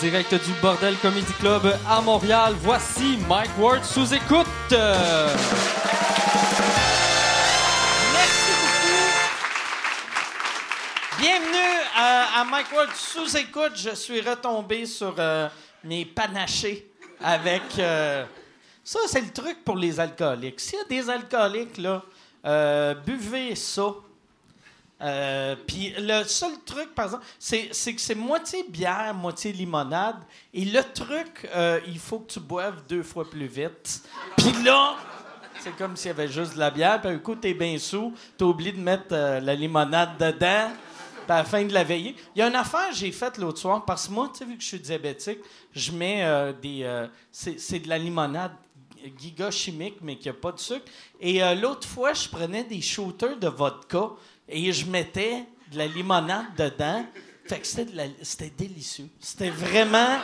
direct 0.00 0.34
du 0.34 0.52
Bordel 0.60 0.96
Comedy 0.98 1.32
Club 1.40 1.76
à 1.88 2.00
Montréal. 2.00 2.54
Voici 2.60 3.18
Mike 3.28 3.50
Ward 3.58 3.84
sous 3.84 4.12
écoute. 4.14 4.46
Merci 8.12 8.50
beaucoup. 8.60 9.08
Bienvenue 11.18 11.80
à, 11.96 12.40
à 12.40 12.44
Mike 12.44 12.72
Ward 12.74 12.90
sous 12.94 13.36
écoute. 13.36 13.72
Je 13.76 13.94
suis 13.94 14.20
retombé 14.20 14.86
sur 14.86 15.14
euh, 15.18 15.48
mes 15.84 16.04
panachés 16.04 16.90
avec. 17.22 17.62
euh, 17.78 18.24
ça, 18.82 18.98
c'est 19.06 19.22
le 19.22 19.32
truc 19.32 19.64
pour 19.64 19.76
les 19.76 19.98
alcooliques. 19.98 20.60
S'il 20.60 20.78
y 20.78 20.82
a 20.82 20.84
des 20.84 21.08
alcooliques, 21.10 21.78
là, 21.78 22.02
euh, 22.44 22.94
buvez 22.94 23.54
ça. 23.54 23.94
Euh, 25.04 25.54
Puis 25.66 25.92
le 25.98 26.24
seul 26.24 26.52
truc, 26.64 26.94
par 26.94 27.06
exemple, 27.06 27.24
c'est 27.38 27.68
que 27.68 28.00
c'est 28.00 28.14
moitié 28.14 28.64
bière, 28.68 29.12
moitié 29.14 29.52
limonade. 29.52 30.16
Et 30.52 30.64
le 30.64 30.82
truc, 30.82 31.48
euh, 31.54 31.78
il 31.86 31.98
faut 31.98 32.20
que 32.20 32.32
tu 32.32 32.40
boives 32.40 32.82
deux 32.88 33.02
fois 33.02 33.28
plus 33.28 33.46
vite. 33.46 34.02
Puis 34.38 34.52
là, 34.64 34.96
c'est 35.60 35.76
comme 35.76 35.96
s'il 35.96 36.08
y 36.08 36.10
avait 36.10 36.28
juste 36.28 36.54
de 36.54 36.58
la 36.58 36.70
bière. 36.70 37.00
Puis 37.02 37.10
un 37.10 37.18
coup, 37.18 37.34
t'es 37.34 37.52
bien 37.52 37.78
sous. 37.78 38.14
T'as 38.38 38.46
oublié 38.46 38.72
de 38.72 38.80
mettre 38.80 39.12
euh, 39.12 39.40
la 39.40 39.54
limonade 39.54 40.16
dedans. 40.18 40.70
Puis 41.26 41.32
à 41.32 41.42
la 41.42 41.64
de 41.64 41.72
la 41.72 41.84
veillée. 41.84 42.16
Il 42.34 42.38
y 42.38 42.42
a 42.42 42.48
une 42.48 42.54
affaire 42.54 42.88
que 42.90 42.96
j'ai 42.96 43.12
faite 43.12 43.36
l'autre 43.36 43.58
soir. 43.58 43.84
Parce 43.84 44.08
que 44.08 44.12
moi, 44.12 44.30
tu 44.32 44.38
sais, 44.38 44.44
vu 44.46 44.56
que 44.56 44.62
je 44.62 44.68
suis 44.68 44.80
diabétique, 44.80 45.38
je 45.72 45.92
mets 45.92 46.52
des. 46.60 47.06
c'est 47.30 47.78
de 47.78 47.88
la 47.88 47.96
limonade 47.98 48.52
giga 49.18 49.50
chimique, 49.50 49.96
mais 50.00 50.16
qui 50.16 50.28
n'a 50.28 50.34
pas 50.34 50.52
de 50.52 50.58
sucre. 50.58 50.84
Et 51.20 51.40
l'autre 51.54 51.88
fois, 51.88 52.12
je 52.12 52.28
prenais 52.28 52.64
des 52.64 52.82
shooters 52.82 53.38
de 53.38 53.48
vodka 53.48 54.10
et 54.48 54.72
je 54.72 54.86
mettais 54.86 55.44
de 55.72 55.78
la 55.78 55.86
limonade 55.86 56.46
dedans. 56.56 57.04
Fait 57.46 57.60
que 57.60 57.66
c'était 57.66 57.84
de 57.92 57.96
la- 57.96 58.04
c'était 58.22 58.50
délicieux. 58.50 59.08
C'était 59.20 59.50
vraiment. 59.50 60.18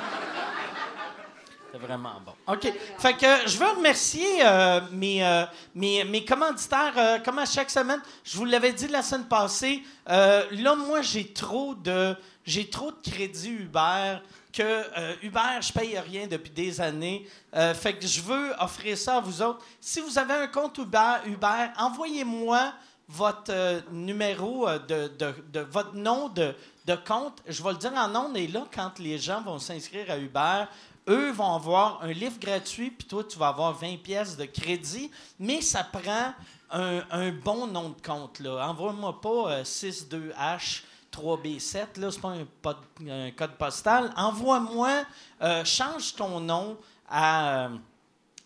C'était 1.72 1.86
vraiment 1.86 2.14
bon. 2.24 2.32
OK. 2.52 2.72
Fait 2.98 3.12
que 3.14 3.48
je 3.48 3.56
veux 3.56 3.68
remercier 3.68 4.26
euh, 4.44 4.80
mes, 4.90 5.24
euh, 5.24 5.44
mes, 5.74 6.02
mes 6.04 6.24
commanditaires. 6.24 6.94
euh, 6.96 7.18
comme 7.20 7.38
à 7.38 7.46
chaque 7.46 7.70
semaine, 7.70 8.00
je 8.24 8.36
vous 8.38 8.44
l'avais 8.44 8.72
dit 8.72 8.88
la 8.88 9.02
semaine 9.02 9.26
passée, 9.28 9.82
là, 10.06 10.74
moi, 10.74 11.00
j'ai 11.02 11.32
trop 11.32 11.74
de 11.74 12.16
j'ai 12.44 12.68
trop 12.68 12.90
de 12.90 12.96
crédits 13.08 13.50
Uber 13.50 14.16
que 14.52 15.22
Uber, 15.24 15.60
je 15.60 15.72
paye 15.72 15.96
rien 15.98 16.26
depuis 16.26 16.50
des 16.50 16.80
années. 16.80 17.28
Fait 17.74 17.96
que 17.96 18.04
je 18.06 18.20
veux 18.20 18.52
offrir 18.58 18.98
ça 18.98 19.18
à 19.18 19.20
vous 19.20 19.40
autres. 19.42 19.64
Si 19.80 20.00
vous 20.00 20.18
avez 20.18 20.34
un 20.34 20.48
compte 20.48 20.78
Uber 20.78 21.66
envoyez-moi 21.76 22.72
votre 23.10 23.50
euh, 23.52 23.80
numéro 23.90 24.68
euh, 24.68 24.78
de, 24.78 25.08
de- 25.52 25.60
votre 25.60 25.94
nom 25.94 26.28
de, 26.28 26.54
de 26.86 26.94
compte. 26.94 27.42
Je 27.46 27.62
vais 27.62 27.72
le 27.72 27.78
dire 27.78 27.92
en 27.94 28.14
ondes 28.14 28.36
et 28.36 28.46
là, 28.46 28.66
quand 28.74 28.98
les 28.98 29.18
gens 29.18 29.42
vont 29.42 29.58
s'inscrire 29.58 30.10
à 30.10 30.16
Uber, 30.18 30.64
eux 31.08 31.30
vont 31.32 31.54
avoir 31.54 32.02
un 32.02 32.12
livre 32.12 32.38
gratuit, 32.38 32.90
puis 32.90 33.06
toi, 33.08 33.24
tu 33.24 33.38
vas 33.38 33.48
avoir 33.48 33.72
20 33.72 33.96
pièces 34.02 34.36
de 34.36 34.44
crédit, 34.44 35.10
mais 35.38 35.60
ça 35.60 35.82
prend 35.82 36.34
un, 36.70 37.02
un 37.10 37.32
bon 37.32 37.66
nom 37.66 37.88
de 37.90 38.00
compte. 38.00 38.40
Envoie-moi 38.46 39.20
pas 39.20 39.50
euh, 39.52 39.62
62H. 39.64 40.82
3B7, 41.12 41.98
là, 41.98 42.10
c'est 42.12 42.20
pas 42.20 42.76
un, 43.08 43.30
code 43.32 43.56
postal. 43.58 44.12
Envoie-moi, 44.16 45.04
euh, 45.42 45.64
change 45.64 46.14
ton 46.14 46.38
nom 46.38 46.78
à. 47.08 47.64
euh, 47.66 47.68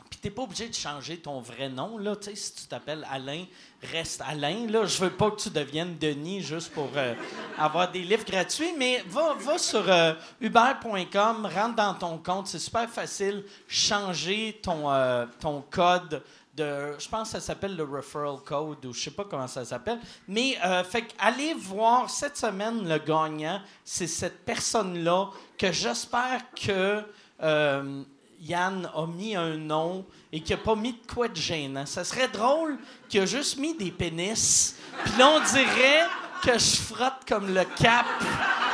puis 0.09 0.19
t'es 0.19 0.31
pas 0.31 0.43
obligé 0.45 0.69
de 0.71 0.75
changer 0.75 1.19
ton 1.19 1.41
vrai 1.43 1.69
nom, 1.69 1.99
là. 1.99 2.17
Tu 2.17 2.31
sais, 2.31 2.37
si 2.37 2.55
tu 2.55 2.65
t'appelles 2.65 3.07
Alain, 3.11 3.45
reste 3.85 4.23
Alain, 4.27 4.67
là. 4.69 4.85
Je 4.85 4.99
veux 4.99 5.11
pas 5.11 5.31
que 5.31 5.41
tu 5.41 5.51
deviennes 5.51 5.97
Denis 5.99 6.43
juste 6.43 6.73
pour 6.73 6.91
euh, 6.97 7.15
avoir 7.59 7.91
des 7.91 8.01
livres 8.01 8.25
gratuits, 8.25 8.75
mais 8.77 9.03
va, 9.09 9.35
va 9.35 9.59
sur 9.59 9.85
euh, 9.89 10.13
uber.com, 10.41 11.49
rentre 11.55 11.75
dans 11.75 11.95
ton 11.95 12.19
compte, 12.19 12.47
c'est 12.47 12.59
super 12.59 12.89
facile. 12.89 13.45
Changer 13.69 14.61
ton, 14.63 14.91
euh, 14.91 15.27
ton 15.41 15.63
code 15.71 16.23
de, 16.57 16.95
je 16.99 17.09
pense 17.09 17.33
que 17.33 17.39
ça 17.39 17.41
s'appelle 17.41 17.77
le 17.77 17.85
referral 17.85 18.37
code 18.45 18.85
ou 18.85 18.93
je 18.93 19.01
sais 19.01 19.11
pas 19.11 19.25
comment 19.25 19.49
ça 19.49 19.65
s'appelle. 19.65 19.99
Mais 20.29 20.57
euh, 20.65 20.85
fait 20.85 21.07
allez 21.19 21.55
voir 21.55 22.09
cette 22.09 22.37
semaine 22.37 22.89
le 22.89 22.99
gagnant, 22.99 23.61
c'est 23.85 24.07
cette 24.07 24.45
personne-là 24.45 25.31
que 25.59 25.73
j'espère 25.73 26.43
que 26.55 27.03
Yann 28.41 28.89
a 28.95 29.07
mis 29.07 29.37
un 29.37 29.57
nom 29.57 30.05
et 30.33 30.41
qu'il 30.41 30.57
n'a 30.57 30.63
pas 30.63 30.75
mis 30.75 30.93
de 30.93 31.13
quoi 31.13 31.29
de 31.29 31.37
gênant. 31.37 31.87
Ça 31.87 32.05
serait 32.05 32.29
drôle 32.29 32.79
qu'il 33.09 33.21
a 33.21 33.27
juste 33.27 33.59
mis 33.59 33.75
des 33.75 33.91
pénis. 33.91 34.77
Puis 35.05 35.13
là, 35.19 35.31
on 35.31 35.41
dirait 35.41 36.07
que 36.43 36.59
je 36.59 36.77
frotte 36.77 37.25
comme 37.27 37.55
le 37.55 37.65
cap 37.81 38.07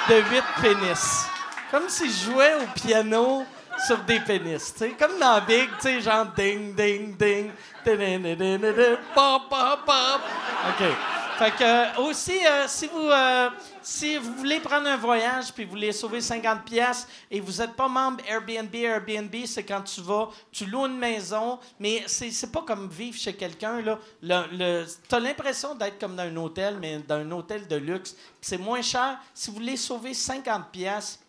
de 0.08 0.16
huit 0.16 0.44
pénis. 0.60 1.26
Comme 1.70 1.88
si 1.88 2.10
je 2.10 2.30
jouais 2.30 2.54
au 2.54 2.66
piano 2.74 3.44
sur 3.86 3.98
des 3.98 4.20
pénis. 4.20 4.74
Comme 4.98 5.18
dans 5.18 5.40
Big, 5.46 5.68
tu 5.76 5.82
sais, 5.82 6.00
genre 6.00 6.26
ding, 6.36 6.74
ding, 6.74 7.16
ding, 7.16 7.50
ding, 7.84 8.96
pop, 9.14 9.48
pop, 9.48 9.84
pop. 9.86 10.20
OK. 10.68 11.19
Fait 11.40 11.52
que 11.52 11.64
euh, 11.64 12.02
aussi, 12.06 12.38
euh, 12.46 12.68
si 12.68 12.86
vous 12.86 13.08
euh, 13.08 13.48
si 13.80 14.18
vous 14.18 14.34
voulez 14.34 14.60
prendre 14.60 14.86
un 14.86 14.98
voyage 14.98 15.50
puis 15.54 15.64
vous 15.64 15.70
voulez 15.70 15.90
sauver 15.90 16.20
50 16.20 16.66
pièces 16.66 17.08
et 17.30 17.40
vous 17.40 17.62
n'êtes 17.62 17.72
pas 17.72 17.88
membre 17.88 18.22
Airbnb, 18.28 18.74
Airbnb, 18.74 19.34
c'est 19.46 19.64
quand 19.64 19.80
tu 19.80 20.02
vas, 20.02 20.28
tu 20.52 20.66
loues 20.66 20.84
une 20.84 20.98
maison, 20.98 21.58
mais 21.78 22.04
c'est 22.08 22.30
c'est 22.30 22.52
pas 22.52 22.60
comme 22.60 22.90
vivre 22.90 23.16
chez 23.16 23.32
quelqu'un. 23.32 23.80
Le, 23.80 23.96
le, 24.20 24.84
t'as 25.08 25.18
l'impression 25.18 25.74
d'être 25.74 25.98
comme 25.98 26.14
dans 26.14 26.24
un 26.24 26.36
hôtel, 26.36 26.76
mais 26.78 26.98
dans 26.98 27.14
un 27.14 27.30
hôtel 27.30 27.66
de 27.66 27.76
luxe. 27.76 28.14
C'est 28.42 28.58
moins 28.58 28.82
cher. 28.82 29.16
Si 29.32 29.48
vous 29.48 29.56
voulez 29.56 29.78
sauver 29.78 30.12
50 30.12 30.70
pièces 30.70 31.19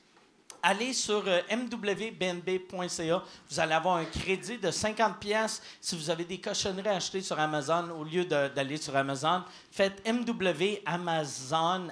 allez 0.64 0.94
sur 0.94 1.24
euh, 1.28 1.42
mwbnb.ca. 1.50 3.24
Vous 3.50 3.60
allez 3.60 3.74
avoir 3.74 3.98
un 3.98 4.06
crédit 4.06 4.58
de 4.58 4.72
50 4.72 5.20
pièces 5.20 5.62
si 5.80 5.96
vous 5.96 6.10
avez 6.10 6.26
des 6.26 6.40
cochonneries 6.40 6.90
à 6.90 6.96
acheter 6.96 7.22
sur 7.22 7.40
Amazon 7.40 7.90
au 7.92 8.04
lieu 8.04 8.26
d'aller 8.26 8.78
sur 8.78 8.96
Amazon. 8.96 9.44
Faites 9.72 10.02
MW 10.08 10.82
Amazon, 10.86 11.88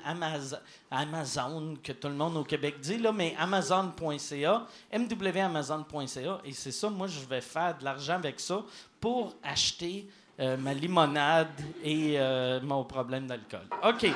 que 1.83 1.91
tout 1.93 2.07
le 2.07 2.13
monde 2.13 2.37
au 2.37 2.43
Québec 2.43 2.79
dit, 2.79 2.99
mais 3.13 3.35
amazon.ca, 3.39 4.67
mwamazon.ca. 4.93 6.41
Et 6.45 6.53
c'est 6.53 6.71
ça, 6.71 6.89
moi, 6.89 7.07
je 7.07 7.19
vais 7.21 7.41
faire 7.41 7.77
de 7.77 7.83
l'argent 7.83 8.15
avec 8.15 8.39
ça 8.39 8.63
pour 8.99 9.35
acheter 9.43 10.07
euh, 10.39 10.55
ma 10.57 10.73
limonade 10.73 11.47
et 11.83 12.15
euh, 12.17 12.59
mon 12.61 12.83
problème 12.85 13.27
d'alcool. 13.27 13.67
OK. 13.83 14.07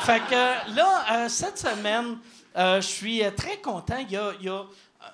fait 0.00 0.20
que 0.28 0.74
là, 0.76 1.28
cette 1.28 1.58
semaine, 1.58 2.18
euh, 2.56 2.80
je 2.80 2.86
suis 2.86 3.24
euh, 3.24 3.30
très 3.30 3.58
content. 3.58 3.98
Il 3.98 4.10
y 4.10 4.16
a, 4.16 4.64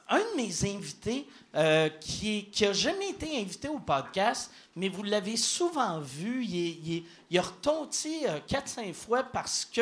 un 0.09 0.19
de 0.19 0.37
mes 0.37 0.75
invités 0.75 1.27
euh, 1.55 1.89
qui, 2.01 2.47
qui 2.47 2.67
a 2.67 2.73
jamais 2.73 3.11
été 3.11 3.41
invité 3.41 3.69
au 3.69 3.79
podcast, 3.79 4.51
mais 4.77 4.89
vous 4.89 5.03
l'avez 5.03 5.37
souvent 5.37 5.99
vu. 6.01 6.45
Il, 6.45 6.57
est- 6.57 6.79
il 6.85 6.97
est- 6.99 7.03
il 7.29 7.39
a 7.39 7.43
retonti 7.43 8.19
euh, 8.29 8.39
4-5 8.49 8.93
fois 8.95 9.25
parce 9.25 9.65
que 9.65 9.81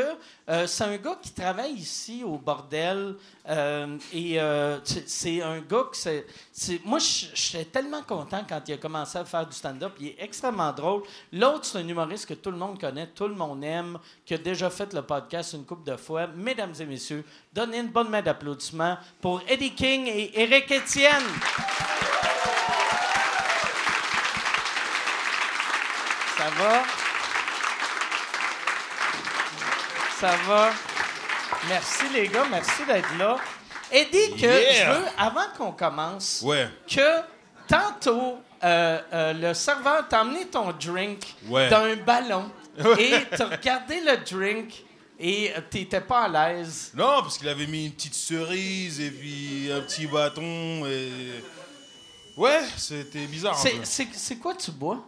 euh, 0.48 0.66
c'est 0.66 0.84
un 0.84 0.96
gars 0.96 1.18
qui 1.20 1.30
travaille 1.32 1.72
ici 1.74 2.22
au 2.24 2.38
bordel. 2.38 3.16
euh, 3.50 3.98
et 4.14 4.38
c'est- 5.06 5.42
un 5.42 5.60
gars 5.60 5.84
que 5.90 5.96
c'est. 5.96 6.24
Moi, 6.84 6.98
j'étais 7.34 7.66
tellement 7.66 8.02
content 8.02 8.42
quand 8.48 8.62
il 8.66 8.72
a 8.74 8.76
commencé 8.78 9.18
à 9.18 9.24
faire 9.26 9.46
du 9.46 9.54
stand-up. 9.54 9.92
Il 10.00 10.06
est 10.08 10.16
extrêmement 10.20 10.72
drôle. 10.72 11.02
L'autre, 11.32 11.66
c'est 11.66 11.78
un 11.78 11.86
humoriste 11.88 12.26
que 12.26 12.34
tout 12.34 12.50
le 12.50 12.56
monde 12.56 12.80
connaît, 12.80 13.08
tout 13.08 13.28
le 13.28 13.34
monde 13.34 13.62
aime, 13.64 13.98
qui 14.24 14.32
a 14.34 14.38
déjà 14.38 14.70
fait 14.70 14.92
le 14.94 15.02
podcast 15.02 15.52
une 15.52 15.64
couple 15.66 15.90
de 15.90 15.96
fois. 15.96 16.26
Mesdames 16.28 16.72
et 16.80 16.86
messieurs, 16.86 17.24
donnez 17.52 17.78
une 17.80 17.88
bonne 17.88 18.08
main 18.08 18.22
d'applaudissement 18.22 18.96
pour 19.20 19.42
Eddie 19.48 19.74
King 19.74 20.06
et 20.06 20.40
Eric 20.40 20.70
Etienne. 20.72 21.22
Ça 26.44 26.50
va? 26.50 26.82
Ça 30.20 30.36
va? 30.46 30.70
Merci 31.68 32.04
les 32.12 32.28
gars, 32.28 32.44
merci 32.50 32.84
d'être 32.86 33.16
là. 33.16 33.38
Eddie, 33.90 34.34
que 34.36 34.40
Yeah! 34.44 34.72
je 34.94 34.98
veux, 35.00 35.06
avant 35.16 35.46
qu'on 35.56 35.72
commence, 35.72 36.42
Ouais. 36.44 36.68
que 36.86 37.20
tantôt, 37.66 38.38
euh, 38.62 39.00
euh, 39.14 39.32
le 39.32 39.54
serveur 39.54 40.06
t'a 40.06 40.20
amené 40.20 40.46
ton 40.48 40.70
drink 40.72 41.34
Ouais. 41.48 41.70
dans 41.70 41.84
un 41.84 41.96
ballon 41.96 42.50
et 42.98 43.14
t'as 43.34 43.46
regardé 43.46 44.00
le 44.02 44.18
drink 44.18 44.84
et 45.18 45.50
euh, 45.56 45.60
t'étais 45.70 46.02
pas 46.02 46.24
à 46.24 46.28
l'aise. 46.28 46.90
Non, 46.94 47.22
parce 47.22 47.38
qu'il 47.38 47.48
avait 47.48 47.66
mis 47.66 47.86
une 47.86 47.92
petite 47.92 48.14
cerise 48.14 49.00
et 49.00 49.10
puis 49.10 49.72
un 49.72 49.80
petit 49.80 50.06
bâton 50.06 50.84
et. 50.84 51.42
Ouais, 52.36 52.60
c'était 52.76 53.26
bizarre. 53.26 53.54
un 53.54 53.56
C'est- 53.62 53.70
peu. 53.78 53.84
C'est 53.84 54.08
c'est 54.12 54.36
quoi 54.36 54.54
tu 54.54 54.72
bois? 54.72 55.02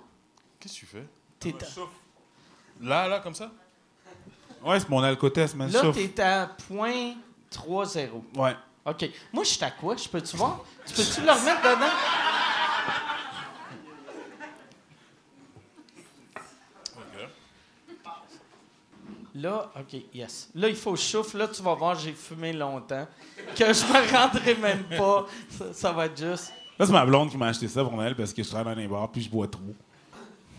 Qu'est-ce 0.61 0.75
que 0.77 0.79
tu 0.81 0.87
fais? 0.87 1.05
T'es 1.39 1.55
Là, 2.81 3.09
là, 3.09 3.21
comme 3.21 3.35
ça? 3.35 3.51
Ouais, 4.63 4.81
c'est 4.81 4.89
mon 4.89 5.03
alcotest, 5.03 5.55
man. 5.55 5.71
là, 5.71 5.93
t'es 5.93 6.21
à 6.21 6.47
point 6.69 7.15
3-0. 7.51 8.23
Ouais. 8.37 8.57
OK. 8.85 9.11
Moi, 9.33 9.45
je 9.45 9.49
suis 9.51 9.65
à 9.65 9.71
quoi? 9.71 9.97
Je 9.97 10.09
peux-tu 10.09 10.37
voir? 10.37 10.65
Tu 10.87 10.95
peux-tu 10.95 11.21
le 11.23 11.31
remettre 11.31 11.63
dedans? 11.63 11.93
Là, 19.35 19.71
OK, 19.79 20.01
yes. 20.15 20.49
Là, 20.55 20.69
il 20.69 20.77
faut 20.77 20.93
que 20.93 20.99
je 20.99 21.05
souffle. 21.05 21.37
Là, 21.37 21.49
tu 21.49 21.63
vas 21.63 21.75
voir, 21.75 21.95
j'ai 21.95 22.13
fumé 22.13 22.53
longtemps. 22.55 23.07
Que 23.55 23.73
je 23.73 23.85
me 23.85 24.13
rendrai 24.13 24.55
même 24.55 24.85
pas. 24.85 25.27
Ça, 25.51 25.73
ça 25.75 25.93
va 25.93 26.07
être 26.07 26.19
juste. 26.19 26.53
Là, 26.79 26.87
c'est 26.87 26.93
ma 26.93 27.05
blonde 27.05 27.31
qui 27.31 27.37
m'a 27.37 27.49
acheté 27.49 27.69
ça 27.69 27.83
pour 27.85 27.93
Noël 27.93 28.15
parce 28.17 28.33
que 28.33 28.43
je 28.43 28.49
travaille 28.49 28.75
dans 28.75 28.81
les 28.81 28.89
bars 28.89 29.11
puis 29.11 29.23
je 29.23 29.29
bois 29.31 29.47
trop. 29.47 29.75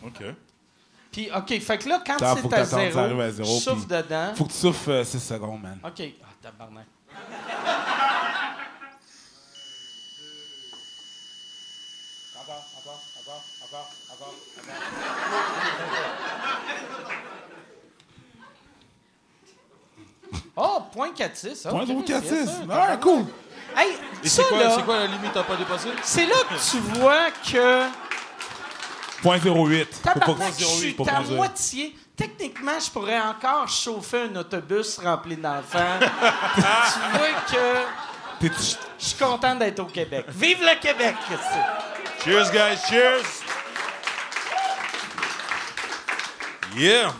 OK. 0.05 0.23
Puis, 1.17 1.31
OK, 1.35 1.59
fait 1.61 1.77
que 1.79 1.89
là, 1.89 1.99
quand 2.05 2.13
Attends, 2.17 2.35
c'est 2.35 2.47
que 2.47 2.53
à 2.53 2.63
zéro, 2.63 3.19
à 3.21 3.31
zéro, 3.31 3.55
je 3.57 3.59
souffle 3.63 3.87
puis- 3.87 3.97
dedans. 3.97 4.35
Faut 4.35 4.45
que 4.45 4.51
tu 4.51 4.57
souffles 4.59 5.03
6 5.03 5.19
secondes, 5.19 5.63
man. 5.63 5.79
OK. 5.83 6.13
Ah, 6.21 6.27
tabarnak. 6.43 6.85
Encore, 12.35 12.63
encore, 12.77 13.01
encore, 13.19 13.43
encore, 13.63 13.89
encore, 14.13 14.35
Oh, 20.55 20.81
point 20.91 21.11
4-6. 21.13 21.63
Point 21.69 21.81
OK, 21.81 21.87
zéro 21.87 22.01
quatre 22.01 22.23
c'est 22.25 22.45
six. 22.45 22.45
ça, 22.47 22.57
Ah, 22.63 22.67
tabarnak. 22.67 22.99
cool. 23.01 23.25
Hey, 23.75 23.93
Et 24.23 24.27
ça, 24.27 24.41
c'est 24.43 24.49
quoi, 24.49 24.59
là, 24.63 24.71
c'est 24.75 24.83
quoi 24.85 24.97
la 24.99 25.07
limite 25.07 25.37
à 25.37 25.43
pas 25.43 25.55
dépasser? 25.55 25.89
c'est 26.03 26.25
là 26.25 26.35
que 26.49 26.71
tu 26.71 26.77
vois 26.99 27.29
que... 27.31 28.06
Point 29.21 29.39
08. 29.39 29.87
Faut 29.93 30.19
pas 30.19 30.35
je 30.57 30.63
suis 30.63 30.95
à 31.07 31.21
moitié. 31.21 31.95
Techniquement, 32.15 32.79
je 32.79 32.89
pourrais 32.89 33.19
encore 33.19 33.67
chauffer 33.67 34.21
un 34.21 34.35
autobus 34.37 34.97
rempli 34.97 35.35
d'enfants. 35.37 35.99
tu 36.55 36.61
vois 37.17 37.41
que 37.49 38.47
je 38.47 38.75
suis 38.97 39.15
content 39.17 39.55
d'être 39.55 39.79
au 39.79 39.85
Québec. 39.85 40.25
Vive 40.29 40.61
le 40.61 40.79
Québec! 40.79 41.15
c'est- 41.29 42.23
Cheers, 42.23 42.51
guys, 42.51 42.77
cheers! 42.89 43.23
Yeah! 46.75 47.13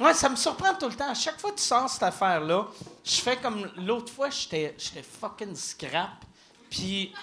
Ouais, 0.00 0.12
ça 0.12 0.28
me 0.28 0.36
surprend 0.36 0.74
tout 0.74 0.88
le 0.88 0.94
temps. 0.94 1.10
À 1.10 1.14
chaque 1.14 1.40
fois 1.40 1.50
que 1.52 1.56
tu 1.56 1.62
sors 1.62 1.88
cette 1.88 2.02
affaire-là, 2.02 2.66
je 3.04 3.16
fais 3.20 3.36
comme 3.36 3.70
l'autre 3.78 4.12
fois, 4.12 4.28
j'étais 4.30 4.74
j'étais 4.78 5.02
fucking 5.02 5.54
scrap. 5.54 6.24
Puis 6.68 7.14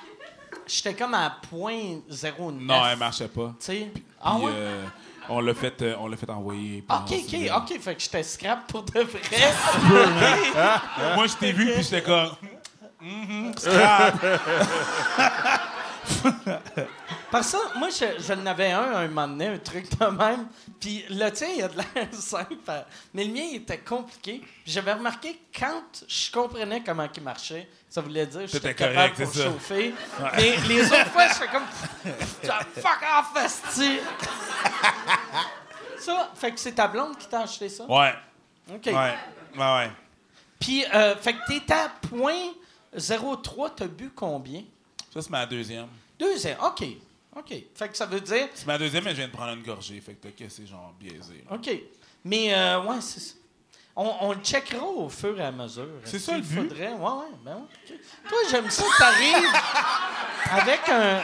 j'étais 0.76 0.94
comme 0.94 1.14
à 1.14 1.38
point 1.50 2.00
09. 2.10 2.34
Non, 2.62 2.86
elle 2.86 2.98
marchait 2.98 3.28
pas. 3.28 3.54
Tu 3.60 3.66
sais? 3.66 3.92
Ah 4.22 4.38
ouais? 4.38 4.52
euh, 4.54 4.84
on 5.30 5.40
l'a 5.42 5.54
fait, 5.54 5.82
euh, 5.82 5.96
on 6.00 6.08
l'a 6.08 6.18
fait 6.18 6.30
envoyer. 6.30 6.82
puis 6.88 6.98
Ok, 6.98 7.12
ok, 7.24 7.30
s'est- 7.30 7.52
ok. 7.52 7.80
Fait 7.82 7.96
que 7.96 8.02
j'étais 8.02 8.24
scrap 8.24 8.68
pour 8.68 8.84
de 8.84 9.00
vrai. 9.00 9.22
Moi, 11.16 11.28
je 11.28 11.34
t'ai 11.36 11.52
vu, 11.52 11.72
puis 11.74 11.84
j'étais 11.84 12.02
comme. 12.04 12.32
Mhm, 13.02 13.54
scrap. 13.58 14.16
Par 17.32 17.44
ça, 17.44 17.58
moi, 17.78 17.88
je, 17.90 18.22
je 18.22 18.34
n'avais 18.34 18.72
un 18.72 18.94
un 18.96 19.08
moment 19.08 19.28
donné, 19.28 19.48
un 19.48 19.58
truc 19.58 19.90
de 19.98 20.06
même. 20.06 20.48
Puis 20.80 21.04
le 21.10 21.30
tien, 21.32 21.48
il 21.58 21.64
a 21.64 21.68
de 21.68 21.78
l'air 21.78 22.08
simple. 22.14 22.56
Mais 23.14 23.24
le 23.24 23.34
mien, 23.34 23.42
il 23.52 23.56
était 23.58 23.80
compliqué. 23.80 24.42
J'avais 24.66 24.94
remarqué 24.94 25.34
que 25.52 25.60
quand 25.60 25.82
je 26.08 26.32
comprenais 26.32 26.84
comment 26.86 27.08
il 27.16 27.24
marchait, 27.24 27.68
ça 27.94 28.02
voulait 28.02 28.26
dire 28.26 28.42
que 28.42 28.48
j'étais 28.48 28.74
T'étais 28.74 28.76
capable 28.92 29.14
correct, 29.14 29.32
pour 29.32 29.44
chauffer. 29.44 29.94
Mais 30.36 30.58
les 30.68 30.82
autres 30.82 31.06
fois, 31.12 31.28
je 31.28 31.34
fais 31.34 31.48
comme... 31.48 31.64
Fuck 32.82 33.04
off, 33.20 33.46
esti! 33.46 34.00
Ça, 36.00 36.32
fait 36.34 36.52
que 36.54 36.60
c'est 36.60 36.72
ta 36.72 36.88
blonde 36.88 37.16
qui 37.20 37.28
t'a 37.28 37.42
acheté 37.42 37.70
ça? 37.70 37.86
Ouais. 37.86 38.16
OK. 38.74 38.88
Ouais. 38.88 38.94
Ouais, 38.94 39.16
ouais. 39.58 39.92
Puis, 40.60 40.84
euh, 40.92 41.16
fait 41.18 41.34
que 41.34 41.40
t'es 41.48 41.72
à 41.72 41.90
point 42.10 42.54
03, 42.98 43.76
t'as 43.76 43.86
bu 43.86 44.10
combien? 44.10 44.64
Ça, 45.14 45.22
c'est 45.22 45.30
ma 45.30 45.46
deuxième. 45.46 45.86
Deuxième, 46.20 46.58
OK. 46.62 46.84
OK. 47.36 47.54
Fait 47.76 47.90
que 47.90 47.96
ça 47.96 48.08
veut 48.08 48.22
dire... 48.22 48.48
C'est 48.56 48.66
ma 48.66 48.80
deuxième, 48.80 49.04
mais 49.04 49.12
je 49.12 49.18
viens 49.18 49.28
de 49.28 49.34
prendre 49.34 49.54
une 49.54 49.62
gorgée. 49.64 50.02
Fait 50.02 50.16
que 50.16 50.28
t'as 50.28 50.32
cassé, 50.32 50.66
genre, 50.66 50.96
biaisé. 51.00 51.44
là. 51.48 51.56
OK. 51.56 51.70
Mais, 52.26 52.52
euh, 52.56 52.82
ouais, 52.82 53.02
c'est 53.02 53.20
ça. 53.20 53.36
On, 53.96 54.12
on 54.22 54.32
le 54.34 54.40
checkera 54.40 54.84
au 54.84 55.08
fur 55.08 55.40
et 55.40 55.46
à 55.46 55.52
mesure. 55.52 55.88
C'est 56.04 56.18
ça, 56.18 56.32
le 56.34 56.40
qu'il 56.42 56.48
but? 56.50 56.70
Faudrait... 56.70 56.94
Ouais, 56.94 56.94
ouais, 56.94 57.32
ben 57.46 57.56
ouais. 57.56 58.00
Toi, 58.28 58.38
j'aime 58.50 58.70
ça 58.70 58.84
que 58.84 58.98
t'arrives 58.98 59.54
avec 60.52 60.90
un... 60.90 61.22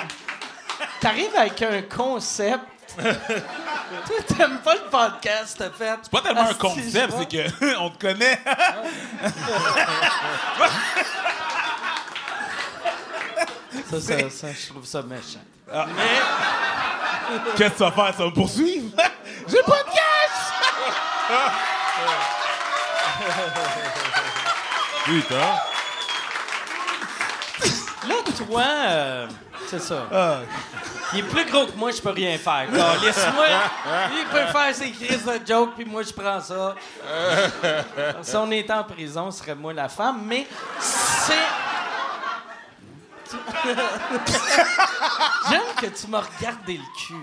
T'arrives 1.01 1.35
avec 1.35 1.61
un 1.63 1.81
concept. 1.81 2.63
Toi, 2.95 4.17
t'aimes 4.37 4.59
pas 4.59 4.75
le 4.75 4.81
podcast, 4.89 5.55
t'as 5.57 5.71
fait. 5.71 5.97
C'est 6.03 6.11
pas 6.11 6.21
tellement 6.21 6.41
un 6.41 6.53
concept, 6.53 7.13
c'est 7.17 7.27
que 7.27 7.77
on 7.79 7.89
te 7.89 7.99
connaît. 7.99 8.39
Ça, 13.89 13.99
ça, 13.99 14.29
ça, 14.29 14.47
je 14.53 14.67
trouve 14.69 14.85
ça 14.85 15.01
méchant. 15.01 15.39
Qu'est-ce 17.57 17.71
que 17.71 17.77
tu 17.77 17.83
vas 17.83 17.91
faire? 17.91 18.13
Ça 18.13 18.23
va 18.23 18.25
me 18.25 18.33
poursuivre? 18.33 18.95
J'ai 19.47 19.63
pas 19.63 19.83
de 19.83 19.89
cash! 19.89 21.55
Putain! 25.05 25.35
Là, 28.07 28.15
toi, 28.37 28.63
euh, 28.63 29.27
c'est 29.67 29.81
ça. 29.81 30.07
Il 31.13 31.19
est 31.19 31.23
plus 31.23 31.45
gros 31.45 31.65
que 31.65 31.75
moi, 31.75 31.91
je 31.91 32.01
peux 32.01 32.11
rien 32.11 32.37
faire. 32.37 32.67
Laisse-moi. 32.71 33.47
Il 34.11 34.25
peut 34.31 34.45
faire 34.51 34.75
ses 34.75 34.91
crises 34.91 35.25
de 35.25 35.39
joke, 35.45 35.71
puis 35.75 35.85
moi, 35.85 36.03
je 36.03 36.13
prends 36.13 36.39
ça. 36.39 36.75
si 38.21 38.35
on 38.35 38.51
était 38.51 38.73
en 38.73 38.83
prison, 38.83 39.31
ce 39.31 39.39
serait 39.39 39.55
moi 39.55 39.73
la 39.73 39.89
femme, 39.89 40.21
mais 40.25 40.45
c'est. 40.79 41.33
J'aime 45.49 45.61
que 45.79 45.85
tu 45.85 46.07
m'as 46.07 46.21
regardé 46.21 46.77
le 46.77 46.83
cul. 46.97 47.13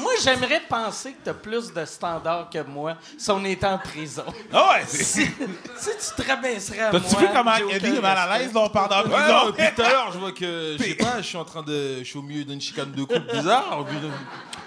Moi, 0.00 0.12
j'aimerais 0.22 0.60
penser 0.68 1.12
que 1.12 1.24
tu 1.24 1.30
as 1.30 1.34
plus 1.34 1.72
de 1.72 1.84
standards 1.84 2.48
que 2.50 2.62
moi 2.62 2.96
si 3.16 3.30
on 3.30 3.44
était 3.44 3.66
en 3.66 3.78
prison. 3.78 4.24
Ah 4.52 4.72
ouais, 4.72 4.84
c'est. 4.86 5.04
Si, 5.80 5.90
si 5.98 6.14
tu 6.14 6.22
te 6.22 6.28
rabaisserais 6.28 6.80
à 6.80 6.90
moi. 6.92 7.00
T'as-tu 7.00 7.16
vu 7.16 7.28
comment 7.34 7.54
j'ai 7.56 7.64
aucun 7.64 7.76
Eddie 7.76 7.96
est 7.96 8.00
mal 8.00 8.18
à 8.18 8.38
l'aise 8.38 8.52
là, 8.52 8.68
pendant 8.68 8.88
la 8.88 9.04
Ouais, 9.04 9.10
prison? 9.10 9.46
depuis 9.46 9.74
tout 9.74 9.82
à 9.82 9.88
l'heure, 9.88 10.12
je 10.12 10.18
vois 10.18 10.32
que, 10.32 10.76
je 10.78 10.82
sais 10.82 10.94
pas, 10.94 11.16
je 11.18 11.22
suis 11.26 11.36
en 11.38 11.44
train 11.44 11.62
de. 11.62 11.98
Je 12.00 12.04
suis 12.04 12.18
au 12.18 12.22
milieu 12.22 12.44
d'une 12.44 12.60
chicane 12.60 12.92
de 12.92 13.02
couple 13.02 13.32
bizarre. 13.32 13.84
puis, 13.88 13.96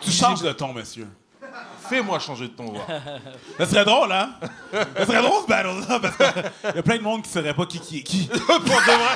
Tu 0.02 0.12
changes 0.12 0.42
de 0.42 0.52
ton, 0.54 0.74
monsieur. 0.74 1.08
Fais-moi 1.88 2.18
changer 2.18 2.48
de 2.48 2.54
ton, 2.54 2.72
voir. 2.72 2.88
Ça 3.60 3.66
serait 3.68 3.86
drôle, 3.86 4.12
hein? 4.12 4.32
Ça 4.98 5.06
serait 5.06 5.22
drôle, 5.22 5.42
ce 5.44 5.48
battle-là, 5.48 6.00
parce 6.00 6.16
qu'il 6.18 6.76
y 6.76 6.80
a 6.80 6.84
plein 6.84 6.98
de 6.98 7.04
monde 7.04 7.22
qui 7.22 7.30
saurait 7.30 7.54
pas 7.54 7.66
qui, 7.66 7.80
qui 7.80 8.00
est 8.00 8.04
qui. 8.04 8.26
Pour 8.28 8.38
de 8.48 8.64
vrai. 8.64 9.16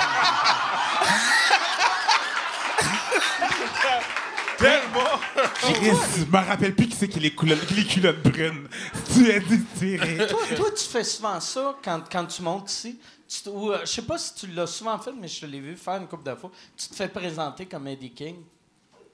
Tellement! 4.58 5.20
Chris, 5.56 5.92
je 6.18 6.26
me 6.26 6.38
rappelle 6.46 6.76
plus 6.76 6.88
qui 6.88 6.96
c'est 6.96 7.08
qui 7.08 7.20
les 7.20 7.34
culottes, 7.36 7.70
les 7.72 7.86
culottes 7.86 8.24
brunes. 8.24 8.68
Tu 9.14 9.32
as 9.32 9.40
dit 9.40 9.64
tirer. 9.78 10.28
Toi, 10.28 10.40
toi, 10.56 10.68
tu 10.76 10.84
fais 10.86 11.04
souvent 11.04 11.40
ça 11.40 11.76
quand, 11.84 12.02
quand 12.12 12.26
tu 12.26 12.42
montes 12.42 12.72
ici? 12.72 13.00
Tu 13.28 13.42
te- 13.42 13.50
ou, 13.50 13.72
euh, 13.72 13.80
je 13.82 13.86
sais 13.88 14.02
pas 14.04 14.18
si 14.18 14.34
tu 14.36 14.48
l'as 14.48 14.68
souvent 14.68 14.98
fait, 15.00 15.12
mais 15.20 15.28
je 15.28 15.42
te 15.42 15.46
l'ai 15.46 15.60
vu 15.60 15.76
faire 15.76 15.98
une 15.98 16.08
couple 16.08 16.30
de 16.30 16.36
fois. 16.36 16.50
Tu 16.78 16.88
te 16.88 16.96
fais 16.96 17.08
présenter 17.10 17.66
comme 17.66 17.88
Eddie 17.88 18.12
King. 18.12 18.36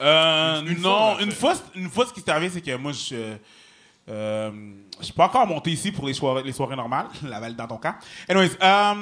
Euh, 0.02 0.62
Une 0.62 0.78
fois, 0.78 0.92
on 0.92 1.12
non, 1.12 1.18
l'a 1.18 1.24
une 1.24 1.32
fait. 1.32 1.38
fois, 1.40 1.54
une 1.76 1.90
fois, 1.90 2.06
ce 2.08 2.14
qui 2.14 2.22
s'est 2.22 2.30
arrivé, 2.32 2.50
c'est 2.54 2.62
que 2.62 2.76
moi, 2.78 2.92
je. 2.92 3.36
Euh, 4.10 4.52
je 5.00 5.06
suis 5.06 5.14
pas 5.14 5.26
encore 5.26 5.48
monté 5.48 5.72
ici 5.72 5.92
pour 5.92 6.06
les 6.06 6.14
soirées, 6.14 6.44
les 6.44 6.52
soirées 6.52 6.76
normales. 6.76 7.08
La 7.24 7.40
balle 7.40 7.56
dans 7.56 7.68
ton 7.68 7.78
camp. 7.78 7.96
Anyways, 8.30 8.52
euh, 8.62 8.94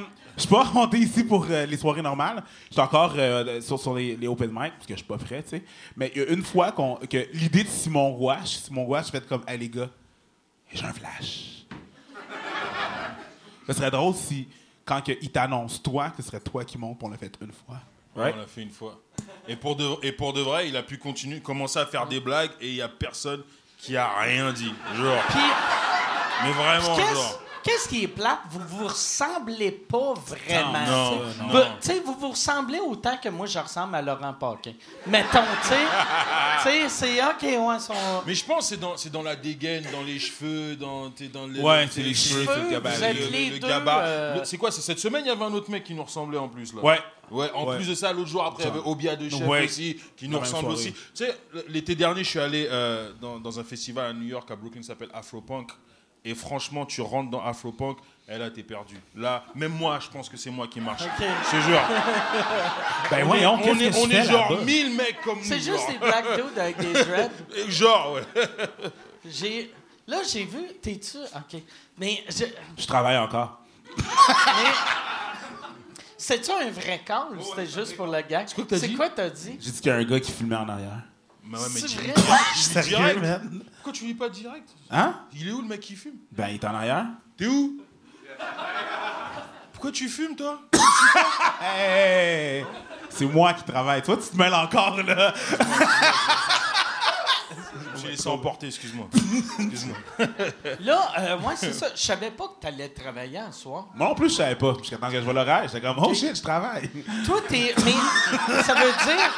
je 0.41 0.47
suis 0.47 0.55
pas 0.55 0.63
monté 0.73 0.97
ici 0.97 1.23
pour 1.23 1.45
euh, 1.49 1.65
les 1.67 1.77
soirées 1.77 2.01
normales. 2.01 2.43
Je 2.69 2.73
suis 2.73 2.81
encore 2.81 3.13
euh, 3.15 3.61
sur, 3.61 3.79
sur 3.79 3.93
les, 3.93 4.15
les 4.15 4.27
open 4.27 4.49
mic, 4.49 4.73
parce 4.73 4.87
que 4.87 4.93
je 4.93 4.97
suis 4.97 5.05
pas 5.07 5.17
prêt, 5.17 5.43
tu 5.43 5.49
sais. 5.49 5.63
Mais 5.95 6.11
il 6.15 6.21
y 6.21 6.25
a 6.25 6.29
une 6.29 6.43
fois 6.43 6.71
qu'on, 6.71 6.95
que 6.95 7.27
l'idée 7.33 7.63
de 7.63 7.69
Simon 7.69 8.11
Gouache, 8.11 8.57
Simon 8.57 8.83
Gouache, 8.85 9.11
fait 9.11 9.25
comme, 9.27 9.43
hey 9.47 9.59
les 9.59 9.69
gars, 9.69 9.89
j'ai 10.73 10.83
un 10.83 10.93
flash. 10.93 11.65
Ce 13.67 13.73
serait 13.73 13.91
drôle 13.91 14.15
si, 14.15 14.47
quand 14.83 15.01
que 15.01 15.11
il 15.21 15.31
t'annonce 15.31 15.81
toi, 15.81 16.09
que 16.09 16.23
ce 16.23 16.29
serait 16.29 16.39
toi 16.39 16.65
qui 16.65 16.77
monte, 16.77 16.97
on 17.03 17.09
l'a 17.09 17.17
fait 17.17 17.31
une 17.39 17.51
fois. 17.51 17.77
Ouais, 18.15 18.33
On 18.35 18.39
l'a 18.39 18.47
fait 18.47 18.63
une 18.63 18.71
fois. 18.71 18.99
Et 19.47 19.55
pour, 19.55 19.75
de, 19.75 19.87
et 20.01 20.11
pour 20.11 20.33
de 20.33 20.41
vrai, 20.41 20.67
il 20.67 20.75
a 20.75 20.83
pu 20.83 20.97
continuer, 20.97 21.39
commencer 21.39 21.77
à 21.79 21.85
faire 21.85 22.07
des 22.07 22.19
blagues 22.19 22.51
et 22.59 22.69
il 22.69 22.75
y 22.75 22.81
a 22.81 22.89
personne 22.89 23.43
qui 23.77 23.95
a 23.95 24.09
rien 24.19 24.51
dit. 24.51 24.73
Genre. 24.95 25.23
Puis, 25.29 25.39
Mais 26.43 26.51
vraiment, 26.51 26.95
genre. 26.95 27.41
Qu'est-ce 27.63 27.87
qui 27.89 28.03
est 28.03 28.07
plate? 28.07 28.39
Vous 28.49 28.59
vous 28.67 28.87
ressemblez 28.87 29.71
pas 29.71 30.13
vraiment. 30.13 30.85
Non, 30.85 31.11
non, 31.15 31.47
Vous- 31.49 31.57
non. 31.57 31.63
tu 31.81 31.87
sais, 31.87 31.99
vous 32.05 32.13
vous 32.19 32.29
ressemblez 32.31 32.79
autant 32.79 33.17
que 33.17 33.29
moi, 33.29 33.45
je 33.47 33.59
ressemble 33.59 33.95
à 33.95 34.01
Laurent 34.01 34.33
Paquin. 34.33 34.73
Mettons, 35.07 35.39
tu 35.63 35.67
sais. 35.69 35.75
tu 36.63 36.69
sais, 36.69 36.89
c'est 36.89 37.23
OK, 37.23 37.41
ouais, 37.43 37.79
son... 37.79 37.93
Mais 38.25 38.35
je 38.35 38.45
pense 38.45 38.59
que 38.59 38.63
c'est 38.75 38.79
dans, 38.79 38.97
c'est 38.97 39.09
dans 39.11 39.23
la 39.23 39.35
dégaine, 39.35 39.85
dans 39.91 40.03
les 40.03 40.19
cheveux, 40.19 40.75
dans, 40.75 41.09
t'es 41.09 41.27
dans 41.27 41.47
les, 41.47 41.59
Ouais, 41.61 41.87
c'est 41.91 42.03
les 42.03 42.13
cheveux, 42.13 42.43
cheveux, 42.43 42.53
c'est 42.55 42.63
le 42.63 42.69
gabarit. 42.71 42.95
vous 42.97 43.03
êtes 43.03 43.19
le- 43.19 43.27
les 43.31 43.49
le 43.51 43.59
deux, 43.59 43.67
gabarit. 43.67 44.03
euh, 44.07 44.37
Le- 44.39 44.45
C'est 44.45 44.57
quoi? 44.57 44.71
C'est 44.71 44.81
Cette 44.81 44.99
semaine, 44.99 45.23
il 45.25 45.27
y 45.27 45.31
avait 45.31 45.43
un 45.45 45.53
autre 45.53 45.69
mec 45.71 45.83
qui 45.83 45.93
nous 45.93 46.03
ressemblait 46.03 46.37
en 46.37 46.49
plus. 46.49 46.73
Là. 46.73 46.81
Ouais. 46.81 46.99
Ouais, 47.29 47.49
en 47.53 47.65
Ouais. 47.65 47.77
plus 47.77 47.87
de 47.87 47.95
ça, 47.95 48.11
l'autre 48.11 48.27
jour 48.27 48.43
après, 48.43 48.63
il 48.63 48.67
y 48.67 48.69
avait 48.69 48.81
Obia 48.83 49.15
de 49.15 49.29
Chef 49.29 49.47
Ouais. 49.47 49.63
aussi, 49.63 49.97
qui 50.17 50.27
nous 50.27 50.37
ressemble 50.37 50.63
soirée. 50.63 50.75
aussi. 50.75 50.91
Tu 50.91 50.99
sais, 51.25 51.33
l'été 51.69 51.95
dernier, 51.95 52.25
je 52.25 52.29
suis 52.29 52.39
allé 52.39 52.67
euh, 52.69 53.13
dans, 53.21 53.39
dans 53.39 53.57
un 53.57 53.63
festival 53.63 54.07
à 54.07 54.13
New 54.13 54.25
York, 54.27 54.51
à 54.51 54.55
Brooklyn, 54.57 54.81
qui 54.81 54.87
s'appelle 54.87 55.07
Afropunk. 55.13 55.69
Et 56.23 56.35
franchement, 56.35 56.85
tu 56.85 57.01
rentres 57.01 57.31
dans 57.31 57.43
Afropunk, 57.43 57.97
et 58.27 58.37
là, 58.37 58.49
t'es 58.51 58.61
perdu. 58.63 58.95
Là, 59.15 59.43
même 59.55 59.71
moi, 59.73 59.99
je 59.99 60.07
pense 60.07 60.29
que 60.29 60.37
c'est 60.37 60.51
moi 60.51 60.67
qui 60.67 60.79
marche. 60.79 61.01
Je 61.03 61.57
te 61.57 61.61
jure. 61.63 61.81
Ben 63.09 63.25
voyons, 63.25 63.53
on 63.55 63.57
qu'est-ce 63.57 63.81
est, 63.83 63.87
que 63.89 63.93
je 63.95 63.99
on 63.99 64.09
est 64.09 64.23
genre 64.23 64.51
là-bas? 64.51 64.63
1000 64.63 64.95
mecs 64.95 65.21
comme 65.21 65.39
nous. 65.39 65.43
C'est 65.43 65.55
juste 65.59 65.67
genre. 65.79 65.89
des 65.91 65.97
black 65.97 66.25
dudes 66.35 66.59
avec 66.59 66.77
des 66.77 66.93
dreads. 67.03 67.69
Genre, 67.69 68.13
ouais. 68.13 68.23
J'ai... 69.27 69.73
Là, 70.07 70.17
j'ai 70.31 70.43
vu, 70.45 70.59
t'es-tu. 70.81 71.17
OK. 71.17 71.61
Mais, 71.97 72.23
je- 72.29 72.45
Je 72.81 72.85
travaille 72.87 73.17
encore. 73.17 73.59
mais 73.97 74.03
c'est-tu 76.17 76.51
un 76.51 76.69
vrai 76.69 77.01
call 77.05 77.37
ou 77.37 77.41
c'était 77.43 77.65
juste 77.67 77.95
pour 77.97 78.07
le 78.07 78.21
gag? 78.21 78.47
C'est 78.47 78.89
que 78.91 78.95
quoi 78.95 79.09
t'as 79.09 79.29
dit? 79.29 79.57
J'ai 79.59 79.71
dit 79.71 79.81
qu'il 79.81 79.87
y 79.87 79.93
a 79.93 79.95
un 79.97 80.03
gars 80.03 80.19
qui 80.19 80.31
filmait 80.31 80.55
en 80.55 80.69
arrière. 80.69 81.01
Mais 81.43 81.57
ouais, 81.57 81.63
mais 81.73 81.79
C'est 81.79 81.95
vrai? 81.95 82.13
dis 82.83 82.89
direct. 82.89 83.21
man? 83.21 83.63
Pourquoi 83.75 83.93
tu 83.93 84.05
lis 84.05 84.13
pas 84.13 84.29
direct 84.29 84.69
Hein? 84.89 85.15
Il 85.33 85.47
est 85.47 85.51
où 85.51 85.61
le 85.61 85.67
mec 85.67 85.79
qui 85.79 85.95
fume 85.95 86.15
Ben, 86.31 86.47
il 86.49 86.55
est 86.55 86.65
en 86.65 86.75
arrière. 86.75 87.05
T'es 87.37 87.47
où 87.47 87.81
Pourquoi 89.73 89.91
tu 89.91 90.07
fumes, 90.07 90.35
toi 90.35 90.61
Hey! 91.61 92.63
C'est 93.09 93.25
moi 93.25 93.53
qui 93.53 93.63
travaille. 93.63 94.01
Toi, 94.03 94.17
tu 94.17 94.29
te 94.29 94.37
mêles 94.37 94.53
encore, 94.53 95.01
là. 95.03 95.33
J'ai 98.01 98.07
laissé 98.09 98.27
emporter, 98.29 98.67
excuse-moi. 98.67 99.07
Excuse-moi. 99.59 99.97
Là, 100.79 101.11
euh, 101.19 101.37
moi, 101.39 101.53
c'est 101.55 101.73
ça. 101.73 101.87
Je 101.93 102.01
savais 102.01 102.31
pas 102.31 102.45
que 102.47 102.61
t'allais 102.61 102.89
travailler 102.89 103.37
un 103.39 103.51
soir. 103.51 103.87
Moi 103.93 104.07
non 104.07 104.15
plus, 104.15 104.29
je 104.29 104.35
savais 104.35 104.55
pas. 104.55 104.73
Jusqu'à 104.79 104.97
temps 104.97 105.09
que 105.09 105.15
je 105.15 105.19
vois 105.21 105.33
l'horaire, 105.33 105.63
j'étais 105.67 105.81
comme, 105.81 105.97
oh 105.99 106.13
shit, 106.13 106.35
je 106.35 106.41
travaille. 106.41 106.89
Toi, 107.25 107.41
t'es. 107.47 107.75
Mais 107.83 107.93
ça 108.63 108.73
veut 108.75 108.91
dire. 109.05 109.29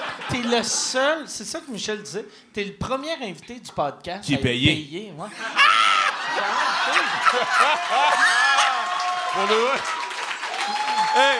T'es 0.30 0.42
le 0.42 0.62
seul, 0.62 1.24
c'est 1.26 1.44
ça 1.44 1.60
que 1.60 1.70
Michel 1.70 2.02
disait, 2.02 2.26
t'es 2.52 2.64
le 2.64 2.74
premier 2.74 3.12
invité 3.22 3.58
du 3.60 3.70
podcast 3.72 4.24
Qui 4.24 4.34
est 4.34 4.38
payé. 4.38 4.74
payé, 4.74 5.12
ouais. 5.16 5.28
Pour 9.32 9.46
le. 9.46 9.68
Hey 11.16 11.38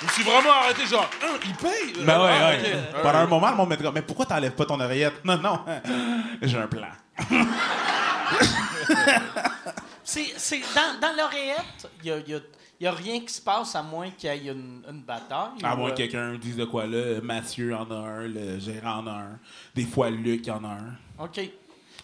Je 0.00 0.06
me 0.06 0.10
suis 0.12 0.22
vraiment 0.24 0.50
arrêté, 0.52 0.86
genre, 0.86 1.08
Hein, 1.22 1.38
il 1.44 1.54
paye 1.54 1.92
Ben 2.04 2.20
ouais, 2.22 2.30
Ah, 2.32 2.48
ouais. 2.50 2.60
ok. 2.94 3.02
Pendant 3.02 3.18
un 3.18 3.26
moment, 3.26 3.50
le 3.50 3.56
monde 3.56 3.68
me 3.70 3.76
dit, 3.76 3.84
mais 3.94 4.02
pourquoi 4.02 4.26
t'enlèves 4.26 4.52
pas 4.52 4.64
ton 4.64 4.80
oreillette? 4.80 5.24
Non, 5.24 5.36
non. 5.38 5.64
J'ai 6.42 6.58
un 6.58 6.66
plan. 6.66 6.88
C'est, 10.04 10.32
c'est, 10.36 10.60
dans, 10.74 10.98
dans 11.00 11.16
l'oreillette, 11.16 11.88
il 12.02 12.08
y 12.08 12.12
a, 12.12 12.18
y 12.18 12.34
a- 12.34 12.40
y 12.82 12.86
a 12.86 12.92
rien 12.92 13.20
qui 13.20 13.32
se 13.32 13.40
passe 13.40 13.74
à 13.76 13.82
moins 13.82 14.10
qu'il 14.10 14.28
y 14.28 14.48
ait 14.48 14.52
une, 14.52 14.82
une 14.88 15.02
bataille. 15.02 15.62
À 15.62 15.74
ou, 15.74 15.78
moins 15.78 15.90
que 15.90 15.96
quelqu'un 15.96 16.34
dise 16.36 16.56
de 16.56 16.64
quoi 16.64 16.86
là. 16.86 17.20
Mathieu 17.22 17.74
en 17.74 17.90
a 17.90 17.94
un, 17.94 18.26
le 18.26 18.58
gérant 18.58 18.98
en 18.98 19.06
a 19.06 19.12
un. 19.12 19.38
Des 19.74 19.84
fois, 19.84 20.10
Luc 20.10 20.48
en 20.48 20.64
a 20.64 20.68
un. 20.68 21.24
OK. 21.24 21.40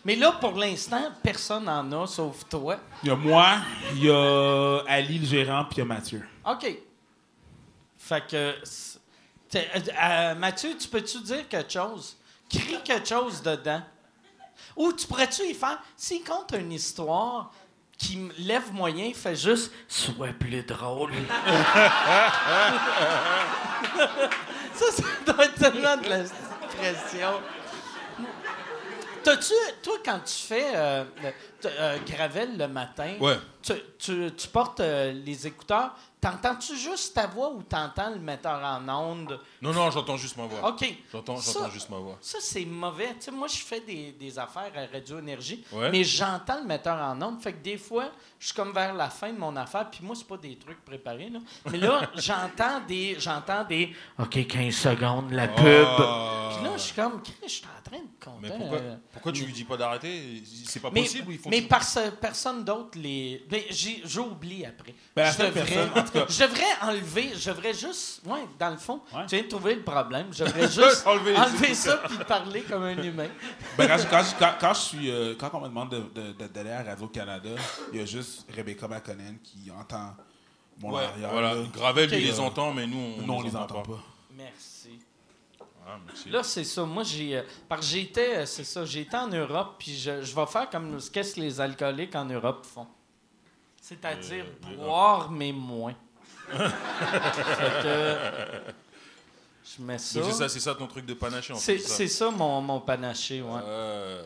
Mais 0.04 0.14
là, 0.14 0.32
pour 0.32 0.52
l'instant, 0.52 1.10
personne 1.22 1.64
n'en 1.64 2.02
a, 2.02 2.06
sauf 2.06 2.48
toi. 2.48 2.78
Il 3.02 3.08
y 3.08 3.12
a 3.12 3.16
moi, 3.16 3.58
il 3.94 4.04
y 4.04 4.10
a 4.10 4.82
Ali, 4.86 5.18
le 5.18 5.26
gérant, 5.26 5.64
puis 5.64 5.76
il 5.76 5.78
y 5.78 5.82
a 5.82 5.84
Mathieu. 5.84 6.26
OK. 6.46 6.78
Fait 7.96 8.26
que. 8.26 8.36
euh, 8.36 9.62
euh, 10.02 10.34
Mathieu, 10.36 10.76
tu 10.78 10.88
peux-tu 10.88 11.20
dire 11.22 11.48
quelque 11.48 11.72
chose? 11.72 12.16
Crie 12.48 12.78
quelque 12.84 13.08
chose 13.08 13.42
dedans. 13.42 13.82
Ou 14.76 14.92
tu 14.92 15.06
pourrais-tu 15.06 15.42
y 15.42 15.54
faire? 15.54 15.82
S'il 15.96 16.22
compte 16.22 16.52
une 16.52 16.72
histoire 16.72 17.52
qui 17.98 18.16
me 18.16 18.32
lève 18.38 18.72
moyen, 18.72 19.12
fais 19.12 19.34
juste 19.36 19.72
Sois 19.88 20.28
plus 20.28 20.62
drôle. 20.62 21.12
ça, 24.74 24.92
ça 24.92 25.02
doit 25.26 25.44
être 25.44 25.54
tellement 25.56 25.96
de 25.96 26.08
la 26.08 26.22
pression. 26.76 27.40
T'as-tu, 29.24 29.52
toi, 29.82 29.94
quand 30.04 30.20
tu 30.20 30.32
fais 30.46 30.70
euh, 30.74 31.04
euh, 31.66 31.98
Gravel 32.06 32.56
le 32.56 32.68
matin, 32.68 33.14
Ouais. 33.20 33.36
tu, 33.62 33.72
tu- 33.98 34.30
tu 34.34 34.48
portes 34.48 34.80
euh, 34.80 35.12
les 35.12 35.46
écouteurs, 35.46 35.90
t'entends-tu 36.20 36.76
juste 36.76 37.14
ta 37.14 37.26
voix 37.26 37.50
ou 37.50 37.62
t'entends 37.62 38.10
le 38.10 38.18
metteur 38.18 38.60
en 38.62 38.88
onde? 38.88 39.40
Non, 39.62 39.72
non, 39.72 39.90
j'entends 39.90 40.16
juste 40.16 40.36
ma 40.36 40.46
voix. 40.46 40.68
OK. 40.70 40.94
J'entends, 41.12 41.36
juste 41.70 41.90
ma 41.90 41.98
voix. 41.98 42.16
Ça, 42.20 42.38
c'est 42.40 42.64
mauvais. 42.64 43.14
Tu 43.14 43.22
sais, 43.26 43.30
moi, 43.30 43.48
je 43.48 43.56
fais 43.58 43.80
des, 43.80 44.12
des 44.12 44.38
affaires 44.38 44.72
à 44.76 44.92
Radio 44.92 45.18
Énergie, 45.18 45.64
Ouais. 45.72 45.90
mais 45.90 46.04
j'entends 46.04 46.60
le 46.60 46.66
metteur 46.66 46.96
en 47.00 47.20
onde. 47.22 47.40
Fait 47.40 47.52
que 47.52 47.62
des 47.62 47.78
fois, 47.78 48.10
je 48.38 48.46
suis 48.46 48.54
comme 48.54 48.72
vers 48.72 48.94
la 48.94 49.08
fin 49.10 49.32
de 49.32 49.38
mon 49.38 49.54
affaire, 49.56 49.90
puis 49.90 50.00
moi, 50.02 50.14
c'est 50.16 50.26
pas 50.26 50.36
des 50.36 50.56
trucs 50.56 50.84
préparés, 50.84 51.28
là. 51.30 51.40
Mais 51.70 51.78
là, 51.78 52.08
j'entends 52.16 52.80
des... 52.86 53.16
J'entends 53.18 53.64
des... 53.64 53.94
OK, 54.18 54.46
15 54.46 54.74
secondes, 54.74 55.32
la 55.32 55.48
pub. 55.48 55.64
Ah. 55.66 56.50
Puis 56.54 56.64
là, 56.64 56.70
je 56.76 56.82
suis 56.82 56.94
comme... 56.94 57.20
Je 57.42 57.48
suis 57.48 57.64
en 57.66 57.82
train 57.90 57.98
de 58.02 58.24
compter. 58.24 58.38
Mais 58.42 58.48
pourquoi, 58.58 58.78
euh, 58.78 58.96
pourquoi 59.12 59.32
tu 59.32 59.44
lui 59.44 59.52
dis 59.52 59.64
pas 59.64 59.76
d'arrêter? 59.76 60.42
C'est 60.66 60.80
pas 60.80 60.90
mais, 60.92 61.02
possible 61.02 61.32
ils 61.32 61.38
font 61.38 61.50
mais 61.50 61.62
parce- 61.62 61.98
personne 62.20 62.62
d'autre 62.64 62.98
les. 62.98 63.46
J'ai- 63.70 64.02
j'oublie 64.04 64.64
après. 64.66 64.94
Ben, 65.16 65.30
je, 65.32 65.38
devrais, 65.38 65.64
personne, 65.64 65.90
en 65.96 66.02
tout 66.04 66.12
cas. 66.12 66.26
je 66.28 66.42
devrais 66.44 66.64
enlever, 66.82 67.30
je 67.34 67.50
devrais 67.50 67.72
juste. 67.74 68.20
Ouais, 68.26 68.40
dans 68.58 68.70
le 68.70 68.76
fond, 68.76 69.00
Ouais. 69.14 69.22
tu 69.26 69.36
viens 69.36 69.44
de 69.44 69.48
trouver 69.48 69.74
le 69.76 69.82
problème. 69.82 70.26
Je 70.32 70.44
devrais 70.44 70.68
juste 70.68 71.02
Enlever 71.06 71.74
ça 71.74 71.96
puis 72.08 72.18
parler 72.26 72.60
comme 72.62 72.82
un 72.82 73.02
humain. 73.02 73.28
Ben, 73.78 73.88
quand, 73.88 73.98
je- 73.98 74.06
quand, 74.08 74.22
quand- 74.38 74.54
quand 74.60 74.74
je 74.74 74.80
suis, 74.80 75.10
euh, 75.10 75.34
quand 75.38 75.50
on 75.54 75.60
me 75.60 75.68
demande 75.68 75.90
de- 75.90 76.20
de- 76.20 76.32
de- 76.32 76.46
d'aller 76.48 76.70
à 76.72 76.82
Radio-Canada, 76.82 77.50
il 77.92 77.98
y 78.00 78.02
a 78.02 78.06
juste 78.06 78.27
Rebecca 78.54 78.88
McConnell 78.88 79.38
qui 79.42 79.70
entend 79.70 80.14
mon 80.80 80.92
Ouais, 80.94 81.04
arrière. 81.04 81.30
voilà. 81.30 81.54
là. 81.54 81.62
Gravel, 81.72 82.08
Ok. 82.08 82.12
il 82.18 82.24
les 82.26 82.40
entend, 82.40 82.72
mais 82.72 82.86
nous, 82.86 82.96
on, 83.18 83.26
Non, 83.26 83.36
on 83.38 83.42
les 83.42 83.50
les 83.50 83.56
entend 83.56 83.82
pas. 83.82 83.98
Merci. 84.36 84.98
Ah, 85.86 85.98
merci. 86.06 86.28
Là, 86.30 86.42
c'est 86.42 86.64
ça. 86.64 86.84
Moi, 86.84 87.02
j'ai. 87.02 87.38
euh, 87.38 87.42
parce 87.68 87.80
que 87.80 87.86
j'étais, 87.92 88.36
euh, 88.38 88.46
c'est 88.46 88.64
ça, 88.64 88.84
j'étais 88.84 89.16
en 89.16 89.28
Europe, 89.28 89.76
puis 89.78 89.96
je, 89.96 90.22
je 90.22 90.34
vais 90.34 90.46
faire 90.46 90.68
comme 90.70 91.00
ce 91.00 91.10
qu'est-ce 91.10 91.34
que 91.36 91.40
les 91.40 91.60
alcooliques 91.60 92.14
en 92.14 92.26
Europe 92.26 92.64
font. 92.66 92.86
C'est-à-dire 93.80 94.44
Euh, 94.70 94.76
boire, 94.76 95.30
mais 95.30 95.50
moins. 95.52 95.94
fait 96.48 97.82
que. 97.82 98.16
Je 99.64 99.82
mets 99.82 99.98
ça. 99.98 100.48
C'est 100.48 100.60
ça, 100.60 100.74
ton 100.74 100.86
truc 100.86 101.04
de 101.06 101.14
panaché 101.14 101.52
en 101.52 101.56
C'est 101.56 101.78
fait. 101.78 101.88
c'est 101.88 102.08
ça 102.08 102.30
mon, 102.30 102.60
mon 102.62 102.80
panaché, 102.80 103.42
ouais. 103.42 103.60
Euh, 103.64 104.22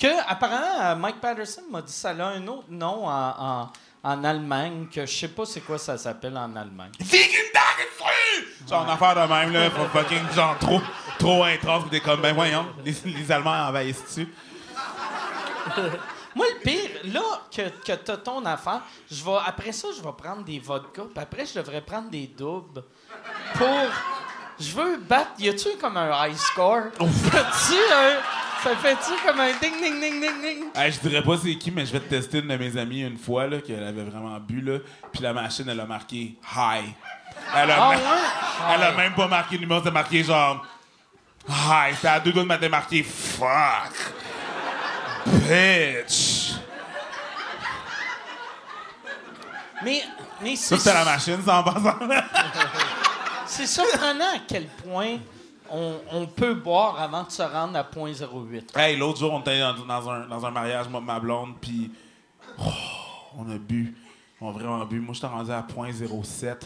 Que, 0.00 0.06
apparemment, 0.26 0.80
euh, 0.80 0.94
Mike 0.96 1.20
Patterson 1.20 1.62
m'a 1.70 1.82
dit 1.82 1.92
ça 1.92 2.10
a 2.10 2.24
un 2.24 2.46
autre 2.46 2.68
nom 2.70 3.06
en, 3.06 3.34
en, 3.38 3.72
en 4.02 4.24
Allemagne, 4.24 4.86
que 4.90 5.04
je 5.04 5.14
sais 5.14 5.28
pas 5.28 5.44
c'est 5.44 5.60
quoi 5.60 5.76
ça 5.76 5.98
s'appelle 5.98 6.38
en 6.38 6.56
Allemagne. 6.56 6.92
Genre, 8.66 8.84
une 8.84 8.90
affaire 8.90 9.14
de 9.14 9.32
même, 9.32 9.52
là, 9.52 9.70
faut 9.70 9.84
fucking, 9.98 10.32
genre, 10.34 10.56
trop, 10.58 10.80
trop 11.18 11.44
intense, 11.44 11.84
pis 11.84 11.90
t'es 11.90 12.00
comme, 12.00 12.22
ben 12.22 12.34
voyons, 12.34 12.66
les, 12.82 12.94
les 13.04 13.30
Allemands 13.30 13.68
envahissent-tu? 13.68 14.26
Moi, 16.34 16.46
le 16.54 16.60
pire, 16.62 16.90
là 17.12 17.20
que, 17.54 17.68
que 17.68 17.92
t'as 17.92 18.16
ton 18.16 18.44
affaire, 18.46 18.80
je 19.10 19.22
vais, 19.22 19.38
après 19.44 19.72
ça, 19.72 19.88
je 19.94 20.00
vais 20.00 20.12
prendre 20.16 20.44
des 20.44 20.60
vodkas, 20.60 21.02
puis 21.12 21.22
après, 21.22 21.44
je 21.44 21.54
devrais 21.58 21.82
prendre 21.82 22.08
des 22.08 22.26
doubles 22.26 22.84
pour... 23.54 23.68
Je 24.60 24.72
veux 24.74 24.98
battre... 24.98 25.30
Y 25.38 25.48
a-tu 25.48 25.68
comme 25.80 25.96
un 25.96 26.26
high 26.26 26.36
score? 26.36 26.82
Fais-tu 27.00 27.78
un... 27.92 28.20
Ça 28.62 28.76
fait-tu 28.76 29.12
comme 29.26 29.40
un 29.40 29.52
ding, 29.60 29.72
ding, 29.80 30.00
ding, 30.00 30.20
ding, 30.20 30.42
ding? 30.42 30.64
Hey, 30.74 30.92
je 30.92 31.00
dirais 31.00 31.22
pas 31.22 31.38
c'est 31.42 31.54
qui, 31.56 31.70
mais 31.70 31.86
je 31.86 31.92
vais 31.92 32.00
te 32.00 32.10
tester 32.10 32.40
une 32.40 32.48
de 32.48 32.56
mes 32.58 32.76
amies 32.76 33.00
une 33.00 33.16
fois, 33.16 33.46
là, 33.46 33.58
qu'elle 33.62 33.82
avait 33.82 34.04
vraiment 34.04 34.38
bu, 34.38 34.60
là, 34.60 34.80
puis 35.10 35.22
la 35.22 35.32
machine, 35.32 35.64
elle 35.66 35.80
a 35.80 35.86
marqué 35.86 36.34
«high». 36.56 36.84
Elle 37.56 37.70
a, 37.70 37.76
Ah 37.78 37.88
ma- 37.88 37.94
ouais? 37.96 38.74
elle 38.74 38.82
a 38.82 38.92
même 38.92 39.14
pas 39.14 39.28
marqué 39.28 39.54
le 39.54 39.62
numéro, 39.62 39.80
c'est 39.82 39.90
marqué 39.90 40.22
genre 40.22 40.62
«high». 41.48 41.94
C'était 41.96 42.08
à 42.08 42.20
deux 42.20 42.32
doigts 42.32 42.42
de 42.42 42.48
m'être 42.48 42.68
marqué 42.68 43.02
«fuck». 43.04 44.12
Bitch. 45.26 46.52
Mais, 49.82 50.02
mais 50.42 50.54
Ça, 50.56 50.76
c'est... 50.76 50.92
la 50.92 51.04
machine, 51.06 51.38
ça, 51.42 51.60
en 51.60 51.62
passant. 51.62 51.96
C'est 53.50 53.66
surprenant 53.66 54.36
à 54.36 54.38
quel 54.46 54.66
point 54.66 55.18
on, 55.68 56.26
peut 56.26 56.54
boire 56.54 57.00
avant 57.00 57.24
de 57.24 57.30
se 57.32 57.42
rendre 57.42 57.76
à 57.76 57.82
0.08. 57.82 58.78
Hey, 58.78 58.96
l'autre 58.96 59.18
jour, 59.18 59.32
on 59.32 59.40
était 59.40 59.58
dans, 59.58 60.08
un, 60.08 60.26
dans 60.28 60.46
un 60.46 60.50
mariage, 60.52 60.88
moi, 60.88 61.00
ma 61.00 61.18
blonde, 61.18 61.54
puis 61.60 61.90
oh, 62.60 62.62
on 63.36 63.50
a 63.50 63.58
bu. 63.58 63.96
On 64.40 64.50
a 64.50 64.52
vraiment 64.52 64.84
bu. 64.86 65.00
Moi, 65.00 65.14
j'étais 65.14 65.26
rendu 65.26 65.50
à 65.50 65.62
0.07. 65.62 66.58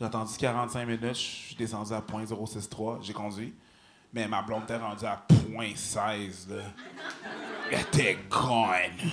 J'ai 0.00 0.06
attendu 0.06 0.32
45 0.36 0.84
minutes, 0.86 1.04
je 1.04 1.12
suis 1.12 1.54
descendu 1.54 1.92
à 1.92 2.00
0.063. 2.00 2.98
J'ai 3.02 3.12
conduit. 3.12 3.54
Mais 4.12 4.26
ma 4.26 4.42
blonde 4.42 4.64
était 4.64 4.76
rendue 4.76 5.06
à 5.06 5.24
0.16. 5.32 6.50
là. 6.50 6.62
Elle 7.70 7.80
était 7.80 8.18
gone. 8.28 9.08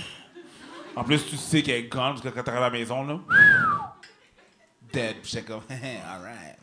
En 0.96 1.04
plus, 1.04 1.24
tu 1.24 1.38
sais 1.38 1.62
qu'elle 1.62 1.86
est 1.86 1.88
gone, 1.88 2.13
parce 2.13 2.22
que 2.22 2.30
quand 2.30 2.44
t'arrives 2.44 2.63
à 2.63 2.70
la 2.70 2.72
maison, 2.72 3.06
là, 3.06 3.20
dead. 4.92 5.18
J'étais 5.24 5.44
comme, 5.44 5.62
alright. 5.70 6.61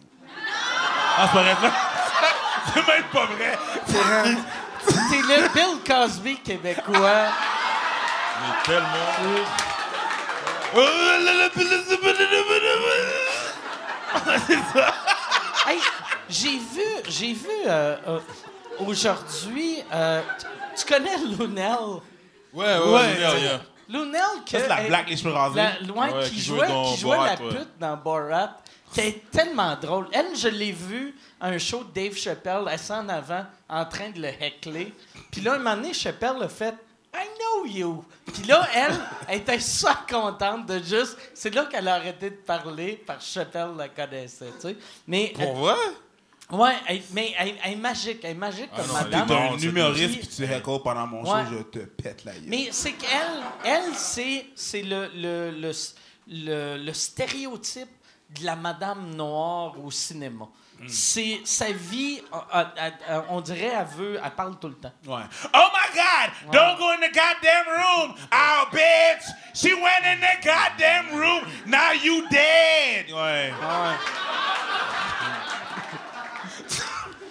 Ah, 1.20 1.26
c'est 1.26 1.32
pas 1.32 1.42
vrai, 1.42 1.56
ça? 1.60 1.72
C'est 2.74 2.86
même 2.86 3.04
pas 3.12 3.26
vrai. 3.26 3.58
C'est 3.86 5.22
le 5.22 5.48
Bill 5.52 5.82
Cosby 5.86 6.36
québécois. 6.40 7.26
mais 8.40 8.54
tellement. 8.64 9.08
Hey, 15.66 15.78
j'ai 16.30 16.56
vu, 16.58 16.82
j'ai 17.08 17.32
vu 17.34 17.48
euh, 17.66 17.96
euh, 18.06 18.20
aujourd'hui. 18.86 19.82
euh, 19.92 20.22
tu- 20.76 20.84
connais 20.86 21.16
Lunel? 21.38 21.76
Ouais, 22.54 22.78
ouais, 22.78 22.92
ouais. 22.92 23.18
Yeah. 23.18 23.60
Lunel, 23.88 24.20
que, 24.50 24.52
Ça, 24.58 24.60
c'est 24.60 24.68
la 24.68 24.76
blague, 24.88 25.08
les 25.08 25.16
cheveux 25.16 25.32
rasés. 25.32 25.56
la- 25.56 25.92
ouais, 25.92 26.12
Ouais, 26.12 26.24
qui, 26.24 26.30
qui 26.36 26.40
jouait, 26.42 26.58
jouait 26.58 26.68
dans 26.68 26.84
qui 26.84 26.96
jouait 27.00 27.16
Borat, 27.16 27.26
la 27.26 27.32
ouais. 27.44 27.54
pute 27.54 27.78
dans 27.78 27.96
Borat. 27.96 28.50
Qui 28.92 29.00
est 29.00 29.30
tellement 29.30 29.76
drôle. 29.76 30.08
Elle, 30.12 30.34
je 30.36 30.48
l'ai 30.48 30.72
vue 30.72 31.14
à 31.40 31.48
un 31.48 31.58
show 31.58 31.84
de 31.84 31.92
Dave 31.92 32.16
Chappelle, 32.16 32.66
assis 32.68 32.92
en 32.92 33.08
avant, 33.08 33.44
en 33.68 33.84
train 33.84 34.10
de 34.10 34.20
le 34.20 34.28
heckler. 34.28 34.92
Puis 35.30 35.40
là, 35.42 35.54
un 35.54 35.58
moment 35.58 35.76
donné, 35.76 35.92
Chappelle 35.92 36.42
a 36.42 36.48
fait 36.48 36.74
I 37.14 37.24
know 37.38 37.66
you. 37.66 38.04
Puis 38.32 38.44
là, 38.44 38.68
elle, 38.74 38.94
elle 39.28 39.38
était 39.38 39.58
super 39.60 40.04
contente 40.06 40.66
de 40.66 40.78
juste. 40.78 41.16
C'est 41.34 41.54
là 41.54 41.64
qu'elle 41.64 41.88
a 41.88 41.94
arrêté 41.94 42.30
de 42.30 42.36
parler 42.36 43.02
parce 43.06 43.24
que 43.26 43.32
Chappelle 43.32 43.70
la 43.76 43.88
connaissait, 43.88 44.52
tu 44.60 44.68
sais. 44.68 44.76
Mais, 45.06 45.32
Pour 45.34 45.54
vrai? 45.56 45.74
ouais, 46.52 46.74
elle- 46.86 47.02
mais 47.12 47.34
elle, 47.38 47.54
elle 47.64 47.72
est 47.72 47.76
magique. 47.76 48.20
Elle 48.22 48.32
est 48.32 48.34
magique 48.34 48.70
comme 48.76 48.86
non, 48.86 48.94
elle 49.00 49.06
est 49.06 49.10
madame. 49.16 49.26
T'es 49.26 49.34
un 49.66 49.68
humoriste 49.70 50.18
puis 50.18 50.28
tu 50.28 50.44
heckles 50.44 50.82
pendant 50.84 51.06
mon 51.06 51.22
Ouais. 51.22 51.44
show, 51.46 51.56
je 51.58 51.62
te 51.62 51.84
pète 51.86 52.24
la 52.24 52.32
gueule. 52.34 52.42
Mais 52.46 52.68
c'est 52.72 52.92
qu'elle, 52.92 53.42
elle, 53.64 53.94
c'est, 53.94 54.46
c'est 54.54 54.82
le, 54.82 55.08
le, 55.14 55.50
le, 55.50 55.72
le- 56.28 56.76
le 56.76 56.92
stéréotype 56.92 57.88
de 58.30 58.44
la 58.44 58.56
madame 58.56 59.14
noire 59.14 59.72
au 59.82 59.90
cinéma. 59.90 60.46
C'est 60.86 61.40
sa 61.44 61.72
vie, 61.72 62.22
euh, 62.32 62.36
euh, 62.54 62.64
euh, 63.10 63.20
on 63.30 63.40
dirait, 63.40 63.72
elle 63.76 63.84
veut, 63.96 64.20
elle 64.22 64.30
parle 64.30 64.56
tout 64.60 64.68
le 64.68 64.74
temps. 64.74 64.92
Ouais. 65.06 65.22
Oh 65.52 65.68
my 65.72 65.88
God! 65.92 66.30
Don't 66.52 66.76
go 66.78 66.90
in 66.90 66.98
the 66.98 67.10
goddamn 67.12 67.66
room! 67.66 68.14
Oh, 68.32 68.64
bitch! 68.70 69.24
She 69.54 69.74
went 69.74 70.04
in 70.04 70.20
the 70.20 70.38
goddamn 70.44 71.16
room! 71.18 71.42
Now 71.66 71.90
you 72.00 72.28
dead! 72.28 73.10
Ouais. 73.12 73.52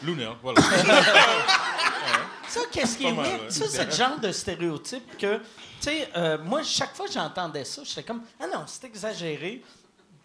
Lunaire, 0.03 0.35
voilà. 0.43 0.61
Ça, 2.47 2.61
qu'est-ce 2.71 2.97
qui 2.97 3.05
est 3.05 3.09
Pas 3.09 3.15
mal, 3.21 3.25
weird? 3.31 3.41
ouais. 3.43 3.51
Ça, 3.51 3.65
c'est 3.69 3.85
le 3.85 3.91
genre 3.91 4.17
de 4.19 4.31
stéréotype 4.31 5.17
que, 5.17 5.37
tu 5.37 5.43
sais, 5.81 6.09
euh, 6.15 6.37
moi, 6.43 6.63
chaque 6.63 6.95
fois 6.95 7.07
que 7.07 7.11
j'entendais 7.13 7.65
ça, 7.65 7.81
j'étais 7.83 8.03
comme, 8.03 8.21
ah 8.39 8.47
non, 8.47 8.63
c'est 8.67 8.85
exagéré. 8.85 9.61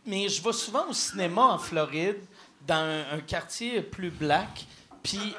Mais 0.07 0.29
je 0.29 0.43
vais 0.43 0.53
souvent 0.53 0.87
au 0.89 0.93
cinéma 0.93 1.43
en 1.43 1.59
Floride, 1.59 2.19
dans 2.67 2.75
un, 2.75 3.17
un 3.17 3.21
quartier 3.21 3.81
plus 3.83 4.11
black, 4.11 4.67
puis 5.03 5.35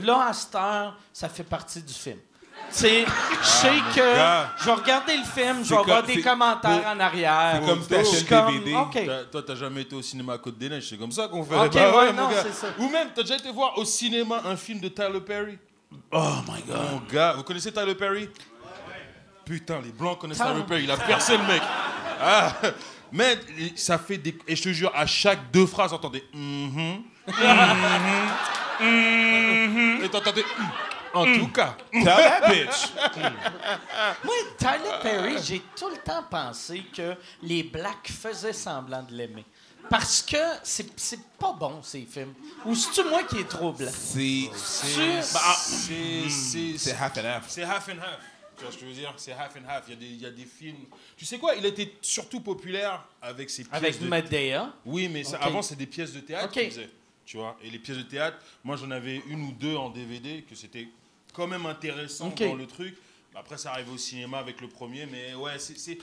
là, 0.00 0.26
à 0.28 0.32
cette 0.32 0.54
heure, 0.54 0.96
ça 1.12 1.28
fait 1.28 1.44
partie 1.44 1.82
du 1.82 1.92
film. 1.94 2.18
Tu 2.68 2.76
sais, 2.76 3.04
je 3.40 3.46
sais 3.46 3.68
que 3.94 4.00
je 4.60 4.64
vais 4.66 4.72
regarder 4.72 5.16
le 5.16 5.24
film, 5.24 5.58
je 5.60 5.68
C'est 5.68 5.74
vais 5.74 5.80
avoir 5.80 6.02
des 6.02 6.14
c'est- 6.14 6.22
commentaires 6.22 6.86
en 6.86 7.00
arrière. 7.00 7.60
c'est 7.62 7.66
comme 7.66 7.80
le 7.80 8.28
comme, 8.28 8.92
DVD. 8.92 9.26
Toi, 9.32 9.42
t'as 9.46 9.54
jamais 9.54 9.80
été 9.82 9.96
au 9.96 10.02
cinéma 10.02 10.34
à 10.34 10.38
Côte-des-Neiges, 10.38 10.88
c'est 10.90 10.98
comme 10.98 11.10
ça 11.10 11.26
qu'on 11.28 11.42
fait. 11.42 11.56
Ok, 11.56 11.72
Bah 11.74 11.96
ouais, 11.96 12.12
mon 12.12 12.22
non, 12.24 12.28
gars. 12.30 12.42
c'est 12.42 12.52
ça. 12.52 12.66
Ou 12.78 12.88
même, 12.90 13.08
t'as 13.14 13.22
déjà 13.22 13.36
été 13.36 13.50
voir 13.50 13.76
au 13.78 13.84
cinéma 13.84 14.42
un 14.44 14.56
film 14.56 14.78
de 14.80 14.88
Tyler 14.88 15.20
Perry? 15.20 15.58
Oh 16.12 16.32
my 16.48 16.62
God. 16.62 16.76
Mon 16.92 17.00
gars, 17.10 17.32
vous 17.32 17.42
connaissez 17.44 17.72
Tyler 17.72 17.94
Perry? 17.94 18.28
Putain, 19.44 19.80
les 19.80 19.90
blancs 19.90 20.18
connaissent 20.18 20.38
Tyler. 20.38 20.50
Tyler 20.52 20.66
Perry, 20.66 20.84
il 20.84 20.90
a 20.90 20.96
percé 20.98 21.36
le 21.38 21.44
mec. 21.44 21.62
Ah, 23.12 23.16
mais 23.16 23.38
ça 23.76 23.98
fait 23.98 24.18
des. 24.18 24.36
Et 24.46 24.56
je 24.56 24.62
te 24.62 24.68
jure, 24.70 24.92
à 24.94 25.06
chaque 25.06 25.50
deux 25.50 25.66
phrases, 25.66 25.90
t'entendais. 25.90 26.24
Mhm, 26.32 27.02
mhm, 28.80 28.86
mhm. 28.86 30.04
Et 30.04 30.08
t'entendais. 30.08 30.42
mm. 30.42 30.64
En 31.12 31.24
tout 31.24 31.48
cas. 31.48 31.76
Tell 31.90 32.04
that 32.04 32.48
bitch! 32.48 32.92
Moi, 34.22 34.34
Tyler 34.56 34.94
Perry, 35.02 35.36
j'ai 35.42 35.60
tout 35.76 35.88
le 35.88 35.96
temps 35.96 36.22
pensé 36.30 36.84
que 36.96 37.16
les 37.42 37.64
Blacks 37.64 38.12
faisaient 38.12 38.52
semblant 38.52 39.02
de 39.02 39.12
l'aimer. 39.14 39.44
Parce 39.88 40.22
que 40.22 40.36
c'est 40.62 40.86
c'est 40.96 41.18
pas 41.36 41.52
bon, 41.52 41.80
ces 41.82 42.02
films. 42.08 42.32
Ou 42.64 42.76
c'est-tu 42.76 43.02
moi 43.08 43.24
qui 43.24 43.38
est 43.38 43.48
trop 43.48 43.72
blanc? 43.72 43.90
C'est. 43.92 44.50
C'est- 44.54 45.32
Bah, 45.34 45.40
c'est. 45.58 46.28
C'est 46.30 46.78
C'est 46.78 46.92
half 46.96 47.18
and 47.18 47.24
half. 47.24 47.44
C'est 47.48 47.64
half 47.64 47.88
and 47.88 47.98
half. 48.00 48.20
Tu 48.60 48.64
vois 48.66 48.72
ce 48.72 48.78
que 48.78 48.84
je 48.84 48.90
veux 48.90 48.96
dire? 48.96 49.12
C'est 49.16 49.32
half 49.32 49.56
and 49.56 49.68
half. 49.68 49.84
Il 49.88 49.90
y, 49.90 49.96
a 49.96 49.96
des, 50.00 50.06
il 50.06 50.20
y 50.20 50.26
a 50.26 50.30
des 50.30 50.44
films. 50.44 50.76
Tu 51.16 51.24
sais 51.24 51.38
quoi? 51.38 51.54
Il 51.56 51.64
était 51.64 51.94
surtout 52.02 52.40
populaire 52.40 53.04
avec 53.22 53.48
ses 53.50 53.64
pièces 53.64 53.74
Avec 53.74 53.98
de 54.00 54.06
Medea. 54.06 54.72
Oui, 54.84 55.08
mais 55.08 55.24
ça- 55.24 55.38
avant, 55.38 55.62
c'est 55.62 55.76
des 55.76 55.86
pièces 55.86 56.12
de 56.12 56.20
théâtre 56.20 56.46
Ok. 56.48 56.52
qu'ils 56.60 56.70
faisaient. 56.70 56.90
Tu 57.24 57.36
vois 57.38 57.56
Et 57.62 57.70
les 57.70 57.78
pièces 57.78 57.96
de 57.96 58.02
théâtre, 58.02 58.36
moi, 58.62 58.76
j'en 58.76 58.90
avais 58.90 59.22
une 59.28 59.42
ou 59.44 59.52
deux 59.52 59.76
en 59.76 59.88
DVD 59.88 60.42
que 60.42 60.54
c'était 60.54 60.88
quand 61.32 61.46
même 61.46 61.64
intéressant 61.66 62.28
Ok. 62.28 62.40
dans 62.42 62.54
le 62.54 62.66
truc. 62.66 62.96
Après, 63.34 63.56
ça 63.56 63.70
arrivait 63.70 63.92
au 63.92 63.96
cinéma 63.96 64.38
avec 64.38 64.60
le 64.60 64.66
premier, 64.68 65.06
mais 65.06 65.34
ouais, 65.34 65.56
c'est- 65.60 65.98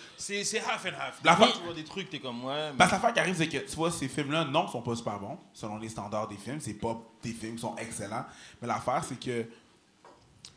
half 0.60 0.86
and 0.86 0.96
half. 0.98 1.20
La 1.26 1.36
fois, 1.36 1.48
fois- 1.48 1.58
tu 1.58 1.64
vois 1.66 1.74
des 1.74 1.84
trucs, 1.84 2.10
t'es 2.10 2.20
comme, 2.20 2.44
ouais. 2.46 2.72
mais- 2.72 2.78
Parce 2.78 2.90
que 2.92 2.96
l'affaire 2.96 3.14
qui 3.14 3.20
arrive, 3.20 3.36
c'est 3.36 3.50
que, 3.50 3.58
tu 3.58 3.76
vois, 3.76 3.92
ces 3.92 4.08
films-là, 4.08 4.46
non, 4.46 4.68
sont 4.70 4.82
pas 4.82 4.96
super 4.96 5.20
bons, 5.20 5.38
selon 5.54 5.78
les 5.78 5.90
standards 5.90 6.30
des 6.30 6.38
films. 6.38 6.62
C'est 6.62 6.74
pas 6.76 6.98
des 7.22 7.34
films 7.34 7.56
qui 7.56 7.62
sont 7.62 7.76
excellents. 7.76 8.26
Mais 8.62 8.68
l'affaire, 8.70 9.04
c'est 9.04 9.20
que 9.20 9.46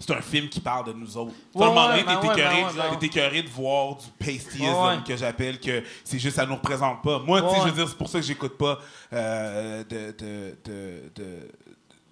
c'est 0.01 0.13
un 0.15 0.23
film 0.23 0.49
qui 0.49 0.61
parle 0.61 0.87
de 0.87 0.93
nous 0.95 1.17
autres. 1.19 1.33
Ouais, 1.55 1.63
à 1.63 1.67
un 1.67 1.69
moment 1.69 1.87
ouais, 1.89 2.03
donné, 2.03 2.05
ben 2.05 2.21
t'es 2.21 2.29
ouais, 2.29 2.35
écœuré, 2.35 2.55
ben 2.63 2.67
ouais, 2.67 2.73
ben 2.75 2.91
ouais. 2.91 2.97
t'es 2.99 3.07
écœuré 3.07 3.43
de 3.43 3.49
voir 3.51 3.97
du 3.97 4.63
ouais. 4.63 4.99
que 5.07 5.17
j'appelle, 5.17 5.61
que 5.61 5.83
c'est 6.03 6.19
juste, 6.19 6.37
ça 6.37 6.47
nous 6.47 6.55
représente 6.57 7.03
pas. 7.03 7.19
Moi, 7.19 7.43
tu 7.43 7.49
sais, 7.51 7.57
je 7.61 7.65
veux 7.67 7.73
dire, 7.73 7.89
c'est 7.89 7.99
pour 7.99 8.09
ça 8.09 8.19
que 8.19 8.25
j'écoute 8.25 8.57
pas 8.57 8.79
euh, 9.13 9.85
de, 9.85 10.15
de, 10.19 10.57
de, 10.65 11.13
de- 11.15 11.49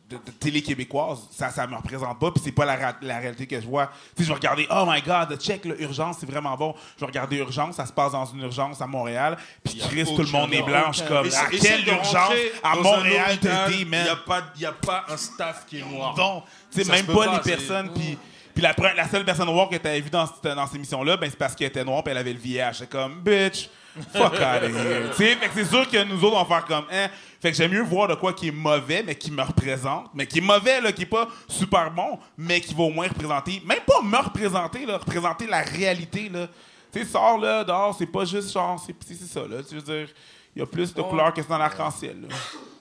de- 0.08 0.16
de 0.16 0.30
télé 0.40 0.62
québécoise, 0.62 1.18
ça, 1.30 1.50
ça 1.50 1.66
me 1.66 1.76
représente 1.76 2.18
pas, 2.18 2.30
puis 2.30 2.40
c'est 2.42 2.52
pas 2.52 2.64
la, 2.64 2.94
la 3.02 3.18
réalité 3.18 3.46
que 3.46 3.60
je 3.60 3.66
vois. 3.66 3.90
Sais, 4.16 4.24
je 4.24 4.28
vais 4.28 4.34
regarder, 4.34 4.66
oh 4.70 4.84
my 4.86 5.02
god, 5.02 5.38
check, 5.40 5.64
là, 5.66 5.74
Urgence, 5.78 6.16
c'est 6.20 6.30
vraiment 6.30 6.56
bon. 6.56 6.74
Je 6.96 7.00
vais 7.00 7.06
regarder 7.06 7.36
Urgence, 7.36 7.76
ça 7.76 7.84
se 7.86 7.92
passe 7.92 8.12
dans 8.12 8.24
une 8.24 8.40
urgence 8.40 8.80
à 8.80 8.86
Montréal, 8.86 9.36
puis 9.62 9.78
Chris, 9.78 10.04
tout 10.04 10.22
le 10.22 10.28
monde 10.30 10.52
est 10.54 10.62
aucun- 10.62 10.70
blanc. 10.70 10.92
Je 10.92 10.98
suis 11.00 11.06
comme, 11.08 11.26
à 11.26 11.46
quelle 11.50 11.86
urgence 11.88 12.32
à 12.62 12.74
Montréal 12.76 13.38
t'es, 13.40 13.48
Il 13.80 13.86
man? 13.86 14.02
n'y 14.04 14.08
a, 14.08 14.16
pas- 14.16 14.44
y 14.58 14.64
a 14.66 14.72
pas 14.72 15.04
un 15.08 15.16
staff 15.16 15.66
qui 15.66 15.78
est 15.80 15.84
noir. 15.84 16.14
Non, 16.16 16.42
tu 16.72 16.82
sais, 16.82 16.90
même 16.90 17.06
pas, 17.06 17.34
les 17.36 17.40
personnes. 17.40 17.90
Puis, 17.94 18.16
puis 18.54 18.62
la, 18.62 18.74
seule 19.08 19.24
personne 19.24 19.46
noire 19.46 19.68
que 19.68 19.76
tu 19.76 19.86
avais 19.86 20.00
vue 20.00 20.10
dans, 20.10 20.26
cette- 20.26 20.54
dans 20.54 20.66
cette 20.66 20.76
émission-là, 20.76 21.16
ben, 21.16 21.28
c'est 21.30 21.36
parce 21.38 21.54
qu'elle 21.54 21.68
était 21.68 21.84
noire 21.84 22.02
et 22.06 22.10
elle 22.10 22.16
avait 22.18 22.32
le 22.32 22.38
VIH. 22.40 22.72
C'est 22.78 22.88
comme, 22.90 23.20
bitch, 23.20 23.68
fuck 24.02 24.34
out 24.34 24.62
of 24.62 24.74
here. 24.74 25.12
Fait 25.14 25.36
que 25.36 25.54
c'est 25.54 25.64
sûr 25.64 25.88
que 25.88 26.04
nous 26.04 26.22
autres, 26.24 26.36
on 26.36 26.44
va 26.44 26.56
faire 26.56 26.64
comme, 26.64 26.86
hein. 26.90 27.08
Fait 27.40 27.50
que 27.52 27.56
j'aime 27.56 27.70
mieux 27.70 27.82
voir 27.82 28.08
de 28.08 28.14
quoi 28.14 28.32
qui 28.32 28.48
est 28.48 28.52
mauvais, 28.52 29.02
mais 29.04 29.14
qui 29.14 29.30
me 29.30 29.42
représente. 29.42 30.10
Mais 30.12 30.26
qui 30.26 30.38
est 30.38 30.42
mauvais, 30.42 30.80
là, 30.80 30.90
qui 30.90 31.02
est 31.02 31.06
pas 31.06 31.28
super 31.46 31.90
bon, 31.90 32.18
mais 32.36 32.60
qui 32.60 32.74
va 32.74 32.82
au 32.82 32.90
moins 32.90 33.06
représenter, 33.06 33.62
même 33.64 33.80
pas 33.86 34.02
me 34.02 34.16
représenter, 34.16 34.84
là, 34.86 34.98
représenter 34.98 35.46
la 35.46 35.60
réalité, 35.60 36.28
là. 36.28 36.48
Tu 36.92 37.00
sais, 37.00 37.04
sors 37.04 37.38
là, 37.38 37.62
dehors, 37.64 37.94
c'est 37.96 38.06
pas 38.06 38.24
juste 38.24 38.52
genre, 38.52 38.82
c'est 38.84 38.94
c'est 39.06 39.26
ça, 39.26 39.40
là. 39.46 39.62
Tu 39.62 39.76
veux 39.76 39.82
dire, 39.82 40.08
il 40.56 40.60
y 40.60 40.62
a 40.62 40.66
plus 40.66 40.92
de 40.92 41.02
couleurs 41.02 41.32
que 41.32 41.42
c'est 41.42 41.48
dans 41.48 41.58
l'arc-en-ciel, 41.58 42.22
là. 42.22 42.34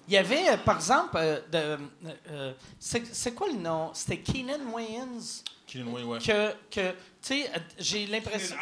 Il 0.08 0.14
y 0.14 0.18
avait, 0.18 0.50
euh, 0.50 0.58
par 0.58 0.78
exemple, 0.78 1.18
euh, 1.18 1.40
de, 1.52 1.58
euh, 1.58 1.78
euh, 2.32 2.54
c'est 2.80 3.04
c'est 3.14 3.34
quoi 3.36 3.48
le 3.48 3.58
nom? 3.58 3.92
C'était 3.94 4.18
Keenan 4.18 4.72
Wayans? 4.74 5.44
Killian 5.68 5.92
Wayne, 5.92 6.06
ouais. 6.08 6.20
que, 6.20 6.52
que 6.72 6.92
tu 6.92 6.96
sais, 7.22 7.50
euh, 7.54 7.60
j'ai 7.78 8.08
l'impression... 8.08 8.56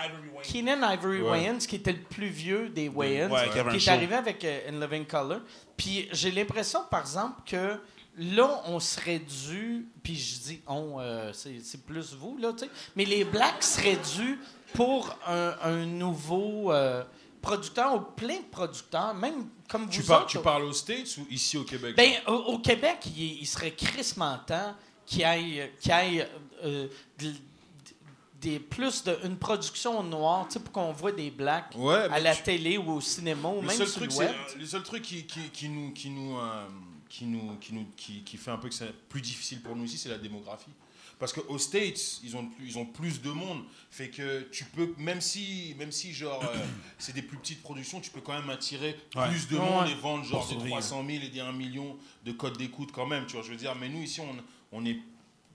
Keenan 0.44 0.82
Ivory 0.92 1.22
Ouais. 1.22 1.30
Wayans, 1.30 1.60
qui 1.60 1.76
était 1.78 1.92
le 1.94 2.02
plus 2.02 2.28
vieux 2.30 2.70
des 2.70 2.90
Wayans, 2.90 3.30
Ouais, 3.32 3.46
qui 3.72 3.78
qui 3.78 3.90
est 3.90 3.92
arrivé 3.92 4.16
avec 4.16 4.44
euh, 4.44 4.70
In 4.70 4.80
Living 4.82 5.06
Color. 5.06 5.40
Puis 5.78 6.10
j'ai 6.12 6.32
l'impression, 6.32 6.80
par 6.90 7.02
exemple, 7.02 7.42
que 7.46 7.80
là, 8.18 8.62
on 8.66 8.80
serait 8.80 9.20
dû, 9.20 9.88
puis 10.02 10.16
je 10.18 10.40
dis 10.40 10.62
on, 10.68 11.00
euh, 11.00 11.32
c'est 11.34 11.60
c'est 11.62 11.86
plus 11.86 12.14
vous, 12.16 12.38
là, 12.38 12.54
tu 12.54 12.66
sais, 12.66 12.72
mais 12.96 13.06
les 13.06 13.24
Blacks 13.24 13.62
seraient 13.64 14.00
dus 14.18 14.40
pour 14.74 15.16
un, 15.28 15.54
un 15.62 15.86
nouveau 15.86 16.72
euh, 16.72 17.04
producteur, 17.42 17.94
ou 17.94 18.00
plein 18.00 18.38
de 18.38 18.46
producteurs, 18.50 19.14
même 19.14 19.48
comme 19.70 19.90
Tu, 19.90 20.02
vous 20.02 20.08
par- 20.08 20.22
autres. 20.22 20.30
tu 20.32 20.40
parles 20.40 20.64
aux 20.64 20.74
States 20.74 21.18
ou 21.18 21.28
ici 21.30 21.58
au 21.58 21.64
Québec 21.64 21.96
Ben, 21.96 22.14
au, 22.28 22.34
au 22.54 22.60
Québec, 22.60 22.98
il, 23.16 23.42
il 23.42 23.46
serait 23.46 23.72
crissement 23.72 24.38
temps 24.48 24.74
qu'il 25.06 25.20
y 25.20 25.24
ait, 25.24 26.30
euh, 26.64 26.88
de- 27.20 27.28
de- 27.32 27.34
des, 28.42 28.60
plus 28.60 29.04
d'une 29.04 29.38
production 29.38 30.04
noire, 30.04 30.48
tu 30.48 30.54
sais, 30.54 30.60
pour 30.60 30.72
qu'on 30.72 30.92
voit 30.92 31.12
des 31.12 31.32
blacks 31.32 31.74
Ouais, 31.76 31.96
à 31.96 32.20
la 32.20 32.36
tu- 32.36 32.44
télé 32.44 32.78
ou 32.78 32.92
au 32.92 33.02
cinéma 33.02 33.50
ou 33.50 33.62
le 33.62 33.68
même 33.68 33.76
seul 33.78 33.88
sur 33.88 34.02
truc, 34.02 34.12
le 34.12 34.18
web. 34.18 34.30
euh, 34.32 34.60
le 34.60 34.66
seul 34.66 34.84
truc 34.84 35.02
qui, 35.04 35.26
qui, 35.26 35.40
qui 35.52 35.70
nous 35.70 35.92
qui 35.92 36.10
nous 36.10 36.38
euh, 36.38 36.68
qui 37.10 37.26
nous 37.26 37.56
qui 37.58 37.74
nous 37.74 37.86
qui, 37.98 38.22
qui 38.24 38.38
fait 38.38 38.52
un 38.52 38.58
peu 38.58 38.70
que 38.70 38.76
c'est 38.76 38.94
plus 39.10 39.22
difficile 39.22 39.62
pour 39.62 39.76
nous 39.76 39.86
ici, 39.86 39.98
c'est 39.98 40.10
la 40.10 40.18
démographie. 40.18 40.72
Parce 41.18 41.32
qu'aux 41.32 41.58
States, 41.58 42.20
ils 42.26 42.36
ont, 42.36 42.46
plus, 42.46 42.68
ils 42.68 42.78
ont 42.78 42.86
plus 42.86 43.22
de 43.22 43.30
monde. 43.32 43.64
Fait 43.90 44.10
que 44.10 44.42
tu 44.52 44.66
peux, 44.66 44.94
même 44.98 45.22
si, 45.22 45.74
même 45.80 45.94
si 45.94 46.12
genre, 46.14 46.44
euh, 46.44 46.58
c'est 47.00 47.16
des 47.16 47.22
plus 47.22 47.38
petites 47.38 47.62
productions, 47.64 48.02
tu 48.02 48.12
peux 48.12 48.20
quand 48.20 48.34
même 48.38 48.50
attirer 48.50 48.98
Ouais. 49.16 49.30
plus 49.30 49.48
de 49.48 49.56
monde 49.58 49.86
ouais. 49.86 49.92
et 49.94 49.96
vendre 49.96 50.26
genre 50.26 50.44
des 50.44 50.50
survivre. 50.56 50.72
300 50.76 51.06
000 51.10 51.24
et 51.24 51.30
des 51.30 51.40
1 51.40 51.54
million 51.54 51.96
de 52.26 52.34
codes 52.34 52.58
d'écoute 52.58 52.90
quand 52.92 53.06
même, 53.06 53.26
tu 53.28 53.38
vois, 53.38 53.44
je 53.44 53.50
veux 53.52 53.56
dire. 53.56 53.74
Mais 53.76 53.88
nous, 53.88 54.02
ici, 54.04 54.20
on, 54.20 54.36
on 54.74 54.86
est 54.86 54.98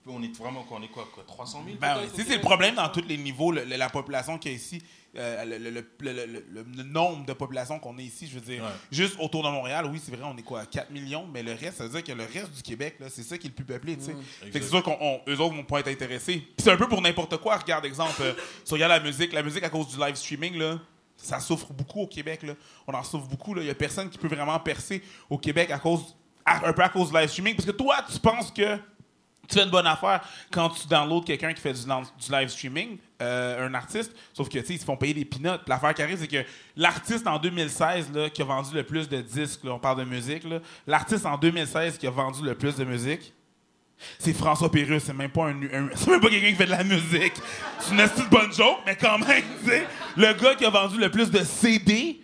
on 0.07 0.23
est 0.23 0.37
vraiment 0.37 0.63
quoi, 0.65 0.79
on 0.81 0.83
est 0.83 0.89
quoi, 0.89 1.09
quoi 1.13 1.23
300 1.27 1.63
000 1.67 1.77
Ben, 1.81 1.99
c'est 2.15 2.35
le 2.37 2.41
problème 2.41 2.75
dans 2.75 2.89
tous 2.89 3.03
les 3.07 3.17
niveaux. 3.19 3.53
le- 3.53 3.65
le- 3.65 3.77
la 3.77 3.89
population 3.91 4.39
qu'il 4.39 4.53
y 4.53 4.55
a 4.55 4.57
ici, 4.57 4.83
euh, 5.17 5.45
le, 5.45 6.83
nombre 6.85 7.27
de 7.27 7.33
population 7.33 7.79
qu'on 7.79 7.99
est 7.99 8.05
ici, 8.05 8.27
je 8.27 8.35
veux 8.35 8.41
dire, 8.41 8.63
Ouais. 8.63 8.71
juste 8.91 9.17
autour 9.21 9.43
de 9.43 9.49
Montréal, 9.49 9.87
oui, 9.91 10.01
c'est 10.03 10.15
vrai, 10.15 10.25
on 10.25 10.37
est 10.37 10.43
quoi, 10.43 10.65
4 10.67 10.91
millions, 10.91 11.27
mais 11.33 11.43
le 11.43 11.53
reste, 11.53 11.79
ça 11.79 11.85
veut 11.85 11.91
dire 11.91 12.05
que 12.05 12.13
le 12.13 12.25
reste 12.25 12.53
du 12.53 12.63
Québec, 12.63 12.97
là, 13.01 13.07
c'est 13.11 13.23
ça 13.23 13.37
qui 13.39 13.47
est 13.47 13.51
le 13.51 13.55
plus 13.55 13.65
peuplé, 13.65 13.97
tu 13.97 14.05
sais. 14.05 14.15
Que 14.51 14.61
c'est 14.61 14.69
sûr 14.69 14.83
qu'eux 14.83 15.37
autres 15.37 15.55
vont 15.55 15.65
pas 15.65 15.81
être 15.81 15.89
intéressés. 15.89 16.47
C'est 16.59 16.71
un 16.71 16.77
peu 16.77 16.89
pour 16.89 17.03
n'importe 17.03 17.37
quoi. 17.39 17.57
Regarde, 17.57 17.85
exemple, 17.85 18.21
euh, 18.23 18.33
si 18.65 18.73
on 18.73 18.77
regarde 18.77 18.93
la 18.93 19.01
musique, 19.01 19.33
la 19.33 19.43
musique 19.43 19.65
à 19.65 19.69
cause 19.71 19.89
du 19.89 19.99
live 19.99 20.15
streaming, 20.15 20.57
là, 20.57 20.79
ça 21.17 21.39
souffre 21.41 21.73
beaucoup 21.73 22.01
au 22.03 22.07
Québec. 22.07 22.43
Là. 22.45 22.55
On 22.87 22.95
en 22.95 23.03
souffre 23.05 23.27
beaucoup. 23.27 23.55
Il 23.59 23.65
y 23.67 23.71
a 23.71 23.75
personne 23.75 24.09
qui 24.09 24.17
peut 24.17 24.29
vraiment 24.29 24.59
percer 24.61 25.03
au 25.29 25.37
Québec 25.37 25.71
à 25.71 25.79
cause, 25.79 26.17
à- 26.47 26.67
un 26.67 26.73
peu 26.73 26.83
à 26.83 26.89
cause 26.89 27.11
du 27.11 27.17
live 27.19 27.29
streaming. 27.29 27.55
Parce 27.57 27.67
que 27.67 27.73
toi, 27.73 27.97
tu 28.11 28.19
penses 28.19 28.51
que 28.51 28.79
tu 29.51 29.59
fais 29.59 29.65
une 29.65 29.71
bonne 29.71 29.87
affaire 29.87 30.21
quand 30.51 30.69
tu 30.71 30.87
downloads 30.87 31.23
quelqu'un 31.23 31.53
qui 31.53 31.61
fait 31.61 31.73
du, 31.73 31.87
live 32.31 32.49
streaming, 32.49 32.99
euh, 33.21 33.67
un 33.67 33.75
artiste, 33.75 34.13
sauf 34.33 34.49
que, 34.49 34.59
tu 34.59 34.65
sais, 34.65 34.75
ils 34.75 34.81
se 34.81 34.85
font 34.85 34.97
payer 34.97 35.15
des. 35.15 35.25
Puis 35.25 35.41
L'affaire 35.67 35.95
qui 35.95 36.03
arrive, 36.03 36.19
c'est 36.19 36.29
que 36.29 36.45
l'artiste 36.77 37.27
en 37.27 37.39
2016 37.39 38.13
là, 38.13 38.31
qui 38.31 38.43
a 38.43 38.45
vendu 38.45 38.75
le 38.75 38.83
plus 38.85 39.09
de 39.09 39.21
disques, 39.21 39.61
on 39.65 39.79
parle 39.79 39.99
de 39.99 40.05
musique, 40.05 40.45
l'artiste 40.87 41.27
en 41.27 41.37
2016 41.37 41.99
qui 41.99 42.07
a 42.07 42.11
vendu 42.11 42.43
le 42.45 42.55
plus 42.55 42.77
de 42.77 42.85
musique, 42.85 43.33
c'est 44.19 44.33
François 44.33 44.71
Pérusse, 44.71 45.05
c'est 45.05 45.13
même 45.13 45.31
pas 45.31 45.47
un, 45.49 45.55
même 45.55 45.91
pas 45.91 46.29
quelqu'un 46.31 46.49
qui 46.49 46.55
fait 46.55 46.67
de 46.67 46.71
la 46.71 46.85
musique. 46.85 47.35
C'est 47.81 47.93
une 47.93 48.09
petite 48.09 48.31
bonne 48.31 48.53
joke, 48.53 48.79
mais 48.87 48.97
quand 48.97 49.19
même, 49.19 49.43
tu 49.63 49.71
sais, 49.71 49.87
le 50.17 50.33
gars 50.33 50.55
qui 50.55 50.65
a 50.65 50.71
vendu 50.71 50.99
le 50.99 51.11
plus 51.11 51.31
de 51.31 51.43
CD, 51.45 52.21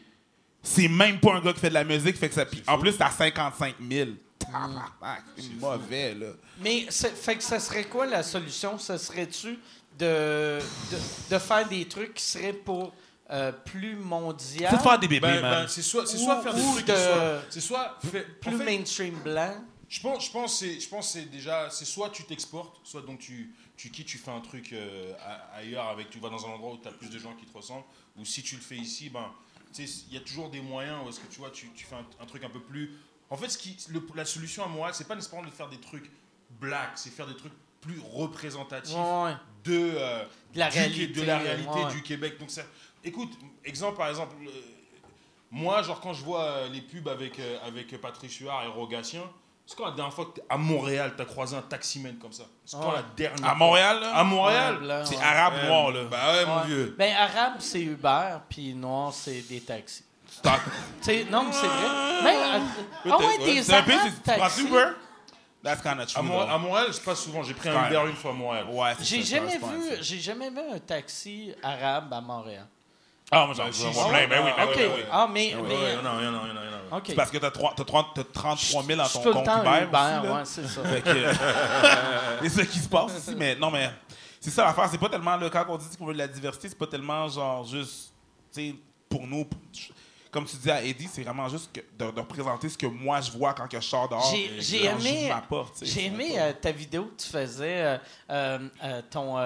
c'est 0.62 0.88
même 0.88 1.20
pas 1.20 1.34
un 1.34 1.40
gars 1.40 1.52
qui 1.52 1.60
fait 1.60 1.68
de 1.68 1.74
la 1.74 1.84
musique, 1.84 2.16
fait 2.16 2.28
que 2.28 2.34
ça, 2.34 2.44
en 2.66 2.78
plus 2.78 2.92
c'est 2.92 3.02
à 3.02 3.10
55 3.10 3.74
000. 3.90 4.10
Tabarnak, 4.46 5.22
C'est 5.37 5.54
mauvais 5.54 6.14
là. 6.14 6.26
Mais 6.61 6.87
fait 6.90 7.37
que 7.37 7.42
ça 7.42 7.59
serait 7.61 7.85
quoi 7.85 8.06
la 8.06 8.22
solution? 8.22 8.78
Ça 8.78 8.98
serait-tu 8.98 9.59
de, 9.98 10.59
de, 10.90 11.35
de 11.35 11.38
faire 11.38 11.68
des 11.68 11.87
trucs 11.88 12.14
qui 12.14 12.22
seraient 12.22 12.52
pour 12.52 12.92
euh, 13.30 13.52
plus 13.52 13.96
mondial? 13.96 14.76
Faut 14.76 14.82
faire 14.82 14.98
des 14.98 15.09
bébés, 15.09 15.20
Ben, 15.26 15.40
man. 15.42 15.62
ben, 15.62 15.68
c'est 15.68 15.82
soit, 15.82 16.06
c'est 16.06 16.16
Ou- 16.18 16.24
soit 16.24 16.42
faire 16.42 16.54
des 16.54 16.62
trucs 16.62 16.87
de- 16.87 16.92
qui 16.92 16.98
soient- 17.00 17.42
C'est 17.50 17.61
soit. 17.61 17.98
fait- 18.11 18.26
en 18.46 18.48
plus 18.50 18.59
fait, 18.59 18.64
mainstream 18.64 19.14
blanc? 19.24 19.54
Je 19.88 20.00
pense, 20.00 20.26
je 20.26 20.30
pense, 20.32 20.59
c'est, 20.59 20.80
je 20.80 20.88
pense, 20.88 21.12
c'est 21.12 21.26
déjà, 21.30 21.70
c'est 21.70 21.85
soit 21.85 22.11
tu 22.11 22.24
t'exportes, 22.24 22.80
soit 22.85 23.02
donc 23.02 23.20
tu, 23.20 23.54
tu 23.76 23.90
quittes, 23.90 24.06
tu 24.09 24.18
fais 24.18 24.32
un 24.32 24.40
truc 24.40 24.72
euh, 24.72 25.12
a- 25.24 25.56
ailleurs 25.59 25.87
avec, 25.88 26.11
tu 26.11 26.18
vas 26.18 26.28
dans 26.28 26.44
un 26.44 26.50
endroit 26.50 26.72
où 26.72 26.78
tu 26.78 26.88
as 26.88 26.92
plus 26.92 27.09
de 27.09 27.18
gens 27.18 27.35
qui 27.35 27.46
te 27.46 27.56
ressemblent, 27.56 27.85
ou 28.18 28.24
si 28.24 28.42
tu 28.42 28.56
le 28.56 28.62
fais 28.62 28.76
ici, 28.76 29.11
ben, 29.11 29.30
tu 29.72 29.87
sais, 29.87 30.04
il 30.09 30.14
y 30.14 30.16
a 30.16 30.20
toujours 30.20 30.50
des 30.50 30.61
moyens 30.61 30.98
où 31.04 31.09
est-ce 31.09 31.20
que 31.20 31.26
tu 31.32 31.38
vois, 31.38 31.50
tu, 31.50 31.68
tu 31.74 31.85
fais 31.87 31.94
un, 31.94 32.04
un 32.20 32.26
truc 32.26 32.42
un 32.44 32.50
peu 32.50 32.61
plus. 32.61 32.96
En 33.30 33.36
fait, 33.36 33.48
ce 33.48 33.58
qui, 33.58 33.76
le- 33.90 34.02
la 34.14 34.24
solution 34.24 34.64
à 34.64 34.68
Montréal, 34.68 34.94
c'est 34.94 35.08
pas 35.08 35.14
nécessairement 35.14 35.46
de 35.48 35.52
faire 35.52 35.68
des 35.68 35.80
trucs 35.80 36.10
black, 36.60 36.90
c'est 36.94 37.10
faire 37.10 37.26
des 37.26 37.36
trucs 37.36 37.52
plus 37.80 38.00
représentatifs 38.12 38.94
Ouais, 38.96 39.24
ouais. 39.24 39.36
de, 39.64 39.92
euh, 39.96 40.24
De 40.54 40.58
la 40.58 40.70
du- 40.70 40.78
réalité, 40.78 41.06
de 41.08 41.22
la 41.22 41.38
réalité 41.38 41.68
ouais. 41.84 41.90
du 41.92 42.02
Québec. 42.02 42.38
Donc 42.38 42.50
ça, 42.50 42.62
écoute, 43.04 43.32
exemple 43.64 43.96
par 43.96 44.08
exemple, 44.08 44.34
euh, 44.46 44.50
moi 45.50 45.82
genre 45.82 46.00
quand 46.00 46.12
je 46.12 46.24
vois 46.24 46.42
euh, 46.44 46.68
les 46.68 46.80
pubs 46.80 47.08
avec 47.08 47.38
euh, 47.38 47.58
avec 47.66 48.00
Patrice 48.00 48.38
Huard 48.38 48.64
et 48.64 48.68
Rogatien, 48.68 49.22
c'est 49.66 49.76
quand 49.76 49.86
la 49.86 49.92
dernière 49.92 50.14
fois 50.14 50.26
que 50.26 50.36
t'es 50.40 50.42
à 50.48 50.56
Montréal, 50.56 51.14
t'as 51.16 51.24
croisé 51.24 51.56
un 51.56 51.62
taximène 51.62 52.18
comme 52.18 52.32
ça? 52.32 52.44
C'est 52.64 52.76
quand 52.76 52.88
Ouais. 52.90 52.94
la 52.96 53.02
dernière 53.16 53.50
À 53.50 53.54
Montréal, 53.56 54.00
là? 54.00 54.14
À 54.16 54.22
Montréal. 54.24 55.02
C'est 55.04 55.16
ouais. 55.16 55.22
arabe 55.22 55.54
Ouais, 55.54 55.66
noir, 55.66 55.90
là. 55.90 56.04
Bah 56.04 56.32
ouais, 56.34 56.46
mon 56.46 56.60
vieux. 56.60 56.94
Ben, 56.96 57.12
arabe, 57.16 57.54
c'est 57.58 57.82
Uber, 57.82 58.36
puis 58.48 58.74
noir, 58.74 59.12
c'est 59.12 59.42
des 59.42 59.60
taxis. 59.60 60.04
Non, 60.44 61.44
mais 61.44 61.53
c'est 61.53 61.66
vrai. 61.66 62.22
Même, 62.22 62.62
euh, 63.07 63.11
ah 63.12 63.18
ouais, 63.18 63.38
des 63.44 63.62
c'est 63.62 63.75
un 63.75 63.83
peu, 63.83 63.92
arabes 63.92 64.12
taxis. 64.25 64.61
Uber? 64.62 64.85
That's 65.62 65.83
kind 65.83 65.94
of 66.01 66.03
À, 66.03 66.07
true. 66.07 66.22
Mo- 66.22 66.44
though. 66.44 66.51
à 66.51 66.59
Montréal, 66.59 66.87
je 66.92 67.01
passe 67.01 67.20
souvent. 67.25 67.42
J'ai 67.42 67.55
pris 67.55 67.68
un. 67.68 67.87
Uber 67.87 68.03
une 68.09 68.16
fois 68.16 68.31
à 68.31 68.35
Montréal. 68.35 68.66
Ouais, 68.70 68.92
c'est 68.99 69.05
J'ai 69.05 69.22
jamais 69.22 69.59
vu, 69.59 69.64
un- 69.64 70.01
j'ai 70.03 70.18
jamais 70.20 70.51
vu 70.51 70.59
un 70.75 70.79
taxi 70.79 71.53
arabe 71.62 72.12
à 72.12 72.20
Montréal. 72.20 72.66
Ah, 73.33 73.44
moi 73.44 73.55
j'en 73.57 73.64
ai 73.64 73.68
un 73.68 74.09
plein, 74.09 74.29
ben 74.29 74.44
oui, 74.44 74.51
ben 74.57 74.66
oui, 74.68 74.75
ben 74.77 74.90
oui. 74.94 75.03
Ah, 75.11 75.29
mais, 75.33 75.55
ouais, 75.57 75.96
non, 75.96 76.03
non, 76.14 76.31
non, 76.31 76.31
non, 76.31 76.55
non. 76.55 76.96
ok. 76.99 77.03
C'est 77.09 77.14
parce 77.16 77.31
que 77.33 77.38
t'as 77.38 77.51
trois- 77.51 77.75
t'as 77.77 77.83
trois- 77.85 78.12
t'as 78.14 78.22
33 78.22 78.85
000 78.85 78.96
dans 78.99 79.09
ton 79.09 79.33
compte 79.33 79.49
Uber. 79.49 79.90
Là. 79.92 80.20
ouais, 80.22 80.44
c'est 80.44 80.68
ça. 80.68 80.85
Fait 80.85 81.03
que, 81.03 81.11
c'est 82.42 82.49
ça 82.49 82.64
qui 82.66 82.79
se 82.79 82.88
passe 82.88 83.18
ici. 83.18 83.35
Mais 83.37 83.57
non, 83.57 83.72
mais 83.72 83.90
c'est 84.40 84.51
ça 84.51 84.64
l'affaire. 84.64 84.88
C'est 84.88 84.99
pas 84.99 85.09
tellement, 85.09 85.37
là, 85.37 85.51
quand 85.51 85.64
on 85.68 85.77
dit 85.77 85.87
qu'on 85.99 86.07
veut 86.07 86.12
de 86.14 86.18
la 86.18 86.29
diversité, 86.29 86.68
c'est 86.68 86.79
pas 86.79 86.87
tellement 86.87 87.27
genre 87.27 87.64
juste, 87.64 88.12
tu 88.55 88.61
sais, 88.70 88.75
pour 89.09 89.27
nous, 89.27 89.44
pour- 89.44 89.59
comme 90.37 90.44
tu 90.44 90.57
dis 90.59 90.70
à 90.70 90.83
Eddie, 90.85 91.09
c'est 91.11 91.22
vraiment 91.22 91.49
juste 91.49 91.70
que- 91.72 91.81
de, 92.05 92.11
de 92.11 92.20
représenter 92.20 92.68
ce 92.68 92.77
que 92.77 92.87
moi 92.87 93.22
je 93.22 93.31
vois 93.31 93.55
quand 93.55 93.66
que 93.66 93.81
je 93.81 93.87
sors 93.87 94.07
dehors. 94.07 94.31
J'ai- 94.31 94.85
aimé-. 94.85 95.33
J'ai 95.83 96.05
aimé 96.05 96.35
euh, 96.38 96.53
ta 96.61 96.72
vidéo 96.72 97.05
que 97.07 97.22
tu 97.22 97.29
faisais, 97.31 97.99
euh, 98.31 98.59
euh, 98.85 99.01
ton 99.11 99.37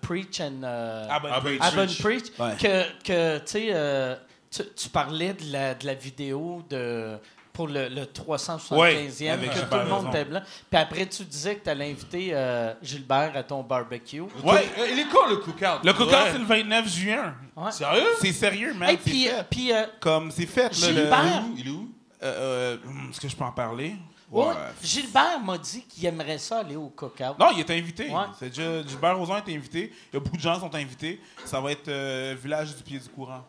Preach 0.00 0.40
and. 0.40 0.62
euh, 0.62 1.06
Ah, 1.10 1.18
ben, 1.18 1.30
Ah, 1.32 1.40
ben, 1.40 1.58
à 1.60 1.70
Bonne 1.72 1.86
Preach. 1.88 2.00
Preach, 2.00 2.38
Ouais. 2.38 2.56
que, 2.56 3.02
que 3.02 3.38
tu 3.38 3.46
sais, 3.46 3.68
euh, 3.72 4.14
tu, 4.48 4.62
tu 4.76 4.88
parlais 4.90 5.32
de 5.32 5.50
la, 5.52 5.74
de 5.74 5.86
la 5.86 5.94
vidéo 5.94 6.62
de, 6.70 7.18
pour 7.56 7.68
le, 7.68 7.88
le 7.88 8.02
375e, 8.04 8.74
Ouais, 8.76 9.28
avec 9.30 9.48
que 9.50 9.54
tout 9.54 9.60
Gilbert 9.60 9.84
le 9.84 9.90
monde 9.90 10.06
était 10.08 10.24
blanc. 10.26 10.42
Puis 10.70 10.78
après, 10.78 11.06
tu 11.06 11.24
disais 11.24 11.56
que 11.56 11.64
tu 11.64 11.70
allais 11.70 11.90
inviter 11.90 12.28
euh, 12.32 12.74
Gilbert 12.82 13.32
à 13.34 13.42
ton 13.42 13.62
barbecue. 13.62 14.20
Ouais. 14.20 14.68
Euh, 14.78 14.88
Il 14.92 14.98
est 14.98 15.08
quand 15.10 15.26
le 15.26 15.36
cookout 15.36 15.82
Le 15.82 15.92
cookout, 15.94 16.12
Ouais. 16.12 16.28
c'est 16.32 16.38
le 16.38 16.44
29 16.44 16.88
juin. 16.88 17.34
Ouais. 17.56 17.72
Sérieux? 17.72 18.02
C'est 18.20 18.32
sérieux, 18.32 18.74
man. 18.74 18.90
Et 18.90 18.98
c'est 19.02 19.10
puis, 19.10 19.24
fait. 19.24 19.46
puis 19.50 19.72
euh, 19.72 19.86
Comme 20.00 20.30
c'est 20.30 20.44
fait, 20.46 20.64
là. 20.80 20.88
le- 20.88 20.94
Gilbert? 20.94 21.42
Il 21.56 21.66
est 21.66 21.70
où? 21.70 21.88
Euh, 22.22 22.76
hum, 22.86 23.08
Est-ce 23.10 23.20
que 23.20 23.28
je 23.28 23.34
peux 23.36 23.44
en 23.44 23.52
parler? 23.52 23.94
ouais, 24.30 24.44
Ouais. 24.48 24.54
Gilbert 24.82 25.40
m'a 25.42 25.56
dit 25.56 25.82
qu'il 25.88 26.04
aimerait 26.04 26.36
ça 26.38 26.58
aller 26.58 26.76
au 26.76 26.88
cookout. 26.90 27.38
Non, 27.38 27.52
il 27.54 27.60
est 27.60 27.70
invité. 27.70 28.10
Ouais. 28.10 28.24
C'est 28.38 28.50
déjà, 28.50 28.82
Gilbert 28.86 29.16
Rozon 29.16 29.36
est 29.36 29.54
invité. 29.54 29.92
Il 30.12 30.14
y 30.14 30.16
a 30.18 30.20
beaucoup 30.20 30.36
de 30.36 30.42
gens 30.42 30.54
qui 30.54 30.60
sont 30.60 30.74
invités. 30.74 31.20
Ça 31.46 31.58
va 31.60 31.72
être 31.72 31.88
euh, 31.88 32.34
Village 32.38 32.76
du 32.76 32.82
Pied 32.82 32.98
du 32.98 33.08
Courant. 33.08 33.44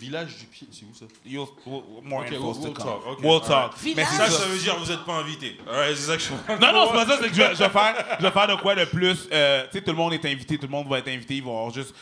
Village 0.00 0.36
du 0.38 0.46
pied, 0.46 0.66
c'est 0.72 0.84
où 0.84 0.94
ça? 0.94 1.04
You'll, 1.26 1.46
we'll- 1.66 1.82
Ok, 2.12 2.32
infos 2.32 2.52
we'll- 2.52 2.54
to 2.54 2.60
we'll 2.62 2.72
talk, 2.74 3.06
ok, 3.06 3.18
We'll 3.20 3.32
alright. 3.34 3.48
talk. 3.48 3.76
Mais 3.96 4.04
Ça, 4.04 4.28
ça 4.30 4.46
veut 4.46 4.58
dire 4.58 4.74
que 4.74 4.80
vous 4.80 4.90
n'êtes 4.90 5.04
pas 5.04 5.14
invité. 5.14 5.58
Ouais, 5.66 5.94
c'est 5.94 5.96
ça 5.96 6.16
que 6.16 6.22
je 6.22 6.30
Non, 6.60 6.72
non, 6.72 6.86
c'est 6.86 6.92
pas 6.92 7.06
ça. 7.06 7.18
C'est 7.20 7.28
que 7.28 7.34
je, 7.34 7.42
vais- 7.42 7.54
je 7.54 7.62
vais 7.62 7.68
faire, 7.68 8.16
je 8.18 8.22
vais 8.24 8.30
faire 8.30 8.46
de 8.48 8.54
quoi 8.62 8.74
de 8.74 8.84
plus. 8.86 9.28
euh, 9.32 9.64
tu 9.66 9.72
sais, 9.78 9.84
tout 9.84 9.90
le 9.90 9.96
monde 9.96 10.12
est 10.14 10.24
invité. 10.24 10.56
Tout 10.58 10.66
le 10.66 10.72
monde 10.72 10.88
va 10.88 10.98
être 10.98 11.08
invité. 11.08 11.36
Il 11.36 11.42
va 11.44 11.50
y 11.50 11.52
avoir 11.52 11.70
juste 11.72 11.94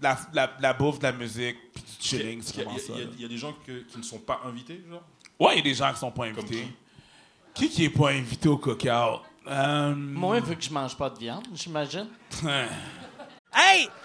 la, 0.00 0.16
la, 0.32 0.50
la 0.60 0.72
bouffe, 0.72 0.98
de 0.98 1.04
la 1.04 1.12
musique, 1.12 1.56
puis 1.74 1.82
du 1.82 1.90
chilling. 2.06 2.42
Il 2.56 2.60
y, 2.60 2.98
y 3.00 3.08
il 3.16 3.20
y 3.22 3.24
a 3.24 3.28
des 3.28 3.38
gens 3.38 3.54
que- 3.66 3.80
qui 3.82 3.98
ne 3.98 4.02
sont 4.02 4.18
pas 4.20 4.40
invités, 4.46 4.80
genre? 4.88 5.02
Ouais, 5.38 5.54
il 5.54 5.56
y 5.56 5.60
a 5.60 5.64
des 5.64 5.74
gens 5.74 5.92
qui 5.92 5.98
sont 5.98 6.10
pas 6.12 6.24
invités. 6.26 6.68
Qui? 7.54 7.68
Qui 7.68 7.84
est 7.86 7.90
pas 7.90 8.10
invité 8.10 8.48
au 8.48 8.56
cookout? 8.58 9.22
Euh, 9.48 9.94
Moi, 9.96 10.38
vu 10.40 10.54
que 10.56 10.62
je 10.62 10.70
mange 10.70 10.96
pas 10.96 11.10
de 11.10 11.18
viande, 11.18 11.44
j'imagine. 11.54 12.06
Hey, 13.52 13.88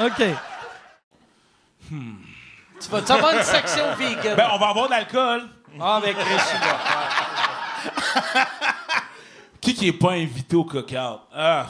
OK. 0.00 0.22
Tu 2.80 2.88
vas-tu 2.88 3.12
avoir 3.12 3.34
une 3.34 3.42
section 3.42 3.94
vegan? 3.96 4.36
Ben, 4.36 4.48
on 4.52 4.58
va 4.58 4.68
avoir 4.68 4.86
de 4.86 4.90
l'alcool. 4.92 5.48
Ah, 5.78 5.96
avec 5.96 6.16
Richie, 6.16 6.60
là. 6.60 6.78
Qui 9.60 9.74
qui 9.74 9.88
est 9.88 9.92
pas 9.92 10.12
invité 10.12 10.56
au 10.56 10.64
cookout? 10.64 11.20
Ah. 11.34 11.66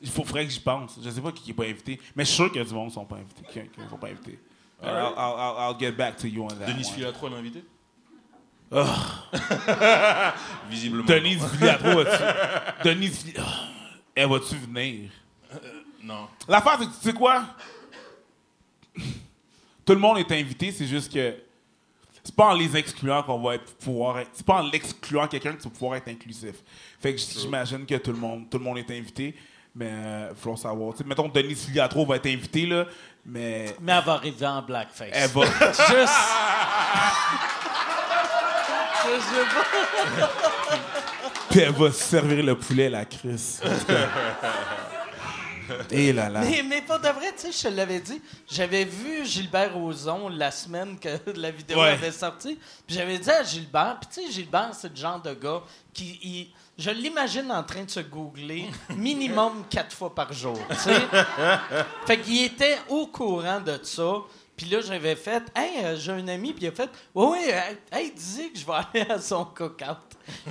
Il 0.00 0.08
faut, 0.08 0.24
faudrait 0.24 0.46
que 0.46 0.52
j'y 0.52 0.60
pense. 0.60 0.96
Je 1.02 1.10
sais 1.10 1.20
pas 1.20 1.32
qui 1.32 1.42
qui 1.42 1.50
est 1.50 1.54
pas 1.54 1.64
invité, 1.64 2.00
mais 2.14 2.24
je 2.24 2.28
suis 2.28 2.36
sûr 2.36 2.48
qu'il 2.48 2.58
y 2.62 2.64
a 2.64 2.64
du 2.64 2.72
monde 2.72 2.88
qui 2.88 2.94
sont 2.94 3.04
pas 3.04 3.16
invités. 3.16 3.42
Qui, 3.52 3.68
qui 3.68 3.88
sont 3.90 3.96
pas 3.96 4.06
invités. 4.06 4.38
I'll, 4.80 4.90
I'll, 4.90 5.14
I'll, 5.16 5.56
I'll 5.58 5.78
get 5.78 5.92
back 5.92 6.16
to 6.18 6.28
you 6.28 6.44
on 6.44 6.48
that. 6.48 6.66
Denis. 6.66 6.88
Filatro 6.94 7.28
est 7.28 7.34
invité 7.34 7.64
Ah. 8.70 9.24
Visiblement. 10.70 11.04
Denise 11.04 11.44
Villatro, 11.54 12.02
vas-tu? 12.04 12.88
Denise 12.88 13.24
Villatro. 13.24 13.50
Elle 14.14 14.28
va-tu 14.28 14.56
venir? 14.56 15.10
Non. 16.02 16.28
L'affaire, 16.46 16.76
c'est 16.78 16.86
que 16.86 16.92
tu 16.92 17.00
sais 17.00 17.12
quoi? 17.12 17.44
Tout 19.84 19.94
le 19.94 20.00
monde 20.00 20.18
est 20.18 20.30
invité, 20.32 20.70
c'est 20.70 20.86
juste 20.86 21.12
que 21.12 21.34
c'est 22.22 22.34
pas 22.34 22.48
en 22.48 22.54
les 22.54 22.76
excluant 22.76 23.22
qu'on 23.22 23.40
va 23.40 23.54
être, 23.54 23.74
pouvoir 23.76 24.18
être. 24.18 24.30
C'est 24.34 24.44
pas 24.44 24.56
en 24.62 24.68
l'excluant 24.68 25.26
quelqu'un 25.26 25.52
que 25.52 25.62
tu 25.62 25.68
vas 25.68 25.70
pouvoir 25.74 25.96
être 25.96 26.08
inclusif. 26.08 26.56
Fait 27.00 27.14
que 27.14 27.20
j'imagine 27.20 27.86
que 27.86 27.94
tout 27.94 28.12
le 28.12 28.18
monde, 28.18 28.50
tout 28.50 28.58
le 28.58 28.64
monde 28.64 28.76
est 28.78 28.90
invité, 28.90 29.34
mais 29.74 29.90
il 30.30 30.36
faut 30.36 30.54
savoir. 30.56 30.92
Tu 30.92 30.98
sais, 30.98 31.04
mettons, 31.04 31.28
Denise 31.28 31.64
Filiatro 31.64 32.04
va 32.04 32.16
être 32.16 32.26
invitée, 32.26 32.66
là, 32.66 32.84
mais 33.24 33.74
Mais 33.80 33.92
elle 33.92 34.04
va 34.04 34.12
arriver 34.12 34.46
en 34.46 34.60
blackface. 34.60 35.08
elle 35.10 35.30
va. 35.30 35.44
Juste. 35.72 36.12
Je 39.04 39.20
sais 39.20 39.44
pas. 39.54 40.30
puis 41.48 41.60
elle 41.60 41.72
va 41.72 41.92
se 41.92 42.02
servir 42.02 42.44
le 42.44 42.58
poulet, 42.58 42.90
la 42.90 43.06
Chris. 43.06 43.58
Et 45.90 46.12
là 46.12 46.28
là. 46.28 46.40
Mais, 46.40 46.62
mais 46.62 46.82
pas 46.82 46.98
de 46.98 47.08
vrai, 47.08 47.32
tu 47.36 47.50
sais, 47.50 47.52
je 47.52 47.68
te 47.68 47.74
l'avais 47.74 48.00
dit. 48.00 48.20
J'avais 48.50 48.84
vu 48.84 49.24
Gilbert 49.26 49.74
Rozon 49.74 50.28
la 50.28 50.50
semaine 50.50 50.98
que 50.98 51.08
la 51.36 51.50
vidéo 51.50 51.78
Ouais. 51.78 51.88
avait 51.90 52.12
sorti. 52.12 52.58
Puis 52.86 52.96
j'avais 52.96 53.18
dit 53.18 53.30
à 53.30 53.42
Gilbert, 53.42 53.98
puis 54.00 54.10
tu 54.22 54.26
sais, 54.26 54.32
Gilbert, 54.32 54.70
c'est 54.72 54.88
le 54.90 54.96
genre 54.96 55.20
de 55.20 55.34
gars 55.34 55.62
qui. 55.92 56.18
il- 56.22 56.48
je 56.80 56.90
l'imagine 56.90 57.50
en 57.50 57.64
train 57.64 57.82
de 57.82 57.90
se 57.90 57.98
googler 57.98 58.66
minimum 58.96 59.64
quatre 59.68 59.96
fois 59.96 60.14
par 60.14 60.32
jour. 60.32 60.56
tu 60.70 60.76
sais. 60.76 61.00
fait 62.06 62.18
qu'il 62.20 62.44
était 62.44 62.78
au 62.88 63.06
courant 63.08 63.60
de 63.60 63.78
ça. 63.82 64.14
Puis 64.56 64.66
là, 64.68 64.80
j'avais 64.80 65.14
fait, 65.14 65.42
hey, 65.54 65.84
euh, 65.84 65.96
j'ai 65.96 66.10
un 66.10 66.26
ami, 66.26 66.52
puis 66.52 66.64
il 66.64 66.68
a 66.68 66.72
fait, 66.72 66.90
ouais, 67.14 67.26
ouais, 67.28 67.48
hey, 67.48 67.76
hey, 68.06 68.12
dis 68.12 68.50
que 68.52 68.58
je 68.58 68.66
vais 68.66 68.72
aller 68.94 69.08
à 69.10 69.20
son 69.20 69.44
cook-out. 69.44 69.98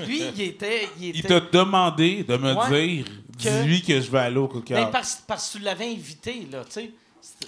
Lui, 0.06 0.22
il 0.34 0.42
était. 0.44 0.88
Il, 0.98 1.08
Il 1.08 1.20
était 1.20 1.28
t'a 1.28 1.40
demandé 1.42 2.24
de 2.24 2.38
me 2.38 2.54
Ouais. 2.54 2.88
dire, 3.04 3.06
Que- 3.38 3.62
dis-lui 3.62 3.82
que 3.82 4.00
je 4.02 4.10
vais 4.12 4.20
aller 4.20 4.38
au 4.38 4.48
cookout. 4.48 4.74
Ben, 4.74 4.88
parce, 4.92 5.22
parce 5.28 5.52
que 5.52 5.58
tu 5.58 5.64
l'avais 5.64 5.92
invité, 5.92 6.48
là, 6.52 6.64
tu 6.66 6.72
sais. 6.72 6.92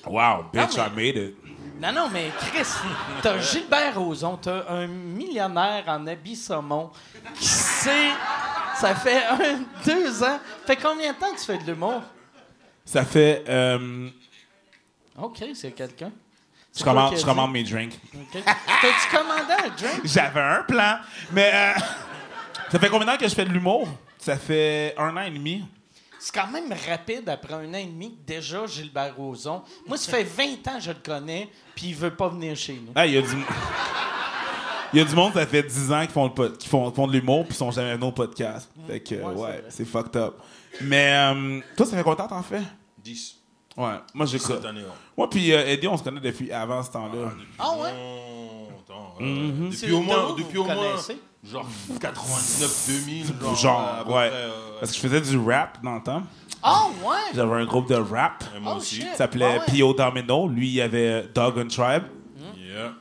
Wow, 0.05 0.45
bitch, 0.51 0.75
Non, 0.77 0.83
I 0.85 0.89
made 0.95 1.15
it. 1.17 1.35
Non, 1.81 1.91
non, 1.93 2.09
mais 2.11 2.31
Chris, 2.37 2.67
t'as 3.21 3.39
Gilbert 3.51 3.97
Rozon, 3.97 4.37
t'as 4.37 4.67
un 4.69 4.87
millionnaire 4.87 5.83
en 5.87 6.05
habit 6.05 6.35
saumon 6.35 6.91
qui 7.35 7.45
sait. 7.45 8.09
Ça 8.75 8.93
fait 8.95 9.23
un, 9.25 9.59
deux 9.85 10.23
ans. 10.23 10.39
Fait 10.67 10.75
combien 10.75 11.13
de 11.13 11.17
temps 11.17 11.31
que 11.33 11.39
tu 11.39 11.45
fais 11.45 11.57
de 11.57 11.63
l'humour? 11.71 12.01
Ça 12.83 13.05
fait. 13.05 13.43
euh, 13.47 14.09
OK, 15.17 15.43
c'est 15.53 15.71
quelqu'un. 15.71 16.11
je 16.77 16.83
commande, 16.83 17.17
je 17.17 17.23
commande 17.25 17.51
mes 17.51 17.63
drinks. 17.63 17.97
T'as-tu 18.33 19.15
commandé 19.17 19.53
un 19.53 19.69
drink? 19.69 20.01
J'avais 20.05 20.41
un 20.41 20.63
plan, 20.63 20.97
mais. 21.31 21.51
euh, 21.53 21.73
ça 22.71 22.79
fait 22.79 22.89
combien 22.89 23.05
de 23.07 23.11
temps 23.13 23.17
que 23.17 23.27
je 23.29 23.35
fais 23.35 23.45
de 23.45 23.51
l'humour? 23.51 23.87
Ça 24.17 24.37
fait 24.37 24.93
un 24.97 25.15
an 25.15 25.21
et 25.21 25.31
demi. 25.31 25.63
C'est 26.19 26.33
quand 26.33 26.47
même 26.47 26.73
rapide 26.89 27.29
après 27.29 27.53
un 27.53 27.69
an 27.73 27.77
et 27.77 27.85
demi 27.85 28.11
que 28.11 28.25
déjà 28.27 28.65
Gilbert 28.65 29.15
Rozon. 29.15 29.61
Moi, 29.87 29.97
ça 29.97 30.11
fait 30.11 30.23
20 30.23 30.67
ans 30.67 30.77
que 30.77 30.83
je 30.83 30.91
le 30.91 30.97
connais, 31.03 31.49
puis 31.75 31.87
il 31.87 31.95
veut 31.95 32.13
pas 32.13 32.27
venir 32.27 32.55
chez 32.57 32.73
nous. 32.73 32.91
Ah, 32.95 33.07
il 33.07 33.13
y 33.13 33.17
a 33.17 33.21
du. 33.21 33.27
Il 34.91 34.97
y 34.97 35.01
a 35.03 35.05
du 35.05 35.13
monde, 35.13 35.33
ça 35.33 35.45
fait 35.45 35.61
10 35.61 35.91
ans 35.91 36.01
qu'ils 36.01 36.09
font, 36.09 36.23
le 36.25 36.33
pod- 36.33 36.57
qui 36.57 36.67
font, 36.67 36.91
font 36.91 37.05
de 37.05 37.13
l'humour 37.13 37.43
puis 37.45 37.53
ils 37.53 37.57
sont 37.57 37.69
jamais 37.69 37.93
venus 37.93 38.07
au 38.07 38.11
podcast. 38.11 38.71
Fait 38.87 38.99
que, 38.99 39.13
Ouais, 39.13 39.35
ouais, 39.35 39.63
c'est 39.69 39.85
fucked 39.85 40.15
up. 40.17 40.39
Mais, 40.81 41.13
euh, 41.13 41.59
toi, 41.77 41.85
ça 41.85 41.95
fait 41.95 42.01
combien 42.01 42.15
de 42.15 42.27
temps 42.27 42.35
t'en 42.35 42.41
fais? 42.41 42.63
10 42.97 43.35
Ouais, 43.77 43.93
moi, 44.15 44.25
j'ai 44.25 44.39
cette 44.39 44.65
année. 44.65 44.81
Moi, 45.15 45.29
puis 45.29 45.53
euh, 45.53 45.63
Eddie, 45.67 45.87
on 45.87 45.95
se 45.95 46.01
connaît 46.01 46.19
depuis 46.19 46.51
avant 46.51 46.81
ce 46.81 46.89
temps-là. 46.89 47.29
Ah 47.59 47.71
ouais? 47.77 47.91
Longtemps, 48.71 49.13
euh, 49.21 49.23
Mhm. 49.23 49.69
Depuis 49.69 49.91
au 49.91 50.01
moins, 50.01 50.33
depuis 50.35 50.57
vous 50.57 50.61
au 50.63 50.65
moins, 50.65 50.75
connaissez? 50.75 51.19
Genre 51.43 51.65
99, 51.99 52.85
2000, 52.87 53.25
genre, 53.41 53.55
Genre, 53.55 53.79
à 53.99 54.03
peu 54.03 54.11
ouais. 54.11 54.29
près, 54.29 54.37
euh, 54.37 54.49
Parce 54.79 54.91
que 54.91 54.97
je 54.97 55.01
faisais 55.01 55.21
du 55.21 55.37
rap 55.37 55.81
dans 55.83 55.95
le 55.95 56.03
temps. 56.03 56.23
Ah 56.61 56.87
ouais? 57.03 57.15
J'avais 57.33 57.53
un 57.61 57.65
groupe 57.65 57.87
de 57.89 57.95
rap 57.95 58.43
et 58.55 58.59
moi 58.59 58.73
Oh, 58.75 58.77
aussi. 58.79 58.95
shit. 58.97 59.15
s'appelait 59.15 59.59
Ah 59.59 59.71
ouais. 59.71 59.73
P.O. 59.77 59.93
Domino. 59.93 60.47
Lui, 60.49 60.69
il 60.69 60.81
avait 60.81 61.07
euh, 61.07 61.23
Dog 61.33 61.57
and 61.59 61.67
Tribe. 61.69 62.03
Yeah. 62.57 62.93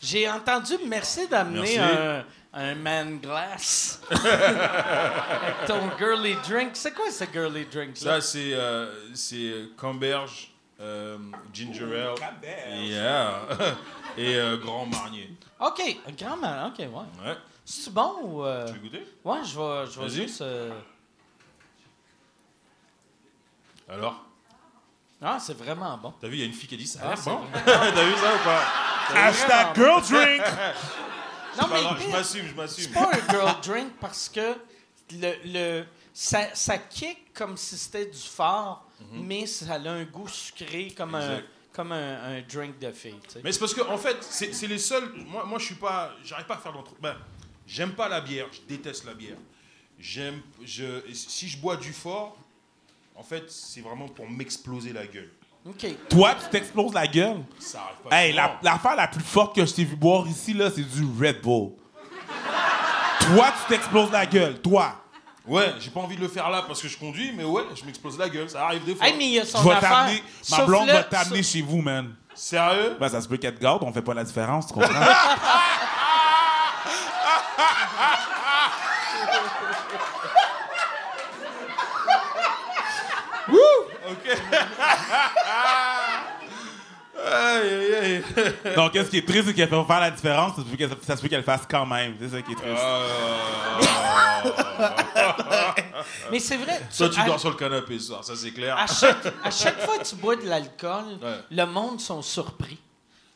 J'ai 0.00 0.28
entendu 0.28 0.74
merci 0.88 1.28
d'amener 1.28 1.76
Merci. 1.76 1.78
un, 1.78 2.24
un 2.54 2.74
man 2.74 3.18
glass. 3.20 4.00
Avec 4.10 4.24
ton 5.68 5.80
girly 5.96 6.34
drink. 6.48 6.70
C'est 6.74 6.92
quoi 6.92 7.10
ce 7.10 7.24
girly 7.32 7.64
drink 7.66 8.00
là? 8.00 8.14
Ça, 8.14 8.20
c'est 8.20 8.52
euh, 8.52 8.92
c'est 9.14 9.36
euh, 9.36 9.66
Camberge, 9.76 10.52
euh, 10.80 11.18
Ginger 11.54 11.84
Ale. 11.84 12.14
Camberge. 12.16 12.80
Yeah. 12.84 13.32
Et 14.18 14.34
euh, 14.34 14.56
Grand 14.58 14.86
Marnier. 14.86 15.30
OK, 15.60 15.80
un 16.08 16.12
grand 16.12 16.36
man. 16.36 16.66
OK, 16.72 16.78
ouais. 16.80 16.86
Ouais. 17.24 17.36
C'est 17.64 17.92
bon 17.92 18.16
ou. 18.22 18.44
euh, 18.44 18.66
Tu 18.66 18.72
veux 18.74 18.80
goûter? 18.80 19.06
Ouais, 19.24 19.38
je 19.44 19.58
vais, 19.58 19.90
je 19.90 20.00
vais 20.00 20.08
juste. 20.08 20.40
euh, 20.42 20.72
Alors? 23.88 24.24
Ah, 25.20 25.38
c'est 25.38 25.56
vraiment 25.56 25.96
bon. 25.98 26.12
T'as 26.20 26.26
vu, 26.28 26.36
il 26.36 26.40
y 26.40 26.42
a 26.42 26.46
une 26.46 26.52
fille 26.52 26.68
qui 26.68 26.74
a 26.74 26.78
dit 26.78 26.86
ça. 26.86 27.00
a 27.00 27.12
Ah, 27.12 27.14
l'air 27.14 27.24
bon. 27.24 27.40
T'as 27.64 28.04
vu 28.04 28.14
ça 28.16 28.34
ou 28.34 28.44
pas? 28.44 28.62
Hashtag 29.14 29.74
girl 29.76 30.02
drink! 30.02 30.42
Non, 31.54 31.68
Pas 31.68 31.74
mais 31.74 31.82
grave, 31.82 32.00
Je 32.02 32.08
m'assume, 32.08 32.46
je 32.48 32.54
m'assume. 32.54 32.84
c'est 32.84 32.92
pas 32.94 33.10
un 33.12 33.30
girl 33.30 33.54
drink 33.62 33.92
parce 34.00 34.26
que 34.30 34.56
le, 35.12 35.32
le, 35.44 35.84
ça, 36.14 36.54
ça 36.54 36.78
kick 36.78 37.34
comme 37.34 37.58
si 37.58 37.76
c'était 37.76 38.06
du 38.06 38.16
fort, 38.18 38.88
mais 39.12 39.44
ça 39.44 39.74
a 39.74 39.76
un 39.90 40.04
goût 40.04 40.26
sucré 40.28 40.94
comme, 40.96 41.14
un, 41.14 41.36
Mhm. 41.36 41.42
Comme 41.74 41.92
un, 41.92 42.36
un 42.38 42.40
drink 42.40 42.78
de 42.78 42.90
fille. 42.92 43.20
Mais 43.44 43.52
c'est 43.52 43.58
parce 43.58 43.74
que 43.74 43.82
en 43.82 43.98
fait, 43.98 44.16
c'est 44.22 44.66
les 44.66 44.78
seuls. 44.78 45.12
Moi, 45.26 45.44
moi, 45.44 45.58
je 45.58 45.66
suis 45.66 45.74
pas. 45.74 46.12
J'arrive 46.24 46.46
pas 46.46 46.54
à 46.54 46.58
faire 46.58 46.72
d'entre. 46.72 46.92
Ben, 46.98 47.16
j'aime 47.66 47.92
pas 47.92 48.08
la 48.08 48.20
bière. 48.20 48.46
Je 48.52 48.60
déteste 48.68 49.04
la 49.04 49.14
bière. 49.14 49.36
J'aime. 49.98 50.40
Je. 50.64 51.00
Si 51.12 51.48
je 51.48 51.58
bois 51.58 51.76
du 51.76 51.92
fort, 51.92 52.36
en 53.14 53.22
fait, 53.22 53.44
c'est 53.50 53.80
vraiment 53.80 54.08
pour 54.08 54.28
m'exploser 54.28 54.92
la 54.92 55.06
gueule. 55.06 55.30
OK. 55.64 55.86
Toi, 56.08 56.34
tu 56.42 56.50
t'exploses 56.50 56.92
la 56.92 57.06
gueule? 57.06 57.36
Ça 57.60 57.82
arrive 57.82 57.96
pas. 58.08 58.16
Hey, 58.20 58.32
la- 58.32 58.58
l'affaire 58.62 58.96
la, 58.96 59.06
plus 59.06 59.22
forte 59.22 59.54
que 59.54 59.64
je 59.64 59.72
t'ai 59.72 59.84
vu 59.84 59.94
boire 59.94 60.26
ici, 60.26 60.52
là, 60.54 60.70
c'est 60.74 60.82
du 60.82 61.04
Red 61.20 61.40
Bull. 61.40 61.70
Toi, 63.20 63.52
tu 63.62 63.68
t'exploses 63.72 64.10
la 64.10 64.26
gueule. 64.26 64.60
Toi. 64.60 64.96
Ouais, 65.46 65.72
j'ai 65.80 65.90
pas 65.90 66.00
envie 66.00 66.16
de 66.16 66.20
le 66.20 66.28
faire 66.28 66.48
là 66.50 66.62
parce 66.66 66.80
que 66.82 66.88
je 66.88 66.96
conduis, 66.98 67.32
mais 67.36 67.44
ouais, 67.44 67.62
je 67.74 67.84
m'explose 67.84 68.16
la 68.18 68.28
gueule. 68.28 68.48
Ça 68.50 68.64
arrive 68.66 68.84
des 68.84 68.94
fois. 68.96 69.06
Hey, 69.06 69.14
mais 69.16 69.24
il 69.26 69.32
y 69.34 69.38
a 69.40 69.44
son 69.44 69.58
Je 69.58 69.68
vais 69.68 69.74
affaire. 69.74 69.90
t'amener. 69.90 70.22
Ma 70.50 70.56
Sauf 70.56 70.66
blonde 70.66 70.86
le- 70.86 70.92
va 70.92 71.02
t'amener 71.04 71.42
sauf- 71.42 71.52
chez 71.52 71.62
vous, 71.62 71.80
man. 71.82 72.14
Sérieux? 72.34 72.96
Ben, 72.98 73.08
ça 73.08 73.20
se 73.20 73.28
peut 73.28 73.36
qu'elle 73.36 73.54
te 73.54 73.60
garde, 73.60 73.82
on 73.84 73.92
fait 73.92 74.02
pas 74.02 74.14
la 74.14 74.24
différence, 74.24 74.66
tu 74.68 74.72
comprends? 74.74 74.88
Ok. 83.48 84.38
aïe, 87.24 87.94
aïe, 87.94 87.94
aïe. 87.94 88.74
Donc, 88.76 88.92
qu'est-ce 88.92 89.10
qui 89.10 89.18
est 89.18 89.26
triste, 89.26 89.46
c'est 89.46 89.54
qu'elle 89.54 89.68
peut 89.68 89.82
faire 89.84 90.00
la 90.00 90.10
différence, 90.10 90.56
ça 90.56 90.62
se 90.62 90.66
peut 90.68 90.76
qu'elle, 90.76 90.90
ça 91.06 91.16
se 91.16 91.22
peut 91.22 91.28
qu'elle 91.28 91.42
fasse 91.44 91.62
quand 91.68 91.86
même. 91.86 92.16
C'est 92.20 92.28
ça 92.30 92.42
qui 92.42 92.52
est 92.52 92.56
triste. 92.56 92.82
Mais 96.30 96.38
c'est 96.40 96.56
vrai. 96.56 96.80
Toi, 96.96 97.08
tu 97.08 97.20
à- 97.20 97.24
dors 97.24 97.40
sur 97.40 97.50
le 97.50 97.56
canapé 97.56 97.98
ce 97.98 98.06
soir, 98.06 98.24
ça 98.24 98.34
c'est 98.36 98.50
clair. 98.50 98.76
à 98.76 98.86
chaque, 98.86 99.26
à 99.44 99.50
chaque 99.50 99.80
fois 99.80 99.98
que 99.98 100.04
tu 100.04 100.16
bois 100.16 100.36
de 100.36 100.46
l'alcool, 100.48 101.04
Ouais. 101.22 101.38
le 101.50 101.64
monde 101.66 102.00
sont 102.00 102.22
surpris. 102.22 102.78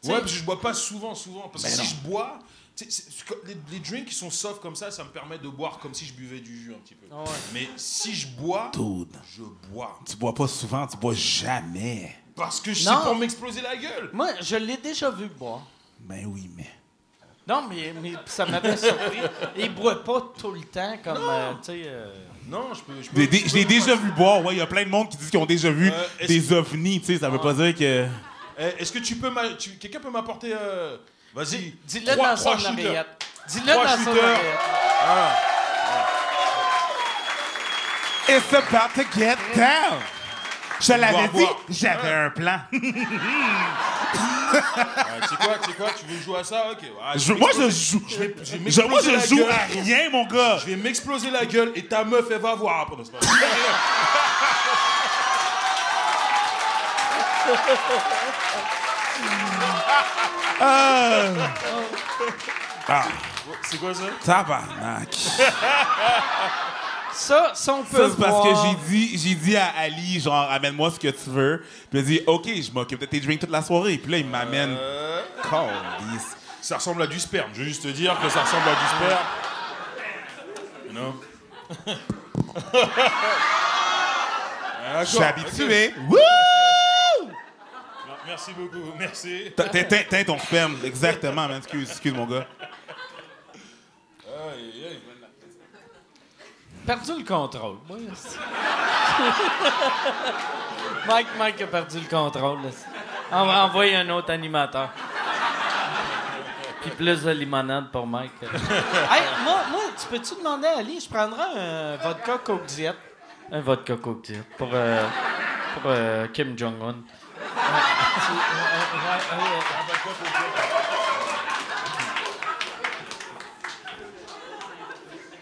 Tu 0.02 0.08
sais, 0.08 0.12
Ouais, 0.14 0.20
parce 0.20 0.32
que 0.32 0.38
je 0.38 0.44
bois 0.44 0.60
pas 0.60 0.74
souvent, 0.74 1.14
souvent. 1.14 1.48
Parce 1.48 1.64
que 1.64 1.68
Ben 1.68 1.74
si 1.76 1.82
non. 1.82 1.88
je 1.88 2.08
bois, 2.08 2.38
c'est- 2.76 2.90
c'est- 2.90 3.12
les, 3.46 3.56
les 3.72 3.78
drinks 3.80 4.06
qui 4.06 4.14
sont 4.14 4.30
soft 4.30 4.60
comme 4.60 4.76
ça, 4.76 4.90
ça 4.90 5.02
me 5.02 5.08
permet 5.08 5.38
de 5.38 5.48
boire 5.48 5.78
comme 5.78 5.94
si 5.94 6.04
je 6.06 6.12
buvais 6.12 6.40
du 6.40 6.56
jus 6.56 6.72
un 6.74 6.78
petit 6.78 6.94
peu. 6.94 7.06
Ah 7.10 7.22
ouais. 7.22 7.28
Mais 7.52 7.68
si 7.76 8.14
je 8.14 8.28
bois, 8.28 8.70
Dude, 8.72 9.16
je 9.36 9.42
bois. 9.70 9.98
tu 10.08 10.16
bois 10.16 10.34
pas 10.34 10.46
souvent, 10.46 10.86
tu 10.86 10.96
bois 10.96 11.14
jamais. 11.14 12.14
Parce 12.34 12.60
que 12.60 12.72
je 12.74 12.84
Non. 12.88 12.98
sais 12.98 13.04
pour 13.04 13.16
m'exploser 13.16 13.62
la 13.62 13.76
gueule. 13.76 14.10
Moi, 14.12 14.28
je 14.42 14.56
l'ai 14.56 14.76
déjà 14.76 15.10
vu 15.10 15.26
boire. 15.26 15.62
Ben 16.00 16.26
oui, 16.26 16.50
mais. 16.54 16.70
Non, 17.48 17.66
mais, 17.68 17.94
mais 18.02 18.12
ça 18.26 18.44
m'avait 18.44 18.76
surpris. 18.76 19.18
Il 19.56 19.72
boit 19.74 20.02
pas 20.04 20.32
tout 20.38 20.50
le 20.50 20.60
temps 20.62 20.98
comme, 21.02 21.16
euh, 21.18 21.52
tu 21.54 21.66
sais... 21.66 21.82
euh, 21.86 22.12
Non, 22.48 22.74
je 22.74 22.82
peux. 22.82 23.00
Je 23.00 23.08
peux 23.08 23.20
l'ai 23.20 23.26
dé- 23.28 23.38
je 23.44 23.48
je 23.50 23.54
l'ai 23.54 23.62
peux- 23.62 23.68
déjà 23.68 23.94
vu 23.96 24.10
boire, 24.12 24.44
ouais. 24.44 24.54
Il 24.54 24.58
y 24.58 24.60
a 24.60 24.66
plein 24.66 24.84
de 24.84 24.88
monde 24.90 25.08
qui 25.08 25.16
disent 25.16 25.30
qu'ils 25.30 25.38
ont 25.40 25.46
déjà 25.46 25.70
vu 25.70 25.90
Euh, 25.90 26.26
des 26.26 26.52
ovnis, 26.52 27.00
tu 27.00 27.06
sais. 27.14 27.18
Ça 27.20 27.30
veut 27.30 27.38
pas 27.40 27.54
dire 27.54 27.74
que. 27.74 28.06
Eh, 28.58 28.62
Est-ce 28.82 28.90
que 28.92 28.98
tu 28.98 29.16
peux 29.16 29.30
tu- 29.58 29.76
Quelqu'un 29.78 30.00
peut 30.00 30.10
m'apporter. 30.10 30.52
Vas-y. 31.34 31.74
Dis-le 31.84 32.12
Trois- 32.12 32.28
dans 32.30 32.34
trois 32.36 32.52
son 32.54 32.58
shooters. 32.58 32.72
oreillette. 32.86 33.26
Dis-le 33.48 33.72
Trois 33.72 33.84
dans 33.84 33.90
son 33.92 33.98
shooters. 34.04 34.24
oreillette. 34.24 34.60
Ah. 35.02 35.30
It's 38.28 38.52
about 38.54 38.94
to 38.94 39.02
get 39.18 39.36
down. 39.54 39.98
Je 40.80 40.92
l'avais 40.92 41.28
dit, 41.28 41.46
j'avais 41.70 42.12
un 42.12 42.30
plan. 42.30 42.60
Ah, 44.48 44.54
tu 45.22 45.28
sais 45.28 45.36
quoi, 45.36 45.54
quoi, 45.76 45.88
tu 45.98 46.06
veux 46.06 46.22
jouer 46.22 46.38
à 46.38 46.44
ça? 46.44 46.70
Ok. 46.70 46.78
Ah, 47.02 47.12
Je- 47.16 47.32
vais 47.32 47.38
moi, 47.38 47.50
je 47.52 47.58
m'exploser- 47.62 47.90
joue. 47.98 48.02
Je 48.08 48.16
vais, 48.16 48.34
je 48.42 48.56
vais 48.56 48.70
Je- 48.70 48.82
moi, 48.82 49.00
je 49.04 49.10
la 49.10 49.18
joue 49.26 49.36
gueule. 49.38 49.50
à 49.50 49.66
rien, 49.82 50.10
mon 50.10 50.24
gars. 50.26 50.58
Je 50.60 50.66
vais 50.66 50.76
m'exploser 50.76 51.30
la 51.30 51.44
gueule 51.44 51.72
et 51.74 51.84
ta 51.86 52.04
meuf, 52.04 52.26
elle 52.30 52.38
va 52.40 52.54
voir 52.54 52.82
après. 52.82 53.02
Vrai. 60.58 61.50
Ah, 62.88 63.04
C'est 63.62 63.78
quoi 63.80 63.92
ça? 63.94 64.02
Tabarnak. 64.24 65.14
Ça, 67.12 67.52
ça, 67.54 67.72
on 67.74 67.82
peut 67.82 67.96
Ça, 67.96 68.10
c'est 68.10 68.20
parce 68.20 68.30
voir. 68.30 68.42
que 68.42 68.48
j'ai 68.62 68.74
dit, 68.90 69.18
j'ai 69.18 69.34
dit 69.34 69.56
à 69.56 69.68
Ali, 69.78 70.20
genre, 70.20 70.50
amène-moi 70.50 70.90
ce 70.90 70.98
que 71.00 71.08
tu 71.08 71.30
veux. 71.30 71.64
Puis 71.90 71.98
il 71.98 71.98
a 71.98 72.02
dit, 72.02 72.20
OK, 72.26 72.44
je 72.46 72.70
m'occupe 72.72 73.00
de 73.00 73.06
tes 73.06 73.20
drinks 73.20 73.40
toute 73.40 73.50
la 73.50 73.62
soirée. 73.62 73.96
Puis 73.96 74.12
là, 74.12 74.18
il 74.18 74.26
m'amène. 74.26 74.76
Euh. 74.78 75.22
Ça 76.60 76.76
ressemble 76.76 77.02
à 77.02 77.06
du 77.06 77.18
sperme. 77.18 77.50
Je 77.54 77.60
veux 77.60 77.64
juste 77.64 77.82
te 77.84 77.88
dire 77.88 78.18
que 78.20 78.28
ça 78.28 78.42
ressemble 78.42 78.68
à 78.68 78.74
du 78.74 78.86
sperme. 78.96 79.26
Non 80.92 81.14
Ah, 84.94 85.04
Je 85.04 85.10
suis 85.10 85.22
habitué. 85.22 85.94
Wouh! 86.08 86.16
Non, 86.16 86.22
Merci 88.26 88.52
beaucoup, 88.54 88.92
merci. 88.98 89.52
T'as 89.56 90.24
ton 90.24 90.38
sperme, 90.38 90.76
exactement, 90.84 91.48
man. 91.48 91.58
Excuse, 91.58 91.90
excuse, 91.90 92.12
mon 92.12 92.26
gars. 92.26 92.46
Aïe, 94.26 94.84
aïe. 94.88 95.00
Perdu 96.86 97.12
le 97.18 97.24
contrôle. 97.24 97.76
C'est- 98.14 98.38
Mike, 101.08 101.26
Mike 101.38 101.62
a 101.62 101.66
perdu 101.66 101.98
le 102.00 102.08
contrôle. 102.08 102.58
On 103.32 103.46
va 103.46 103.64
envoyer 103.64 103.96
un 103.96 104.08
autre 104.10 104.30
animateur. 104.30 104.90
Puis 106.82 106.90
plus 106.92 107.24
de 107.24 107.30
limonade 107.30 107.90
pour 107.90 108.06
Mike. 108.06 108.30
hey, 108.42 108.48
moi, 109.42 109.64
moi, 109.70 109.80
tu 110.00 110.06
peux-tu 110.06 110.36
demander 110.36 110.68
à 110.68 110.78
Ali, 110.78 111.00
je 111.00 111.08
prendrais 111.08 111.58
un 111.58 111.96
vodka 111.96 112.38
Coke 112.44 112.66
Diet? 112.66 112.94
Un 113.50 113.60
vodka 113.60 113.96
Coke 113.96 114.22
Diet 114.22 114.44
pour, 114.56 114.68
euh, 114.72 115.04
pour 115.74 115.82
euh, 115.90 116.28
Kim 116.28 116.56
Jong-un. 116.56 116.94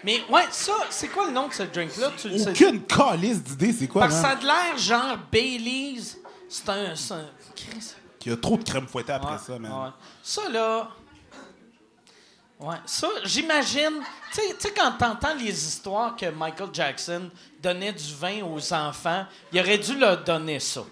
Mais 0.04 0.22
ouais, 0.28 0.44
ça, 0.50 0.74
c'est 0.90 1.08
quoi 1.08 1.26
le 1.26 1.32
nom 1.32 1.48
de 1.48 1.54
ce 1.54 1.62
drink-là? 1.62 2.10
Tu 2.18 2.28
le 2.28 2.38
sais? 2.38 2.50
Aucune 2.50 2.82
calice 2.82 3.42
d'idée, 3.42 3.72
c'est 3.72 3.88
quoi, 3.88 4.02
Parce 4.02 4.14
que 4.16 4.20
ça 4.20 4.28
man? 4.28 4.36
a 4.36 4.40
de 4.40 4.46
l'air 4.46 4.78
genre 4.78 5.16
Baileys. 5.32 6.02
C'est 6.48 6.68
un. 6.68 6.94
c'est 6.94 7.14
un- 7.14 7.30
Chris. 7.56 7.94
Il 8.26 8.30
y 8.30 8.34
a 8.34 8.36
trop 8.38 8.56
de 8.56 8.64
crème 8.64 8.86
fouettée 8.86 9.12
après 9.12 9.32
Ouais, 9.32 9.38
ça, 9.46 9.58
man. 9.58 9.72
ouais. 9.72 9.90
Ça, 10.22 10.48
là. 10.50 10.88
Ouais, 12.60 12.76
ça, 12.86 13.08
j'imagine. 13.24 14.00
Tu 14.32 14.40
sais- 14.58 14.72
quand 14.76 14.92
t'entends 14.92 15.34
les 15.34 15.50
histoires 15.50 16.14
que 16.16 16.26
Michael 16.30 16.68
Jackson 16.72 17.30
donnait 17.62 17.92
du 17.92 18.14
vin 18.18 18.42
aux 18.44 18.72
enfants, 18.72 19.26
il 19.52 19.60
aurait 19.60 19.78
dû 19.78 19.96
leur 19.98 20.18
donner 20.22 20.60
ça. 20.60 20.82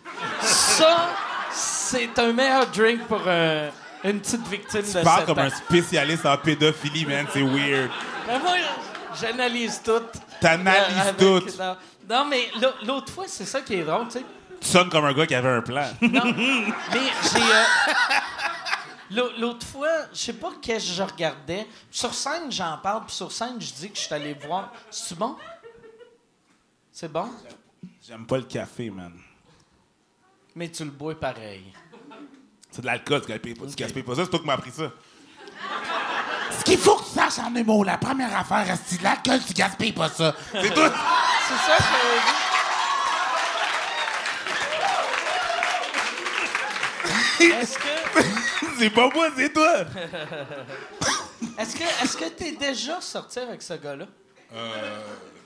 Ça, 0.41 1.09
c'est 1.53 2.19
un 2.19 2.33
meilleur 2.33 2.67
drink 2.67 3.03
pour 3.07 3.23
euh, 3.27 3.71
une 4.05 4.21
petite 4.21 4.47
victime 4.49 4.83
de 4.83 4.87
Tu 4.87 5.05
parles 5.05 5.19
7 5.21 5.27
comme 5.27 5.39
ans. 5.39 5.43
un 5.43 5.51
spécialiste 5.51 6.27
en 6.27 6.37
pédophilie, 6.37 7.07
man. 7.07 7.27
C'est 7.33 7.43
weird. 7.43 7.91
Ben, 8.27 8.39
moi, 8.41 8.55
j'analyse 9.21 9.81
tout. 9.85 10.03
T'analyses 10.41 11.15
Euh, 11.21 11.41
tout. 11.41 11.47
Non, 11.59 11.77
non, 12.11 12.25
mais 12.25 12.51
l'au- 12.61 12.87
l'autre 12.87 13.13
fois, 13.13 13.25
c'est 13.29 13.47
ça 13.47 13.61
qui 13.61 13.75
est 13.75 13.85
drôle, 13.85 14.07
tu 14.09 14.19
sais. 14.19 14.25
Tu 14.61 14.69
sonnes 14.69 14.91
comme 14.91 15.05
un 15.05 15.13
gars 15.13 15.27
qui 15.27 15.35
avait 15.35 15.49
un 15.49 15.61
plan. 15.63 15.87
Non, 16.03 16.23
mais 16.37 17.01
j'ai. 17.33 17.39
euh, 17.41 17.65
L'autre 19.15 19.67
fois, 19.67 20.07
je 20.13 20.19
sais 20.19 20.33
pas 20.33 20.53
qu'est-ce 20.61 20.87
que 20.89 20.93
je 20.93 21.03
regardais. 21.03 21.67
Sur 21.91 22.15
scène, 22.15 22.51
j'en 22.51 22.79
parle, 22.79 23.05
puis 23.07 23.15
sur 23.15 23.31
scène, 23.31 23.61
je 23.61 23.73
dis 23.73 23.91
que 23.91 23.97
je 23.97 24.03
suis 24.03 24.15
allé 24.15 24.35
voir. 24.35 24.73
C'est 24.91 25.19
bon? 25.19 25.37
C'est 26.91 27.11
bon? 27.11 27.29
J'aime 28.07 28.27
pas 28.27 28.39
le 28.39 28.45
café, 28.45 28.91
man. 28.91 29.13
Mais 30.55 30.71
tu 30.71 30.85
le 30.85 30.91
bois 30.91 31.19
pareil. 31.19 31.73
C'est 32.71 32.81
de 32.83 32.87
l'alcool, 32.87 33.21
tu 33.23 33.29
gaspilles 33.29 33.55
pas, 33.55 33.67
tu 33.67 33.75
gaspilles 33.75 34.03
pas 34.03 34.15
ça, 34.15 34.25
c'est 34.25 34.31
toi 34.31 34.41
qui 34.41 34.47
m'as 34.47 34.55
appris 34.55 34.71
ça. 34.71 34.91
Ce 36.59 36.65
qu'il 36.65 36.79
faut 36.79 36.97
que 36.97 37.05
tu 37.05 37.11
saches 37.11 37.39
en 37.39 37.55
humour, 37.55 37.85
la 37.85 37.99
première 37.99 38.35
affaire, 38.35 38.79
c'est 38.87 38.99
de 38.99 39.05
l'alcool, 39.05 39.41
tu 39.47 39.53
gaspilles 39.53 39.93
pas 39.93 40.09
ça? 40.09 40.35
C'est 40.53 40.73
tout. 40.73 40.81
C'est 41.49 41.57
ça 41.67 41.77
que? 47.39 47.43
Est-ce 47.63 47.79
que. 47.79 47.92
c'est 48.79 48.91
pas 48.91 49.09
moi, 49.15 49.29
c'est 49.37 49.53
toi. 49.53 49.73
Est-ce 51.59 51.77
que 51.77 51.83
est-ce 51.83 52.17
que 52.17 52.29
t'es 52.31 52.53
déjà 52.53 53.01
sorti 53.01 53.39
avec 53.39 53.63
ce 53.63 53.75
gars-là? 53.75 54.07
Euh, 54.55 55.01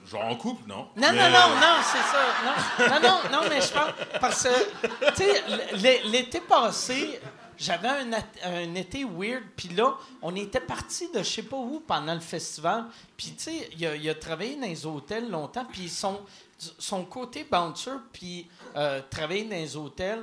genre 0.09 0.25
en 0.27 0.37
couple, 0.37 0.69
non 0.69 0.89
Non, 0.97 1.09
Mais- 1.13 1.13
non, 1.13 1.31
non, 1.31 1.49
non, 1.57 1.77
c'est 1.83 1.99
ça. 1.99 2.25
Non, 2.45 3.01
non, 3.01 3.01
non, 3.01 3.43
non, 3.43 3.49
mais 3.49 3.61
je 3.61 3.73
pense. 3.73 3.91
Parce 4.21 4.43
que, 4.45 5.11
tu 5.17 5.23
sais, 5.81 6.03
l'été 6.05 6.41
passé, 6.41 7.19
j'avais 7.59 7.89
un, 7.89 8.11
un 8.45 8.75
été 8.75 9.05
weird, 9.05 9.43
puis 9.57 9.69
là, 9.71 9.95
on 10.23 10.35
était 10.37 10.61
parti 10.61 11.09
de 11.13 11.19
je 11.21 11.25
sais 11.25 11.43
pas 11.43 11.57
où 11.57 11.81
pendant 11.87 12.15
le 12.15 12.21
festival. 12.21 12.85
Puis, 13.17 13.33
tu 13.37 13.43
sais, 13.45 13.71
il 13.77 13.87
a, 13.87 13.97
il 13.97 14.09
a 14.09 14.15
travaillé 14.15 14.57
dans 14.57 14.67
les 14.67 14.87
hôtels 14.87 15.29
longtemps, 15.31 15.65
puis 15.65 15.89
son, 15.89 16.21
son 16.79 17.05
côté 17.05 17.45
bouncer, 17.51 17.91
puis 18.13 18.49
euh, 18.77 19.01
travailler 19.11 19.45
dans 19.45 19.57
les 19.57 19.77
hôtels. 19.77 20.23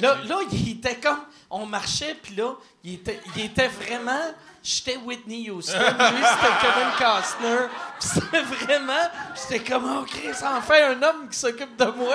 Là, 0.00 0.16
là, 0.24 0.38
il 0.52 0.70
était 0.70 0.96
comme. 0.96 1.20
On 1.50 1.66
marchait, 1.66 2.14
puis 2.22 2.34
là, 2.36 2.54
il 2.82 2.94
était, 2.94 3.20
il 3.36 3.44
était 3.44 3.68
vraiment. 3.68 4.20
J'étais 4.64 4.96
Whitney 4.96 5.50
Houston, 5.50 5.76
lui, 5.78 5.86
c'était 5.88 6.54
Kevin 6.60 6.90
Costner. 6.96 7.66
Puis 7.98 8.08
c'était 8.14 8.42
vraiment. 8.42 9.10
J'étais 9.34 9.70
comme, 9.70 9.84
oh, 10.00 10.04
Chris, 10.06 10.30
enfin 10.44 10.92
un 10.92 11.02
homme 11.02 11.28
qui 11.28 11.36
s'occupe 11.36 11.76
de 11.76 11.84
moi. 11.86 12.14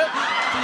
Puis, 0.52 0.62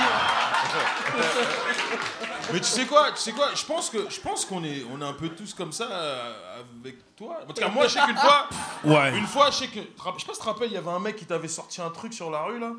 Mais 2.53 2.59
tu 2.59 2.65
sais 2.65 2.85
quoi, 2.85 3.11
tu 3.11 3.17
sais 3.19 3.31
quoi, 3.31 3.49
je 3.55 3.65
pense 3.65 3.89
que 3.89 4.09
je 4.09 4.19
pense 4.19 4.45
qu'on 4.45 4.63
est 4.63 4.85
on 4.91 5.01
est 5.01 5.05
un 5.05 5.13
peu 5.13 5.29
tous 5.29 5.53
comme 5.53 5.71
ça 5.71 5.85
euh, 5.89 6.61
avec 6.81 7.15
toi. 7.15 7.39
En 7.43 7.47
tout 7.53 7.61
cas, 7.61 7.67
moi 7.69 7.87
je 7.87 7.93
sais 7.93 7.99
qu'une 8.05 8.17
fois 8.17 8.47
Ouais. 8.83 9.17
une 9.17 9.25
fois 9.27 9.49
je 9.51 9.57
sais 9.57 9.67
que 9.67 9.79
je 9.79 9.79
sais 9.79 9.85
pas 10.03 10.13
si 10.19 10.25
tu 10.25 10.37
te 10.37 10.43
rappelles, 10.43 10.67
il 10.69 10.73
y 10.73 10.77
avait 10.77 10.89
un 10.91 10.99
mec 10.99 11.15
qui 11.15 11.25
t'avait 11.25 11.47
sorti 11.47 11.81
un 11.81 11.89
truc 11.89 12.13
sur 12.13 12.29
la 12.29 12.43
rue 12.43 12.59
là. 12.59 12.71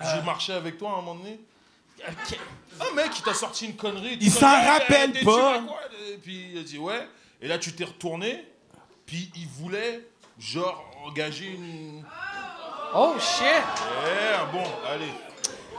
J'ai 0.00 0.22
marché 0.22 0.52
avec 0.52 0.76
toi 0.78 0.90
à 0.90 0.92
un 0.94 0.96
moment 0.96 1.14
donné. 1.14 1.40
Un 2.80 2.94
mec 2.94 3.10
qui 3.10 3.22
t'a 3.22 3.34
sorti 3.34 3.66
une 3.66 3.76
connerie. 3.76 4.18
Il 4.20 4.30
s'en 4.30 4.46
rappelle 4.64 5.12
tu 5.12 5.24
pas. 5.24 5.60
quoi 5.60 5.80
Et 6.12 6.16
puis 6.18 6.50
il 6.52 6.58
a 6.58 6.62
dit 6.62 6.78
ouais. 6.78 7.08
Et 7.40 7.48
là 7.48 7.58
tu 7.58 7.72
t'es 7.72 7.84
retourné. 7.84 8.44
Puis 9.06 9.30
il 9.36 9.46
voulait 9.46 10.06
genre 10.38 10.84
engager 11.06 11.46
une. 11.46 12.04
Oh, 12.94 13.14
shit! 13.18 13.46
Eh 14.06 14.52
bon, 14.52 14.64
allez. 14.88 15.12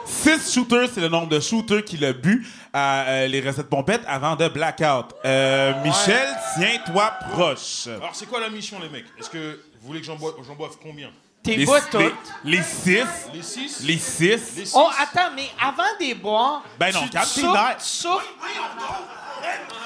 6 0.06 0.54
shooters, 0.54 0.90
c'est 0.94 1.02
le 1.02 1.10
nombre 1.10 1.28
de 1.28 1.40
shooters 1.40 1.84
qu'il 1.84 2.04
a 2.06 2.14
bu 2.14 2.46
à 2.72 3.02
euh, 3.08 3.28
les 3.28 3.42
recettes 3.42 3.70
pompettes 3.70 4.04
avant 4.08 4.36
de 4.36 4.48
blackout. 4.48 5.14
Euh, 5.26 5.74
Michel, 5.84 6.28
tiens-toi 6.58 7.12
proche. 7.32 7.88
Alors 7.88 8.16
c'est 8.16 8.26
quoi 8.26 8.40
la 8.40 8.50
mission 8.50 8.80
les 8.80 8.90
mecs? 8.90 9.06
Est-ce 9.20 9.30
que 9.30 9.60
vous 9.82 9.88
voulez 9.88 10.00
que 10.00 10.06
j'en 10.06 10.16
boive, 10.16 10.36
j'en 10.46 10.56
boive 10.56 10.78
combien? 10.82 11.12
T'es 11.48 11.56
Les, 11.56 11.66
bois 11.66 11.80
les, 11.80 11.86
toutes. 11.90 12.14
les 12.44 12.62
six. 12.62 13.06
Les 13.34 13.42
6 13.42 13.80
Les 13.84 13.98
six. 13.98 14.56
Les 14.58 14.66
six 14.66 14.74
Oh, 14.76 14.90
attends, 15.00 15.32
mais 15.34 15.50
avant 15.58 15.84
des 15.98 16.14
boire. 16.14 16.62
Ben 16.78 16.94
non, 16.94 17.08
t'es 17.08 17.18
nerfs. 17.42 17.78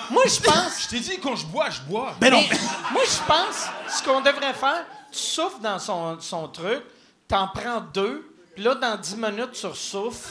Moi, 0.10 0.24
je 0.26 0.42
pense. 0.44 0.82
Je 0.84 0.88
t'ai 0.90 1.00
dit 1.00 1.20
quand 1.20 1.36
je 1.36 1.46
bois, 1.46 1.70
je 1.70 1.82
bois. 1.82 2.16
Ben 2.20 2.32
non. 2.32 2.44
Mais 2.50 2.58
moi, 2.92 3.04
je 3.06 3.28
pense, 3.28 3.68
ce 3.96 4.04
qu'on 4.04 4.22
devrait 4.22 4.56
faire, 4.56 4.86
tu 5.12 5.20
souffles 5.20 5.62
dans 5.62 5.78
son, 5.78 6.20
son 6.20 6.48
truc, 6.48 6.82
t'en 7.28 7.48
prends 7.50 7.80
deux, 7.94 8.28
puis 8.56 8.64
là, 8.64 8.74
dans 8.74 8.98
10 8.98 9.18
minutes, 9.18 9.52
tu 9.52 9.68
ressouffles, 9.68 10.30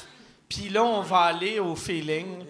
puis 0.48 0.68
là, 0.68 0.82
on 0.82 1.00
va 1.02 1.20
aller 1.20 1.60
au 1.60 1.76
feeling. 1.76 2.44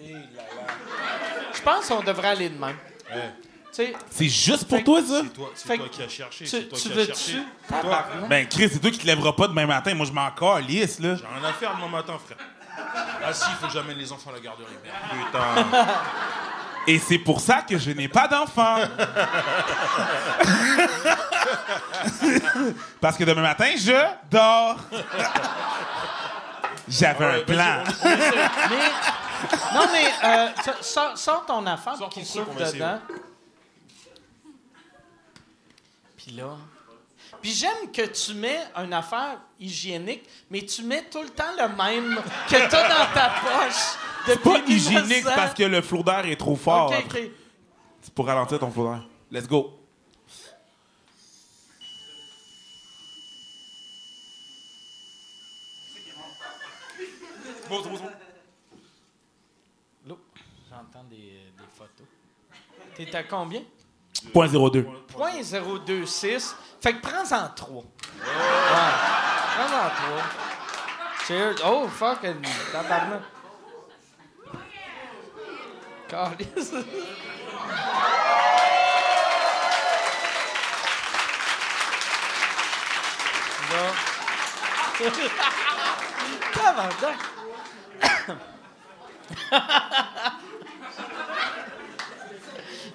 Je 1.53 1.61
pense 1.61 1.85
qu'on 1.87 2.01
devrait 2.01 2.29
aller 2.29 2.49
de 2.49 2.57
même. 2.57 2.77
Ouais. 3.13 3.31
C'est 3.71 4.27
juste 4.27 4.67
pour 4.67 4.83
toi, 4.83 4.99
ça? 5.01 5.21
C'est 5.23 5.29
toi, 5.33 5.49
c'est 5.55 5.77
toi 5.77 5.87
qui 5.89 6.03
as 6.03 6.09
cherché. 6.09 6.43
tu, 6.45 6.49
c'est 6.49 6.63
toi 6.69 6.77
tu 6.77 6.89
qui 6.89 6.91
as 6.93 6.95
veux-tu? 7.01 7.13
cherché. 7.13 7.43
Tabarnak. 7.69 8.27
Ben, 8.29 8.47
Chris, 8.47 8.69
c'est 8.73 8.79
toi 8.79 8.91
qui 8.91 8.97
te 8.99 9.05
lèveras 9.07 9.31
pas 9.33 9.47
demain 9.47 9.65
matin. 9.65 9.93
Moi, 9.93 10.05
je 10.05 10.11
m'en 10.11 10.29
calisse, 10.31 10.99
là. 10.99 11.15
J'ai 11.15 11.25
rien 11.25 11.49
à 11.49 11.53
faire 11.53 11.73
demain 11.75 11.87
matin, 11.87 12.13
frère. 12.23 12.37
Ah 13.23 13.33
si, 13.33 13.45
il 13.49 13.55
faut 13.55 13.67
que 13.67 13.73
j'amène 13.73 13.97
les 13.97 14.11
enfants 14.11 14.29
à 14.31 14.33
la 14.33 14.39
garderie. 14.39 14.65
Merde. 14.83 15.25
Putain. 15.25 15.87
Et 16.87 16.97
c'est 16.99 17.19
pour 17.19 17.39
ça 17.39 17.61
que 17.61 17.77
je 17.77 17.91
n'ai 17.91 18.07
pas 18.07 18.27
d'enfant. 18.27 18.77
Parce 22.99 23.17
que 23.17 23.23
demain 23.23 23.41
matin, 23.41 23.67
je 23.77 23.93
dors. 24.29 24.77
J'avais 26.87 27.25
Ouais, 27.25 27.41
un 27.41 27.43
plan. 27.45 27.83
on-. 27.85 28.07
Mais, 28.69 29.75
non, 29.75 29.87
mais 29.91 30.05
euh, 30.23 30.47
so- 30.63 30.71
sors, 30.83 31.17
sors 31.17 31.45
ton 31.45 31.65
affaire 31.67 31.95
Sors 31.95 32.09
qui 32.09 32.25
souffle 32.25 32.49
essayer, 32.59 32.73
dedans. 32.79 32.99
Puis 36.23 36.35
là. 36.35 36.57
Puis 37.41 37.51
j'aime 37.51 37.91
que 37.91 38.05
tu 38.07 38.33
mets 38.33 38.59
une 38.75 38.93
affaire 38.93 39.39
hygiénique, 39.59 40.27
mais 40.49 40.63
tu 40.65 40.83
mets 40.83 41.03
tout 41.09 41.21
le 41.21 41.29
temps 41.29 41.51
le 41.57 41.67
même 41.75 42.15
que 42.47 42.69
t'as 42.69 42.89
dans 42.89 43.13
ta 43.13 43.29
poche. 43.41 43.97
C'est 44.25 44.41
pas 44.41 44.59
hygiénique 44.67 45.23
parce 45.23 45.53
que 45.53 45.63
le 45.63 45.81
flot 45.81 46.03
d'air 46.03 46.25
est 46.25 46.35
trop 46.35 46.55
fort. 46.55 46.93
C'est 48.01 48.13
pour 48.13 48.27
ralentir 48.27 48.59
ton 48.59 48.69
flot 48.69 48.85
d'air. 48.91 49.07
Let's 49.31 49.47
go. 49.47 49.77
Bon. 60.07 60.17
J'entends 60.69 61.03
des, 61.09 61.17
des 61.17 61.67
photos. 61.73 62.07
T'es 62.95 63.15
à 63.15 63.23
combien? 63.23 63.61
0.02. 64.33 64.85
0.026. 65.17 66.55
Fait 66.81 66.93
que 66.93 67.01
prends-en 67.01 67.49
trois. 67.55 67.83
Ouais. 67.83 68.25
Prends-en 69.55 69.89
trois. 69.89 70.23
Cheers. 71.27 71.55
Oh, 71.65 71.87
fuck. 71.87 72.21
Tabarnak. 72.71 73.21
Calice. 76.07 76.73
Tabarnak. 86.53 87.17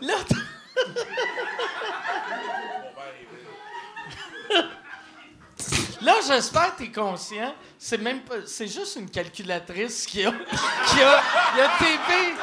Là, 0.03 0.15
Là, 6.03 6.13
j'espère 6.27 6.75
que 6.77 6.83
tu 6.83 6.89
es 6.89 6.93
conscient. 6.93 7.55
C'est 7.79 7.99
même 7.99 8.21
pas. 8.21 8.35
C'est 8.47 8.67
juste 8.69 8.97
une 8.97 9.11
calculatrice 9.11 10.07
qui 10.07 10.25
a. 10.25 10.31
qui 10.31 11.03
a. 11.03 11.21
Il 11.57 11.61
a 11.63 11.69
TP. 11.79 12.35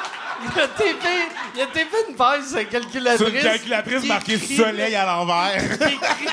Il 0.44 0.60
a 0.60 0.68
TP. 0.68 1.06
Il 1.56 1.62
a 1.62 1.68
TP 1.68 1.96
une 2.10 2.16
base 2.16 2.54
de 2.54 2.64
calculatrice. 2.64 3.28
C'est 3.30 3.36
une 3.38 3.42
calculatrice 3.44 4.02
qui 4.02 4.08
marquée 4.08 4.34
écrit- 4.36 4.58
soleil 4.58 4.96
à 4.96 5.06
l'envers. 5.06 5.62
qui 5.78 5.94
écrit- 5.96 6.28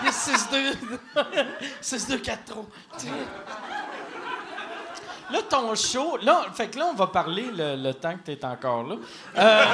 Il 0.00 0.06
y 0.06 0.08
a 0.08 0.12
6 0.12 0.48
2 0.50 0.72
6 1.80 2.08
2 2.08 2.18
4 2.18 2.44
3. 2.44 2.64
là, 5.30 5.38
ton 5.48 5.74
show, 5.74 6.18
là, 6.22 6.46
fait 6.54 6.68
que 6.68 6.78
là, 6.78 6.86
on 6.90 6.94
va 6.94 7.06
parler 7.08 7.46
le, 7.52 7.74
le 7.76 7.94
temps 7.94 8.14
que 8.14 8.30
tu 8.30 8.32
es 8.32 8.44
encore 8.44 8.84
là. 8.84 8.96
Euh, 9.38 9.64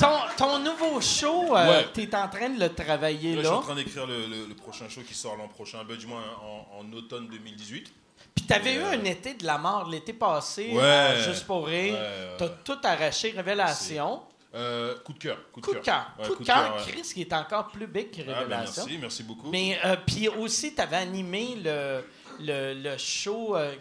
ton, 0.00 0.18
ton 0.36 0.58
nouveau 0.58 1.00
show, 1.00 1.56
euh, 1.56 1.68
Ouais. 1.80 1.86
tu 1.94 2.02
es 2.02 2.14
en 2.16 2.28
train 2.28 2.48
de 2.48 2.58
le 2.60 2.68
travailler 2.74 3.36
Là, 3.36 3.36
là. 3.36 3.42
je 3.42 3.46
suis 3.48 3.56
en 3.56 3.60
train 3.62 3.74
d'écrire 3.74 4.06
le, 4.06 4.26
le- 4.26 4.46
le 4.48 4.54
prochain 4.54 4.88
show 4.88 5.02
qui 5.06 5.14
sort 5.14 5.36
l'an 5.36 5.48
prochain, 5.48 5.84
ben, 5.84 5.96
du 5.96 6.06
moins 6.06 6.22
en, 6.42 6.80
en 6.80 6.92
automne 6.92 7.28
2018. 7.28 7.92
Puis 8.34 8.44
t'avais 8.46 8.74
eu 8.74 8.80
Euh, 8.80 8.92
un 8.92 9.04
été 9.04 9.34
de 9.34 9.44
la 9.46 9.58
mort 9.58 9.88
l'été 9.88 10.12
passé, 10.12 10.70
Ouais. 10.72 10.82
euh, 10.82 11.24
juste 11.30 11.46
pour 11.46 11.66
rire. 11.66 11.94
Ouais. 11.94 12.36
T'as 12.38 12.48
tout 12.48 12.78
arraché, 12.84 13.30
Révélation. 13.36 14.22
Euh, 14.52 14.96
coup 15.04 15.12
de 15.12 15.18
cœur. 15.18 15.38
Coup 15.52 15.60
de 15.60 15.66
Coup 15.66 15.74
de 15.74 15.78
cœur. 15.78 16.10
Ouais, 16.18 16.26
coup 16.26 16.34
de 16.36 16.44
cœur, 16.44 16.74
ouais. 16.76 16.82
Chris, 16.92 17.02
qui 17.14 17.20
est 17.20 17.32
encore 17.32 17.68
plus 17.68 17.86
big 17.86 18.10
que 18.10 18.22
Ah, 18.22 18.24
ben, 18.26 18.34
Révélation. 18.40 18.82
merci, 18.84 18.98
merci 19.00 19.22
beaucoup. 19.22 19.48
Mais 19.50 19.78
euh, 19.84 19.94
puis 20.04 20.28
aussi, 20.28 20.74
t'avais 20.74 20.96
animé 20.96 21.56
le, 21.62 22.04
le, 22.40 22.74
le 22.74 22.98
show 22.98 23.54
euh, 23.56 23.72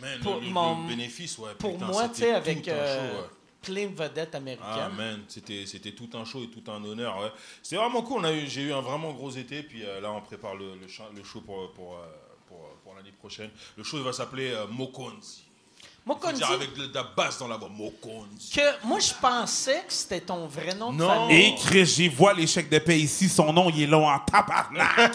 Man, 0.00 0.20
pour, 0.20 0.36
le, 0.36 0.42
mon- 0.48 0.82
le 0.82 0.88
bénéfice, 0.88 1.38
ouais. 1.38 1.54
pour 1.58 1.72
putain, 1.72 1.86
moi, 1.86 2.08
tu 2.08 2.20
sais, 2.20 2.32
avec 2.34 2.64
show. 2.64 2.70
Plein 3.62 3.86
de 3.86 3.94
vedettes 3.96 4.30
Ah 4.34 4.36
américaines. 4.38 4.96
man, 4.96 5.20
c'était 5.28 5.64
c'était 5.66 5.92
tout 5.92 6.08
un 6.14 6.24
show 6.24 6.42
et 6.42 6.48
tout 6.50 6.68
un 6.70 6.82
honneur. 6.84 7.16
Ouais. 7.18 7.32
C'est 7.62 7.76
vraiment 7.76 8.02
cool. 8.02 8.20
On 8.20 8.24
a 8.24 8.32
eu, 8.32 8.46
j'ai 8.48 8.62
eu 8.62 8.72
un 8.72 8.80
vraiment 8.80 9.12
gros 9.12 9.30
été. 9.30 9.62
Puis 9.62 9.82
euh, 9.84 10.00
là, 10.00 10.10
on 10.12 10.20
prépare 10.20 10.54
le, 10.54 10.74
le, 10.80 10.88
cha- 10.88 11.08
le 11.14 11.22
show 11.24 11.40
pour 11.40 11.72
pour, 11.72 11.94
euh, 11.94 12.06
pour, 12.48 12.58
euh, 12.58 12.74
pour 12.84 12.94
l'année 12.94 13.12
prochaine. 13.18 13.50
Le 13.76 13.84
show 13.84 13.96
il 13.98 14.02
va 14.04 14.12
s'appeler 14.12 14.50
euh, 14.50 14.66
Mokonzi. 14.68 15.44
Dire 16.04 16.32
dit 16.34 16.42
avec 16.42 16.74
de 16.74 16.92
la 16.92 17.04
basse 17.04 17.38
dans 17.38 17.46
la 17.46 17.56
voix. 17.56 17.68
Mokonzi. 17.68 18.50
que 18.52 18.84
moi, 18.86 18.98
je 18.98 19.12
pensais 19.20 19.84
que 19.86 19.92
c'était 19.92 20.20
ton 20.20 20.48
vrai 20.48 20.74
nom 20.74 20.92
de 20.92 20.98
Non. 20.98 21.06
famille. 21.08 21.40
Et 21.50 21.54
Chris, 21.54 21.86
j'y 21.86 22.08
vois 22.08 22.34
les 22.34 22.48
chèques 22.48 22.68
de 22.70 22.80
paie 22.80 22.98
ici. 22.98 23.28
Son 23.28 23.52
nom, 23.52 23.70
il 23.70 23.82
est 23.82 23.86
long 23.86 24.08
en 24.08 24.18
tabarnak. 24.18 25.12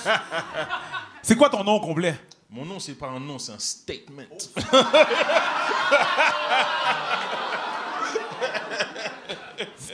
c'est 1.21 1.35
quoi 1.35 1.49
ton 1.49 1.61
nom 1.65 1.73
au 1.73 1.81
complet? 1.81 2.17
Mon 2.49 2.63
nom, 2.63 2.79
c'est 2.79 2.93
pas 2.95 3.07
un 3.07 3.19
nom, 3.19 3.37
c'est 3.37 3.51
un 3.51 3.59
statement. 3.59 4.23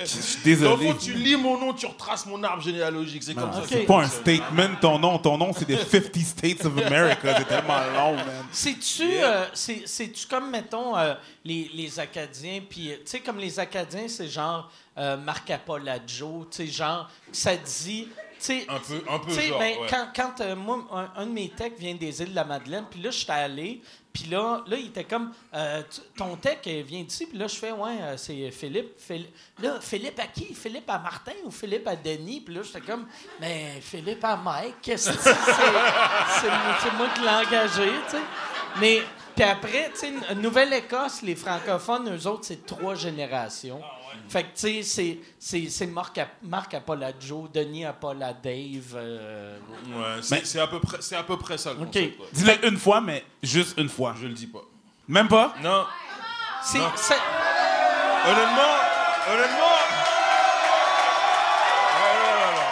Je 0.05 0.21
suis 0.21 0.37
Dans 0.37 0.43
désolé. 0.43 0.87
le 0.87 0.91
fond, 0.93 0.97
tu 0.99 1.13
lis 1.13 1.35
mon 1.35 1.57
nom, 1.59 1.73
tu 1.73 1.85
retraces 1.85 2.25
mon 2.25 2.41
arbre 2.43 2.61
généalogique. 2.61 3.23
C'est 3.23 3.33
comme 3.35 3.51
ça. 3.53 3.61
C'est 3.67 3.85
pas 3.85 4.01
un 4.03 4.07
statement, 4.07 4.69
ton 4.81 4.99
nom. 4.99 5.17
Ton 5.19 5.37
nom, 5.37 5.51
c'est 5.57 5.65
des 5.65 5.77
50 5.77 6.15
States 6.23 6.65
of 6.65 6.77
America. 6.85 7.35
C'est 7.37 7.47
tellement 7.47 7.79
long, 7.95 8.15
man. 8.15 8.45
C'est-tu, 8.51 9.03
euh, 9.03 9.45
c'est- 9.53 9.83
c'est-tu 9.85 10.27
comme, 10.27 10.49
mettons, 10.49 10.97
euh, 10.97 11.13
les, 11.45 11.69
les 11.73 11.99
Acadiens, 11.99 12.61
puis, 12.69 12.91
euh, 12.91 12.95
tu 12.97 13.01
sais, 13.05 13.19
comme 13.19 13.37
les 13.37 13.59
Acadiens, 13.59 14.07
c'est 14.07 14.27
genre 14.27 14.69
euh, 14.97 15.17
Marc 15.17 15.49
Apolladjo, 15.49 16.47
tu 16.51 16.57
sais, 16.57 16.67
genre, 16.67 17.09
ça 17.31 17.55
dit, 17.55 18.07
tu 18.07 18.13
sais, 18.37 18.65
Un 18.69 18.77
peu, 18.79 19.01
un 19.09 19.19
peu 19.19 19.29
tu 19.31 19.33
sais, 19.39 19.47
genre. 19.47 19.59
ben, 19.59 19.77
ouais. 19.79 19.87
quand, 19.89 20.07
quand 20.15 20.41
euh, 20.41 20.55
moi, 20.55 20.85
un, 20.91 21.21
un 21.21 21.25
de 21.25 21.31
mes 21.31 21.49
techs 21.49 21.79
vient 21.79 21.95
des 21.95 22.21
îles 22.21 22.29
de 22.29 22.35
la 22.35 22.43
Madeleine, 22.43 22.85
puis 22.89 23.01
là, 23.01 23.09
je 23.09 23.17
suis 23.17 23.31
allé, 23.31 23.81
puis 24.13 24.25
là, 24.29 24.63
là, 24.67 24.77
il 24.77 24.87
était 24.87 25.03
comme, 25.05 25.33
euh, 25.55 25.81
ton 26.15 26.35
tech 26.35 26.59
vient 26.65 27.01
d'ici, 27.01 27.25
puis 27.25 27.37
là, 27.37 27.47
je 27.47 27.55
fais, 27.55 27.71
ouais, 27.71 27.97
euh, 27.99 28.15
c'est 28.15 28.51
Philippe. 28.51 28.93
Phil- 28.99 29.25
Là, 29.59 29.79
Philippe 29.81 30.19
à 30.19 30.27
qui? 30.27 30.53
Philippe 30.53 30.89
à 30.89 30.99
Martin 30.99 31.31
ou 31.45 31.49
Philippe 31.51 31.87
à 31.87 31.95
Denis? 31.95 32.41
Puis 32.41 32.53
là, 32.53 32.61
j'étais 32.63 32.81
comme, 32.81 33.07
mais 33.41 33.79
Philippe 33.81 34.23
à 34.23 34.35
Mike, 34.37 34.75
qu'est-ce 34.81 35.09
que 35.11 35.17
c'est? 35.17 35.33
C'est 35.33 36.93
moi- 36.95 37.07
qui 37.15 37.21
l'ai 37.21 37.27
engagé, 37.29 37.91
tu 38.05 38.11
sais. 38.11 38.23
Mais, 38.79 39.01
puis 39.35 39.43
après, 39.43 39.91
tu 39.93 39.99
sais, 39.99 40.35
Nouvelle-Écosse, 40.35 41.21
les 41.23 41.35
francophones, 41.35 42.09
eux 42.15 42.27
autres, 42.27 42.45
c'est 42.45 42.65
trois 42.65 42.95
générations. 42.95 43.81
Fait 44.29 44.43
que, 44.43 44.47
tu 44.47 44.53
sais, 44.55 44.83
c'est- 44.83 45.17
c'est 45.39 45.69
c'est 45.69 45.87
Marc, 45.87 46.19
Marc 46.41 46.73
Apolladjo, 46.73 47.47
Denis 47.53 47.85
Apollo 47.85 48.25
Dave. 48.43 48.93
euh, 48.95 49.57
Ouais, 49.87 50.21
c'est 50.21 50.35
Mais- 50.35 50.45
c'est 50.45 50.59
à 50.59 50.67
peu 50.67 50.79
près, 50.79 50.97
c'est 51.01 51.15
à 51.15 51.23
peu 51.23 51.37
près 51.37 51.57
ça 51.57 51.73
le. 51.73 51.85
Dis-le 52.33 52.67
une 52.67 52.77
fois, 52.77 53.01
mais 53.01 53.23
juste 53.41 53.77
une 53.77 53.89
fois. 53.89 54.15
Je 54.19 54.27
le 54.27 54.33
dis 54.33 54.47
pas. 54.47 54.63
Même 55.07 55.27
pas? 55.27 55.53
Non, 55.61 55.85
c'est- 56.63 56.77
Non. 56.79 56.85
honnêtement, 58.25 58.75
honnêtement. 59.31 59.77
Oh 61.95 62.15
là 62.23 62.35
là 62.39 62.51
là. 62.55 62.69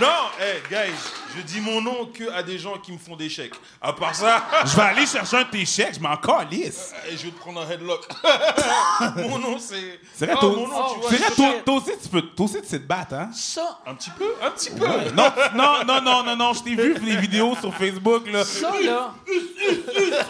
Non, 0.00 0.28
hey, 0.40 0.60
guys, 0.70 0.98
je 1.36 1.42
dis 1.42 1.60
mon 1.60 1.80
nom 1.80 2.06
que 2.06 2.30
à 2.32 2.42
des 2.42 2.58
gens 2.58 2.78
qui 2.78 2.92
me 2.92 2.98
font 2.98 3.16
des 3.16 3.28
chèques. 3.28 3.54
À 3.80 3.92
part 3.92 4.14
ça, 4.14 4.42
Je 4.64 4.74
vais 4.76 4.82
aller 4.82 5.06
chercher 5.06 5.36
un 5.38 5.42
de 5.42 5.48
tes 5.50 5.64
chèques, 5.66 5.94
je 5.94 6.00
m'en 6.00 6.16
calisse. 6.16 6.92
hey, 7.08 7.16
je 7.18 7.24
vais 7.24 7.30
te 7.30 7.38
prendre 7.38 7.60
un 7.60 7.70
headlock. 7.70 8.06
mon 9.16 9.38
nom, 9.38 9.58
c'est. 9.58 10.00
C'est 10.14 10.26
vrai, 10.26 10.34
Ah, 10.36 10.40
toi, 10.40 10.50
mon 10.50 10.66
nom, 10.68 10.94
tu 10.94 11.00
vois, 11.00 11.10
c'est 11.10 11.16
vrai, 11.16 11.26
je- 11.30 11.34
toi, 11.34 11.50
toi 11.64 11.74
aussi, 11.76 11.90
tu 12.02 12.08
peux, 12.08 12.22
toi 12.22 12.44
aussi, 12.46 12.62
tu 12.62 12.68
sais 12.68 12.78
te 12.80 12.86
battre, 12.86 13.14
hein? 13.14 13.30
ça, 13.32 13.78
Un 13.86 13.94
petit 13.94 14.10
peu, 14.10 14.34
un 14.42 14.50
petit 14.50 14.70
peu. 14.70 14.86
Non, 14.86 15.30
non, 15.54 15.84
non, 15.84 16.00
non, 16.02 16.22
non, 16.24 16.36
non, 16.36 16.52
je 16.54 16.62
t'ai 16.62 16.74
vu 16.74 16.94
les 17.00 17.16
vidéos 17.16 17.54
sur 17.60 17.74
Facebook, 17.74 18.26
là. 18.30 18.44
ça, 18.44 18.70
là, 18.82 19.14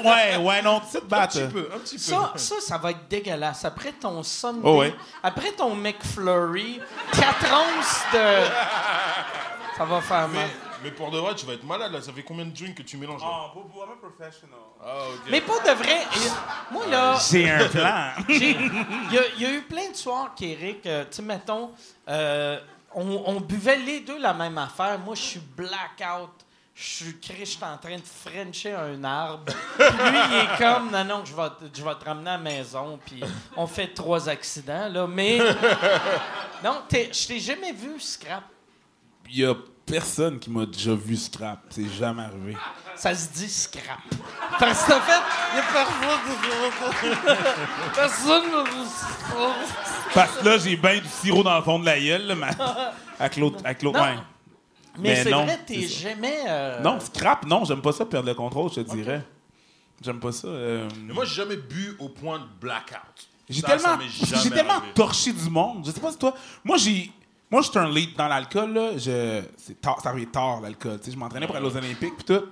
Ouais, 0.05 0.37
ouais, 0.37 0.63
non, 0.63 0.81
tu 0.81 0.87
sais 0.93 0.99
te 1.01 1.05
Un 1.05 1.09
battre. 1.09 1.35
petit 1.39 1.53
peu, 1.53 1.69
un 1.75 1.79
petit 1.79 1.97
peu. 1.97 2.01
ça, 2.03 2.33
ça, 2.37 2.55
ça 2.61 2.79
va 2.79 2.91
être 2.91 3.09
dégueulasse. 3.09 3.65
Après 3.65 3.93
ton 3.93 4.23
Sunday, 4.23 4.61
Oh 4.65 4.79
ouais. 4.81 4.95
après 5.23 5.53
ton 5.53 5.75
McFlurry, 5.75 6.81
4 7.13 7.27
onces 7.53 8.01
de... 8.13 8.45
Ça 9.77 9.85
va 9.85 10.01
faire 10.01 10.29
mal. 10.29 10.31
Mais, 10.33 10.47
mais 10.87 10.93
pour 10.93 11.11
de 11.11 11.19
vrai, 11.19 11.35
tu 11.35 11.45
vas 11.47 11.55
être 11.55 11.65
malade 11.65 11.93
là. 11.93 12.01
Ça 12.01 12.13
fait 12.13 12.23
combien 12.23 12.45
de 12.47 12.51
drinks 12.57 12.77
que 12.77 12.83
tu 12.83 12.97
mélanges 12.97 13.21
là 13.21 13.29
Oh, 13.31 13.51
Bobo, 13.55 13.85
I'm 13.85 13.93
a 13.93 13.97
professional. 13.97 14.59
Ah, 14.83 14.99
ok. 15.15 15.21
Mais 15.31 15.41
pour 15.41 15.61
de 15.63 15.71
vrai, 15.71 16.03
et- 16.03 16.73
moi, 16.73 16.87
là... 16.87 17.19
J'ai 17.31 17.51
un 17.51 17.69
plan. 17.69 18.11
J'ai- 18.29 18.51
Il 18.53 19.13
y, 19.13 19.19
a- 19.19 19.29
il 19.37 19.43
y 19.43 19.47
a 19.47 19.53
eu 19.53 19.63
plein 19.63 19.91
de 19.91 19.97
soirs 19.97 20.35
qu'Éric, 20.37 20.87
euh, 20.87 21.05
tu 21.11 21.17
sais, 21.17 21.23
mettons, 21.23 21.73
euh, 22.09 22.61
on, 22.95 23.23
on 23.27 23.41
buvait 23.41 23.77
les 23.79 24.01
deux 24.01 24.19
la 24.19 24.33
même 24.35 24.57
affaire. 24.59 24.99
Moi, 24.99 25.15
je 25.15 25.23
suis 25.23 25.41
blackout. 25.41 26.31
Je 26.79 26.85
suis 27.05 27.19
cri, 27.21 27.37
je 27.41 27.45
suis 27.47 27.65
en 27.65 27.79
train 27.79 27.97
de 27.97 28.03
frencher 28.05 28.75
un 28.75 29.03
arbre. 29.03 29.45
Puis 29.79 29.87
lui, 29.87 30.19
il 30.31 30.37
est 30.37 30.59
comme, 30.59 30.91
non, 30.91 31.05
non, 31.05 31.25
je 31.25 31.35
vais, 31.35 31.49
te- 31.49 31.79
je 31.79 31.83
vais 31.83 31.95
te 31.95 32.05
ramener 32.05 32.29
à 32.29 32.33
la 32.37 32.39
maison. 32.39 32.99
Puis 33.05 33.23
on 33.57 33.67
fait 33.67 33.89
trois 33.95 34.29
accidents, 34.29 34.87
là. 34.91 35.07
Mais, 35.07 35.39
non, 36.63 36.83
t'es- 36.89 37.11
je 37.13 37.27
t'ai 37.29 37.41
jamais 37.41 37.73
vu, 37.73 37.99
Scrap. 37.99 38.45
Il 39.31 39.39
y 39.39 39.45
a 39.47 39.55
personne 39.87 40.39
qui 40.39 40.51
m'a 40.51 40.67
déjà 40.67 40.95
vu 40.95 41.17
scrap. 41.17 41.61
C'est 41.71 41.89
jamais 41.89 42.23
arrivé. 42.23 42.57
Ça 42.97 43.15
se 43.15 43.29
dit 43.33 43.49
Scrap. 43.49 43.99
Parce 44.59 44.85
que, 44.85 44.93
en 44.93 45.01
fait, 45.01 45.23
il 45.53 45.57
y 45.57 45.61
a 45.61 45.65
personne. 45.73 47.17
Personne 47.95 48.51
m'a 48.51 48.63
vu 48.65 48.87
Scrap. 48.89 50.15
Parce 50.15 50.37
que 50.39 50.45
là, 50.45 50.59
j'ai 50.59 50.77
bien 50.77 50.99
du 50.99 51.09
sirop 51.09 51.43
dans 51.43 51.57
le 51.57 51.63
fond 51.63 51.79
de 51.79 51.85
la 51.87 51.99
gueule, 52.01 52.27
là, 52.27 52.35
mais 52.35 52.47
avec 53.19 53.37
l'autre, 53.37 53.59
avec 53.65 53.83
l'autre 53.83 53.99
Non. 53.99 54.05
main. 54.05 54.25
Mais, 54.99 55.11
Mais 55.11 55.25
c'est 55.25 55.31
non, 55.31 55.45
vrai, 55.45 55.59
t'es 55.67 55.87
jamais. 55.87 56.39
euh, 56.49 56.81
Non, 56.81 56.99
scrap, 57.01 57.45
non, 57.45 57.65
j'aime 57.67 57.83
pas 57.83 57.93
ça, 57.93 58.07
perdre 58.07 58.29
le 58.29 58.35
contrôle, 58.35 58.71
je 58.71 58.81
te 58.81 58.95
dirais. 58.95 59.23
J'aime 60.03 60.19
pas 60.21 60.33
ça. 60.33 60.49
euh, 60.49 60.89
Mais 61.03 61.13
moi, 61.13 61.25
j'ai 61.27 61.35
jamais 61.35 61.57
bu 61.57 61.95
au 61.99 62.09
point 62.09 62.39
de 62.39 62.45
blackout. 62.61 63.29
J'ai 63.49 63.61
Ça, 63.61 63.69
ça 63.69 63.77
tellement, 63.77 63.97
m'est 63.99 64.09
j'ai 64.43 64.51
tellement 64.51 64.81
torché 64.95 65.33
du 65.33 65.51
monde. 65.51 65.85
Je 65.87 65.91
sais 65.91 66.01
pas 66.01 66.11
si 66.13 66.19
toi. 66.19 66.35
Moi, 66.65 66.79
j'ai. 66.79 67.13
Moi, 67.51 67.63
j'étais 67.63 67.79
un 67.79 67.89
lead 67.91 68.17
dans 68.17 68.29
l'alcool, 68.29 68.73
là. 68.73 68.99
Je, 68.99 69.41
tard, 69.81 70.01
ça 70.03 70.09
arrivait 70.11 70.31
tard, 70.31 70.61
l'alcool. 70.61 70.99
Je 71.09 71.17
m'entraînais 71.17 71.47
pour 71.47 71.57
aller 71.57 71.67
aux 71.67 71.77
Olympiques, 71.77 72.17
puis 72.17 72.25
tout. 72.25 72.43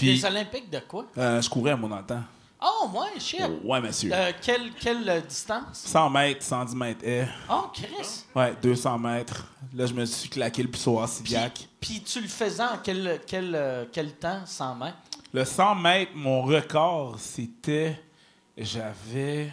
Les 0.00 0.24
Olympiques 0.24 0.70
de 0.70 0.80
quoi? 0.80 1.06
euh, 1.16 1.40
je 1.40 1.48
courais, 1.48 1.76
moi, 1.76 1.88
dans 1.88 1.98
le 1.98 2.04
temps. 2.06 2.22
Oh, 2.62 2.90
ouais, 2.94 3.18
shit. 3.18 3.40
Ouais, 3.64 3.80
monsieur. 3.80 4.10
Euh, 4.12 4.32
quelle 4.42 4.72
quelle 4.74 5.08
euh, 5.08 5.20
distance? 5.22 5.78
100 5.86 6.10
mètres, 6.10 6.42
110 6.44 6.76
mètres 6.76 7.04
haies. 7.06 7.28
Oh, 7.50 7.68
Chris. 7.72 8.24
Ouais, 8.34 8.54
200 8.60 8.98
mètres. 8.98 9.46
Là, 9.74 9.86
je 9.86 9.94
me 9.94 10.04
suis 10.04 10.28
claqué 10.28 10.62
le 10.62 10.68
Puis, 10.68 10.80
Sidiac. 11.08 11.68
puis 11.80 12.02
tu 12.02 12.20
le 12.20 12.28
faisais 12.28 12.62
en 12.62 12.78
quel, 12.82 13.20
quel, 13.26 13.88
quel 13.92 14.12
temps, 14.12 14.42
100 14.44 14.74
mètres? 14.74 14.98
Le 15.32 15.44
100 15.44 15.74
mètres, 15.76 16.12
mon 16.14 16.42
record, 16.42 17.16
c'était. 17.18 17.98
J'avais. 18.58 19.52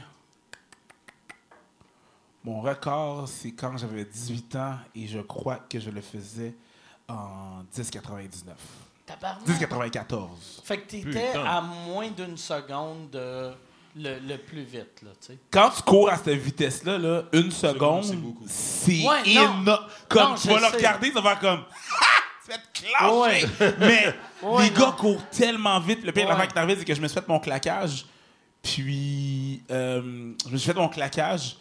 Mon 2.48 2.62
record, 2.62 3.28
c'est 3.28 3.52
quand 3.52 3.76
j'avais 3.78 4.06
18 4.06 4.56
ans 4.56 4.78
et 4.95 5.06
je 5.06 5.20
crois 5.20 5.58
que 5.70 5.80
je 5.82 5.89
le 5.89 6.00
faisais 6.00 6.56
en 7.10 7.62
10,99. 7.76 8.00
Tabarnak. 9.06 9.45
10,94. 9.45 10.28
Fait 10.64 10.78
que 10.80 10.88
t'étais 10.89 11.10
Putain. 11.28 11.43
à 11.45 11.60
moins 11.62 12.08
d'une 12.10 12.38
seconde 12.38 13.10
de 13.10 13.52
le, 13.98 14.20
le 14.20 14.38
plus 14.38 14.62
vite, 14.64 15.02
là, 15.04 15.10
tu 15.20 15.28
sais. 15.28 15.38
Quand 15.52 15.72
tu 15.72 15.82
cours 15.82 16.10
à 16.10 16.16
cette 16.18 16.30
vitesse-là, 16.39 16.98
là, 16.98 17.24
une 17.34 17.52
seconde, 17.52 18.06
c'est 18.06 18.16
beaucoup. 18.16 18.45
c'est 18.48 19.04
Ouais, 19.04 19.20
non. 19.26 19.26
énorme. 19.26 19.78
Comme 20.08 20.30
Non, 20.30 20.36
tu 20.36 20.48
je 20.48 20.54
vas 20.54 20.60
le 20.60 20.68
sais. 20.68 20.78
regarder, 20.78 21.12
ça 21.12 21.20
va 21.22 21.36
faire 21.36 21.39
comme. 21.39 21.60
Ha! 21.60 22.06
Tu 22.45 22.54
vas 22.54 22.60
te 22.60 22.80
clencher! 22.80 23.76
Mais 23.80 24.16
Ouais, 24.41 24.64
les 24.64 24.72
non. 24.72 24.80
gars 24.80 24.95
courent 24.98 25.28
tellement 25.32 25.82
vite. 25.82 26.02
Le 26.06 26.14
pire 26.14 26.24
Ouais. 26.28 26.30
l'affaire 26.32 26.48
qui 26.48 26.58
est 26.72 26.76
c'est 26.78 26.86
que 26.86 26.95
je 26.95 27.02
me 27.02 27.08
suis 27.10 27.20
fait 27.20 27.28
mon 27.28 27.39
claquage. 27.41 28.06
Puis, 28.64 29.64
euh, 29.70 30.34
je 30.45 30.52
me 30.52 30.58
suis 30.58 30.72
fait 30.72 30.78
mon 30.80 30.88
claquage. 30.88 31.58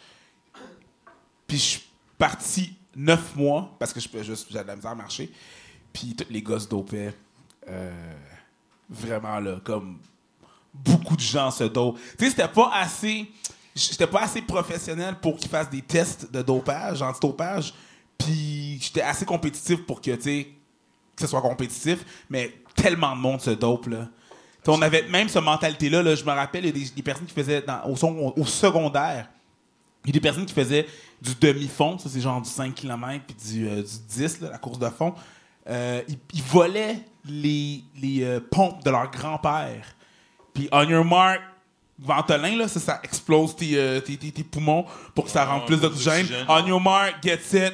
Puis, 1.47 1.57
je 1.57 1.63
suis 1.63 1.83
parti 2.17 2.75
neuf 2.95 3.35
mois 3.35 3.75
parce 3.79 3.93
que 3.93 3.99
j'avais 3.99 4.63
de 4.63 4.67
la 4.67 4.75
misère 4.75 4.91
à 4.91 4.95
marcher. 4.95 5.31
Puis, 5.93 6.15
tous 6.15 6.25
les 6.29 6.41
gosses 6.41 6.67
dopaient. 6.67 7.13
Euh, 7.67 8.13
vraiment, 8.89 9.39
là, 9.39 9.59
comme 9.63 9.99
beaucoup 10.73 11.15
de 11.15 11.21
gens 11.21 11.51
se 11.51 11.63
dopent. 11.65 11.99
Tu 12.17 12.25
sais, 12.25 12.31
c'était 12.31 12.47
pas 12.47 12.71
assez. 12.73 13.29
J'étais 13.75 14.07
pas 14.07 14.21
assez 14.21 14.41
professionnel 14.41 15.15
pour 15.21 15.37
qu'ils 15.37 15.49
fassent 15.49 15.69
des 15.69 15.81
tests 15.81 16.31
de 16.31 16.41
dopage, 16.41 17.01
anti-dopage. 17.01 17.73
Puis 18.17 18.79
j'étais 18.81 19.01
assez 19.01 19.25
compétitif 19.25 19.85
pour 19.85 20.01
que, 20.01 20.11
tu 20.15 20.45
que 20.45 21.21
ce 21.21 21.27
soit 21.27 21.41
compétitif, 21.41 22.03
mais 22.29 22.55
tellement 22.75 23.15
de 23.15 23.21
monde 23.21 23.41
se 23.41 23.51
dope, 23.51 23.87
là. 23.87 24.07
On 24.69 24.81
avait 24.81 25.03
même 25.03 25.29
cette 25.29 25.43
mentalité-là. 25.43 26.03
Là, 26.03 26.13
je 26.13 26.25
me 26.25 26.31
rappelle, 26.31 26.65
il 26.65 26.77
y 26.77 26.85
a 26.85 26.89
des, 26.93 27.01
personnes 27.01 27.25
qui 27.25 27.33
faisaient 27.33 27.63
au 27.85 28.45
secondaire, 28.45 29.29
il 30.07 30.09
y 30.09 30.11
a 30.11 30.13
des 30.13 30.19
personnes 30.21 30.45
qui 30.45 30.53
faisaient 30.53 30.87
du 31.21 31.35
demi-fond, 31.39 31.97
ça 31.97 32.09
c'est 32.09 32.21
genre 32.21 32.41
du 32.41 32.49
5 32.49 32.73
km 32.73 33.23
puis 33.27 33.35
du, 33.51 33.67
euh, 33.67 33.81
du 33.83 34.17
10, 34.23 34.41
là, 34.41 34.49
la 34.51 34.57
course 34.57 34.79
de 34.79 34.89
fond. 34.89 35.13
Euh, 35.69 36.01
ils, 36.07 36.17
ils 36.33 36.43
volaient 36.43 36.99
les, 37.25 37.83
les 38.01 38.23
euh, 38.23 38.39
pompes 38.39 38.83
de 38.85 38.89
leur 38.89 39.11
grand-père. 39.11 39.85
Puis 40.53 40.69
on 40.71 40.83
your 40.87 41.03
mark, 41.03 41.41
Ventolin, 41.99 42.55
là, 42.55 42.67
ça, 42.67 42.79
ça 42.79 42.99
explose 43.03 43.55
tes, 43.55 44.01
tes, 44.05 44.17
tes- 44.17 44.31
tes 44.31 44.43
poumons 44.43 44.85
pour 45.15 45.25
que 45.25 45.31
ça 45.31 45.41
Ah, 45.43 45.45
rende 45.53 45.65
plus 45.65 45.77
plus 45.77 45.81
d'oxygène. 45.89 46.27
On 46.47 46.65
your 46.65 46.79
mark, 46.79 47.15
get 47.23 47.39
set. 47.41 47.73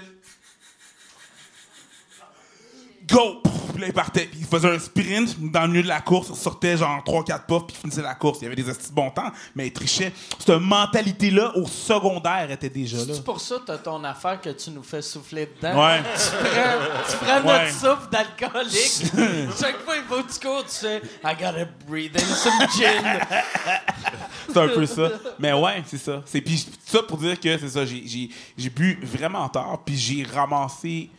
Go! 3.07 3.41
Puis 3.73 3.81
là, 3.81 3.87
il 3.87 3.93
partait. 3.93 4.25
Puis 4.25 4.39
il 4.41 4.45
faisait 4.45 4.69
un 4.69 4.77
sprint 4.77 5.35
dans 5.51 5.63
le 5.63 5.67
milieu 5.69 5.81
de 5.83 5.87
la 5.87 6.01
course. 6.01 6.27
Il 6.29 6.35
sortait 6.35 6.77
genre 6.77 7.03
3-4 7.03 7.45
puffs, 7.47 7.65
puis 7.67 7.75
il 7.75 7.81
finissait 7.81 8.01
la 8.03 8.13
course. 8.13 8.37
Il 8.41 8.43
y 8.43 8.47
avait 8.47 8.55
des 8.55 8.69
astuces 8.69 8.89
de 8.89 8.93
bon 8.95 9.09
temps, 9.09 9.31
mais 9.55 9.67
il 9.67 9.73
trichait. 9.73 10.13
Cette 10.37 10.49
mentalité-là, 10.59 11.53
au 11.57 11.65
secondaire, 11.65 12.51
était 12.51 12.69
déjà 12.69 12.97
là. 12.97 13.13
C'est 13.15 13.23
pour 13.23 13.41
ça 13.41 13.55
que 13.55 13.65
t'as 13.65 13.79
ton 13.79 14.03
affaire 14.03 14.39
que 14.39 14.51
tu 14.51 14.69
nous 14.69 14.83
fais 14.83 15.01
souffler 15.01 15.49
dedans. 15.59 15.83
Ouais. 15.83 16.01
Tu 16.03 16.29
prends, 16.37 17.09
tu 17.09 17.17
prends 17.17 17.49
Ouais. 17.49 17.65
notre 17.65 17.71
souffle 17.71 18.09
d'alcoolique. 18.11 19.51
Chaque 19.59 19.79
fois 19.83 19.95
il 19.97 20.03
faut 20.07 20.23
que 20.23 20.31
tu 20.33 20.39
cours, 20.39 20.63
tu 20.65 20.75
fais 20.75 21.01
I 21.23 21.33
gotta 21.33 21.65
breathe 21.87 22.15
in 22.15 22.19
some 22.35 22.53
gin. 22.77 23.03
C'est 24.49 24.57
un 24.59 24.67
peu 24.67 24.85
ça. 24.85 25.09
Mais 25.39 25.51
ouais, 25.53 25.81
c'est 25.87 25.97
ça. 25.97 26.21
C'est 26.25 26.41
puis 26.41 26.63
ça 26.85 27.01
pour 27.01 27.17
dire 27.17 27.39
que 27.39 27.57
c'est 27.57 27.69
ça. 27.69 27.85
J'ai 27.85 28.69
bu 28.69 28.99
vraiment 29.01 29.49
tard, 29.49 29.79
puis 29.83 29.97
j'ai 29.97 30.23
ramassé 30.23 31.09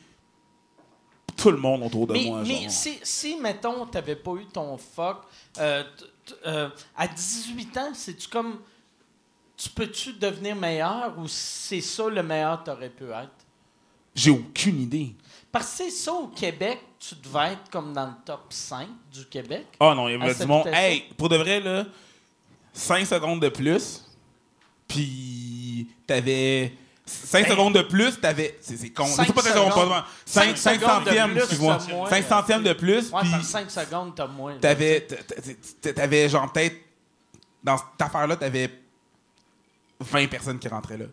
tout 1.36 1.50
le 1.50 1.56
monde 1.56 1.82
autour 1.82 2.06
de 2.06 2.12
mais 2.12 2.24
moi. 2.24 2.42
mais 2.46 2.62
genre. 2.62 2.70
si, 2.70 2.98
si, 3.02 3.36
mettons, 3.36 3.86
t'avais 3.86 4.16
pas 4.16 4.32
eu 4.32 4.46
ton 4.46 4.76
fuck, 4.76 5.22
euh, 5.58 5.82
euh, 6.46 6.68
à 6.96 7.08
18 7.08 7.76
ans, 7.78 7.90
c'est-tu 7.94 8.28
comme. 8.28 8.60
Tu 9.56 9.68
peux-tu 9.68 10.14
devenir 10.14 10.56
meilleur 10.56 11.16
ou 11.16 11.28
c'est 11.28 11.80
ça 11.80 12.08
le 12.08 12.22
meilleur 12.22 12.60
que 12.60 12.70
t'aurais 12.70 12.90
pu 12.90 13.04
être? 13.04 13.30
J'ai 14.14 14.30
aucune 14.30 14.80
idée. 14.80 15.14
Parce 15.52 15.70
que 15.70 15.84
c'est 15.84 15.90
ça 15.90 16.12
au 16.12 16.26
Québec, 16.28 16.80
tu 16.98 17.14
devais 17.16 17.52
être 17.52 17.70
comme 17.70 17.92
dans 17.92 18.06
le 18.06 18.14
top 18.24 18.46
5 18.50 18.88
du 19.12 19.24
Québec. 19.26 19.66
Ah 19.78 19.94
non, 19.94 20.08
il 20.08 20.18
y 20.18 20.22
avait 20.22 20.34
du 20.34 20.46
monde. 20.46 20.66
Hey, 20.66 21.04
pour 21.16 21.28
de 21.28 21.36
vrai, 21.36 21.60
là, 21.60 21.86
5 22.72 23.06
secondes 23.06 23.40
de 23.40 23.48
plus, 23.48 24.04
puis 24.88 25.88
t'avais. 26.06 26.72
5 27.06 27.48
secondes 27.48 27.74
de 27.74 27.82
plus, 27.82 28.18
t'avais. 28.18 28.56
C'est, 28.62 28.90
con. 28.90 29.04
Cinq 29.06 29.26
C'est 29.26 29.32
pas 29.34 29.42
5 29.42 29.50
secondes, 29.54 29.74
pas 29.90 30.06
Cinq 30.24 30.56
5, 30.56 30.80
secondes 30.80 31.00
de 31.04 31.04
centièmes, 31.10 31.36
excuse-moi. 31.36 31.78
t'as 31.86 31.94
moins, 31.94 32.08
5 32.10 32.24
centièmes 32.28 32.62
de 32.62 32.72
plus, 32.72 33.10
Ouais, 33.12 33.20
puis 33.20 33.30
par 33.30 33.44
5 33.44 33.70
secondes, 33.70 34.14
t'as 34.14 34.26
moins. 34.26 34.56
t'avais. 34.58 35.00
t'a- 35.02 35.16
t'a- 35.82 35.92
T'avais 35.92 36.28
genre 36.28 36.50
peut-être. 36.52 36.76
Dans 37.62 37.76
cette 37.78 37.86
affaire-là, 38.00 38.36
t'avais 38.36 38.70
20 40.00 40.28
personnes 40.28 40.58
qui 40.58 40.68
rentraient 40.68 40.98
là. 40.98 41.06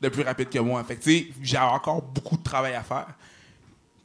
De 0.00 0.08
plus 0.08 0.22
rapide 0.22 0.48
que 0.50 0.58
moi. 0.58 0.82
Fait 0.84 0.96
que, 0.96 1.02
tu 1.02 1.18
sais, 1.18 1.26
j'ai 1.42 1.58
encore 1.58 2.02
beaucoup 2.02 2.36
de 2.36 2.42
travail 2.42 2.74
à 2.74 2.82
faire. 2.82 3.06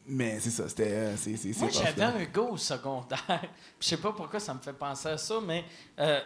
Mais 0.09 0.39
c'est 0.39 0.51
ça, 0.51 0.69
c'était. 0.69 0.87
euh, 0.91 1.15
Moi, 1.57 1.69
j'avais 1.71 2.03
un 2.03 2.23
gars 2.25 2.41
au 2.41 2.55
secondaire. 2.57 3.19
Je 3.79 3.87
sais 3.87 3.97
pas 3.97 4.11
pourquoi 4.13 4.39
ça 4.39 4.53
me 4.53 4.59
fait 4.59 4.71
penser 4.73 5.09
à 5.09 5.17
ça, 5.17 5.35
mais 5.45 5.65
euh, 5.99 6.21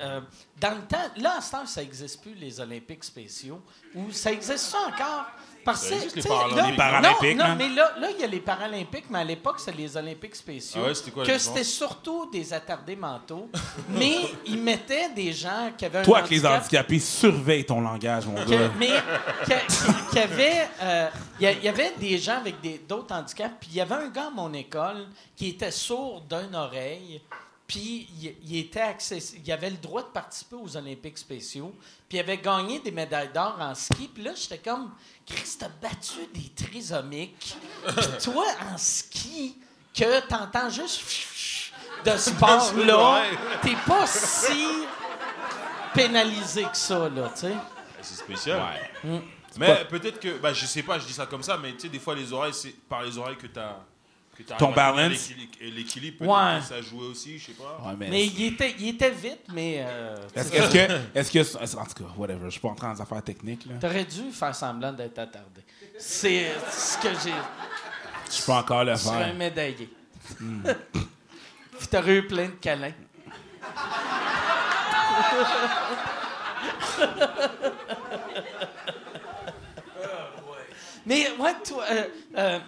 euh, 0.00 0.20
dans 0.60 0.70
le 0.74 0.82
temps, 0.82 0.98
là, 1.16 1.36
à 1.38 1.40
ce 1.40 1.50
temps, 1.52 1.66
ça 1.66 1.80
n'existe 1.82 2.20
plus, 2.22 2.34
les 2.34 2.60
Olympiques 2.60 3.04
spéciaux. 3.04 3.60
Ou 3.94 4.10
ça 4.10 4.32
existe 4.32 4.58
ça 4.58 4.78
encore? 4.88 5.26
Parce 5.64 5.80
Ça 5.88 5.96
que, 5.96 6.14
les 6.16 6.20
là- 6.56 6.66
Les 6.70 6.76
Paralympiques, 6.76 7.36
Non, 7.38 7.44
non 7.44 7.50
hein? 7.52 7.54
mais 7.56 7.68
là, 7.70 7.94
là, 7.98 8.08
il 8.10 8.20
y 8.20 8.24
a 8.24 8.26
les 8.26 8.40
Paralympiques, 8.40 9.06
mais 9.08 9.20
à 9.20 9.24
l'époque, 9.24 9.58
c'est 9.58 9.74
les 9.74 9.96
Olympiques 9.96 10.34
spéciaux. 10.36 10.82
Ah 10.84 10.88
ouais, 10.88 10.94
c'était 10.94 11.10
quoi 11.10 11.24
que 11.24 11.38
c'était 11.38 11.64
surtout 11.64 12.28
des 12.30 12.52
attardés 12.52 12.96
mentaux. 12.96 13.48
mais 13.88 14.16
ils 14.44 14.58
mettaient 14.58 15.08
des 15.08 15.32
gens 15.32 15.72
qui 15.76 15.86
avaient 15.86 16.00
un 16.00 16.02
Toi, 16.02 16.20
que 16.20 16.28
les 16.28 16.40
handicap 16.40 16.60
handicapés, 16.60 16.98
surveille 16.98 17.64
ton 17.64 17.80
langage, 17.80 18.26
mon 18.26 18.44
gars. 18.44 18.70
mais 18.78 18.90
que- 19.46 20.10
qu'il 20.10 20.18
y 20.18 20.22
avait, 20.22 20.68
euh, 20.82 21.08
il 21.40 21.44
y 21.44 21.46
a- 21.46 21.52
il 21.52 21.64
y 21.64 21.68
avait 21.68 21.94
des 21.98 22.18
gens 22.18 22.36
avec 22.36 22.60
des- 22.60 22.82
d'autres 22.86 23.14
handicaps. 23.14 23.54
Puis 23.58 23.70
il 23.72 23.76
y 23.76 23.80
avait 23.80 23.94
un 23.94 24.08
gars 24.08 24.26
à 24.26 24.30
mon 24.30 24.52
école 24.52 25.06
qui 25.34 25.48
était 25.48 25.70
sourd 25.70 26.20
d'une 26.28 26.54
oreille. 26.54 27.22
Puis 27.66 28.06
il, 28.20 28.34
il 28.44 28.56
était 28.58 28.80
accessi- 28.80 29.40
il 29.44 29.52
avait 29.52 29.70
le 29.70 29.76
droit 29.78 30.02
de 30.02 30.08
participer 30.08 30.56
aux 30.56 30.76
Olympiques 30.76 31.18
spéciaux. 31.18 31.74
Puis 32.08 32.18
il 32.18 32.20
avait 32.20 32.38
gagné 32.38 32.78
des 32.80 32.90
médailles 32.90 33.30
d'or 33.32 33.56
en 33.58 33.74
ski. 33.74 34.10
Puis 34.12 34.22
là, 34.22 34.32
j'étais 34.34 34.58
comme, 34.58 34.90
Chris, 35.26 35.56
t'as 35.58 35.68
battu 35.80 36.18
des 36.34 36.50
trisomiques. 36.54 37.56
Puis 37.86 38.06
toi, 38.24 38.44
en 38.72 38.76
ski, 38.76 39.56
que 39.94 40.20
t'entends 40.26 40.68
juste 40.68 41.02
de 42.04 42.10
ce 42.18 42.30
sport-là, 42.30 43.22
t'es 43.62 43.76
pas 43.86 44.06
si 44.06 44.68
pénalisé 45.94 46.64
que 46.64 46.76
ça, 46.76 47.08
là, 47.08 47.30
tu 47.34 47.40
sais. 47.42 47.54
C'est 48.02 48.16
spécial. 48.16 48.60
Mm. 49.02 49.18
Mais 49.56 49.84
peut-être 49.86 50.18
que, 50.20 50.36
bah, 50.38 50.52
je 50.52 50.66
sais 50.66 50.82
pas, 50.82 50.98
je 50.98 51.06
dis 51.06 51.12
ça 51.12 51.26
comme 51.26 51.42
ça, 51.42 51.56
mais 51.56 51.72
tu 51.72 51.80
sais, 51.82 51.88
des 51.88 52.00
fois, 52.00 52.14
les 52.14 52.32
oreilles, 52.32 52.52
c'est 52.52 52.74
par 52.88 53.02
les 53.02 53.16
oreilles 53.16 53.36
que 53.36 53.46
t'as. 53.46 53.76
Ton 54.58 54.72
balance. 54.72 55.30
l'équilibre, 55.60 56.18
peut-être 56.18 56.30
Ouais. 56.30 56.60
que 56.60 56.66
ça 56.66 56.82
jouait 56.82 57.06
aussi, 57.06 57.38
je 57.38 57.46
sais 57.46 57.52
pas. 57.52 57.80
Ouais, 57.86 57.94
mais- 57.98 58.08
Mais 58.10 58.26
il 58.26 58.46
était, 58.52 58.74
il 58.78 58.88
était 58.88 59.10
vite, 59.10 59.40
mais. 59.52 59.84
euh, 59.86 60.16
Est-ce 60.34 60.50
que, 60.50 61.18
est-ce 61.18 61.30
que, 61.32 61.38
que, 61.38 61.76
en 61.78 61.84
tout 61.84 62.04
cas, 62.04 62.10
whatever, 62.16 62.44
je 62.46 62.50
suis 62.50 62.60
pas 62.60 62.68
entré 62.68 62.86
dans 62.86 62.94
des 62.94 63.00
affaires 63.00 63.22
techniques, 63.22 63.66
là. 63.66 63.74
T'aurais 63.80 64.04
dû 64.04 64.30
faire 64.32 64.54
semblant 64.54 64.92
d'être 64.92 65.18
attardé. 65.18 65.62
C'est 65.98 66.52
ce 66.70 66.98
que 66.98 67.08
j'ai. 67.22 67.32
Je 68.36 68.42
peux 68.44 68.52
encore 68.52 68.84
le 68.84 68.96
sur 68.96 69.12
un 69.12 69.24
faire. 69.24 69.34
médaillé. 69.34 69.88
Puis 71.78 71.88
t'aurais 71.90 72.16
eu 72.16 72.26
plein 72.26 72.46
de 72.46 72.52
câlins. 72.60 72.92
Mais 81.06 81.28
ouais, 81.38 81.52
toi, 81.66 81.84
euh, 81.90 82.04
euh, 82.38 82.58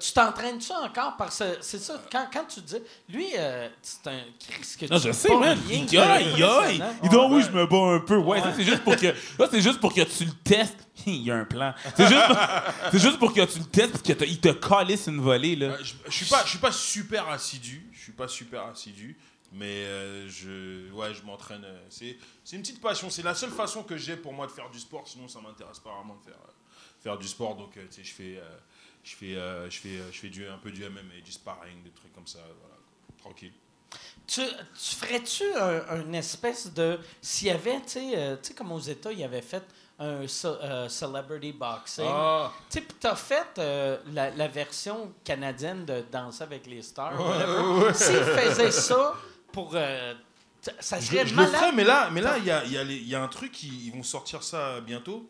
tu 0.00 0.12
t'entraînes 0.12 0.60
ça 0.60 0.80
encore 0.80 1.16
parce 1.16 1.38
que 1.38 1.44
c'est 1.60 1.78
ça, 1.78 2.02
quand, 2.10 2.26
quand 2.32 2.44
tu 2.46 2.60
dis. 2.60 2.76
Lui, 3.08 3.26
euh, 3.36 3.68
c'est 3.82 4.06
un 4.08 4.20
Chris 4.38 4.76
que 4.78 4.86
Non, 4.92 4.98
je 4.98 5.12
sais, 5.12 5.34
man. 5.36 5.58
Il 5.68 5.98
aïe. 5.98 6.32
impressionnant. 6.42 6.94
Il 7.02 7.08
dit, 7.08 7.16
oh 7.16 7.28
oui, 7.30 7.42
je 7.42 7.50
me 7.50 7.66
bats 7.66 7.94
un 7.96 8.00
peu. 8.00 8.16
Ouais, 8.16 8.40
ça, 8.40 8.52
c'est 8.56 8.64
juste 8.64 8.82
pour 8.84 8.96
que, 8.96 9.06
là, 9.06 9.48
c'est 9.50 9.60
juste 9.62 9.80
pour 9.80 9.92
que 9.94 10.02
tu 10.02 10.24
le 10.24 10.32
testes. 10.44 10.86
Il 11.06 11.22
y 11.22 11.30
a 11.30 11.36
un 11.36 11.44
plan. 11.44 11.74
C'est 11.96 12.06
juste, 12.06 12.24
c'est 12.92 12.98
juste 12.98 13.18
pour 13.18 13.32
que 13.34 13.44
tu 13.44 13.58
le 13.58 13.64
testes 13.66 13.90
parce 13.92 14.02
qu'il 14.02 14.40
te 14.40 14.48
calisse 14.52 15.06
une 15.08 15.20
volée, 15.20 15.56
là. 15.56 15.66
Euh, 15.66 15.78
je, 15.82 15.94
je 16.06 16.10
suis 16.12 16.26
pas, 16.26 16.42
je 16.44 16.50
suis 16.50 16.58
pas 16.58 16.72
super 16.72 17.28
assidu. 17.28 17.86
Je 17.92 18.00
suis 18.00 18.12
pas 18.12 18.28
super 18.28 18.62
assidu. 18.66 19.16
Mais 19.56 19.84
euh, 19.84 20.28
je, 20.28 20.90
ouais, 20.92 21.14
je 21.14 21.22
m'entraîne. 21.22 21.64
euh, 21.64 21.78
C'est, 21.88 22.16
c'est 22.44 22.56
une 22.56 22.62
petite 22.62 22.80
passion. 22.80 23.08
C'est 23.10 23.22
la 23.22 23.34
seule 23.34 23.50
façon 23.50 23.82
que 23.84 23.96
j'ai 23.96 24.16
pour 24.16 24.32
moi 24.32 24.46
de 24.46 24.52
faire 24.52 24.68
du 24.70 24.80
sport. 24.80 25.06
Sinon, 25.06 25.28
ça 25.28 25.40
m'intéresse 25.40 25.78
pas 25.78 25.90
vraiment 25.94 26.14
de 26.16 26.24
faire, 26.24 26.40
euh, 26.44 26.50
faire 27.02 27.16
du 27.18 27.28
sport. 27.28 27.54
Donc, 27.54 27.76
euh, 27.76 27.84
tu 27.88 27.96
sais, 27.96 28.04
je 28.04 28.12
fais, 28.14 28.38
euh, 28.38 28.56
je 29.04 29.14
fais, 29.14 29.36
euh, 29.36 29.68
je 29.70 29.78
fais, 29.78 29.88
euh, 29.98 30.10
je 30.10 30.18
fais 30.18 30.28
du, 30.28 30.46
un 30.48 30.58
peu 30.58 30.70
du 30.72 30.82
MMA, 30.84 31.20
du 31.24 31.30
sparring, 31.32 31.82
des 31.82 31.90
trucs 31.90 32.12
comme 32.14 32.26
ça. 32.26 32.38
Voilà, 32.60 32.76
tranquille. 33.18 33.52
Tu, 34.26 34.40
tu 34.40 34.94
ferais-tu 34.96 35.44
un, 35.54 36.00
une 36.06 36.14
espèce 36.14 36.72
de. 36.72 36.98
S'il 37.20 37.48
y 37.48 37.50
avait, 37.50 37.80
tu 37.82 37.88
sais, 37.90 38.12
euh, 38.16 38.36
comme 38.56 38.72
aux 38.72 38.80
États, 38.80 39.12
il 39.12 39.22
avait 39.22 39.42
fait 39.42 39.62
un 39.98 40.26
ce- 40.26 40.46
euh, 40.48 40.88
celebrity 40.88 41.52
boxing. 41.52 42.04
Ah, 42.08 42.50
Tu 42.70 42.78
sais, 42.80 42.86
t'as 42.98 43.14
fait 43.14 43.46
euh, 43.58 43.98
la, 44.12 44.30
la 44.30 44.48
version 44.48 45.12
canadienne 45.22 45.84
de 45.84 46.02
Danser 46.10 46.42
avec 46.42 46.66
les 46.66 46.82
stars. 46.82 47.12
Ouais, 47.20 47.26
whatever. 47.28 47.94
S'ils 47.94 48.16
faisaient 48.16 48.70
ça 48.72 49.14
pour. 49.52 49.72
ça 50.80 50.98
je, 50.98 51.04
serait 51.06 51.26
je 51.26 51.30
le 51.30 51.36
malade. 51.36 51.54
ferai, 51.54 51.72
mais 51.72 51.84
là, 51.84 52.08
mais 52.10 52.20
là, 52.22 52.38
il 52.38 52.44
y 52.46 52.50
a, 52.50 52.64
y, 52.64 53.04
y 53.10 53.14
un 53.14 53.28
truc 53.28 53.52
qui, 53.52 53.68
ils 53.86 53.92
vont 53.92 54.02
sortir 54.02 54.42
ça 54.42 54.80
bientôt. 54.80 55.28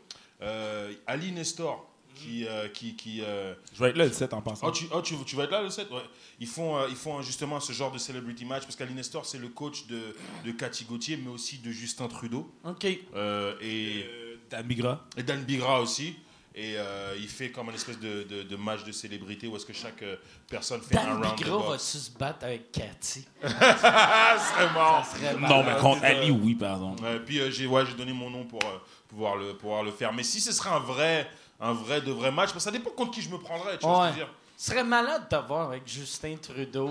Ali 1.07 1.33
Nestor, 1.33 1.87
qui, 2.15 2.47
euh, 2.47 2.69
qui, 2.69 2.97
qui, 2.97 3.21
euh, 3.23 3.55
Je 3.75 3.83
vais 3.83 3.91
être 3.91 3.97
là 3.97 4.05
le 4.07 4.13
7 4.13 4.33
en 4.35 4.41
passant. 4.41 4.67
Oh, 4.69 4.71
tu, 4.71 4.87
oh, 4.93 5.03
tu, 5.03 5.15
tu 5.27 5.37
vas 5.37 5.45
être 5.45 5.51
là 5.51 5.63
le 5.63 5.71
7 5.71 5.91
ouais. 5.91 5.99
Ils 6.41 6.47
font, 6.47 6.77
euh, 6.79 6.87
ils 6.89 6.97
font 6.97 7.21
justement 7.23 7.61
ce 7.61 7.73
genre 7.73 7.93
de 7.93 7.99
celebrity 7.99 8.45
match 8.45 8.63
parce 8.63 8.77
qu'Ali 8.77 8.95
Nestor, 8.95 9.27
c'est 9.27 9.39
le 9.39 9.49
coach 9.49 9.87
de, 9.87 10.15
de 10.45 10.51
Cathy 10.53 10.85
Gauthier, 10.85 11.17
mais 11.17 11.31
aussi 11.31 11.59
de 11.59 11.71
Justin 11.71 12.09
Trudeau 12.09 12.51
OK. 12.65 12.87
euh, 13.15 13.55
et, 13.61 14.05
Euh, 14.05 14.37
Dan 14.51 14.67
Bigra. 14.67 15.05
et 15.17 15.23
Dan 15.23 15.43
Bigra 15.45 15.81
aussi. 15.81 16.17
Et 16.57 16.75
euh, 16.77 17.17
il 17.19 17.27
fait 17.27 17.51
comme 17.51 17.69
un 17.69 17.73
espèce 17.75 17.99
de, 17.99 18.23
de, 18.23 18.45
de 18.45 18.57
match 18.57 18.85
de 18.85 18.93
célébrité 18.93 19.49
où 19.49 19.57
est-ce 19.57 19.67
que 19.67 19.73
chaque 19.73 20.05
personne 20.49 20.81
fait 20.83 20.97
un 20.97 21.03
Dan 21.05 21.23
round 21.25 21.39
de 21.39 21.43
Bigra 21.45 21.71
va 21.71 21.79
se 21.79 22.11
battre 22.17 22.45
avec 22.47 22.71
Cathy? 22.71 23.27
Ah, 23.43 24.37
ce 24.39 24.53
serait 24.55 24.73
marrant. 24.73 25.03
Ça 25.03 25.17
serait 25.19 25.35
Non, 25.35 25.65
mais 25.65 25.77
contre 25.81 26.01
c'est. 26.03 26.07
Ali, 26.07 26.31
oui, 26.31 26.55
pardon. 26.55 26.95
Puis 27.27 27.41
euh, 27.41 27.51
j'ai 27.51 27.67
ouais, 27.67 27.85
j'ai 27.87 27.95
donné 27.95 28.13
mon 28.13 28.31
nom 28.31 28.45
pour 28.45 28.61
euh, 28.65 28.79
pouvoir, 29.09 29.35
le, 29.37 29.55
pouvoir 29.55 29.83
le 29.83 29.91
faire. 29.91 30.13
Mais 30.13 30.23
si 30.23 30.41
ce 30.41 30.53
serait 30.53 30.71
un 30.71 30.79
vrai, 30.79 31.29
un 31.65 31.73
vrai 31.73 32.01
de 32.01 32.13
vrai 32.13 32.31
match, 32.31 32.51
parce 32.53 32.65
que 32.65 32.71
ça 32.71 32.71
dépend 32.71 32.91
contre 32.91 33.11
qui 33.13 33.23
je 33.23 33.31
me 33.31 33.39
prendrais, 33.39 33.79
tu 33.79 33.87
vois 33.87 34.07
ce 34.07 34.11
que 34.13 34.15
je 34.15 34.21
veux 34.21 34.21
Ouais. 34.21 34.27
dire. 34.27 34.35
Ce 34.57 34.71
serait 34.71 34.85
malade 34.85 35.23
de 35.31 35.37
voir 35.49 35.69
avec 35.69 35.83
Justin 35.87 36.37
Trudeau. 36.41 36.91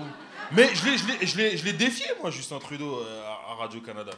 Mais 0.52 0.68
je 0.74 0.84
l'ai- 0.84 0.98
je 0.98 1.06
l'ai- 1.06 1.26
je 1.26 1.36
l'ai 1.38 1.56
je 1.56 1.64
l'ai 1.64 1.72
défié, 1.72 2.06
moi, 2.20 2.30
Justin 2.30 2.58
Trudeau, 2.58 2.98
euh, 3.00 3.22
à- 3.26 3.54
Radio-Canada. 3.62 4.12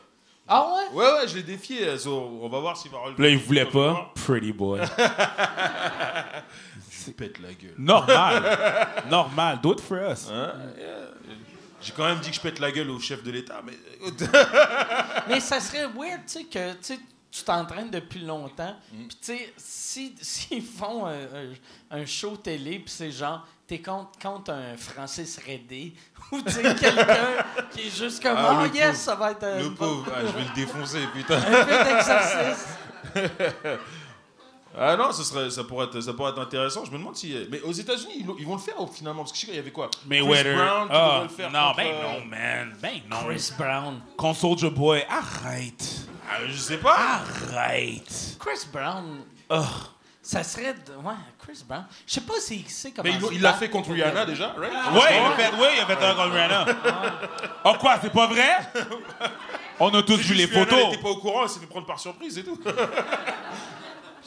Ah 0.49 0.67
ouais? 0.75 0.97
Ouais, 0.99 1.05
ouais, 1.13 1.29
je 1.29 1.37
l'ai 1.37 1.43
défié. 1.43 1.87
euh, 1.87 1.99
so, 1.99 2.39
on 2.43 2.49
va 2.49 2.59
voir 2.61 2.77
s'il 2.77 2.91
va 2.91 2.99
relever. 2.99 3.23
Là, 3.23 3.29
il 3.31 3.39
voulait 3.39 3.67
pas. 3.67 4.13
Pretty 4.27 4.53
boy. 4.53 4.81
Je 7.07 7.11
pète 7.13 7.39
la 7.39 7.53
gueule. 7.53 7.75
Normal. 7.79 8.89
Normal. 9.09 9.61
Do 9.63 9.73
it 9.75 9.81
for 9.81 9.99
us. 9.99 10.29
Hein? 10.31 10.53
Yeah. 10.77 10.87
J'ai 11.81 11.93
quand 11.93 12.05
même 12.05 12.19
dit 12.19 12.31
que 12.31 12.37
je 12.37 12.41
pète 12.41 12.59
la 12.59 12.73
gueule 12.73 12.91
au 12.91 12.99
chef 12.99 13.23
de 13.23 13.31
l'État, 13.31 13.61
mais 13.65 13.75
Mais 15.29 15.39
ça 15.41 15.61
serait 15.61 15.87
weird, 15.87 16.23
tu 16.27 16.33
sais, 16.33 16.45
que 16.45 16.73
tu 16.73 16.79
sais, 16.81 16.99
tu 17.37 17.45
t'entraînes 17.45 17.91
depuis 17.91 18.21
longtemps. 18.21 18.75
Mm. 18.93 19.07
Puis, 19.09 19.19
tu 19.21 19.37
sais, 19.37 19.53
si- 19.57 20.15
s'ils 20.21 20.63
font 20.65 21.07
un, 21.07 21.13
un- 21.15 21.99
un 22.01 22.07
show 22.07 22.37
télé, 22.37 22.79
puis 22.79 22.89
c'est 22.89 23.11
genre, 23.11 23.47
t'es 23.67 23.81
contre, 23.81 24.19
contre 24.21 24.53
un 24.53 24.77
Francis 24.77 25.39
Redé, 25.47 25.93
ou 26.33 26.41
tu 26.43 26.51
sais, 26.53 26.63
quelqu'un 26.63 27.45
qui 27.73 27.89
est 27.89 27.97
juste 27.97 28.23
comme, 28.23 28.37
Ah, 28.39 28.63
oh 28.63 28.75
yes, 28.75 28.87
pauvre. 28.87 28.97
ça 28.97 29.15
va 29.15 29.31
être 29.33 29.45
un, 29.45 29.63
le 29.63 29.75
pauvre, 29.75 30.07
ah, 30.15 30.21
je 30.23 30.33
vais 30.33 30.45
le 30.45 30.55
défoncer, 30.55 31.07
putain. 31.15 31.37
un 31.39 31.65
peu 31.65 31.85
d'exercice. 31.85 32.67
Ah 34.79 34.95
non, 34.95 35.11
ça, 35.11 35.25
serait, 35.25 35.49
ça, 35.49 35.65
pourrait 35.65 35.87
être, 35.87 36.01
ça 36.03 36.13
pourrait 36.13 36.33
être 36.33 36.41
intéressant. 36.41 36.85
Je 36.85 36.91
me 36.91 36.99
demande 36.99 37.17
si. 37.17 37.35
Mais 37.51 37.63
aux 37.63 37.73
États-Unis, 37.73 38.27
ils, 38.39 38.47
vont 38.47 38.57
le 38.57 38.61
faire 38.61 38.75
oh, 38.79 38.87
finalement. 38.87 39.23
Parce 39.23 39.33
que 39.33 39.37
je 39.39 39.41
sais 39.41 39.47
qu'il 39.47 39.57
y 39.57 39.59
avait 39.59 39.71
quoi? 39.71 39.89
Mais 40.07 40.19
Chris. 40.21 40.27
Brown 40.55 40.87
qui 40.89 40.95
Ah, 40.95 41.09
devrait 41.09 41.23
le 41.23 41.29
faire 41.31 41.51
non, 41.51 41.61
contre, 41.69 41.77
ben 41.79 41.87
euh, 41.95 42.03
non, 42.03 42.25
man. 42.27 42.77
Ben 42.83 43.01
non. 43.09 43.17
Chris 43.27 43.53
Brown. 43.57 44.01
Contre 44.19 44.39
Soulja 44.39 44.69
Boy, 44.69 45.03
arrête. 45.09 46.07
Ah, 46.29 46.39
je 46.49 46.57
sais 46.57 46.79
pas. 46.79 47.21
Arrête. 47.55 48.37
Chris 48.39 48.67
Brown, 48.73 49.21
Ugh. 49.51 49.65
ça 50.23 50.43
serait. 50.43 50.75
de- 50.75 50.97
ouais, 50.97 51.15
Chris 51.39 51.63
Brown. 51.69 51.85
Je 52.07 52.15
sais 52.15 52.21
pas 52.21 52.35
s'il 52.41 52.69
sait 52.69 52.91
comment. 52.93 53.09
Mais 53.09 53.19
il, 53.33 53.41
l'a 53.41 53.55
fait 53.55 53.69
contre 53.71 53.91
Rihanna 53.93 54.25
déjà, 54.27 54.55
right? 54.59 54.73
Ouais, 54.93 55.19
il 55.19 55.33
a 55.33 55.37
fait, 55.37 55.51
oui, 55.57 55.69
il 55.77 55.81
a 55.81 55.87
fait 55.87 56.05
un 56.05 56.15
contre 56.15 56.33
Rihanna. 56.33 56.67
Oh 57.65 57.75
quoi, 57.79 57.97
c'est 58.03 58.13
pas 58.13 58.27
vrai? 58.27 58.49
On 59.79 59.91
a 59.95 60.03
tous 60.03 60.17
C'est 60.17 60.23
vu 60.23 60.35
les 60.35 60.45
Rihanna, 60.47 60.65
photos. 60.67 60.79
Elle 60.87 60.95
était 60.95 61.03
pas 61.03 61.11
au 61.11 61.17
courant, 61.17 61.43
elle 61.45 61.49
s'est 61.51 61.61
fait 61.61 61.67
prendre 61.67 61.87
par 61.87 62.01
surprise 62.01 62.39
et 62.39 62.45
tout. 62.45 62.59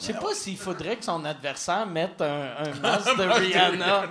Je 0.00 0.06
sais 0.06 0.12
pas 0.14 0.32
s'il 0.34 0.56
faudrait 0.56 0.96
que 0.96 1.04
son 1.04 1.22
adversaire 1.24 1.86
mette 1.86 2.20
un, 2.22 2.48
un 2.58 2.74
masque 2.82 3.16
de 3.16 3.22
Rihanna. 3.22 4.04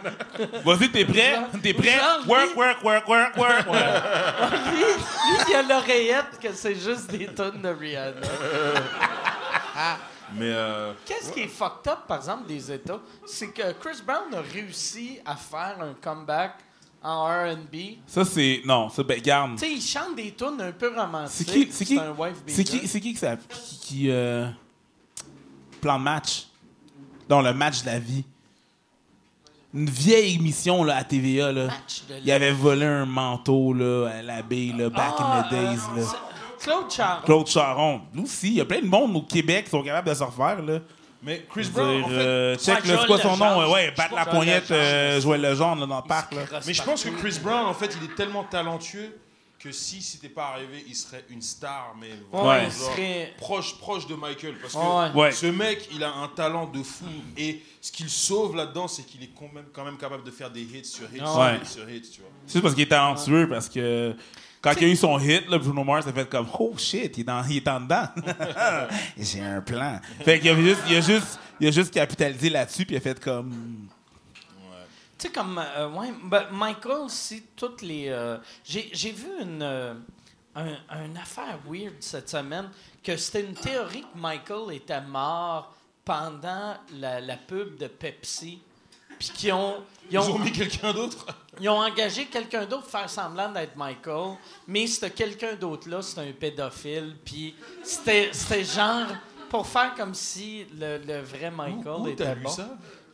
Vas-y, 0.64 0.92
t'es 0.92 1.06
prêt? 1.06 1.40
T'es 1.64 1.74
prêt? 1.74 1.98
Genre, 1.98 2.28
Work, 2.28 2.56
work, 2.56 2.84
work, 2.84 3.08
work, 3.08 3.38
work. 3.38 3.66
lui, 4.72 4.80
lui, 4.80 5.46
il 5.50 5.56
a 5.56 5.62
l'oreillette 5.64 6.40
que 6.42 6.54
c'est 6.54 6.76
juste 6.76 7.10
des 7.10 7.28
tonnes 7.28 7.62
de 7.62 7.70
Rihanna. 7.70 8.22
Mais 10.36 10.52
euh, 10.52 10.94
Qu'est-ce 11.06 11.32
qui 11.32 11.42
est 11.42 11.48
fucked 11.48 11.92
up, 11.92 12.00
par 12.08 12.18
exemple, 12.18 12.48
des 12.48 12.72
États? 12.72 13.00
C'est 13.26 13.52
que 13.52 13.72
Chris 13.74 14.02
Brown 14.06 14.34
a 14.34 14.42
réussi 14.42 15.20
à 15.26 15.36
faire 15.36 15.78
un 15.82 15.96
comeback 16.00 16.54
en 17.02 17.26
R&B. 17.26 17.76
Ça, 18.06 18.24
c'est. 18.26 18.62
Non, 18.66 18.90
ça, 18.90 19.04
ben, 19.04 19.20
garde. 19.22 19.54
Tu 19.58 19.66
sais, 19.66 19.72
il 19.72 19.82
chante 19.82 20.16
des 20.16 20.34
tunes 20.34 20.62
un 20.62 20.72
peu 20.72 20.94
romantiques. 20.96 21.32
C'est 21.32 21.46
qui, 21.46 21.72
c'est 21.72 21.86
qui, 21.86 21.98
un 21.98 22.12
wife 22.12 22.36
c'est 22.46 22.64
qui, 22.64 22.88
c'est 22.88 23.00
qui 23.00 23.14
qui, 23.16 23.80
qui, 23.82 24.12
euh, 24.12 24.48
plan 25.80 25.98
de 26.00 26.04
match, 26.04 26.48
dans 27.28 27.42
le 27.42 27.54
match 27.54 27.82
de 27.82 27.88
la 27.88 28.00
vie, 28.00 28.24
une 29.74 29.90
vieille 29.90 30.36
émission 30.36 30.84
là 30.84 30.96
à 30.98 31.04
TVA 31.04 31.52
là, 31.52 31.66
Match 31.68 32.02
de 32.10 32.16
il 32.24 32.32
avait 32.32 32.52
volé 32.52 32.86
un 32.86 33.06
manteau 33.06 33.74
là 33.74 34.08
à 34.10 34.22
l'abeille 34.24 34.74
là, 34.74 34.90
back 34.90 35.14
Ah, 35.20 35.44
in 35.44 35.44
the 35.44 35.50
days 35.52 35.80
euh, 35.96 36.02
là. 36.02 36.08
Claude 36.60 36.92
Charon. 36.92 37.22
Claude 37.24 37.48
Charon, 37.48 38.02
nous 38.14 38.24
aussi, 38.24 38.48
il 38.48 38.54
y 38.56 38.62
a 38.62 38.66
plein 38.66 38.82
de 38.82 38.88
monde 38.88 39.16
au 39.16 39.22
Québec 39.22 39.66
qui 39.66 39.72
sont 39.72 39.84
capables 39.84 40.10
de 40.10 40.14
se 40.16 40.24
refaire 40.24 40.62
là. 40.64 40.80
mais 41.22 41.46
Chris 41.50 41.70
Brown, 41.72 42.04
en 42.04 42.08
fait. 42.08 42.14
euh, 42.16 42.56
check 42.58 42.80
c'est 42.84 43.06
quoi 43.06 43.20
son 43.20 43.38
nom, 43.38 43.72
ouais, 43.72 43.94
battre 43.96 44.16
la 44.16 44.26
poignette, 44.26 44.70
euh, 44.72 45.22
jouer 45.22 45.38
le 45.38 45.54
là, 45.54 45.54
dans 45.56 45.76
le 45.76 46.08
parc 46.08 46.34
là. 46.34 46.42
Mais 46.66 46.74
je 46.74 46.82
pense 46.84 47.04
que 47.04 47.10
Chris 47.10 47.40
Brown, 47.42 47.68
en 47.68 47.74
fait, 47.74 47.96
il 48.02 48.10
est 48.12 48.16
tellement 48.16 48.44
talentueux 48.44 49.16
que 49.60 49.72
si 49.74 50.01
c'était 50.01 50.30
pas 50.30 50.47
arrivé, 50.53 50.86
il 50.88 50.95
serait 50.95 51.26
une 51.30 51.41
star, 51.41 51.93
mais 51.99 52.10
vraiment, 52.32 52.49
Ouais, 52.49 52.55
Ouais. 52.60 52.68
il 52.68 52.72
genre, 52.72 52.91
serait... 52.93 53.34
proche, 53.38 53.78
proche 53.78 54.07
de 54.07 54.16
Michael. 54.16 54.55
Parce 54.62 54.74
que 54.74 54.80
Ouais. 55.18 55.22
Ouais. 55.22 55.32
ce 55.34 55.47
mec, 55.47 55.89
il 55.91 56.01
a 56.03 56.14
un 56.14 56.30
talent 56.30 56.66
de 56.68 56.82
fou. 56.82 57.03
Et 57.38 57.62
ce 57.82 57.91
qu'il 57.91 58.10
sauve 58.10 58.55
là-dedans, 58.55 58.88
c'est 58.88 59.03
qu'il 59.05 59.22
est 59.22 59.32
quand 59.38 59.51
même, 59.53 59.66
quand 59.74 59.84
même 59.84 59.97
capable 59.97 60.24
de 60.24 60.32
faire 60.32 60.49
des 60.49 60.62
hits 60.62 60.86
sur 60.86 61.14
hits 61.14 61.18
sur 61.18 61.38
Ouais. 61.39 61.57
hits 61.57 61.66
sur 61.68 61.89
hits, 61.89 62.01
tu 62.10 62.22
vois. 62.22 62.30
C'est 62.47 62.62
parce 62.62 62.74
qu'il 62.74 62.84
est 62.84 62.88
talentueux, 62.88 63.49
parce 63.49 63.68
que 63.68 64.16
quand 64.62 64.72
il 64.78 64.84
a 64.86 64.88
eu 64.88 64.95
son 64.95 65.20
hit, 65.20 65.47
là, 65.49 65.57
Bruno 65.57 65.84
Mars 65.84 66.07
a 66.07 66.14
fait 66.14 66.30
comme 66.30 66.47
Oh 66.57 66.74
shit, 66.78 67.18
il 67.18 67.22
est, 67.22 67.24
dans, 67.26 67.43
il 67.45 67.57
est 67.57 67.68
en 67.68 67.82
dedans. 67.82 68.07
J'ai 69.18 69.41
un 69.41 69.62
plan. 69.62 69.99
Fait 70.24 70.39
qu'il 70.39 70.51
a 70.51 70.55
juste, 70.55 70.82
il 70.89 70.95
a 70.95 71.01
juste, 71.01 71.39
il 71.60 71.68
a 71.68 71.72
juste 71.72 71.93
capitalisé 71.93 72.49
là-dessus, 72.49 72.86
puis 72.86 72.95
il 72.95 72.97
a 72.97 73.01
fait 73.01 73.20
comme. 73.22 73.88
Tu 75.20 75.28
sais, 75.28 75.34
comme. 75.34 75.58
euh, 75.60 75.90
ouais, 75.90 76.14
ben, 76.24 76.48
Michael, 76.52 77.10
si 77.10 77.44
toutes 77.56 77.82
les. 77.82 78.08
euh, 78.10 78.38
j'ai, 78.64 78.90
j'ai 78.94 79.12
vu 79.12 79.28
une, 79.42 79.62
euh, 79.62 79.94
un- 80.56 81.06
une 81.06 81.18
affaire 81.18 81.60
weird 81.70 81.96
cette 82.00 82.30
semaine, 82.30 82.70
que 83.04 83.16
c'était 83.18 83.42
une 83.42 83.54
théorie 83.54 84.02
que 84.14 84.18
Michael 84.18 84.74
était 84.76 85.02
mort 85.02 85.76
pendant 86.06 86.76
la, 86.94 87.20
la 87.22 87.38
pub 87.38 87.78
de 87.78 87.88
Pepsi. 87.88 88.62
Puis 89.20 89.30
qu'ils 89.30 89.52
ont. 89.54 89.84
Ils 90.10 90.14
Ils 90.14 90.20
ont, 90.20 90.40
mis 90.40 90.52
quelqu'un 90.52 90.94
d'autre? 90.94 91.26
ils 91.60 91.68
ont 91.70 91.82
engagé 91.82 92.26
quelqu'un 92.28 92.66
d'autre 92.66 92.84
pour 92.84 92.92
faire 92.92 93.10
semblant 93.10 93.52
d'être 93.52 93.76
Michael, 93.76 94.38
mais 94.66 94.88
ce 94.88 95.06
quelqu'un 95.08 95.56
d'autre-là, 95.56 96.02
c'était 96.02 96.22
un 96.22 96.32
pédophile. 96.32 97.18
Puis 97.26 97.54
c'était, 97.84 98.30
c'était 98.32 98.64
genre. 98.64 99.08
Pour 99.50 99.66
faire 99.66 99.96
comme 99.96 100.14
si 100.14 100.64
le, 100.80 101.00
le 101.00 101.22
vrai 101.22 101.50
Michael 101.50 102.02
Où 102.02 102.08
était 102.08 102.24
t'as 102.24 102.36
lu 102.36 102.44
bon. 102.44 102.50
ça? 102.50 102.70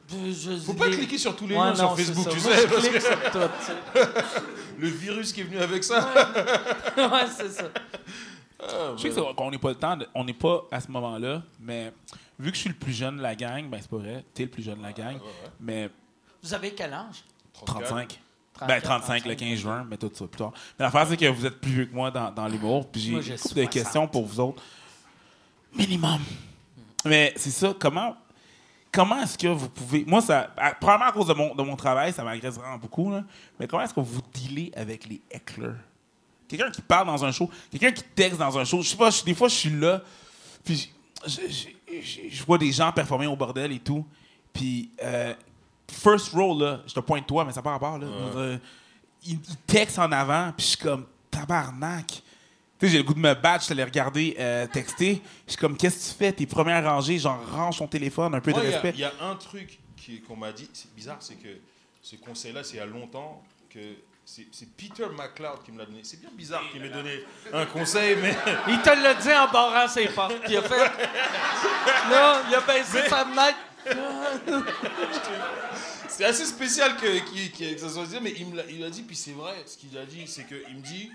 Je- 0.08 0.32
je- 0.52 0.58
Faut 0.58 0.74
pas 0.74 0.88
les- 0.88 0.98
cliquer 0.98 1.18
sur 1.18 1.36
tous 1.36 1.48
les 1.48 1.56
Ouais, 1.56 1.64
liens 1.64 1.76
sur 1.76 1.90
non, 1.90 1.96
Facebook, 1.96 2.30
tu 2.30 2.40
Moi, 2.40 2.56
sais. 2.56 2.62
je 2.62 2.68
parce 2.68 2.80
clique 2.82 2.94
que 2.94 3.00
sur 3.00 3.32
tout, 3.32 3.40
tu 3.60 3.66
sais. 3.66 4.02
le 4.78 4.88
virus 4.88 5.34
qui 5.34 5.42
est 5.42 5.44
venu 5.46 5.58
avec 5.58 5.84
ça. 5.84 6.08
ouais, 6.96 7.04
c'est 7.38 7.50
ça. 7.50 7.64
Je 8.98 9.02
sais 9.02 9.10
que 9.10 9.16
c'est- 9.16 9.36
qu'on 9.36 9.52
n'est 9.52 9.58
pas 9.58 9.70
le 9.70 9.76
temps, 9.76 9.98
de- 9.98 10.08
on 10.14 10.24
n'est 10.24 10.34
pas 10.34 10.64
à 10.72 10.80
ce 10.80 10.90
moment-là, 10.92 11.42
mais 11.60 11.92
vu 12.40 12.52
que 12.52 12.56
je 12.56 12.62
suis 12.62 12.70
le 12.70 12.76
plus 12.76 12.94
jeune 12.94 13.18
de 13.18 13.22
la 13.24 13.36
gang, 13.36 13.68
ben 13.70 13.80
c'est 13.82 13.90
pas 13.90 13.98
vrai, 13.98 14.24
t'es 14.34 14.44
le 14.44 14.50
plus 14.50 14.64
jeune 14.64 14.78
de 14.78 14.84
la 14.84 14.94
gang, 14.94 15.18
mais 15.60 15.90
Vous 16.44 16.54
avez 16.54 16.72
quel 16.74 16.94
âge? 16.94 17.24
35. 17.66 18.20
34, 18.54 18.68
Ben 18.68 18.82
35 18.82 19.26
le 19.26 19.36
15 19.36 19.58
juin, 19.60 19.86
mais 19.90 19.98
tout 19.98 20.12
ça 20.14 20.28
plus 20.28 20.38
tard. 20.38 20.54
Mais 20.80 20.86
l'affaire, 20.86 21.08
c'est 21.08 21.18
que 21.18 21.26
vous 21.26 21.46
êtes 21.46 21.60
plus 21.60 21.72
vieux 21.72 21.86
que 21.88 21.96
moi 21.96 22.12
dans, 22.12 22.32
dans 22.32 22.48
l'humour, 22.48 22.88
puis 22.90 23.02
j'ai 23.02 23.12
Moi, 23.12 23.20
une 23.22 23.26
j'ai 23.26 23.36
couple 23.38 23.56
de 23.56 23.62
60. 23.62 23.70
questions 23.74 24.08
pour 24.08 24.26
vous 24.26 24.40
autres. 24.40 24.62
Minimum. 25.74 26.20
Mais 27.06 27.34
c'est 27.36 27.50
ça, 27.52 27.74
comment 27.78 28.16
comment 28.96 29.22
est-ce 29.22 29.38
que 29.38 29.48
vous 29.48 29.70
pouvez. 29.70 30.06
Moi, 30.06 30.22
ça. 30.22 30.52
à- 30.58 30.74
Probablement 30.74 31.10
à 31.10 31.12
cause 31.12 31.28
de 31.28 31.34
mon, 31.34 31.54
de 31.54 31.62
mon 31.62 31.76
travail, 31.76 32.14
ça 32.14 32.24
m'agresse 32.24 32.56
vraiment 32.56 32.78
beaucoup, 32.78 33.12
là, 33.12 33.24
mais 33.60 33.68
comment 33.68 33.84
est-ce 33.84 33.94
que 33.94 34.00
vous 34.00 34.22
dealez 34.34 34.72
avec 34.76 35.06
les 35.08 35.22
hecklers? 35.30 35.76
Quelqu'un 36.48 36.72
qui 36.72 36.82
parle 36.82 37.08
dans 37.08 37.26
un 37.26 37.32
show, 37.32 37.50
quelqu'un 37.72 37.92
qui 37.92 38.04
texte 38.16 38.40
dans 38.40 38.58
un 38.58 38.64
show. 38.66 38.82
Je 38.82 38.90
sais 38.90 38.98
pas, 38.98 39.10
des 39.26 39.34
fois, 39.34 39.48
je 39.50 39.56
suis 39.56 39.70
là, 39.70 40.02
puis 40.64 40.92
je, 41.28 42.44
vois 42.46 42.58
des 42.58 42.72
gens 42.72 42.92
performer 42.92 43.28
au 43.28 43.36
bordel 43.36 43.72
et 43.72 43.80
tout, 43.80 44.06
puis 44.54 44.92
euh, 45.04 45.34
first 45.92 46.30
row, 46.34 46.58
là, 46.58 46.82
je 46.88 46.94
te 46.94 47.00
pointe 47.00 47.26
toi, 47.28 47.44
mais 47.46 47.52
ça 47.52 47.62
part 47.62 47.74
rapport, 47.74 47.98
là. 47.98 48.08
Euh, 48.08 48.58
il, 49.26 49.34
il 49.34 49.58
texte 49.68 49.98
en 50.00 50.12
avant, 50.12 50.52
puis 50.56 50.64
je 50.66 50.70
suis 50.72 50.78
comme 50.78 51.06
tabarnak. 51.32 52.22
Tu 52.80 52.88
sais, 52.88 52.92
j'ai 52.92 52.98
le 52.98 53.04
goût 53.04 53.14
de 53.14 53.20
me 53.20 53.34
battre, 53.34 53.64
je 53.64 53.70
te 53.70 53.74
l'ai 53.74 53.84
regardé 53.84 54.36
euh, 54.38 54.68
texter. 54.68 55.22
Je 55.48 55.52
suis 55.54 55.60
comme, 55.60 55.78
qu'est-ce 55.78 56.10
que 56.10 56.12
tu 56.14 56.18
fais? 56.18 56.32
Tes 56.34 56.46
premières 56.46 56.84
rangées, 56.84 57.18
genre, 57.18 57.40
range 57.52 57.78
ton 57.78 57.88
téléphone, 57.88 58.36
un 58.36 58.42
peu 58.42 58.52
Moi, 58.52 58.62
de 58.62 58.68
respect. 58.68 58.92
Il 58.96 59.00
y, 59.00 59.04
a 59.06 59.14
un 59.22 59.36
truc 59.36 59.80
qui- 59.96 60.22
qu'on 60.22 60.36
m'a 60.36 60.52
dit, 60.52 60.70
c'est 60.74 60.94
bizarre, 60.94 61.18
c'est 61.22 61.36
que 61.36 61.48
ce 62.02 62.18
conseil-là, 62.18 62.64
c'est 62.64 62.74
il 62.76 62.78
y 62.78 62.82
a 62.82 62.86
longtemps 62.86 63.42
que 63.70 63.80
c'est 64.26 64.48
Peter 64.76 65.06
McLeod 65.18 65.64
qui 65.64 65.72
me 65.72 65.78
l'a 65.78 65.86
donné. 65.86 66.00
C'est 66.04 66.20
bien 66.20 66.32
bizarre 66.36 66.64
qu'il 66.72 66.82
m'ait 66.82 66.90
donné 66.90 67.24
un 67.54 67.66
conseil, 67.66 68.18
mais 68.22 68.36
Il 68.68 68.82
te 68.82 68.90
l'a 68.90 69.14
dit 69.14 69.32
en 69.32 69.52
barrant 69.52 69.88
ses 69.88 70.08
portes. 70.08 70.34
Il 70.50 70.58
a 70.58 70.62
fait. 70.64 70.78
Là, 72.12 72.42
il 72.50 72.56
a 72.56 72.62
baissé 72.62 73.08
sa 73.08 73.26
fenêtre. 73.26 73.58
c'est 76.10 76.26
assez 76.26 76.46
spécial 76.46 76.96
que, 76.98 77.20
qu'il- 77.30 77.52
qu'il- 77.52 77.76
que 77.76 77.82
ça 77.82 77.90
soit 77.90 78.06
dit, 78.06 78.18
mais 78.22 78.34
il 78.38 78.48
me 78.48 78.58
l'a 78.58 78.64
il 78.70 78.84
a 78.84 78.90
dit, 78.90 79.04
puis 79.04 79.16
c'est 79.16 79.32
vrai, 79.32 79.54
ce 79.66 79.78
qu'il 79.78 79.96
a 79.98 80.06
dit, 80.06 80.24
c'est 80.28 80.46
qu'il 80.48 80.76
me 80.76 80.82
dit, 80.82 81.12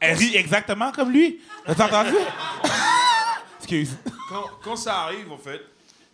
Elle 0.00 0.16
rit 0.16 0.36
exactement 0.36 0.92
comme 0.92 1.10
lui? 1.10 1.40
T'as 1.66 1.86
entendu? 1.86 2.14
Excuse. 3.58 3.96
quand, 4.28 4.44
quand 4.62 4.76
ça 4.76 5.00
arrive, 5.02 5.30
en 5.32 5.36
fait, 5.38 5.60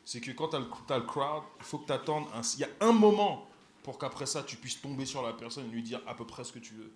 c'est 0.05 0.21
que 0.21 0.31
quand 0.33 0.49
t'as 0.49 0.59
le, 0.59 0.67
t'as 0.87 0.97
le 0.99 1.05
crowd, 1.05 1.43
il 1.61 1.65
faut 1.65 1.79
que 1.79 1.87
t'attendes, 1.87 2.25
un- 2.35 2.41
il 2.57 2.61
y 2.61 2.65
a 2.65 2.69
un 2.81 2.93
moment 2.93 3.47
pour 3.83 3.99
qu'après 3.99 4.27
ça, 4.27 4.43
tu 4.43 4.57
puisses 4.57 4.81
tomber 4.81 5.07
sur 5.07 5.23
la 5.23 5.33
personne 5.33 5.67
et 5.67 5.69
lui 5.69 5.83
dire 5.83 6.01
à 6.07 6.15
peu 6.15 6.25
près 6.25 6.45
ce 6.45 6.53
que 6.53 6.59
tu 6.59 6.75
veux. 6.75 6.91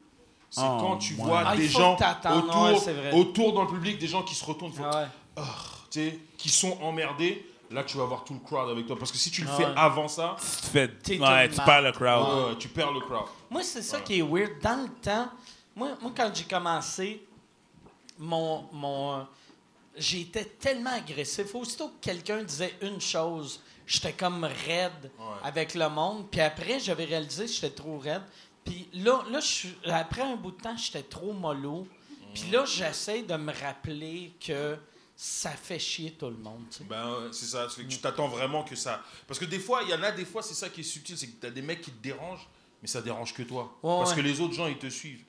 C'est 0.50 0.62
Oh, 0.64 0.78
quand 0.80 0.96
tu 0.96 1.14
vois 1.14 1.42
Ah, 1.46 1.56
des 1.56 1.68
faut 1.68 1.78
gens 1.80 1.94
autour, 1.94 2.62
ouais, 2.64 3.12
autour 3.12 3.52
dans 3.52 3.62
le 3.62 3.68
public, 3.68 3.98
des 3.98 4.06
gens 4.06 4.22
qui 4.22 4.34
se 4.34 4.44
retournent, 4.44 4.72
font, 4.72 4.84
Ah 4.90 5.08
ouais. 5.36 5.42
sais, 5.90 6.18
qui 6.38 6.48
sont 6.48 6.78
emmerdés, 6.80 7.46
là 7.70 7.84
tu 7.84 7.98
vas 7.98 8.04
avoir 8.04 8.24
tout 8.24 8.32
le 8.32 8.40
crowd 8.40 8.70
avec 8.70 8.86
toi. 8.86 8.96
Parce 8.98 9.12
que 9.12 9.18
si 9.18 9.30
tu 9.30 9.42
le 9.42 9.48
Ah 9.52 9.56
fais 9.56 9.66
ouais. 9.66 9.72
avant 9.76 10.08
ça, 10.08 10.36
Tu 10.40 10.66
fais. 10.70 10.88
Tu 11.04 11.18
perds 11.18 11.82
le 11.82 11.92
crowd. 11.92 12.58
tu 12.58 12.68
perds 12.68 12.92
le 12.92 13.00
crowd. 13.00 13.26
Moi, 13.50 13.62
c'est 13.62 13.82
ça 13.82 14.00
qui 14.00 14.18
est 14.18 14.22
weird. 14.22 14.52
Dans 14.62 14.82
le 14.82 14.88
temps, 15.02 15.28
moi, 15.78 15.96
moi 16.02 16.12
quand 16.16 16.30
j'ai 16.34 16.44
commencé, 16.44 17.26
mon. 18.18 18.68
mon 18.72 19.26
J'étais 19.96 20.44
tellement 20.44 20.92
agressif. 20.92 21.54
Aussitôt 21.56 21.88
que 21.88 22.00
quelqu'un 22.00 22.44
disait 22.44 22.76
une 22.82 23.00
chose, 23.00 23.60
j'étais 23.84 24.12
comme 24.12 24.44
raide 24.44 25.10
avec 25.42 25.74
le 25.74 25.88
monde. 25.88 26.30
Puis 26.30 26.40
après, 26.40 26.78
j'avais 26.78 27.04
réalisé 27.04 27.46
que 27.46 27.50
j'étais 27.50 27.70
trop 27.70 27.98
raide. 27.98 28.22
Puis 28.64 28.88
là, 28.92 29.24
après 29.86 30.22
un 30.22 30.36
bout 30.36 30.52
de 30.52 30.60
temps, 30.60 30.76
j'étais 30.76 31.02
trop 31.02 31.32
mollo. 31.32 31.88
Puis 32.32 32.50
là, 32.52 32.64
j'essaie 32.64 33.22
de 33.22 33.34
me 33.34 33.52
rappeler 33.52 34.34
que 34.38 34.76
ça 35.16 35.50
fait 35.50 35.80
chier 35.80 36.12
tout 36.12 36.26
le 36.28 36.36
monde. 36.36 36.62
tu 36.70 36.78
sais. 36.78 36.84
Ben, 36.84 37.28
c'est 37.32 37.46
ça. 37.46 37.66
que 37.76 37.82
tu 37.82 37.98
t'attends 37.98 38.28
vraiment 38.28 38.62
que 38.62 38.76
ça. 38.76 39.02
Parce 39.26 39.40
que 39.40 39.46
des 39.46 39.58
fois, 39.58 39.82
il 39.82 39.88
y 39.88 39.94
en 39.94 40.02
a 40.04 40.12
des 40.12 40.24
fois, 40.24 40.42
c'est 40.42 40.54
ça 40.54 40.68
qui 40.68 40.82
est 40.82 40.84
subtil, 40.84 41.18
c'est 41.18 41.26
que 41.26 41.40
tu 41.40 41.46
as 41.46 41.50
des 41.50 41.62
mecs 41.62 41.80
qui 41.80 41.90
te 41.90 42.00
dérangent, 42.00 42.48
mais 42.80 42.86
ça 42.86 43.02
dérange 43.02 43.34
que 43.34 43.42
toi. 43.42 43.76
Ouais, 43.82 43.98
Parce 43.98 44.10
ouais. 44.10 44.16
que 44.16 44.20
les 44.20 44.40
autres 44.40 44.54
gens, 44.54 44.68
ils 44.68 44.78
te 44.78 44.88
suivent. 44.88 45.24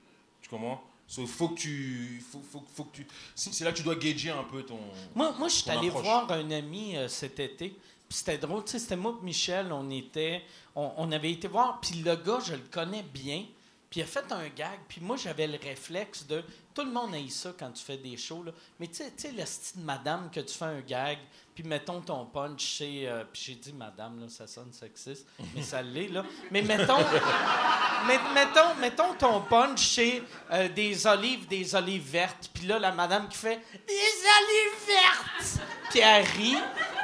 Tu 0.49 0.55
comprends 0.55 0.81
So, 1.07 1.25
faut 1.25 1.49
que 1.49 1.59
tu. 1.59 2.23
Faut, 2.31 2.39
faut, 2.39 2.63
faut 2.75 2.83
que 2.83 2.97
tu 2.97 3.07
c'est 3.35 3.63
là 3.63 3.71
que 3.71 3.77
tu 3.77 3.83
dois 3.83 3.95
gager 3.95 4.29
un 4.29 4.43
peu 4.43 4.61
ton. 4.61 4.77
Moi, 5.15 5.33
moi 5.39 5.47
je 5.47 5.55
suis 5.55 5.69
allé 5.71 5.89
voir 5.89 6.31
un 6.31 6.51
ami 6.51 6.95
euh, 6.95 7.07
cet 7.07 7.39
été. 7.39 7.69
Puis 8.09 8.17
c'était 8.17 8.37
drôle, 8.37 8.63
tu 8.63 8.71
sais, 8.71 8.79
c'était 8.79 8.95
moi 8.95 9.15
et 9.21 9.25
Michel, 9.25 9.71
on 9.71 9.89
était, 9.91 10.43
on, 10.75 10.91
on 10.97 11.11
avait 11.11 11.31
été 11.31 11.47
voir, 11.47 11.79
puis 11.79 12.01
le 12.01 12.15
gars, 12.15 12.39
je 12.43 12.53
le 12.53 12.63
connais 12.71 13.03
bien, 13.03 13.45
puis 13.89 14.01
il 14.01 14.03
a 14.03 14.05
fait 14.05 14.31
un 14.31 14.47
gag, 14.49 14.79
puis 14.87 15.01
moi, 15.01 15.17
j'avais 15.17 15.47
le 15.47 15.57
réflexe 15.57 16.25
de, 16.27 16.43
tout 16.75 16.83
le 16.83 16.91
monde 16.91 17.15
aime 17.15 17.29
ça 17.29 17.53
quand 17.57 17.71
tu 17.71 17.83
fais 17.83 17.97
des 17.97 18.17
shows, 18.17 18.43
là, 18.43 18.51
mais 18.79 18.87
tu 18.87 19.03
sais, 19.17 19.31
la 19.31 19.45
style 19.45 19.81
madame 19.81 20.29
que 20.31 20.39
tu 20.39 20.55
fais 20.55 20.65
un 20.65 20.81
gag, 20.81 21.17
puis 21.55 21.63
mettons 21.63 21.99
ton 21.99 22.25
punch, 22.25 22.77
c'est, 22.77 23.07
euh, 23.07 23.23
puis 23.31 23.41
j'ai 23.47 23.55
dit 23.55 23.73
madame, 23.73 24.19
là, 24.19 24.29
ça 24.29 24.45
sonne 24.45 24.71
sexiste, 24.71 25.27
mais 25.55 25.63
ça 25.63 25.81
l'est, 25.81 26.07
là, 26.07 26.23
mais 26.51 26.61
mettons, 26.61 26.99
mais, 28.07 28.19
mettons, 28.33 28.75
mettons 28.79 29.13
ton 29.15 29.41
punch, 29.41 29.95
c'est 29.95 30.21
euh, 30.51 30.69
des 30.69 31.07
olives, 31.07 31.47
des 31.47 31.75
olives 31.75 32.09
vertes. 32.09 32.49
Puis 32.53 32.67
là, 32.67 32.79
la 32.79 32.91
madame 32.91 33.27
qui 33.27 33.37
fait 33.37 33.59
des 33.87 33.93
olives 33.93 34.87
vertes. 34.87 35.67
Puis 35.89 35.99
elle 35.99 36.25
rit. 36.25 36.57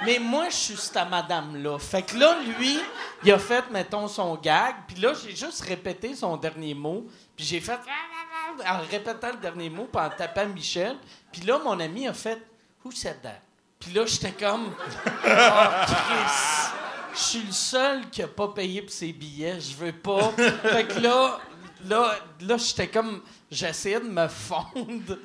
Mais 0.05 0.19
moi, 0.19 0.49
je 0.49 0.55
suis 0.55 0.77
cette 0.77 1.09
madame-là. 1.09 1.79
Fait 1.79 2.03
que 2.03 2.17
là, 2.17 2.38
lui, 2.41 2.79
il 3.26 3.32
a 3.32 3.39
fait, 3.39 3.63
mettons, 3.71 4.07
son 4.07 4.36
gag. 4.36 4.76
Puis 4.88 4.97
là, 4.97 5.13
j'ai 5.13 5.36
juste 5.36 5.61
répété 5.61 6.15
son 6.15 6.38
dernier 6.38 6.73
mot. 6.73 7.05
Puis 7.36 7.45
j'ai 7.45 7.59
fait 7.59 7.80
en 8.67 8.80
répétant 8.89 9.32
le 9.32 9.38
dernier 9.38 9.69
mot, 9.69 9.88
puis 9.91 10.01
en 10.01 10.09
tapant 10.09 10.45
Michel. 10.47 10.95
Puis 11.32 11.41
là, 11.41 11.59
mon 11.59 11.80
ami 11.80 12.07
a 12.07 12.13
fait 12.13 12.41
Who 12.84 12.91
said 12.91 13.21
that? 13.23 13.41
Puis 13.80 13.91
là, 13.93 14.05
j'étais 14.05 14.32
comme 14.32 14.71
Oh, 15.26 15.86
Chris. 15.86 16.71
Je 17.13 17.19
suis 17.19 17.43
le 17.43 17.51
seul 17.51 18.09
qui 18.09 18.21
a 18.21 18.28
pas 18.28 18.49
payé 18.49 18.82
pour 18.82 18.91
ses 18.91 19.13
billets. 19.13 19.59
Je 19.59 19.76
veux 19.76 19.93
pas. 19.93 20.32
Fait 20.63 20.86
que 20.86 20.99
là, 20.99 21.39
là, 21.86 22.15
là 22.41 22.57
j'étais 22.57 22.88
comme. 22.88 23.21
J'essayais 23.49 24.01
de 24.01 24.09
me 24.09 24.28
fondre 24.28 25.17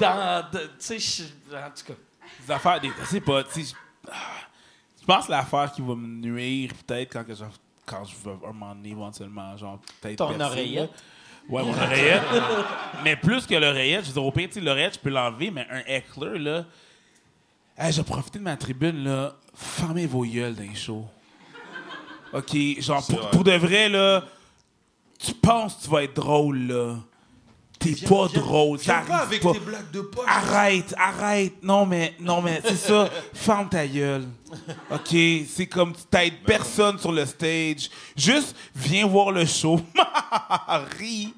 dans. 0.00 0.50
Tu 0.50 0.98
sais, 1.00 1.24
en 1.52 1.70
tout 1.70 1.92
cas. 1.92 1.98
Des 2.46 2.52
affaires, 2.52 2.80
des, 2.80 2.90
sais 3.06 3.20
pas, 3.20 3.44
tu 3.44 3.62
sais, 3.62 3.70
je 3.70 4.10
ah, 4.10 4.16
je 5.04 5.12
pense 5.12 5.26
que 5.26 5.32
l'affaire 5.32 5.70
qui 5.70 5.82
va 5.82 5.94
me 5.94 6.06
nuire, 6.06 6.70
peut-être, 6.86 7.12
quand, 7.12 7.24
que 7.24 7.34
je, 7.34 7.44
quand 7.84 8.02
je 8.06 8.14
vais 8.24 8.34
un 8.42 8.52
moment 8.54 8.74
donné, 8.74 8.88
éventuellement, 8.88 9.54
genre, 9.54 9.78
peut-être. 10.00 10.16
Ton 10.16 10.28
percer, 10.28 10.44
oreillette. 10.44 10.90
là. 10.90 10.96
Ouais, 11.50 11.62
mon 11.62 11.74
oreillette. 11.74 12.22
mais 13.04 13.14
plus 13.14 13.46
que 13.46 13.54
l'oreillette, 13.54 14.04
je 14.04 14.06
veux 14.08 14.14
dire, 14.14 14.24
au 14.24 14.32
pire, 14.32 14.48
tu 14.48 14.54
sais, 14.54 14.60
l'oreillette, 14.62 14.94
je 14.94 14.98
peux 15.00 15.10
l'enlever, 15.10 15.50
mais 15.50 15.66
un 15.70 15.82
heckler, 15.86 16.38
là. 16.38 16.64
Hey, 17.76 17.92
j'ai 17.92 18.02
profité 18.02 18.38
de 18.38 18.44
ma 18.44 18.56
tribune, 18.56 19.04
là. 19.04 19.34
Fermez 19.54 20.06
vos 20.06 20.24
gueules 20.24 20.54
dans 20.54 20.62
les 20.62 20.74
shows. 20.74 21.04
OK, 22.32 22.56
genre, 22.78 23.06
pour, 23.06 23.28
pour 23.28 23.44
de 23.44 23.52
vrai, 23.52 23.90
là, 23.90 24.24
tu 25.18 25.34
penses 25.34 25.74
que 25.74 25.82
tu 25.82 25.90
vas 25.90 26.04
être 26.04 26.16
drôle, 26.16 26.60
là. 26.66 26.96
T'es 27.84 28.06
pas 28.06 28.28
drôle. 28.28 28.78
Viens 28.78 28.94
t'arrives 28.94 29.08
pas 29.08 29.16
avec 29.18 29.42
pas. 29.42 29.52
tes 29.52 29.60
blagues 29.60 29.90
de 29.90 30.00
poche. 30.00 30.24
Arrête, 30.28 30.94
arrête. 30.98 31.62
Non, 31.62 31.84
mais, 31.86 32.14
non, 32.20 32.40
mais 32.42 32.60
c'est 32.64 32.76
ça. 32.76 33.10
Ferme 33.34 33.68
ta 33.68 33.86
gueule. 33.86 34.26
OK? 34.90 35.16
C'est 35.48 35.66
comme 35.66 35.94
tu 35.94 36.02
t'aides 36.10 36.42
personne 36.44 36.98
sur 36.98 37.12
le 37.12 37.26
stage. 37.26 37.90
Juste, 38.16 38.56
viens 38.74 39.06
voir 39.06 39.30
le 39.32 39.44
show. 39.46 39.80
Ris. 40.98 41.34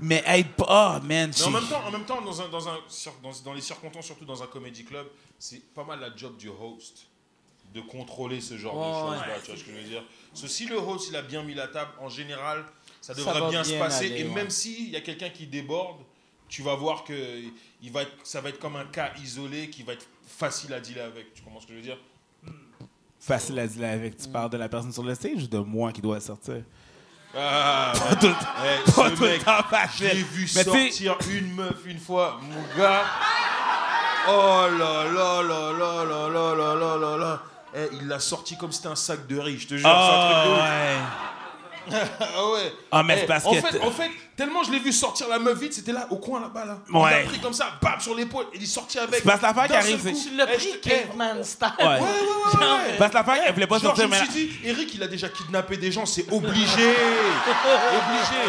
Mais 0.00 0.22
aide 0.26 0.48
pas. 0.54 0.66
Ah, 0.68 1.00
man. 1.04 1.30
Mais 1.36 1.42
en 1.44 1.50
même 1.50 1.64
temps, 1.68 1.82
en 1.86 1.90
même 1.92 2.04
temps 2.04 2.20
dans, 2.22 2.42
un, 2.42 2.48
dans, 2.48 2.68
un, 2.68 2.78
dans, 3.22 3.30
dans 3.44 3.52
les 3.52 3.60
circonstances, 3.60 4.06
surtout 4.06 4.24
dans 4.24 4.42
un 4.42 4.46
comedy 4.48 4.84
club, 4.84 5.06
c'est 5.38 5.62
pas 5.74 5.84
mal 5.84 6.00
la 6.00 6.08
job 6.16 6.36
du 6.36 6.48
host 6.48 7.06
de 7.72 7.80
contrôler 7.80 8.40
ce 8.40 8.58
genre 8.58 8.74
Ouais, 8.76 8.82
de 8.82 9.10
ouais. 9.12 9.16
choses-là. 9.18 9.34
Tu 9.44 9.50
vois 9.50 9.56
ce 9.60 9.64
que 9.64 9.70
je 9.70 9.76
veux 9.76 9.88
dire? 9.88 10.02
So, 10.34 10.46
Si 10.48 10.66
le 10.66 10.76
host 10.76 11.06
il 11.08 11.16
a 11.16 11.22
bien 11.22 11.42
mis 11.42 11.54
la 11.54 11.68
table, 11.68 11.92
en 12.00 12.08
général, 12.08 12.64
ça 13.02 13.12
Ça 13.14 13.20
devrait 13.20 13.40
va 13.40 13.50
bien, 13.50 13.62
se 13.64 13.68
bien 13.70 13.78
passer. 13.80 14.06
aller, 14.06 14.20
et 14.20 14.24
ouais. 14.24 14.30
même 14.34 14.48
s'il 14.48 14.88
y 14.90 14.96
a 14.96 15.00
quelqu'un 15.02 15.28
qui 15.28 15.46
déborde, 15.46 15.98
tu 16.48 16.62
vas 16.62 16.74
voir 16.74 17.04
que 17.04 17.12
il 17.82 17.92
va 17.92 18.02
être, 18.02 18.12
ça 18.24 18.40
va 18.40 18.48
être 18.48 18.58
comme 18.58 18.76
un 18.76 18.84
cas 18.86 19.12
isolé 19.22 19.68
qui 19.68 19.82
va 19.82 19.92
être 19.92 20.06
facile 20.26 20.72
à 20.72 20.80
dealer 20.80 21.00
avec. 21.02 21.34
Tu 21.34 21.42
comprends 21.42 21.60
ce 21.60 21.66
que 21.66 21.72
je 21.74 21.78
veux 21.78 21.82
dire? 21.84 21.98
Facile 23.20 23.58
à 23.58 23.66
dire 23.66 23.88
avec. 23.88 24.16
Tu 24.16 24.28
parles 24.28 24.50
de 24.50 24.56
la 24.56 24.68
personne 24.68 24.92
sur 24.92 25.02
le 25.02 25.14
stage 25.14 25.42
ou 25.44 25.46
de 25.46 25.58
moi 25.58 25.92
qui 25.92 26.00
dois 26.00 26.20
sortir? 26.20 26.62
ah, 27.36 27.92
Pas 27.96 28.16
tout, 28.16 28.26
Eh, 28.26 28.90
pas 28.90 29.10
ce 29.10 29.14
tout 29.14 29.22
le 29.22 29.28
mec, 29.30 29.44
temps 29.44 29.52
Je 29.96 30.04
l'ai 30.04 30.14
vu 30.22 30.48
Mais 30.54 30.64
sortir 30.64 31.16
une 31.30 31.54
meuf 31.54 31.86
une 31.86 31.98
fois, 31.98 32.40
mon 32.42 32.62
gars. 32.80 33.04
Oh 34.28 34.66
là 34.78 35.04
là 35.04 35.42
là 35.42 35.72
là 35.72 36.04
là 36.04 36.28
là 36.28 36.54
là 36.54 36.74
là 36.74 36.96
là 36.96 37.16
là. 37.16 37.42
Eh, 37.74 37.88
il 38.00 38.06
l'a 38.06 38.18
sorti 38.20 38.56
comme 38.56 38.70
c'était 38.70 38.88
un 38.88 38.94
sac 38.96 39.26
de 39.26 39.38
riz, 39.38 39.58
je 39.58 39.66
te 39.68 39.74
jure. 39.76 39.88
c'est 39.88 39.94
un 39.94 40.30
truc 40.30 40.44
de 40.44 40.50
Oh, 40.50 40.54
ouf. 40.54 40.60
ouais. 40.62 40.96
Ah 41.90 42.48
ouais. 42.52 42.72
Ah, 42.90 43.02
mais 43.02 43.14
Eh, 43.16 43.20
c'est 43.20 43.26
parce 43.26 43.44
en 43.46 43.50
que 43.52 43.60
Fait, 43.60 43.80
en 43.80 43.90
fait, 43.90 44.10
tellement 44.36 44.62
je 44.64 44.70
l'ai 44.70 44.78
vu 44.78 44.92
sortir 44.92 45.28
la 45.28 45.38
meuf 45.38 45.58
vite, 45.58 45.72
c'était 45.74 45.92
là, 45.92 46.06
au 46.10 46.16
coin 46.16 46.40
là-bas 46.40 46.64
là. 46.64 46.78
Il 46.88 46.96
Ouais. 46.96 47.10
l'a 47.22 47.28
pris 47.28 47.38
comme 47.40 47.52
ça, 47.52 47.70
bam, 47.82 47.98
sur 48.00 48.14
l'épaule, 48.14 48.46
et 48.52 48.56
il 48.56 48.62
est 48.62 48.66
sorti 48.66 48.98
avec. 48.98 49.16
C'est 49.16 49.22
parce 49.24 49.40
que 49.40 49.46
l'affaire 49.46 49.62
qui 49.64 49.68
d'un 49.70 49.74
arrive, 49.78 50.02
seul 50.02 50.14
c'est- 50.16 50.22
coup. 50.24 50.28
Tu 50.30 50.36
l'as 50.36 50.46
Eh, 50.52 50.56
pris 50.56 50.68
je 50.70 50.76
eh, 50.76 50.80
caveman 51.06 51.44
style. 51.44 51.68
Ouais. 51.78 51.84
Ouais, 51.86 51.90
ouais, 51.92 51.98
ouais, 51.98 52.66
ouais. 52.66 52.96
Parce 52.98 53.10
que 53.10 53.16
l'affaire, 53.16 53.42
elle 53.46 53.54
voulait 53.54 53.66
pas 53.66 53.78
Genre, 53.78 53.96
sortir, 53.96 54.04
je 54.04 54.08
me 54.08 54.14
mais 54.20 54.30
suis 54.32 54.46
dit, 54.48 54.50
Eric, 54.64 54.94
il 54.94 55.02
a 55.02 55.08
déjà 55.08 55.28
kidnappé 55.28 55.76
des 55.76 55.90
gens, 55.92 56.06
c'est 56.06 56.30
obligé. 56.32 56.94
obligé. 57.96 58.42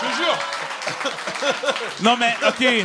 Je 0.00 0.06
te 0.06 0.16
jure. 0.16 0.38
Non, 2.02 2.16
mais 2.16 2.34
OK. 2.46 2.84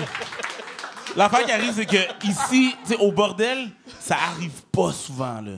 L'affaire 1.15 1.45
qui 1.45 1.51
arrive, 1.51 1.73
c'est 1.75 1.85
que 1.85 2.25
ici, 2.25 2.75
tu 2.85 2.93
sais, 2.93 2.97
au 2.97 3.11
bordel, 3.11 3.69
ça 3.99 4.15
arrive 4.15 4.61
pas 4.71 4.91
souvent, 4.93 5.41
là. 5.41 5.57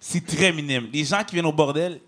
C'est 0.00 0.24
très 0.26 0.52
minime. 0.52 0.88
Les 0.92 1.04
gens 1.04 1.22
qui 1.24 1.34
viennent 1.34 1.46
au 1.46 1.52
bordel, 1.52 2.00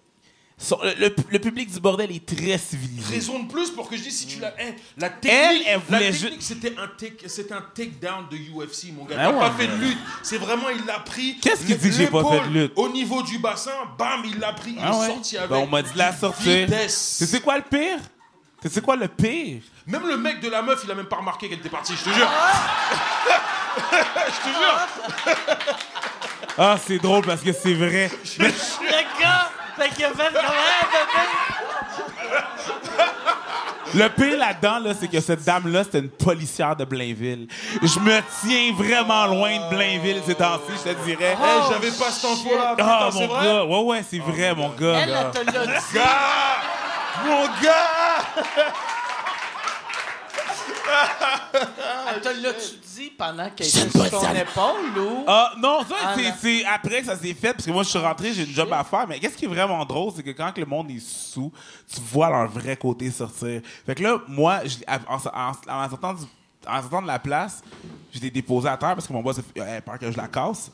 le, 0.99 1.15
le- 1.31 1.39
public 1.39 1.73
du 1.73 1.81
bordel 1.81 2.11
est 2.13 2.27
très 2.27 2.59
civilisé. 2.59 3.15
Raison 3.15 3.41
de 3.41 3.51
plus 3.51 3.71
pour 3.71 3.89
que 3.89 3.97
je 3.97 4.03
dise 4.03 4.19
si 4.19 4.27
tu. 4.27 4.39
Eh, 4.39 4.75
la 4.99 5.07
Elle, 5.07 5.21
technique, 5.21 5.63
elle 5.67 5.81
la 5.89 5.99
technique 5.99 6.43
c'était 6.43 6.75
un 6.79 6.87
take, 6.99 7.29
c'est 7.29 7.51
un 7.53 7.63
take 7.75 7.93
down 8.01 8.27
de 8.31 8.37
UFC, 8.37 8.93
mon 8.95 9.05
gars. 9.05 9.17
Ah 9.19 9.29
il 9.31 9.35
ouais, 9.35 9.41
pas 9.41 9.51
fait 9.53 9.67
de 9.69 9.75
lutte. 9.77 9.99
C'est 10.23 10.39
vraiment, 10.39 10.69
il 10.69 10.85
l'a 10.85 10.99
pris. 11.01 11.39
Qu'est-ce 11.41 11.65
qu'il 11.65 11.79
dit 11.79 11.89
que 11.89 11.95
j'ai 11.95 12.07
pas 12.09 12.23
fait 12.25 12.41
de 12.49 12.53
lutte? 12.53 12.73
Au 12.77 12.89
niveau 12.91 13.23
du 13.23 13.39
bassin, 13.39 13.73
bam, 13.99 14.23
il 14.27 14.39
l'a 14.39 14.53
pris. 14.53 14.73
Il 14.77 14.79
Ah 14.83 14.93
est 14.93 14.99
ouais? 15.01 15.07
sorti 15.07 15.37
avec. 15.39 15.51
Ben, 15.51 15.57
on 15.57 15.67
m'a 15.67 15.83
dit 15.83 15.93
de 15.93 15.99
la. 15.99 16.13
Tu 16.13 17.27
sais 17.27 17.41
quoi 17.41 17.57
le 17.57 17.63
pire? 17.65 17.99
Sais 18.69 18.83
quoi 18.83 18.97
le 18.97 19.09
pire? 19.09 19.63
Même 19.87 20.07
le 20.07 20.19
mec 20.19 20.41
de 20.41 20.51
la 20.51 20.61
meuf, 20.61 20.83
il 20.85 20.91
a 20.91 20.95
même 20.95 21.07
pas 21.07 21.17
remarqué 21.17 21.49
qu'elle 21.49 21.59
était 21.61 21.71
partie, 21.71 21.95
je 21.97 22.05
te 22.05 22.15
jure. 22.15 22.29
je 24.27 24.51
te 24.51 24.55
jure. 24.55 25.37
Ah, 26.59 26.77
c'est 26.87 26.99
drôle 26.99 27.25
parce 27.25 27.41
que 27.41 27.53
c'est 27.53 27.73
vrai. 27.73 28.11
Le 28.39 29.21
gars, 29.23 29.50
fait 29.83 29.89
qu'il 29.95 30.05
a 30.05 30.09
fait 30.11 30.33
comme 30.33 30.45
un 30.45 30.87
bébé. 30.93 31.27
Le 33.93 34.09
pire 34.09 34.39
là-dedans, 34.39 34.79
là, 34.79 34.93
c'est 34.99 35.09
que 35.09 35.21
cette 35.21 35.43
dame-là, 35.45 35.83
c'était 35.83 35.99
une 35.99 36.11
policière 36.11 36.77
de 36.77 36.85
Blainville. 36.85 37.49
Je 37.83 37.99
me 37.99 38.21
tiens 38.41 38.73
vraiment 38.77 39.27
loin 39.27 39.51
de 39.57 39.75
Blainville 39.75 40.23
ces 40.25 40.37
temps-ci, 40.37 40.73
je 40.87 40.93
te 40.93 41.05
dirais. 41.05 41.37
Eh, 41.37 41.73
j'avais 41.73 41.91
pas 41.91 42.07
info-là. 42.09 42.75
Putain, 42.77 42.89
Ah, 42.89 43.09
mon 43.13 43.27
vrai? 43.27 43.45
gars. 43.45 43.65
Ouais, 43.65 43.83
ouais, 43.83 44.05
c'est 44.09 44.19
vrai, 44.21 44.55
mon 44.55 44.69
gars. 44.69 44.99
Elle, 45.03 45.17
elle 45.19 45.31
te 45.45 45.53
l'a 45.57 45.67
dit. 45.67 45.73
Gars! 45.95 46.05
Mon 47.27 47.47
gars! 47.61 48.71
Elle 52.15 52.21
te 52.21 52.29
l'a-tu 52.29 52.77
dit 52.97 53.11
pendant 53.17 53.49
qu'elle 53.51 53.67
était 53.67 53.91
sur 53.91 54.11
ton 54.11 54.35
épaule 54.35 54.99
ou? 54.99 55.25
Ah, 55.27 55.53
non, 55.59 55.81
ça, 55.89 55.95
Ah, 56.03 56.15
c'est- 56.17 56.29
non. 56.29 56.35
c'est 56.41 56.65
après 56.65 57.01
que 57.01 57.07
ça 57.07 57.17
s'est 57.17 57.35
fait, 57.35 57.53
parce 57.53 57.65
que 57.67 57.71
moi, 57.71 57.83
je 57.83 57.89
suis 57.89 57.99
rentré, 57.99 58.33
j'ai 58.33 58.45
une 58.45 58.53
job 58.55 58.69
à 58.73 58.83
faire. 58.85 59.07
Mais 59.09 59.19
qu'est-ce 59.21 59.37
qui 59.37 59.45
est 59.45 59.49
vraiment 59.49 59.85
drôle, 59.85 60.13
c'est 60.17 60.23
que 60.23 60.31
quand 60.31 60.53
que 60.53 60.61
le 60.61 60.67
monde 60.67 60.91
est 60.91 61.01
sous, 61.01 61.53
tu 61.93 62.01
vois 62.01 62.29
leur 62.31 62.49
vrai 62.49 62.77
côté 62.77 63.11
sortir. 63.11 63.61
Fait 63.87 63.95
que 63.95 64.03
là, 64.03 64.19
moi, 64.29 64.61
je- 64.65 64.79
en, 64.89 65.17
en- 65.17 65.51
en 65.85 65.89
sortant 65.91 66.15
du- 66.15 66.25
en 66.67 66.81
sortant 66.83 67.03
de 67.03 67.07
la 67.07 67.19
place, 67.19 67.63
je 68.13 68.21
l'ai 68.21 68.31
déposé 68.31 68.69
à 68.69 68.77
terre 68.77 68.95
parce 68.95 69.07
que 69.07 69.13
mon 69.13 69.23
boss 69.23 69.39
a 69.39 69.43
fait- 69.43 69.61
avait 69.61 69.81
peur 69.81 69.99
que 69.99 70.11
je 70.11 70.17
la 70.17 70.29
casse. 70.29 70.71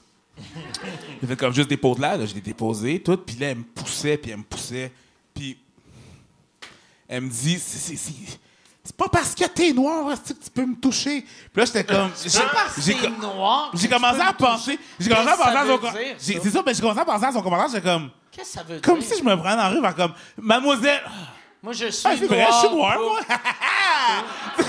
Il 1.22 1.28
fait 1.28 1.36
comme 1.36 1.54
juste 1.54 1.68
dépose 1.70 1.98
là, 1.98 2.16
là 2.16 2.26
je 2.26 2.34
l'ai 2.34 2.40
déposé, 2.40 3.00
tout. 3.02 3.16
Puis 3.16 3.36
là, 3.36 3.48
elle 3.50 3.58
me 3.58 3.62
poussait, 3.64 4.16
puis 4.18 4.30
elle 4.32 4.38
me 4.38 4.42
poussait. 4.42 4.92
Puis 5.34 5.56
elle 7.08 7.22
me 7.22 7.30
dit, 7.30 7.58
c'est- 7.58 7.78
c'est 7.78 7.96
c'est- 7.96 8.38
c'est 8.86 8.96
pas 8.96 9.08
parce 9.08 9.34
que 9.34 9.44
t'es 9.46 9.72
noir 9.72 10.14
que 10.22 10.32
tu 10.32 10.50
peux 10.54 10.64
me 10.64 10.76
toucher. 10.76 11.20
Puis 11.22 11.28
là, 11.56 11.64
j'étais 11.66 11.84
comme. 11.84 12.10
j'ai- 12.22 12.30
j'ai 12.30 12.38
C'est 12.80 12.94
co- 12.94 13.08
noir. 13.20 13.70
que 13.72 13.78
j'ai 13.78 13.88
commencé 13.88 14.20
à 14.20 14.32
penser. 14.32 14.78
J'ai 14.98 15.10
commencé 15.10 15.28
à 15.28 15.32
que 15.32 15.38
penser 15.38 15.56
à 15.56 15.60
son 15.60 15.66
veut 15.66 15.78
com- 15.78 15.90
dire, 15.92 16.16
j'ai- 16.20 16.34
ça? 16.34 16.40
C'est 16.42 16.50
ça, 16.50 16.62
mais 16.64 16.74
j'ai 16.74 16.80
commencé 16.80 17.00
à 17.00 17.04
penser 17.04 17.24
à 17.26 17.32
son 17.32 17.42
commentaire. 17.42 17.68
J'étais 17.68 17.82
comme. 17.88 18.10
Qu'est-ce 18.32 18.52
que 18.52 18.58
ça 18.58 18.62
veut 18.62 18.80
Comme 18.80 18.98
dire? 19.00 19.08
si 19.12 19.18
je 19.18 19.24
me 19.24 19.36
prenais 19.36 19.56
la 19.56 19.68
rue, 19.68 19.80
comme. 19.94 20.12
Mademoiselle. 20.38 21.00
Moi, 21.62 21.72
je 21.72 21.86
suis 21.90 22.02
Ah, 22.06 22.14
c'est 22.18 22.26
vrai, 22.26 22.46
je 22.48 22.66
suis 22.66 22.68
noir, 22.76 22.96
moi. 23.00 23.20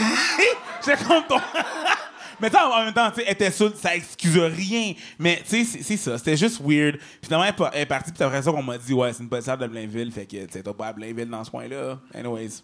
J'étais 0.85 1.03
comme 1.03 1.23
ton. 1.27 1.37
Mais 2.39 2.55
en 2.55 2.83
même 2.85 2.93
temps, 2.93 3.09
tu 3.11 3.21
était 3.21 3.49
saoule, 3.49 3.73
ça 3.75 3.95
excuse 3.95 4.37
rien. 4.37 4.93
Mais 5.17 5.41
tu 5.43 5.63
sais, 5.63 5.63
c'est- 5.63 5.83
c'est 5.83 5.97
ça, 5.97 6.17
c'était 6.19 6.37
juste 6.37 6.61
weird. 6.63 6.99
Finalement, 7.23 7.43
elle 7.45 7.49
est 7.49 7.53
pa- 7.57 7.71
elle 7.73 7.81
est 7.81 7.85
partie, 7.87 8.11
puis 8.11 8.23
après 8.23 8.41
ça, 8.43 8.51
on 8.51 8.61
m'a 8.61 8.77
dit, 8.77 8.93
ouais, 8.93 9.11
c'est 9.11 9.23
une 9.23 9.29
policière 9.29 9.57
de 9.57 9.65
Blainville, 9.65 10.11
fait 10.11 10.27
que 10.27 10.45
tu 10.45 10.53
sais, 10.53 10.61
t'as 10.61 10.73
pas 10.73 10.87
à 10.87 10.93
Blainville 10.93 11.27
dans 11.29 11.43
ce 11.43 11.49
coin-là. 11.49 11.97
Anyways, 12.13 12.61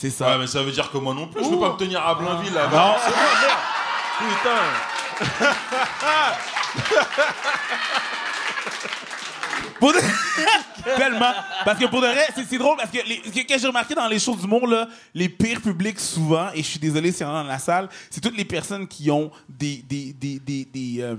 c'est 0.00 0.10
ça. 0.10 0.26
Ouais, 0.30 0.38
mais 0.38 0.46
ça 0.46 0.62
veut 0.62 0.72
dire 0.72 0.90
que 0.90 0.96
moi 0.98 1.12
non 1.14 1.26
plus, 1.28 1.44
je 1.44 1.48
peux 1.50 1.58
pas 1.60 1.72
me 1.72 1.76
tenir 1.76 2.04
à 2.06 2.14
Blainville 2.14 2.52
là. 2.54 2.68
Non. 2.72 2.94
Putain. 4.18 5.20
Pour 9.78 9.92
de- 9.94 9.98
Tellement. 10.96 11.32
Parce 11.64 11.78
que 11.78 11.86
pour 11.86 12.00
de 12.00 12.06
vrai, 12.06 12.26
c'est 12.48 12.58
drôle 12.58 12.76
parce 12.76 12.90
que 12.90 12.98
les, 13.06 13.22
ce 13.24 13.40
que 13.42 13.58
j'ai 13.58 13.66
remarqué 13.66 13.94
dans 13.94 14.06
les 14.08 14.18
shows 14.18 14.36
d'humour, 14.36 14.66
là, 14.66 14.88
les 15.14 15.28
pires 15.28 15.60
publics 15.60 15.98
souvent, 16.00 16.48
et 16.54 16.62
je 16.62 16.68
suis 16.68 16.78
désolé 16.78 17.12
s'il 17.12 17.26
y 17.26 17.28
en 17.28 17.34
a 17.34 17.42
dans 17.42 17.48
la 17.48 17.58
salle, 17.58 17.88
c'est 18.10 18.20
toutes 18.20 18.36
les 18.36 18.44
personnes 18.44 18.86
qui 18.86 19.10
ont 19.10 19.30
des. 19.48 19.82
des, 19.88 20.12
des, 20.12 20.38
des, 20.38 20.64
des, 20.66 20.96
euh, 21.02 21.16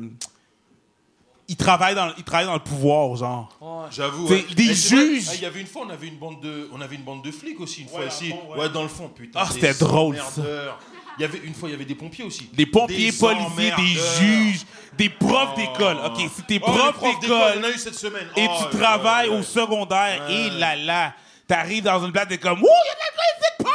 ils, 1.52 1.58
travaillent 1.58 1.96
dans, 1.96 2.12
ils 2.18 2.24
travaillent 2.24 2.46
dans 2.48 2.54
le 2.54 2.60
pouvoir, 2.60 3.16
genre. 3.16 3.50
J'avoue. 3.92 4.28
Ouais. 4.28 4.46
des 4.56 4.74
juges. 4.74 5.28
Il 5.36 5.42
y 5.42 5.46
avait 5.46 5.60
une 5.60 5.68
fois, 5.68 5.84
on 5.86 5.90
avait 5.90 6.08
une 6.08 6.16
bande 6.18 6.40
de, 6.42 6.70
on 6.72 6.80
avait 6.80 6.96
une 6.96 7.02
bande 7.04 7.22
de 7.24 7.32
flics 7.32 7.60
aussi 7.60 7.82
une 7.82 7.90
fois 7.90 8.06
ici. 8.06 8.30
fond, 8.30 8.54
ouais. 8.54 8.60
ouais. 8.60 8.70
dans 8.70 8.84
le 8.84 8.88
fond, 8.88 9.10
putain. 9.10 9.40
Ah, 9.44 9.50
c'était 9.52 9.74
drôle, 9.74 10.16
emmerdeurs. 10.20 10.80
Il 11.18 11.22
y 11.24 11.26
avait 11.26 11.40
une 11.40 11.54
fois, 11.54 11.68
il 11.68 11.74
y 11.74 11.76
avait 11.76 11.86
des 11.86 11.96
pompiers 11.96 12.24
aussi. 12.24 12.50
Des 12.54 12.66
pompiers, 12.66 13.12
Des 13.12 13.18
policiers, 13.18 13.74
des 13.78 14.00
juges, 14.20 14.62
des 14.98 15.10
profs 15.10 15.50
Oh. 15.54 15.60
d'école. 15.60 15.98
OK, 16.06 16.22
si 16.34 16.42
t'es 16.44 16.60
Oh, 16.64 16.72
prof 16.72 16.94
profs 16.94 17.20
d'école 17.20 17.54
on 17.60 17.64
a 17.66 17.70
eu 17.70 17.78
cette 17.78 17.96
semaine. 17.96 18.28
et 18.38 18.48
Oh, 18.50 18.56
tu 18.58 18.64
ouais, 18.78 18.82
travailles 18.82 19.30
ouais, 19.30 19.38
au 19.38 19.44
secondaire, 19.44 20.26
Ouais. 20.28 20.34
et 20.34 20.50
là 20.52 20.76
là, 20.78 21.14
t'arrives 21.48 21.84
dans 21.84 22.04
une 22.06 22.12
blague, 22.12 22.30
t'es 22.30 22.38
comme, 22.38 22.60
Ouh, 22.64 22.66
il 22.66 22.88
y 22.88 22.92
a 22.92 22.94
de 22.96 23.00
la 23.00 23.24
ici 23.36 23.52
de 23.60 23.66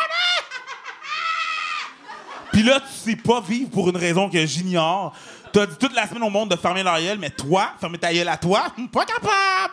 Puis 2.53 2.63
là, 2.63 2.81
tu 2.81 3.11
sais 3.11 3.17
pas 3.17 3.41
vivre 3.43 3.69
pour 3.71 3.91
une 3.91 3.99
raison 3.99 4.31
que 4.31 4.45
j'ignore. 4.47 5.13
T'as 5.57 5.65
dit 5.65 5.77
toute 5.79 5.95
la 5.95 6.07
semaine 6.07 6.23
au 6.23 6.29
monde 6.29 6.51
de 6.51 6.57
fermer 6.57 6.83
leur 6.83 7.01
gueule, 7.01 7.17
mais 7.19 7.31
toi, 7.31 7.73
fermer 7.81 7.97
ta 7.97 8.13
gueule 8.13 8.29
à 8.29 8.37
toi, 8.37 8.67
pas 8.93 9.07
capable. 9.07 9.73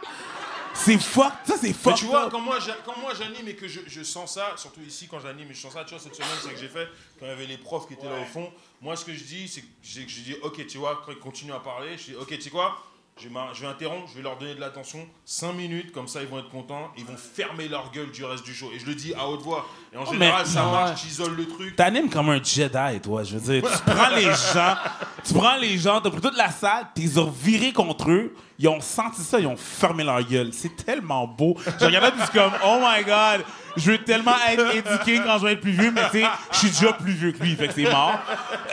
C'est 0.73 0.97
fuck, 0.97 1.33
ça 1.43 1.55
c'est 1.59 1.67
Mais 1.67 1.73
fuck. 1.73 1.95
tu 1.95 2.05
vois, 2.05 2.29
quand 2.29 2.39
moi, 2.39 2.57
j'a- 2.61 2.77
quand 2.85 2.97
moi 3.01 3.11
j'anime 3.13 3.49
et 3.49 3.55
que 3.57 3.67
je, 3.67 3.81
je 3.85 4.01
sens 4.01 4.35
ça, 4.35 4.53
surtout 4.55 4.79
ici 4.79 5.09
quand 5.09 5.19
j'anime 5.19 5.51
et 5.51 5.53
je 5.53 5.59
sens 5.59 5.73
ça, 5.73 5.83
tu 5.83 5.93
vois, 5.93 6.01
cette 6.01 6.15
semaine, 6.15 6.29
c'est 6.41 6.53
que 6.53 6.57
j'ai 6.57 6.69
fait, 6.69 6.87
quand 7.19 7.25
il 7.25 7.27
y 7.27 7.31
avait 7.31 7.45
les 7.47 7.57
profs 7.57 7.85
qui 7.85 7.95
étaient 7.95 8.07
là 8.07 8.21
au 8.21 8.25
fond, 8.25 8.49
moi 8.81 8.95
ce 8.95 9.03
que 9.03 9.13
je 9.13 9.25
dis, 9.25 9.49
c'est 9.49 9.59
que 9.59 9.67
je 9.83 10.21
dis, 10.21 10.35
ok, 10.41 10.65
tu 10.67 10.77
vois, 10.77 11.01
quand 11.05 11.11
ils 11.11 11.19
continuent 11.19 11.51
à 11.51 11.59
parler, 11.59 11.97
je 11.97 12.11
dis, 12.11 12.15
ok, 12.15 12.29
tu 12.29 12.41
sais 12.43 12.49
quoi, 12.49 12.81
je 13.17 13.27
vais, 13.29 13.35
je 13.53 13.61
vais 13.61 13.67
interrompre, 13.67 14.07
je 14.11 14.17
vais 14.17 14.23
leur 14.23 14.37
donner 14.37 14.55
de 14.55 14.59
l'attention, 14.59 15.07
5 15.25 15.53
minutes, 15.53 15.91
comme 15.91 16.07
ça 16.07 16.21
ils 16.21 16.27
vont 16.27 16.39
être 16.39 16.49
contents, 16.49 16.91
ils 16.97 17.05
vont 17.05 17.15
fermer 17.15 17.67
leur 17.67 17.91
gueule 17.91 18.11
du 18.11 18.25
reste 18.25 18.43
du 18.43 18.53
show. 18.53 18.69
Et 18.75 18.79
je 18.79 18.85
le 18.87 18.95
dis 18.95 19.13
à 19.13 19.27
haute 19.27 19.41
voix. 19.41 19.65
Et 19.93 19.97
en 19.97 20.03
Oh, 20.07 20.11
général, 20.11 20.41
mais- 20.45 20.51
ça 20.51 20.63
marche, 20.65 21.03
j'isole 21.03 21.35
le 21.35 21.47
truc. 21.47 21.75
T'animes 21.75 22.09
comme 22.09 22.29
un 22.29 22.41
Jedi, 22.43 22.99
toi. 23.01 23.23
Je 23.23 23.37
veux 23.37 23.61
dire, 23.61 23.69
tu 23.71 23.77
prends 23.91 24.09
les 24.15 24.23
gens, 24.23 24.75
tu 25.23 25.33
prends 25.35 25.55
les 25.57 25.77
gens, 25.77 26.01
t'as 26.01 26.09
pris 26.09 26.21
toute 26.21 26.37
la 26.37 26.49
salle, 26.49 26.87
t'es 26.95 27.03
viré 27.39 27.71
contre 27.71 28.09
eux, 28.09 28.33
ils 28.57 28.67
ont 28.67 28.81
senti 28.81 29.21
ça, 29.21 29.39
ils 29.39 29.47
ont 29.47 29.57
fermé 29.57 30.03
leur 30.03 30.21
gueule. 30.23 30.49
C'est 30.51 30.75
tellement 30.75 31.27
beau. 31.27 31.55
Je 31.79 31.85
regardais 31.85 32.11
puis 32.11 32.27
comme, 32.33 32.53
oh 32.65 32.79
my 32.81 33.03
god, 33.03 33.45
je 33.77 33.91
veux 33.91 34.03
tellement 34.03 34.35
être 34.49 34.75
éduqué 34.75 35.21
quand 35.23 35.37
je 35.37 35.45
vais 35.45 35.53
être 35.53 35.61
plus 35.61 35.71
vieux, 35.71 35.91
mais 35.91 36.01
tu 36.11 36.21
sais, 36.21 36.27
je 36.51 36.57
suis 36.57 36.69
déjà 36.71 36.93
plus 36.93 37.13
vieux 37.13 37.31
que 37.31 37.43
lui, 37.43 37.55
fait 37.55 37.67
que 37.67 37.73
c'est 37.75 37.91
mort. 37.91 38.17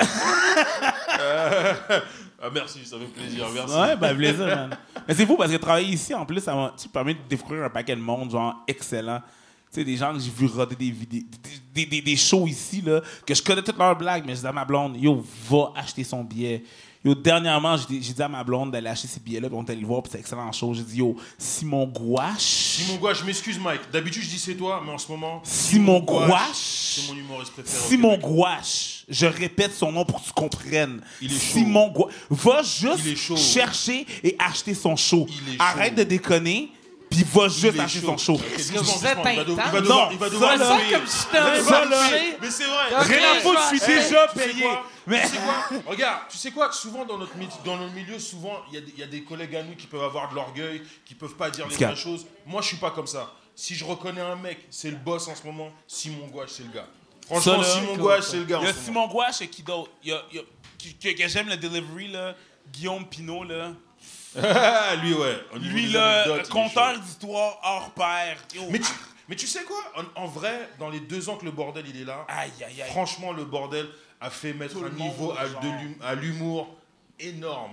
Ah, 2.43 2.49
merci, 2.53 2.85
ça 2.87 2.97
fait 2.99 3.05
plaisir, 3.05 3.47
merci. 3.53 3.75
Ouais, 3.75 3.97
ben 3.97 4.17
plaisir, 4.17 4.47
man. 4.47 4.77
Mais 5.07 5.15
c'est 5.15 5.27
fou 5.27 5.37
parce 5.37 5.53
que 5.53 5.57
travailler 5.59 5.93
ici, 5.93 6.15
en 6.15 6.25
plus, 6.25 6.41
ça 6.41 6.55
m'a 6.55 6.75
permet 6.93 7.15
de 7.15 7.21
découvrir 7.29 7.65
un 7.65 7.71
paquet 7.71 7.95
de 7.95 8.01
monde, 8.01 8.31
genre, 8.31 8.63
excellent. 8.67 9.21
Tu 9.73 9.81
sais, 9.81 9.85
des 9.85 9.97
gens 9.97 10.13
que 10.15 10.19
j'ai 10.19 10.31
vu 10.31 10.47
roder 10.47 10.75
des 10.75 10.91
vidéos, 10.91 11.23
des, 11.73 11.87
des, 11.87 12.01
des 12.01 12.17
shows 12.17 12.47
ici, 12.47 12.81
là, 12.81 13.03
que 13.27 13.35
je 13.35 13.43
connais 13.43 13.63
toutes 13.63 13.79
leurs 13.79 13.97
blagues, 13.97 14.25
mais 14.27 14.35
je 14.35 14.41
dis 14.41 14.47
à 14.47 14.53
ma 14.53 14.65
blonde, 14.65 14.97
yo, 14.97 15.25
va 15.49 15.73
acheter 15.77 16.03
son 16.03 16.25
billet. 16.25 16.65
Yo, 17.03 17.15
dernièrement, 17.15 17.79
j'ai 17.79 17.87
dit 17.87 18.03
j'ai 18.03 18.13
dit 18.13 18.23
à 18.23 18.29
ma 18.29 18.45
blonde 18.45 18.73
d'aller 18.73 18.89
acheter 18.89 19.09
ces 19.09 19.21
billets-là, 19.21 19.49
puis 19.49 19.57
on 19.59 19.65
est 19.65 19.71
allé 19.71 19.81
le 19.81 19.87
voir, 19.87 20.03
puis 20.03 20.13
c'est 20.13 20.19
excellent 20.19 20.53
show. 20.53 20.75
J'ai 20.75 20.83
dit, 20.83 20.99
yo, 20.99 21.17
Simon 21.39 21.87
Gouache. 21.87 22.41
Simon 22.43 22.97
Gouache, 22.99 23.21
je 23.21 23.25
m'excuse 23.25 23.59
Mike, 23.59 23.81
d'habitude 23.91 24.23
je 24.23 24.29
dis 24.29 24.39
c'est 24.39 24.55
toi, 24.55 24.83
mais 24.85 24.93
en 24.93 24.99
ce 24.99 25.11
moment, 25.11 25.41
Simon 25.43 26.01
Gouache. 26.01 26.53
c'est 26.55 27.09
mon 27.13 27.19
humoriste 27.19 27.53
préféré. 27.53 27.89
Simon. 27.89 28.19
Gouache. 28.19 29.05
Je 29.09 29.25
répète 29.27 29.75
son 29.75 29.91
nom 29.93 30.05
pour 30.05 30.21
que 30.21 30.27
tu 30.27 30.33
comprennes. 30.35 31.01
Il 31.23 31.29
est 31.33 31.35
chaud. 31.35 31.41
Simon 31.55 31.89
Gouache. 31.89 32.13
Va 32.29 32.63
juste 32.63 33.17
chercher 33.39 34.07
et 34.23 34.37
acheter 34.39 34.75
son 34.75 34.95
show. 34.95 35.27
Il 35.29 35.55
est 35.55 35.57
Arrête 35.59 35.91
chaud. 35.95 35.97
de 35.97 36.03
déconner, 36.05 36.71
puis 37.11 37.25
va 37.25 37.45
Il 37.45 37.51
juste 37.51 37.77
est 37.77 37.81
acheter 37.81 38.01
chaud. 38.01 38.07
son 38.07 38.37
show. 38.37 38.37
Que 38.39 38.79
vous 38.79 38.79
êtes 38.79 38.79
il 39.03 39.03
va 39.03 39.21
intense? 39.21 39.37
Va 39.37 39.45
devoir, 39.45 39.83
Non, 39.83 40.09
il 40.13 40.19
va 40.19 40.27
ça, 40.27 40.33
devoir 40.33 40.91
comme 40.91 41.07
si 41.07 41.19
c'était 41.19 41.39
va. 41.39 41.85
Mais 42.41 42.51
c'est 42.51 42.65
vrai. 42.65 43.03
Rien 43.03 43.33
à 43.33 43.41
foutre, 43.41 43.61
je 43.73 43.77
suis 43.79 43.87
déjà 43.95 44.29
payé. 44.29 44.65
Mais 45.07 45.23
Tu 45.23 45.29
sais 45.29 45.37
quoi? 45.39 45.81
Regarde, 45.89 46.21
tu 46.31 46.37
sais 46.39 46.51
quoi 46.53 46.71
Souvent 46.73 47.05
dans 47.05 47.19
notre, 47.19 47.33
dans 47.65 47.77
notre 47.77 47.93
milieu, 47.95 48.19
souvent, 48.19 48.61
il 48.69 48.75
y, 48.75 48.79
a 48.79 48.81
des- 48.81 48.93
il 48.93 48.99
y 49.01 49.03
a 49.03 49.07
des 49.07 49.23
collègues 49.25 49.57
à 49.57 49.63
nous 49.63 49.75
qui 49.75 49.87
peuvent 49.87 50.05
avoir 50.05 50.31
de 50.31 50.35
l'orgueil, 50.37 50.83
qui 51.05 51.15
peuvent 51.15 51.35
pas 51.35 51.51
dire 51.51 51.67
les 51.67 51.75
vraies 51.75 51.97
choses. 51.97 52.27
Moi, 52.47 52.63
je 52.63 52.69
suis 52.69 52.77
pas 52.77 52.91
comme 52.93 53.07
ça. 53.09 53.33
Si 53.57 53.75
je 53.75 53.85
reconnais 53.85 54.21
un 54.21 54.37
mec, 54.37 54.59
c'est 54.71 54.91
le 54.91 54.97
boss 54.97 55.27
en 55.29 55.35
ce 55.35 55.43
moment. 55.45 55.71
Simon 55.89 56.29
Gouache, 56.29 56.51
c'est 56.51 56.63
le 56.63 56.71
gars. 56.71 56.87
Franchement, 57.27 57.53
Ça, 57.53 57.59
là, 57.59 57.65
Simon 57.81 57.97
Gouache, 57.97 58.25
c'est 58.25 58.37
le 58.39 58.45
gars. 58.45 58.59
il 58.61 58.65
y 58.65 58.67
a 58.69 58.71
en 58.71 58.73
ce 58.73 58.79
moment. 58.79 58.85
Simon 58.85 59.09
Gouache 59.09 59.41
et 59.43 59.49
qui 59.49 59.63
d'autre? 59.63 59.91
Il 60.05 60.11
y 60.11 60.13
a, 60.13 60.23
y 60.33 60.39
a- 60.39 61.13
que 61.15 61.29
j'aime 61.29 61.49
le 61.49 61.57
delivery, 61.57 62.09
là. 62.09 62.35
Guillaume 62.73 63.07
Pinot, 63.07 63.45
là. 63.45 63.73
Ah, 64.39 64.95
lui, 65.03 65.15
ouais. 65.15 65.45
Lui, 65.61 65.95
est 65.97 66.49
conteur 66.49 66.99
d'histoire 66.99 67.59
hors 67.63 67.91
pair. 67.91 68.37
Mais 68.71 68.79
tu, 68.79 68.93
mais 69.29 69.37
tu 69.37 69.47
sais 69.47 69.65
quoi? 69.65 69.83
En, 69.97 70.23
en 70.23 70.27
vrai, 70.27 70.71
dans 70.79 70.89
les 70.89 71.01
deux 71.01 71.29
ans 71.29 71.37
que 71.37 71.45
le 71.45 71.51
bordel 71.51 71.85
il 71.89 72.01
est 72.01 72.05
là, 72.05 72.27
Aïe, 72.29 72.51
aïe, 72.65 72.83
aïe. 72.83 72.91
franchement, 72.91 73.33
le 73.33 73.45
bordel 73.45 73.89
a 74.21 74.31
fait 74.31 74.53
mettre 74.53 74.75
Tout 74.75 74.85
un 74.85 74.89
le 74.89 74.95
niveau 74.95 75.33
à, 76.03 76.15
l'humour 76.15 76.77
énorme. 77.19 77.73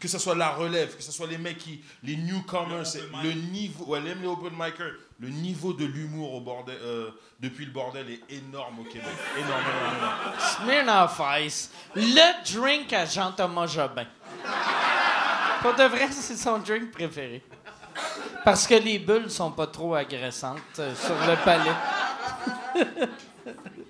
Que 0.00 0.08
ce 0.08 0.18
soit 0.18 0.34
la 0.34 0.50
relève, 0.50 0.96
que 0.96 1.02
ce 1.02 1.12
soit 1.12 1.26
les 1.26 1.36
mecs 1.36 1.58
qui. 1.58 1.82
Les 2.02 2.16
newcomers, 2.16 2.84
Le 3.22 3.28
le 3.28 3.34
niveau. 3.34 3.84
Ouais, 3.84 4.00
les 4.00 4.26
open 4.26 4.52
micers. 4.52 4.94
Le 5.20 5.28
niveau 5.28 5.74
de 5.74 5.84
l'humour 5.84 6.32
au 6.34 6.40
bordel, 6.40 6.78
euh, 6.80 7.10
depuis 7.40 7.66
le 7.66 7.72
bordel 7.72 8.08
est 8.10 8.32
énorme 8.34 8.80
au 8.80 8.84
Québec. 8.84 9.04
Énorme, 9.36 9.62
énorme, 9.62 9.96
énorme. 9.98 11.06
Smirnoff 11.08 11.20
Ice. 11.40 11.70
Le 11.94 12.54
drink 12.54 12.92
à 12.94 13.04
Jean-Thomas 13.04 13.66
Jobin. 13.66 14.06
Pour 15.62 15.74
de 15.74 15.84
vrai, 15.84 16.08
c'est 16.10 16.36
son 16.36 16.58
drink 16.58 16.90
préféré. 16.90 17.42
Parce 18.44 18.66
que 18.66 18.74
les 18.74 18.98
bulles 18.98 19.30
sont 19.30 19.50
pas 19.50 19.66
trop 19.66 19.94
agressantes 19.94 20.60
euh, 20.78 20.94
sur 20.94 21.14
le 21.26 21.36
palais. 21.44 21.70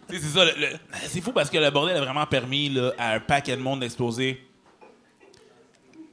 C'est 0.09 0.21
ça. 0.21 0.45
le- 0.45 0.53
le- 0.61 0.79
c'est 1.09 1.21
fou 1.21 1.33
parce 1.33 1.51
que 1.51 1.59
le 1.59 1.69
bordel 1.71 1.97
a 1.97 2.01
vraiment 2.01 2.25
permis 2.27 2.69
là, 2.69 2.93
à 2.97 3.15
un 3.15 3.21
paquet 3.21 3.57
de 3.57 3.61
monde 3.61 3.81
d'exploser. 3.81 4.41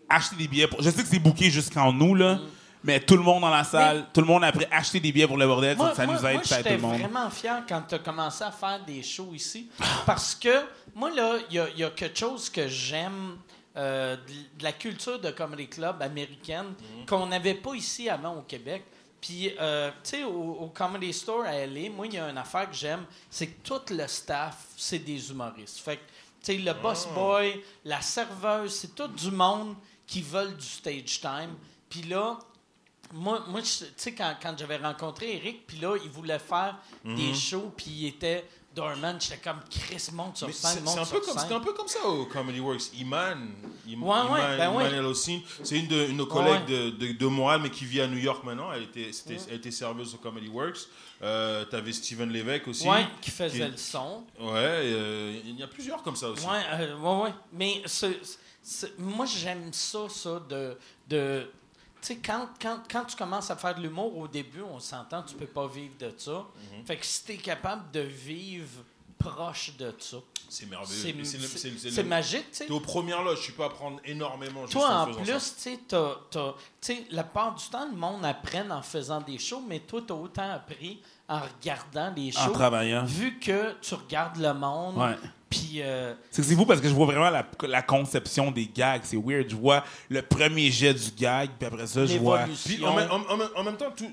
Acheter 0.10 0.36
des 0.36 0.48
billets. 0.48 0.68
Pour... 0.68 0.82
Je 0.82 0.90
sais 0.90 1.04
que 1.04 1.08
c'est 1.08 1.20
booké 1.20 1.52
jusqu'en 1.52 1.94
nous, 1.94 2.16
là. 2.16 2.40
Mais 2.84 3.00
tout 3.00 3.16
le 3.16 3.22
monde 3.22 3.42
dans 3.42 3.50
la 3.52 3.64
salle, 3.64 4.08
tout 4.12 4.20
le 4.20 4.26
monde 4.28 4.44
après 4.44 4.68
acheté 4.72 5.00
des 5.00 5.12
billets 5.12 5.28
pour 5.28 5.38
le 5.38 5.46
bordel, 5.46 5.78
Moi, 5.78 5.94
ça 5.96 6.06
moi- 6.08 6.16
nous 6.16 6.26
aide, 6.26 6.34
moi, 6.34 6.42
tout 6.42 6.50
j'étais 6.56 6.76
le 6.76 6.82
monde. 6.82 7.00
vraiment 7.00 7.30
fier 7.30 7.62
quand 7.70 7.82
tu 7.88 7.96
as 7.96 8.00
commencé 8.00 8.44
à 8.44 8.52
faire 8.52 8.84
des 8.86 9.02
shows 9.04 9.32
ici. 9.34 9.70
Parce 10.08 10.34
que, 10.36 10.64
moi, 10.96 11.12
là, 11.12 11.36
il 11.52 11.56
y 11.56 11.60
a, 11.60 11.68
il 11.70 11.80
y 11.80 11.84
a 11.84 11.92
quelque 11.92 12.18
chose 12.20 12.50
que 12.50 12.68
j'aime 12.68 13.38
euh, 13.76 14.16
de, 14.16 14.60
de 14.60 14.64
la 14.64 14.72
culture 14.72 15.20
de 15.20 15.32
comedy 15.32 15.68
club 15.68 16.02
américaine 16.02 16.74
qu'on 17.08 17.26
n'avait 17.26 17.56
pas 17.56 17.74
ici 17.74 18.08
avant 18.10 18.38
au 18.38 18.42
Québec. 18.44 18.84
Puis, 19.20 19.52
euh, 19.60 19.90
tu 20.04 20.18
sais, 20.18 20.24
au, 20.26 20.52
au 20.60 20.68
Comedy 20.68 21.14
Store 21.14 21.44
à 21.46 21.66
LA, 21.66 21.90
moi, 21.90 22.06
il 22.08 22.14
y 22.14 22.18
a 22.18 22.30
une 22.30 22.38
affaire 22.38 22.70
que 22.70 22.76
j'aime, 22.76 23.06
c'est 23.30 23.48
que 23.48 23.68
tout 23.68 23.82
le 23.94 24.06
staff, 24.08 24.68
c'est 24.76 25.00
des 25.00 25.32
humoristes. 25.32 25.80
Fait 25.80 25.96
que, 25.96 26.02
tu 26.44 26.54
sais, 26.54 26.58
le 26.58 26.74
boss 26.74 27.08
boy, 27.16 27.64
la 27.86 28.02
serveuse, 28.02 28.76
c'est 28.76 28.94
tout 28.94 29.08
du 29.08 29.32
monde 29.32 29.76
qui 30.06 30.22
veulent 30.22 30.58
du 30.58 30.66
stage 30.66 31.22
time. 31.22 31.56
Puis 31.90 32.02
là, 32.04 32.38
moi, 33.14 33.46
moi 33.48 33.62
tu 33.62 33.86
sais, 33.96 34.14
quand, 34.14 34.36
quand 34.42 34.56
j'avais 34.58 34.78
rencontré 34.78 35.38
Eric, 35.38 35.66
puis 35.66 35.78
là, 35.78 35.96
il 36.04 36.10
voulait 36.10 36.40
faire 36.40 36.78
des 37.06 37.34
shows, 37.34 37.72
puis 37.78 37.92
il 37.92 38.08
était 38.08 38.46
dormant. 38.76 39.18
J'étais 39.20 39.38
comme, 39.38 39.60
Chris, 39.70 40.10
monte 40.14 40.38
sur 40.38 40.54
scène, 40.54 40.84
monte 40.84 40.94
c'est 40.94 41.00
un, 41.00 41.06
sur 41.06 41.20
peu 41.20 41.26
comme- 41.26 41.34
scène. 41.34 41.42
c'était 41.44 41.54
un 41.56 41.60
peu 41.60 41.74
comme 41.74 41.88
ça 41.88 42.06
au 42.08 42.26
Comedy 42.26 42.60
Works. 42.60 42.94
Iman, 43.00 43.38
Im- 43.88 44.02
Ouais, 44.04 44.10
ouais, 44.10 44.26
Iman, 44.26 44.58
ben 44.58 44.72
Iman 44.72 45.06
oui. 45.06 45.44
C'est 45.64 45.78
une 45.80 45.88
de 45.88 46.08
une 46.08 46.18
nos 46.18 46.26
collègues 46.26 46.66
de, 46.66 46.90
de, 46.92 47.12
de 47.14 47.26
Montréal, 47.28 47.62
mais 47.64 47.70
qui 47.70 47.86
vit 47.86 48.02
à 48.02 48.08
New 48.08 48.18
York 48.18 48.44
maintenant. 48.44 48.72
Elle 48.74 48.84
était, 48.84 49.12
elle 49.50 49.56
était 49.56 49.72
serveuse 49.72 50.14
au 50.16 50.18
Comedy 50.18 50.48
Works. 50.50 50.88
Euh, 51.22 51.64
T'avais 51.66 51.94
Steven 51.94 52.30
Lévesque 52.30 52.68
aussi. 52.68 52.88
Ouais, 52.88 53.06
qui 53.22 53.32
faisait 53.32 53.66
qui- 53.66 53.72
le 53.72 53.78
son. 53.78 54.24
Ouais, 54.40 54.52
euh, 54.58 55.40
il 55.46 55.58
y 55.58 55.64
a 55.64 55.68
plusieurs 55.68 56.04
comme 56.04 56.16
ça 56.18 56.30
aussi. 56.30 56.46
Ouais, 56.46 56.62
euh, 56.74 56.98
ouais, 56.98 57.24
ouais. 57.24 57.34
Mais 57.54 57.82
ce- 57.86 58.08
ce- 58.62 58.88
moi, 58.98 59.26
j'aime 59.26 59.72
ça, 59.72 60.10
ça, 60.10 60.42
de. 61.08 61.48
Sais, 62.08 62.16
quand, 62.18 62.48
quand, 62.62 62.80
quand 62.92 63.06
tu 63.06 63.16
commences 63.16 63.50
à 63.52 63.56
faire 63.56 63.76
de 63.76 63.82
l'humour 63.82 64.18
au 64.18 64.28
début, 64.28 64.62
on 64.62 64.80
s'entend, 64.80 65.24
tu 65.24 65.36
peux 65.36 65.46
pas 65.46 65.68
vivre 65.68 65.94
de 66.00 66.14
ça. 66.18 66.32
Mhm. 66.78 66.86
Fait 66.86 66.98
que 66.98 67.06
si 67.06 67.24
t'es 67.24 67.38
capable 67.38 67.92
de 67.92 68.02
vivre 68.02 68.84
proche 69.18 69.76
de 69.78 69.94
ça, 70.00 70.18
C'est 70.50 70.66
merveilleux. 70.70 71.24
c'est 71.24 72.04
magique, 72.04 72.52
tu 72.52 72.58
sais. 72.58 72.66
T'es 72.66 72.72
aux 72.74 72.80
premières 72.82 73.24
loges, 73.24 73.42
tu 73.42 73.54
peux 73.54 73.64
apprendre 73.64 74.00
énormément 74.04 74.62
juste 74.64 74.74
Toi, 74.74 74.90
en 74.90 75.02
en 75.12 75.14
plus, 75.14 75.24
tu 75.26 75.62
sais, 75.62 75.80
tu 76.82 76.94
la 77.12 77.24
part 77.24 77.56
du 77.56 77.64
temps, 77.70 77.88
le 77.90 77.96
monde 77.96 78.26
apprend 78.26 78.70
en 78.70 78.82
faisant 78.82 79.22
des 79.22 79.38
shows, 79.40 79.64
mais 79.68 79.80
toi, 79.80 80.02
autant 80.12 80.52
appris 80.52 81.02
en 81.30 81.40
regardant 81.40 82.14
En 82.14 82.32
shows. 82.32 82.52
travaillant. 82.52 83.06
Vu 83.06 83.40
que 83.40 83.74
tu 83.82 83.94
regardes 83.96 84.38
le 84.38 84.54
monde, 84.54 84.98
Ouais. 84.98 85.16
Puis 85.54 85.82
euh, 85.82 86.14
C'est 86.32 86.42
que 86.42 86.48
c'est 86.48 86.56
fou 86.56 86.66
parce 86.66 86.82
que 86.82 86.88
je 86.90 86.94
vois 86.94 87.06
vraiment 87.06 87.30
la, 87.30 87.46
la 87.68 87.82
conception 87.82 88.52
des 88.52 88.68
gags. 88.68 89.02
C'est 89.04 89.18
weird. 89.18 89.50
Je 89.50 89.56
vois 89.56 89.84
le 90.10 90.22
premier 90.22 90.72
jet 90.72 90.94
du 90.94 91.12
gag, 91.12 91.50
puis 91.58 91.68
après 91.68 91.88
ça, 91.88 92.06
je 92.06 92.18
vois. 92.18 92.40
Puis 92.66 92.84
en, 92.84 92.94
même- 92.96 93.12
en- 93.12 93.34
en 93.34 93.38
même- 93.38 93.50
en 93.56 93.64
même 93.64 93.78
temps, 93.78 93.92
tout- 93.96 94.12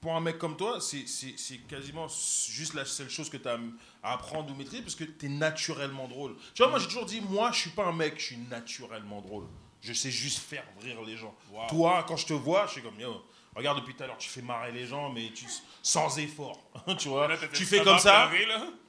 pour 0.00 0.16
un 0.16 0.20
mec 0.20 0.36
comme 0.38 0.56
toi, 0.56 0.78
c'est- 0.80 1.06
c'est 1.06 1.34
c'est 1.36 1.58
quasiment 1.58 2.06
juste 2.50 2.74
la 2.74 2.84
seule 2.84 3.08
chose 3.08 3.30
que 3.30 3.36
tu 3.36 3.48
as 3.48 3.56
à 4.02 4.14
apprendre 4.14 4.50
ou 4.52 4.54
maîtriser 4.56 4.82
parce 4.82 4.96
que 4.96 5.04
tu 5.04 5.26
es 5.26 5.28
naturellement 5.28 6.08
drôle. 6.08 6.34
Tu 6.54 6.62
vois, 6.62 6.70
moi 6.70 6.78
j'ai 6.80 6.86
toujours 6.86 7.06
dit, 7.06 7.20
moi 7.20 7.50
je 7.52 7.60
suis 7.60 7.70
pas 7.70 7.84
un 7.86 7.92
mec, 7.92 8.14
je 8.18 8.24
suis 8.24 8.38
naturellement 8.50 9.20
drôle. 9.20 9.44
Je 9.80 9.92
sais 9.92 10.10
juste 10.10 10.38
faire 10.38 10.64
rire 10.80 10.98
les 11.06 11.16
gens. 11.16 11.34
Toi, 11.68 12.04
quand 12.06 12.16
je 12.16 12.26
te 12.26 12.32
vois, 12.32 12.66
je 12.66 12.72
suis 12.72 12.82
comme, 12.82 12.98
yo, 13.00 13.14
regarde 13.54 13.78
depuis 13.80 13.94
tout 13.94 14.02
à 14.02 14.06
l'heure, 14.06 14.18
tu 14.18 14.28
fais 14.28 14.42
marrer 14.42 14.72
les 14.72 14.86
gens, 14.86 15.10
mais 15.10 15.30
tu, 15.34 15.44
sans 15.82 16.18
effort. 16.18 16.58
tu 16.98 17.08
vois 17.08 17.28
Là, 17.28 17.36
Tu 17.52 17.64
fais 17.64 17.82
comme 17.82 17.98
ça, 17.98 18.30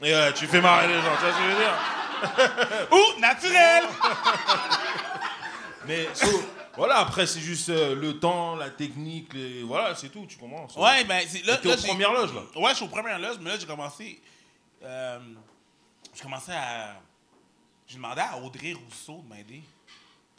et 0.01 0.13
ouais, 0.13 0.33
tu 0.33 0.47
fais 0.47 0.61
marrer 0.61 0.87
les 0.87 1.01
gens. 1.01 1.15
Tu 1.15 1.25
vois 1.25 1.31
ce 1.31 1.37
que 1.37 1.43
je 1.43 1.49
veux 1.49 1.57
dire 1.57 2.87
Ou 2.91 3.19
naturel! 3.19 3.83
Mais 5.85 6.07
so, 6.13 6.27
voilà, 6.75 6.99
après, 6.99 7.27
c'est 7.27 7.41
juste 7.41 7.69
euh, 7.69 7.93
le 7.95 8.19
temps, 8.19 8.55
la 8.55 8.69
technique, 8.69 9.33
les... 9.33 9.63
voilà, 9.63 9.93
c'est 9.95 10.09
tout, 10.09 10.25
tu 10.25 10.37
comprends 10.37 10.67
So, 10.69 10.81
Ouais, 10.81 11.03
ben, 11.03 11.21
c'est 11.27 11.45
là. 11.45 11.59
Là, 11.61 11.73
aux 11.73 11.77
premières 11.77 12.13
loges, 12.13 12.33
là. 12.33 12.41
Ouais, 12.55 12.69
je 12.71 12.75
suis 12.75 12.85
aux 12.85 12.89
premières 12.89 13.19
loges, 13.19 13.37
mais 13.41 13.49
là, 13.49 13.57
j'ai 13.59 13.67
commencé. 13.67 14.21
Euh, 14.83 15.19
j'ai 16.13 16.21
commencé 16.21 16.51
à. 16.51 16.95
J'ai 17.85 17.95
demandé 17.95 18.21
à 18.21 18.37
Audrey 18.37 18.73
Rousseau 18.73 19.21
de 19.23 19.35
m'aider 19.35 19.61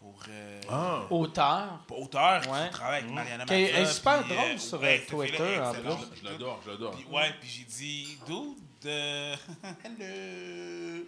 pour. 0.04 0.22
Euh, 0.28 0.60
Ah. 0.70 1.02
Auteur. 1.10 1.78
pour 1.86 2.02
auteur, 2.02 2.40
Ouais. 2.50 2.66
qui 2.68 2.70
travaille 2.74 3.00
avec 3.02 3.10
Mariana 3.12 3.44
Qui 3.46 3.54
est- 3.54 3.60
Mazza, 3.72 3.76
elle 3.78 3.82
est 3.82 3.86
super 3.90 4.22
puis, 4.24 4.34
drôle 4.34 4.44
euh, 4.50 4.58
sur, 4.58 4.80
ouais, 4.80 4.86
euh, 4.86 4.98
fille-là 4.98 5.26
Twitter, 5.36 5.60
en 5.60 5.72
plus. 5.72 6.06
Je 6.20 6.24
l'adore, 6.24 6.60
je 6.64 6.70
l'adore. 6.70 6.90
Puis, 6.96 7.06
ouais, 7.10 7.34
puis 7.40 7.48
j'ai 7.48 7.64
dit, 7.64 8.18
dude, 8.26 8.86
euh, 8.86 9.36
hello, 9.84 11.04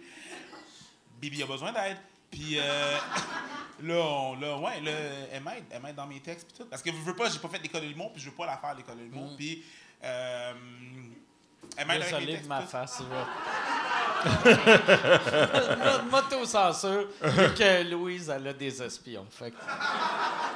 Bibi 1.21 1.43
a 1.43 1.45
besoin 1.45 1.71
d'aide. 1.71 1.97
Puis 2.31 2.57
euh, 2.59 2.97
là, 3.83 3.95
on, 3.95 4.35
là, 4.39 4.57
ouais, 4.57 4.81
là, 4.81 4.91
elle 5.31 5.43
m'aide, 5.43 5.63
elle 5.71 5.81
m'aide 5.81 5.95
dans 5.95 6.07
mes 6.07 6.19
textes 6.19 6.47
puis 6.47 6.57
tout. 6.57 6.65
Parce 6.69 6.81
que 6.81 6.91
je 6.91 6.95
veux 6.97 7.15
pas, 7.15 7.29
j'ai 7.29 7.39
pas 7.39 7.47
fait 7.49 7.59
l'école 7.59 7.81
de 7.81 7.87
l'humour, 7.87 8.11
puis 8.13 8.21
je 8.21 8.29
veux 8.29 8.35
pas 8.35 8.45
la 8.45 8.57
faire 8.57 8.73
l'école 8.75 8.97
de 8.97 9.03
l'humour. 9.03 9.31
Puis 9.37 9.63
euh, 10.03 10.53
Désolé 11.85 12.25
textes. 12.27 12.43
de 12.43 12.47
ma 12.49 12.61
face. 12.61 12.99
là. 13.01 13.27
Moto-censure. 16.11 17.07
que 17.21 17.83
Louise, 17.89 18.29
elle 18.29 18.47
a 18.47 18.53
des 18.53 18.81
espions. 18.81 19.25
Fait 19.29 19.51
que- 19.51 19.57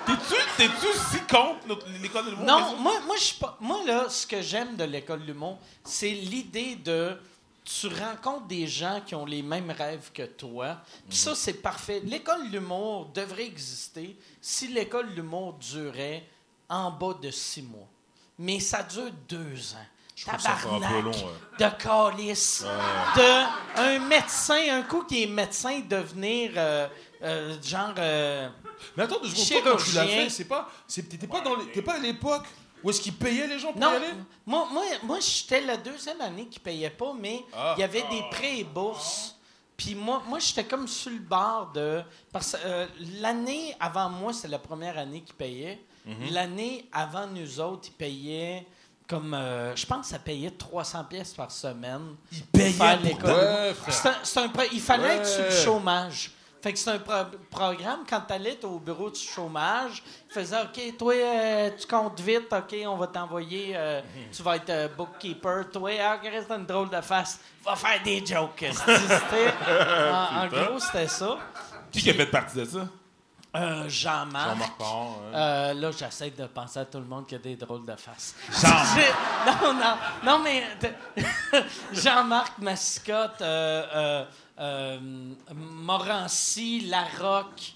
T'es-tu, 0.06 0.36
t'es-tu 0.58 0.88
si 1.10 1.20
contre 1.28 1.86
l'école 2.02 2.26
de 2.26 2.30
l'humour? 2.32 2.46
Non, 2.46 2.76
moi, 2.78 2.94
moi, 3.06 3.16
je 3.18 3.24
suis 3.24 3.38
pas. 3.38 3.56
Moi, 3.60 3.80
là, 3.86 4.10
ce 4.10 4.26
que 4.26 4.42
j'aime 4.42 4.76
de 4.76 4.84
l'école 4.84 5.22
de 5.22 5.26
l'humour, 5.28 5.60
c'est 5.84 6.10
l'idée 6.12 6.76
de. 6.76 7.18
Tu 7.64 7.88
rencontres 7.88 8.48
des 8.48 8.66
gens 8.66 9.02
qui 9.06 9.14
ont 9.14 9.26
les 9.26 9.44
mêmes 9.44 9.70
rêves 9.70 10.10
que 10.12 10.24
toi. 10.24 10.78
Puis 11.08 11.18
ça, 11.18 11.36
c'est 11.36 11.54
parfait. 11.62 12.02
L'école 12.04 12.48
de 12.50 12.54
l'humour 12.58 13.12
devrait 13.14 13.46
exister 13.46 14.18
si 14.42 14.68
l'école 14.70 15.12
de 15.12 15.16
l'humour 15.18 15.54
durait 15.54 16.26
en 16.68 16.90
bas 16.90 17.14
de 17.22 17.30
six 17.30 17.62
mois. 17.62 17.88
Mais 18.40 18.60
ça 18.60 18.82
dure 18.82 19.12
deux 19.30 19.74
ans. 19.76 19.86
Je 20.22 20.28
trouve 20.28 20.40
ça 20.40 20.56
fait 20.56 20.68
un 20.68 20.74
peu 20.74 20.80
Tabarnak 20.82 21.04
long, 21.04 21.12
ouais. 21.12 21.66
de 21.66 21.84
calice, 21.84 22.64
de 23.16 23.80
un 23.80 24.00
médecin, 24.08 24.62
un 24.72 24.84
coup 24.84 25.04
qui 25.04 25.24
est 25.24 25.28
médecin, 25.28 25.80
devenir 25.90 26.52
euh, 26.56 26.88
euh, 27.24 27.56
genre... 27.64 27.94
euh, 27.98 28.48
Mais 28.96 29.04
attends 29.04 29.20
deux 29.20 29.30
secondes, 29.30 29.64
quand 29.64 29.78
tu 29.84 29.96
l'as 29.96 30.06
fait, 30.06 30.30
c'est 30.30 30.46
pas, 30.46 30.70
t'étais 30.88 31.26
pas 31.26 31.42
dans, 31.42 31.56
les- 31.56 31.82
pas 31.82 31.96
à 31.96 32.00
l'époque 32.00 32.46
où 32.84 32.90
est-ce 32.92 33.02
qu'ils 33.02 33.16
payaient 33.16 33.48
les 33.48 33.58
gens 33.58 33.72
pour 33.72 33.82
Non, 33.82 33.94
y 33.94 33.96
aller? 33.96 34.14
moi, 34.46 34.68
moi, 34.72 34.84
moi 35.04 35.18
j'étais 35.20 35.62
la 35.62 35.78
deuxième 35.78 36.22
année 36.22 36.46
qui 36.48 36.60
payait 36.60 36.90
pas, 36.92 37.14
mais 37.20 37.42
Ah. 37.54 37.74
il 37.78 37.82
y 37.82 37.84
avait 37.84 38.04
des 38.04 38.22
prêts 38.30 38.60
et 38.60 38.64
bourses. 38.64 39.36
Puis 39.76 39.96
moi, 39.96 40.22
moi 40.28 40.38
j'étais 40.38 40.66
comme 40.66 40.88
sur 40.88 41.10
le 41.12 41.18
bord 41.18 41.72
de. 41.74 42.04
Parce 42.32 42.52
que 42.52 42.58
euh, 42.64 42.88
l'année 43.20 43.76
avant 43.80 44.10
moi, 44.10 44.34
c'est 44.34 44.48
la 44.48 44.60
première 44.60 45.00
année 45.00 45.22
qui 45.22 45.34
payait. 45.34 45.82
Mhm. 46.06 46.32
L'année 46.32 46.86
avant 46.92 47.26
nous 47.26 47.60
autres, 47.60 47.88
ils 47.90 47.94
payaient 47.94 48.68
comme. 49.12 49.34
euh, 49.34 49.76
je 49.76 49.86
pense 49.86 50.08
que 50.08 50.14
ça 50.14 50.20
payait 50.20 50.50
300 50.52 51.04
pièces 51.04 51.34
par 51.34 51.52
semaine. 51.52 52.16
Ils 52.32 52.44
payaient 52.46 52.72
pour- 52.98 53.04
l'école. 53.04 53.32
Ouais, 53.32 53.74
il 54.74 54.82
fallait 54.82 55.18
être 55.18 55.28
sur 55.28 55.44
le 55.44 55.50
Ouais. 55.50 55.64
chômage. 55.64 56.32
Fait 56.64 56.72
que 56.74 56.78
c'est 56.78 56.92
un 56.92 57.00
pro- 57.00 57.26
programme, 57.50 58.02
quand 58.08 58.22
tu 58.22 58.34
allais 58.34 58.64
au 58.66 58.78
bureau 58.78 59.10
du 59.10 59.20
chômage, 59.20 60.04
il 60.30 60.32
faisait 60.34 60.58
OK, 60.62 60.96
toi, 60.96 61.14
euh, 61.16 61.72
tu 61.76 61.88
comptes 61.88 62.20
vite, 62.20 62.54
OK, 62.54 62.76
on 62.86 62.98
va 62.98 63.08
t'envoyer, 63.08 63.74
euh, 63.76 64.00
tu 64.32 64.44
vas 64.44 64.58
être 64.58 64.96
bookkeeper. 64.96 65.72
Toi, 65.74 65.90
ah, 66.00 66.20
reste 66.22 66.52
une 66.52 66.68
drôle 66.68 66.92
de 66.92 67.02
face, 67.02 67.40
va 67.66 67.76
faire 67.76 68.04
des 68.04 68.24
jokes. 68.24 68.64
En, 70.12 70.44
en 70.44 70.48
gros, 70.48 70.80
c'était 70.80 71.08
ça. 71.08 71.38
Qui 71.92 72.04
qui 72.04 72.10
a 72.12 72.14
fait 72.14 72.26
partie 72.28 72.58
de 72.58 72.66
ça? 72.66 72.88
Euh, 73.54 73.90
Jean-Marc. 73.90 74.50
Jean-Marc 74.52 74.78
Parent, 74.78 75.10
ouais. 75.26 75.36
Euh, 75.36 75.74
là, 75.74 75.92
j'essaie 75.92 76.30
de 76.32 76.46
penser 76.46 76.80
à 76.80 76.86
tout 76.86 77.00
le 77.00 77.06
monde 77.06 77.28
qui 77.28 77.36
a 77.36 77.38
des 77.38 77.58
drôles 77.58 77.86
de 77.86 77.96
faces. 77.98 78.34
Jean- 78.50 78.84
J'ai- 78.96 79.12
non, 79.66 79.74
non, 79.74 79.98
non, 80.24 80.40
mais 80.40 80.64
Jean-Marc 81.94 82.60
Mascotte, 82.60 83.42
euh, 83.42 84.24
euh, 84.58 85.00
Morancy, 85.54 86.82
Larocque, 86.90 87.74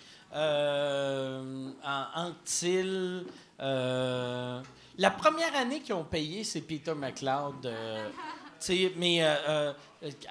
An- 1.84 2.07
Anctil. 2.15 3.26
euh, 3.59 4.61
la 4.97 5.11
première 5.11 5.53
année 5.57 5.82
qu'ils 5.82 5.95
ont 5.95 6.03
payé, 6.05 6.45
c'est 6.45 6.61
Peter 6.61 6.93
McLeod. 6.95 7.69
mais 8.95 9.21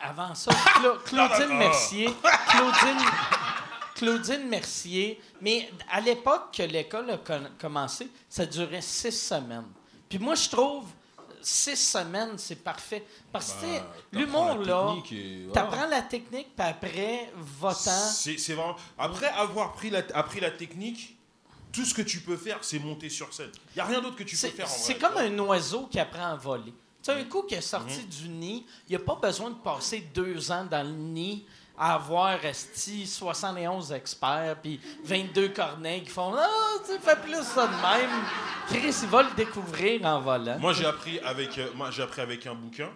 avant 0.03 0.35
ça, 0.35 0.53
Cla- 0.53 0.99
Claudine 1.05 1.59
Mercier. 1.59 2.07
Claudine. 2.49 3.07
Claudine 3.95 4.49
Mercier. 4.49 5.21
Mais 5.41 5.71
à 5.91 6.01
l'époque 6.01 6.55
que 6.57 6.63
l'école 6.63 7.11
a 7.11 7.19
commencé, 7.59 8.09
ça 8.29 8.47
durait 8.47 8.83
six 8.83 9.13
semaines. 9.13 9.71
Puis 10.09 10.19
moi, 10.19 10.35
je 10.35 10.49
trouve 10.49 10.87
six 11.45 11.77
semaines, 11.77 12.39
c'est 12.39 12.63
parfait. 12.63 13.05
Parce 13.33 13.53
que 13.53 13.77
t'apprends 13.77 13.89
l'humour, 14.13 14.57
là, 14.59 14.97
et 15.13 15.49
t'apprends 15.53 15.87
la 15.87 16.03
technique, 16.03 16.49
puis 16.57 16.67
après, 16.67 17.31
votant. 17.37 17.91
C'est 17.91 18.55
vraiment. 18.55 18.77
Après 18.99 19.29
avoir 19.29 19.73
pris 19.73 19.91
la, 19.91 20.03
appris 20.15 20.41
la 20.41 20.51
technique, 20.51 21.17
tout 21.73 21.85
ce 21.85 21.93
que 21.93 22.03
tu 22.03 22.21
peux 22.21 22.37
faire, 22.37 22.59
c'est 22.63 22.79
monter 22.79 23.09
sur 23.09 23.33
scène. 23.33 23.51
Il 23.75 23.79
y 23.79 23.81
a 23.81 23.85
rien 23.85 24.01
d'autre 24.01 24.17
que 24.17 24.23
tu 24.23 24.37
peux 24.37 24.49
faire 24.49 24.67
en 24.67 24.69
c'est 24.69 24.99
comme 24.99 25.17
un 25.17 25.39
oiseau 25.41 25.87
qui 25.87 25.99
apprend 25.99 26.27
à 26.27 26.37
voler. 26.37 26.73
Tu 27.03 27.13
sais, 27.13 27.13
un 27.13 27.25
coup 27.25 27.43
qui 27.43 27.55
est 27.55 27.61
sorti 27.61 28.05
du 28.05 28.29
nid, 28.29 28.65
il 28.89 28.93
n'a 28.93 28.99
pas 29.01 29.17
besoin 29.17 29.51
de 29.51 29.57
passer 29.57 30.09
deux 30.15 30.51
ans 30.51 30.65
dans 30.65 30.87
le 30.87 30.95
nid 30.95 31.45
à 31.79 31.95
avoir 31.95 32.39
resti 32.41 33.07
71 33.07 33.93
experts 33.93 34.57
puis 34.63 34.81
22 35.05 35.49
corneilles 35.49 36.03
qui 36.05 36.11
font 36.11 36.33
Ah, 36.37 36.47
tu 36.87 36.93
fais 37.05 37.17
plus 37.17 37.43
ça 37.43 37.67
de 37.67 37.73
même. 37.73 38.11
Chris, 38.69 38.95
il 39.03 39.09
va 39.09 39.23
le 39.25 39.35
découvrir 39.37 40.05
en 40.07 40.21
volant. 40.21 40.59
Moi, 40.59 40.73
j'ai 40.73 40.87
appris 40.87 41.19
avec, 41.21 41.59
euh, 41.59 41.69
moi, 41.75 41.91
j'ai 41.91 42.03
appris 42.03 42.21
avec 42.21 42.47
un 42.47 42.55
bouquin 42.55 42.89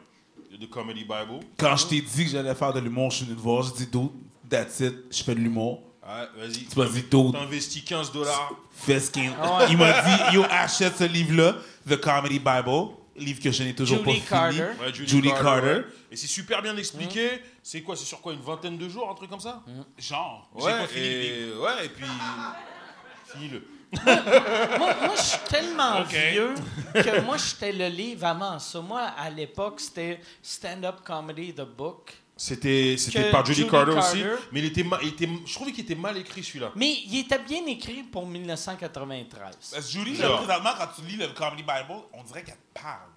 de 0.59 0.67
Comedy 0.67 1.01
Bible. 1.05 1.41
Quand 1.59 1.77
je 1.77 1.87
t'ai 1.87 2.01
dit 2.01 2.25
que 2.25 2.31
j'allais 2.31 2.55
faire 2.55 2.73
de 2.73 2.81
l'humour, 2.81 3.11
je 3.11 3.17
suis 3.17 3.25
venu 3.27 3.37
te 3.37 3.43
voir, 3.43 3.63
je 3.65 3.73
dis 3.75 3.87
dude, 3.87 4.11
that's 4.49 4.81
it, 4.81 4.95
je 5.11 5.23
fais 5.23 5.35
de 5.35 5.41
l'humour. 5.41 5.83
Ah, 6.03 6.27
vas-y. 6.39 6.65
Tu 6.65 6.79
m'as 6.79 6.87
dit 6.87 7.03
dude, 7.03 7.33
T'investis 7.33 7.83
15 7.85 8.13
dollars. 8.13 8.53
fais 8.73 8.99
ce 9.01 9.11
qu'il 9.11 9.31
Ah 9.43 9.59
ouais. 9.59 9.67
Il 9.71 9.77
m'a 9.77 9.93
dit, 9.93 10.35
yo, 10.37 10.45
achète 10.49 10.97
ce 10.97 11.05
livre-là, 11.05 11.57
The 11.87 12.01
Comedy 12.01 12.39
Bible, 12.39 12.95
livre 13.19 13.41
que 13.43 13.51
je 13.51 13.63
n'ai 13.63 13.75
toujours 13.75 13.99
Julie 14.05 14.21
pas 14.21 14.51
fini. 14.51 14.63
Ouais, 14.63 14.93
Julie, 14.95 15.09
Julie 15.09 15.31
Carter. 15.31 15.83
Et 16.11 16.17
c'est 16.17 16.27
super 16.27 16.63
bien 16.63 16.77
expliqué. 16.77 17.43
C'est 17.63 17.83
quoi 17.83 17.97
C'est 17.97 18.05
sur 18.05 18.21
quoi 18.21 18.33
Une 18.33 18.41
vingtaine 18.41 18.79
de 18.79 18.89
jours, 18.89 19.11
un 19.11 19.15
truc 19.15 19.29
comme 19.31 19.41
ça 19.41 19.63
Genre, 19.99 20.51
j'ai 20.57 20.65
Ouais, 20.65 20.73
pas 20.73 20.87
fini 20.87 21.09
le 21.09 21.21
livre. 21.21 21.57
et, 21.57 21.59
ouais, 21.61 21.87
et 21.87 21.89
puis. 21.89 22.07
Finis-le. 23.33 23.63
moi, 24.05 24.95
moi 25.01 25.15
je 25.17 25.23
suis 25.23 25.39
tellement 25.49 26.01
Ok. 26.01 26.15
vieux 26.31 26.55
que 26.95 27.21
moi, 27.23 27.37
j'étais 27.37 27.73
le 27.73 27.89
livre 27.89 28.27
avant 28.27 28.59
ça. 28.59 28.81
Moi, 28.81 29.01
à 29.01 29.31
l'époque, 29.31 29.81
c'était 29.81 30.21
Stand-Up 30.43 30.97
Comedy 31.05 31.53
The 31.55 31.63
Book. 31.63 32.13
C'était 32.41 32.95
c'était 32.97 33.33
par 33.33 33.45
Julie, 33.45 33.59
Julie 33.59 33.69
Carter, 33.71 33.93
aussi. 33.99 34.23
Mais 34.53 34.61
il 34.61 34.67
était, 34.67 34.85
ma- 34.85 35.01
il 35.03 35.09
était, 35.09 35.29
je 35.45 35.53
trouvais 35.55 35.73
qu'il 35.73 35.83
était 35.83 35.97
mal 35.97 36.17
écrit 36.17 36.45
celui-là. 36.45 36.71
Mais 36.77 36.89
il 37.07 37.19
était 37.19 37.41
bien 37.41 37.67
écrit 37.67 38.05
pour 38.05 38.27
1993. 38.29 39.57
Parce 39.73 39.87
que 39.87 39.91
Julie, 39.91 40.15
Genre. 40.15 40.31
là, 40.31 40.37
présentement, 40.47 40.71
quand 40.79 40.89
tu 40.97 41.03
lis 41.09 41.17
le 41.17 41.29
Comedy 41.29 41.63
Bible, 41.65 42.01
on 42.13 42.23
dirait 42.23 42.45
qu'elle 42.45 42.55
te 42.55 42.81
parle. 42.81 43.11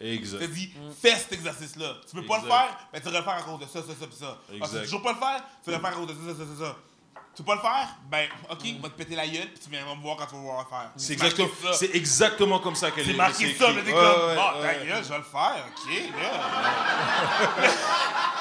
Exact. 0.00 0.38
Tu 0.40 0.46
te 0.48 0.52
dit, 0.52 0.68
Mm. 0.74 0.90
fais 1.00 1.16
cet 1.16 1.32
exercice-là. 1.34 1.96
Tu 2.08 2.16
peux 2.16 2.24
pas 2.26 2.38
le 2.38 2.44
Exact. 2.44 2.54
faire, 2.56 2.88
mais 2.92 3.00
tu 3.00 3.08
vas 3.10 3.18
le 3.18 3.24
faire 3.24 3.34
à 3.34 3.42
cause 3.42 3.60
de 3.60 3.66
ça, 3.66 3.82
ça, 3.82 3.94
ça, 3.98 4.06
ça. 4.18 4.38
Ah, 4.38 4.42
tu 4.50 4.56
Exact. 4.56 4.72
veux 4.78 4.82
toujours 4.84 5.02
pas 5.02 5.12
le 5.12 5.18
faire, 5.18 5.44
tu 5.62 5.70
vas 5.70 5.76
le 5.76 5.82
faire 5.82 5.92
à 5.92 5.94
cause 5.94 6.06
de 6.08 6.12
ça, 6.14 6.20
ça, 6.32 6.34
ça, 6.38 6.44
ça, 6.58 6.64
ça. 6.66 6.76
Tu 7.36 7.42
peux 7.42 7.48
pas 7.48 7.54
le 7.56 7.60
faire? 7.60 7.88
Ben, 8.10 8.28
ok, 8.50 8.58
on 8.78 8.82
va 8.82 8.88
te 8.88 8.94
péter 8.94 9.14
la 9.14 9.26
gueule, 9.28 9.48
puis 9.48 9.58
tu 9.62 9.68
viendras 9.68 9.94
me 9.94 10.00
voir 10.00 10.16
quand 10.16 10.24
tu 10.24 10.32
vas 10.36 10.38
vouloir 10.40 10.64
le 10.64 10.68
faire. 10.70 10.90
C'est 10.96 11.18
marqué 11.20 11.42
exactement, 11.42 11.72
ça. 11.72 11.78
c'est 11.78 11.94
exactement 11.94 12.58
comme 12.60 12.74
ça 12.74 12.90
qu'elle 12.90 13.04
C'est 13.04 13.10
est. 13.10 13.14
marqué 13.14 13.34
c'est 13.52 13.58
ça, 13.58 13.64
écrit. 13.70 13.74
mais 13.76 13.82
t'es 13.84 13.92
comme, 13.92 14.34
bon, 14.34 14.62
ta 14.62 14.74
gueule, 14.74 15.04
je 15.04 15.08
vais 15.10 15.18
le 15.18 15.22
faire, 15.22 15.66
ok, 15.68 15.92
là. 16.22 16.30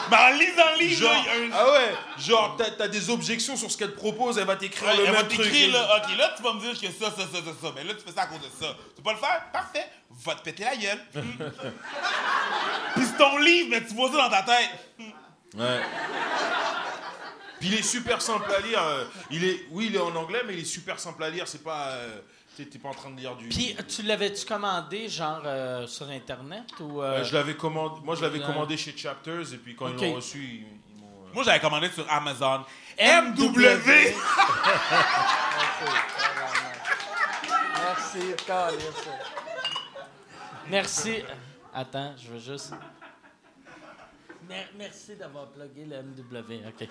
mais 0.09 0.17
en 0.17 0.37
lisant 0.37 0.71
le 0.75 0.79
livre, 0.85 1.09
un. 1.09 1.49
ah 1.53 1.71
ouais, 1.73 1.95
genre 2.19 2.55
t'as, 2.57 2.71
t'as 2.71 2.87
des 2.87 3.09
objections 3.09 3.57
sur 3.57 3.69
ce 3.69 3.77
qu'elle 3.77 3.91
te 3.91 3.97
propose, 3.97 4.37
elle 4.37 4.45
va 4.45 4.55
t'écrire 4.55 4.87
Ouais, 4.87 4.95
le 4.97 5.05
elle 5.07 5.11
va 5.13 5.23
truc. 5.25 5.41
t'écrire, 5.41 5.73
là, 5.73 5.97
ok, 5.97 6.17
là, 6.17 6.33
tu 6.37 6.43
vas 6.43 6.53
me 6.53 6.61
dire 6.61 6.71
que 6.79 6.87
ça, 6.87 7.11
ça, 7.11 7.23
ça, 7.23 7.39
ça, 7.43 7.51
ça. 7.61 7.71
Mais 7.75 7.83
là, 7.83 7.93
tu 7.95 7.99
fais 8.01 8.11
ça 8.13 8.21
à 8.21 8.27
cause 8.27 8.39
de 8.39 8.45
ça. 8.65 8.73
Tu 8.95 9.01
peux 9.01 9.03
pas 9.03 9.11
le 9.13 9.19
faire? 9.19 9.41
Parfait. 9.51 9.89
Va 10.23 10.35
te 10.35 10.41
péter 10.43 10.63
la 10.63 10.75
gueule. 10.77 10.99
Puis 12.95 13.05
c'est 13.05 13.17
ton 13.17 13.37
livre, 13.39 13.67
mais 13.71 13.83
tu 13.85 13.93
vois 13.93 14.09
ça 14.09 14.17
dans 14.17 14.29
ta 14.29 14.43
tête. 14.43 14.69
Ouais. 15.53 15.81
Puis 17.65 17.73
il 17.73 17.79
est 17.79 17.83
super 17.83 18.21
simple 18.21 18.45
à 18.55 18.59
lire. 18.59 18.79
euh, 18.83 19.05
Il 19.31 19.43
est, 19.43 19.65
oui, 19.71 19.87
il 19.89 19.95
est 19.95 19.99
en 19.99 20.15
anglais, 20.15 20.41
mais 20.45 20.53
il 20.53 20.59
est 20.59 20.63
super 20.65 20.99
simple 20.99 21.23
à 21.23 21.29
lire. 21.31 21.47
C'est 21.47 21.63
pas, 21.63 21.87
euh, 21.93 22.19
t'es, 22.55 22.65
pas 22.77 22.89
en 22.89 22.93
train 22.93 23.09
de 23.09 23.17
lire 23.19 23.35
du. 23.35 23.49
Puis, 23.49 23.75
tu 23.87 24.03
l'avais-tu 24.03 24.45
commandé, 24.45 25.09
genre, 25.09 25.41
euh, 25.45 25.87
sur 25.87 26.07
Internet 26.09 26.65
ou... 26.79 27.01
euh, 27.01 27.21
Euh, 27.21 27.23
je 27.23 27.33
l'avais 27.33 27.55
commandé, 27.55 28.01
moi 28.03 28.13
je 28.15 28.21
l'avais 28.21 28.39
commandé 28.39 28.77
chez 28.77 28.95
Chapters 28.95 29.51
et 29.53 29.57
puis 29.57 29.75
quand 29.75 29.87
ils 29.89 29.95
l'ont 30.09 30.13
reçu, 30.15 30.37
ils, 30.37 30.67
ils 30.95 31.01
m'ont. 31.01 31.07
euh, 31.25 31.29
Moi, 31.33 31.43
j'avais 31.43 31.59
commandé 31.59 31.89
sur 31.89 32.05
Amazon. 32.11 32.63
MW. 32.99 33.59
Merci, 37.83 38.19
Calice. 38.45 39.09
Merci. 40.69 41.23
Attends, 41.73 42.13
je 42.17 42.27
veux 42.31 42.39
juste. 42.39 42.73
Mer- 44.47 44.69
Merci 44.77 45.15
d'avoir 45.15 45.47
plugué 45.47 45.85
le 45.85 46.01
MW. 46.03 46.67
OK. 46.67 46.87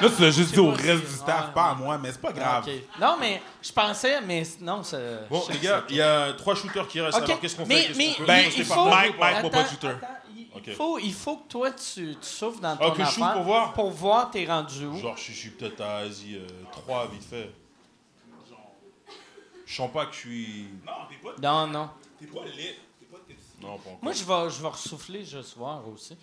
Là, 0.00 0.08
tu 0.16 0.22
l'as 0.22 0.30
juste 0.30 0.52
dit 0.52 0.60
au 0.60 0.70
reste 0.70 1.04
du 1.04 1.12
staff, 1.12 1.46
ouais, 1.48 1.52
pas 1.54 1.70
à 1.70 1.74
moi, 1.74 1.98
mais 1.98 2.12
c'est 2.12 2.20
pas 2.20 2.32
grave. 2.32 2.68
Non, 3.00 3.16
mais 3.18 3.40
je 3.62 3.72
pensais, 3.72 4.20
mais 4.20 4.42
non, 4.60 4.82
ça. 4.82 4.98
Bon, 5.30 5.42
les 5.50 5.58
gars, 5.58 5.84
il 5.88 5.96
y 5.96 6.00
a 6.02 6.32
trois 6.34 6.54
shooters 6.54 6.86
qui 6.88 7.00
restent. 7.00 7.16
Alors, 7.22 7.40
qu'est-ce 7.40 7.56
qu'on 7.56 7.66
mais, 7.66 7.82
fait 7.82 7.86
Qu'est-ce 7.88 7.98
mais 7.98 8.06
qu'on 8.12 8.18
peut- 8.18 8.26
Ben, 8.26 8.44
il, 8.52 8.58
il 8.58 8.64
faut. 8.64 8.74
pas- 8.74 8.90
Mike, 8.90 9.18
Mike, 9.18 9.36
Attends, 9.36 9.50
pas 9.50 9.62
de 9.62 9.68
shooter. 9.68 9.86
attends, 9.88 10.06
il, 10.66 10.74
faut, 10.74 10.98
il 10.98 11.14
faut 11.14 11.36
que 11.38 11.48
toi, 11.48 11.70
tu, 11.72 12.14
tu 12.16 12.28
souffles 12.28 12.60
dans 12.60 12.70
Ah, 12.72 12.76
ton 12.78 12.90
que 12.92 13.04
je 13.04 13.08
souffle 13.08 13.22
affaire 13.22 13.34
pour 13.34 13.42
voir? 13.44 13.72
Pour 13.72 13.90
voir, 13.90 14.30
t'es 14.30 14.46
rendu 14.46 14.86
où. 14.86 14.96
Genre, 14.96 15.16
je 15.16 15.32
suis 15.32 15.50
peut-être 15.50 15.80
à 15.80 15.96
Asie 15.98 16.36
euh, 16.36 16.46
3, 16.72 17.08
vite 17.08 17.24
fait. 17.28 17.50
Je 19.66 19.76
sens 19.76 19.90
pas 19.92 20.06
que 20.06 20.14
je 20.14 20.18
suis. 20.18 20.68
Non, 20.86 20.92
t'es 21.10 21.16
pas, 21.16 21.34
Non, 21.42 21.66
non. 21.66 21.90
t'es 22.18 22.26
pas 22.26 22.44
lit. 22.56 22.74
Non, 23.60 23.78
pas 23.78 23.90
encore. 23.90 23.98
Moi, 24.02 24.12
je 24.12 24.24
vais, 24.24 24.50
je 24.50 24.62
vais 24.62 24.68
ressouffler 24.68 25.24
juste 25.24 25.56
voir 25.56 25.86
aussi. 25.88 26.16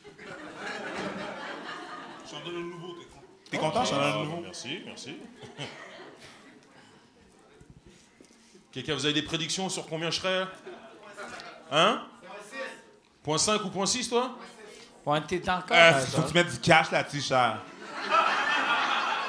Je 2.26 2.32
t'en 2.32 2.40
donne 2.46 2.56
un 2.56 2.60
nouveau, 2.60 2.94
t'es 2.94 3.06
con. 3.06 3.20
T'es 3.52 3.58
content? 3.58 3.84
Je 3.84 3.90
t'en 3.92 3.98
donne 3.98 4.06
un 4.06 4.24
nouveau. 4.24 4.42
Merci, 4.42 4.82
merci. 4.86 5.18
Quelqu'un, 8.72 8.96
vous 8.96 9.06
avez 9.06 9.14
des 9.14 9.22
prédictions 9.22 9.70
sur 9.70 9.86
combien 9.88 10.12
je 10.12 10.20
serai? 10.20 10.46
Hein? 11.72 12.02
Point 13.24 13.38
5 13.38 13.64
ou 13.64 13.70
point 13.70 13.86
6, 13.86 14.10
toi? 14.10 14.38
Ouais, 15.06 15.22
t'es 15.22 15.50
encore. 15.50 15.78
Euh, 15.78 15.92
à 15.92 16.00
faut 16.02 16.22
que 16.24 16.28
tu 16.28 16.34
mettes 16.34 16.52
du 16.52 16.60
cash 16.60 16.92
là-dessus, 16.92 17.22
cher. 17.22 17.62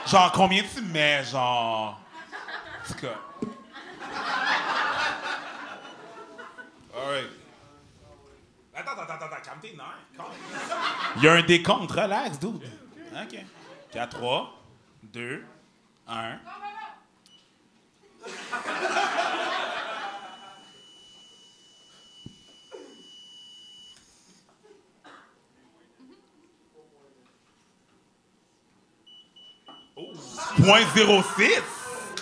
Genre, 0.06 0.32
combien 0.32 0.62
tu 0.62 0.80
mets, 0.82 1.24
genre? 1.24 2.00
En 2.82 2.86
tout 2.86 2.94
cas. 2.94 3.18
Alright. 6.94 7.30
Attends, 9.16 9.26
attends, 9.26 9.26
attends, 9.26 9.26
attends, 9.26 9.42
calme 9.42 9.60
tes 9.60 9.76
nerfs. 9.76 9.86
calme. 10.16 10.28
Il 11.16 11.22
y 11.22 11.28
a 11.28 11.32
un 11.32 11.42
décompte, 11.42 11.90
relax, 11.90 12.38
dude. 12.38 12.62
OK. 13.14 13.36
4, 13.92 14.18
3, 14.18 14.52
2, 15.04 15.44
1. 16.06 16.40
Point 30.56 30.86
06. 30.94 31.62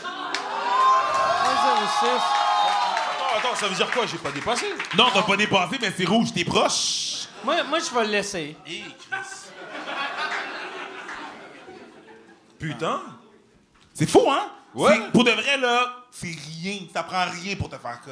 1,06. 0.02 2.43
Attends, 3.44 3.56
ça 3.56 3.68
veut 3.68 3.74
dire 3.74 3.90
quoi? 3.90 4.06
J'ai 4.06 4.16
pas 4.18 4.30
dépassé. 4.30 4.66
Non, 4.96 5.08
t'as 5.12 5.22
pas 5.22 5.36
dépassé, 5.36 5.76
mais 5.80 5.92
c'est 5.96 6.04
rouge, 6.06 6.28
t'es 6.34 6.44
proche. 6.44 7.26
Moi, 7.44 7.62
moi, 7.64 7.78
je 7.78 7.94
vais 7.94 8.04
le 8.06 8.10
laisser. 8.12 8.56
Hé, 8.66 8.82
Chris. 9.10 9.50
Putain. 12.58 13.02
C'est 13.92 14.08
fou, 14.08 14.24
hein? 14.30 14.50
Ouais. 14.74 14.96
C'est- 14.96 15.12
Pour 15.12 15.24
de 15.24 15.30
vrai, 15.30 15.58
là, 15.58 16.04
c'est 16.10 16.34
rien. 16.62 16.78
Ça 16.92 17.02
prend 17.02 17.24
rien 17.30 17.56
pour 17.56 17.68
te 17.68 17.76
faire 17.76 18.00
cut. 18.02 18.10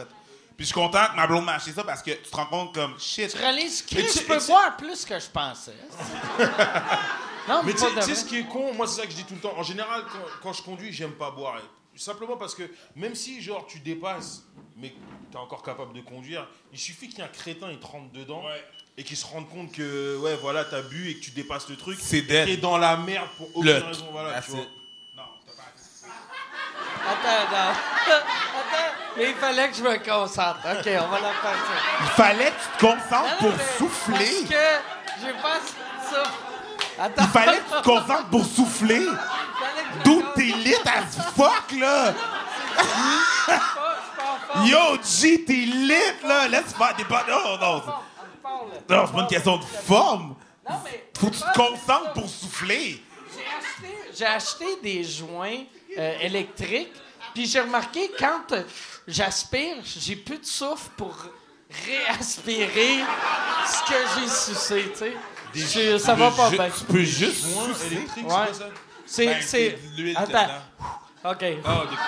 Puis 0.56 0.66
je 0.66 0.72
suis 0.72 0.74
content 0.74 1.06
que 1.10 1.16
ma 1.16 1.26
blonde 1.26 1.44
m'a 1.46 1.54
acheté 1.54 1.72
ça 1.72 1.82
parce 1.82 2.02
que 2.02 2.10
tu 2.10 2.30
te 2.30 2.36
rends 2.36 2.46
compte 2.46 2.74
comme 2.74 2.94
shit. 3.00 3.30
Tu 3.30 3.38
réalises 3.38 3.82
que 3.82 3.94
Mais 3.96 4.06
tu- 4.06 4.18
je 4.18 4.24
peux 4.24 4.38
tu- 4.38 4.46
boire 4.46 4.76
plus 4.76 5.04
que 5.04 5.18
je 5.18 5.26
pensais. 5.26 5.74
non, 7.48 7.62
mais, 7.62 7.72
Mais 7.72 7.72
tu 7.74 7.80
pas 7.80 7.88
sais- 7.88 7.94
de 7.94 8.00
tu 8.00 8.00
sais 8.02 8.12
vrai. 8.12 8.14
ce 8.14 8.24
qui 8.26 8.38
est 8.40 8.46
con, 8.46 8.72
moi 8.74 8.86
c'est 8.86 9.00
ça 9.00 9.06
que 9.06 9.10
je 9.12 9.16
dis 9.16 9.24
tout 9.24 9.34
le 9.34 9.40
temps. 9.40 9.54
En 9.56 9.62
général, 9.62 10.04
quand, 10.12 10.18
quand 10.42 10.52
je 10.52 10.62
conduis, 10.62 10.92
j'aime 10.92 11.12
pas 11.12 11.30
boire. 11.30 11.56
Simplement 11.96 12.36
parce 12.36 12.54
que 12.54 12.62
même 12.96 13.14
si 13.14 13.40
genre 13.42 13.66
tu 13.66 13.78
dépasses, 13.80 14.42
mais 14.76 14.94
tu 15.30 15.36
es 15.36 15.40
encore 15.40 15.62
capable 15.62 15.92
de 15.92 16.00
conduire, 16.00 16.48
il 16.72 16.78
suffit 16.78 17.08
qu'il 17.08 17.18
y 17.18 17.20
ait 17.20 17.24
un 17.24 17.28
crétin, 17.28 17.68
il 17.70 17.78
te 17.78 17.86
rentre 17.86 18.10
dedans. 18.12 18.44
Ouais. 18.44 18.64
Et 18.98 19.04
qu'il 19.04 19.16
se 19.16 19.24
rende 19.26 19.48
compte 19.48 19.72
que 19.72 20.18
ouais 20.18 20.36
voilà 20.36 20.64
t'as 20.66 20.82
bu 20.82 21.08
et 21.10 21.14
que 21.16 21.20
tu 21.24 21.30
dépasses 21.30 21.68
le 21.68 21.76
truc. 21.76 21.98
C'est 22.00 22.18
et 22.18 22.22
dead. 22.22 22.46
T'es 22.46 22.56
dans 22.58 22.76
la 22.78 22.96
merde 22.96 23.28
pour 23.38 23.48
aucune 23.56 23.70
Le- 23.72 23.78
raison 23.84 24.06
voilà. 24.10 24.32
That's 24.34 24.44
Tu 24.46 24.50
vois. 24.52 24.60
it. 24.62 24.68
Non, 25.16 25.22
t'as 25.46 25.52
pas 25.52 27.12
Attends, 27.12 27.50
non. 27.50 27.72
Attends, 28.12 28.94
mais 29.16 29.28
il 29.30 29.34
fallait 29.34 29.68
que 29.70 29.76
je 29.76 29.82
me 29.82 29.96
concentre. 29.98 30.58
OK, 30.64 30.86
on 30.86 31.08
va 31.08 31.20
la 31.20 31.32
faire 31.32 31.56
ça. 31.56 32.00
Il 32.00 32.06
fallait 32.08 32.50
que 32.50 32.50
tu 32.50 32.76
te 32.76 32.80
concentres 32.80 33.12
Non, 33.12 33.28
non, 33.30 33.36
pour 33.38 33.50
mais 33.56 33.78
souffler. 33.78 34.16
Parce 34.16 34.50
que 34.50 35.26
j'ai 35.26 35.32
pas 35.32 35.60
ça. 36.10 36.22
Attends. 36.98 37.22
Il 37.22 37.28
fallait 37.28 37.58
que 37.58 37.64
tu 37.64 37.70
te 37.70 37.82
concentres 37.82 38.28
pour 38.30 38.44
souffler. 38.44 39.06
D'où 40.04 40.21
lit 40.52 40.74
as 40.84 41.32
fuck, 41.34 41.72
là. 41.78 42.14
Yo, 44.64 44.96
G, 45.02 45.44
t'es 45.44 45.52
lit, 45.52 45.92
là. 46.24 46.48
Laisse 46.48 46.74
faire. 46.74 46.94
T'es 46.96 47.04
pas. 47.04 47.24
Non, 47.28 47.58
non. 47.58 47.82
Non, 48.88 49.06
c'est 49.06 49.12
pas 49.12 49.20
une 49.20 49.26
question 49.26 49.56
de 49.56 49.64
forme. 49.64 50.36
Non, 50.68 50.76
mais. 50.84 51.10
Faut 51.18 51.28
que 51.28 51.34
tu 51.34 51.40
te 51.40 51.54
concentres 51.54 52.12
pour 52.14 52.28
souffler. 52.28 53.02
J'ai 54.14 54.26
acheté, 54.26 54.66
des 54.82 55.04
joints 55.04 55.64
euh, 55.96 56.18
électriques, 56.20 56.92
puis 57.34 57.46
j'ai 57.46 57.60
remarqué 57.60 58.10
quand 58.18 58.52
euh, 58.52 58.62
j'aspire, 59.06 59.76
j'ai 59.84 60.16
plus 60.16 60.38
de 60.38 60.44
souffle 60.44 60.90
pour 60.96 61.14
réaspirer 61.86 62.98
ce 63.66 63.90
que 63.90 63.98
j'ai 64.14 64.28
sucé, 64.28 64.92
tu 64.92 64.98
sais. 64.98 65.98
Ça 65.98 66.14
va 66.14 66.30
pas 66.30 66.50
bien. 66.50 66.70
Tu 66.70 66.84
peux 66.84 67.02
juste 67.02 67.44
sucer. 67.44 68.06
Ouais. 68.22 68.66
C'est. 69.12 69.26
Ben, 69.26 69.42
c'est... 69.42 69.78
l'huile 69.96 70.16
Attends. 70.16 70.26
dedans. 70.32 71.30
OK. 71.30 71.44
Ah, 71.64 71.82
ok. 71.82 71.98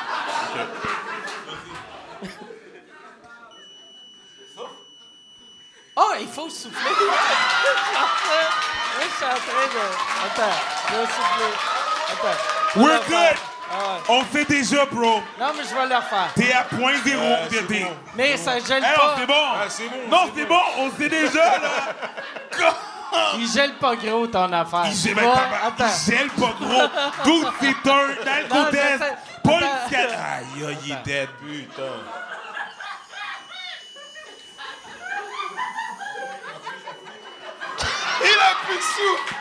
Oh, 5.97 6.13
il 6.21 6.27
faut 6.27 6.49
souffler. 6.51 6.91
Moi, 6.91 7.15
je 9.01 9.15
suis 9.17 9.25
en 9.25 9.29
train 9.29 9.67
de. 9.75 9.85
Attends, 10.27 10.57
je 10.89 10.97
vais 10.97 11.07
souffler. 11.07 11.53
Attends. 12.13 12.81
We're 12.81 13.01
good. 13.09 13.39
Ah 13.71 13.77
ouais. 13.79 14.01
On 14.09 14.25
fait 14.25 14.45
déjà, 14.45 14.85
bro. 14.87 15.21
Non, 15.39 15.53
mais 15.57 15.63
je 15.69 15.75
vais 15.75 15.87
le 15.89 15.95
refaire. 15.97 16.31
T'es 16.35 16.53
à 16.53 16.63
point 16.65 16.93
zéro. 17.05 17.37
T'es- 17.49 17.57
c'est 17.69 17.81
bon. 17.85 17.97
Mais 18.17 18.37
ça 18.37 18.59
gèle 18.59 18.85
Hey, 18.85 18.95
pas. 18.95 19.03
oh, 19.07 19.19
c'est 19.19 19.27
bon. 19.27 19.35
Ah, 19.37 19.67
bon, 19.67 20.11
Non, 20.11 20.31
c'est 20.35 20.41
c'est 20.41 20.47
bon. 20.47 20.55
bon. 20.55 20.63
On 20.79 20.91
sait 20.99 21.09
déjà, 21.09 21.59
là. 21.59 21.71
Il 23.39 23.49
gèle 23.51 23.75
pas 23.75 23.97
gros 23.97 24.27
ton 24.27 24.53
affaire. 24.53 24.85
Il 24.87 24.97
gèle, 24.97 25.15
tabar- 25.15 25.67
Attends. 25.67 25.85
il 26.09 26.13
gèle 26.13 26.29
pas 26.31 26.55
gros. 26.61 26.89
D'où 27.25 27.45
c'est 27.61 27.91
un 27.91 28.07
Non, 28.09 28.33
alcotest. 28.33 28.93
j'essaie- 28.93 29.17
Pas 29.43 29.61
le 29.61 29.67
scat. 29.89 29.99
Aïe, 29.99 30.77
il 30.85 30.93
est 30.93 31.05
dead. 31.05 31.29
Putain. 31.41 31.83
Il 38.23 38.39
a 38.41 38.67
plus 38.67 38.77
de 38.77 38.83
souffle. 38.83 39.35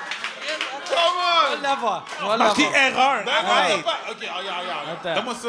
Come 0.90 1.56
vais 1.56 1.62
l'avoir. 1.62 2.06
Je 2.20 2.26
vais 2.28 2.38
Marqué 2.38 2.64
l'avoir. 2.64 3.16
erreur. 3.16 3.24
on. 3.26 3.50
Arrête. 3.58 3.84
pas. 3.84 3.98
Ok, 4.10 4.18
regarde, 4.20 4.66
regarde. 4.66 5.16
Donne-moi 5.16 5.34
ça. 5.36 5.48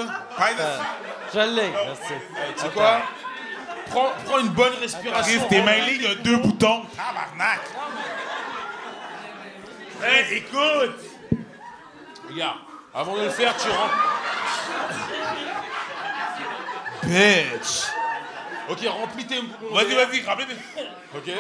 Dessus. 0.55 0.87
Je 1.35 1.41
l'ai. 1.41 1.70
Merci. 1.70 2.14
Tu 2.57 2.61
sais 2.62 2.68
quoi 2.70 2.99
prends, 3.91 4.11
prends 4.24 4.39
une 4.39 4.49
bonne 4.49 4.74
respiration. 4.74 5.41
Chris, 5.41 5.49
t'es 5.49 5.62
mêlé, 5.62 5.95
il 5.95 6.03
y 6.03 6.07
a 6.07 6.14
deux 6.16 6.37
boutons. 6.37 6.85
Tabarnak. 6.97 7.61
Hey, 10.03 10.38
écoute. 10.38 11.00
Regarde, 12.29 12.58
avant 12.95 13.17
de 13.17 13.22
le 13.22 13.30
faire, 13.30 13.57
tu 13.57 13.68
rentres. 13.68 13.95
Bitch. 17.04 17.84
Ok, 18.68 18.79
remplis 18.87 19.26
tes. 19.26 19.41
Vas-y, 19.71 19.95
vas-y, 19.95 20.22
remplis. 20.25 20.46
Ok. 21.14 21.30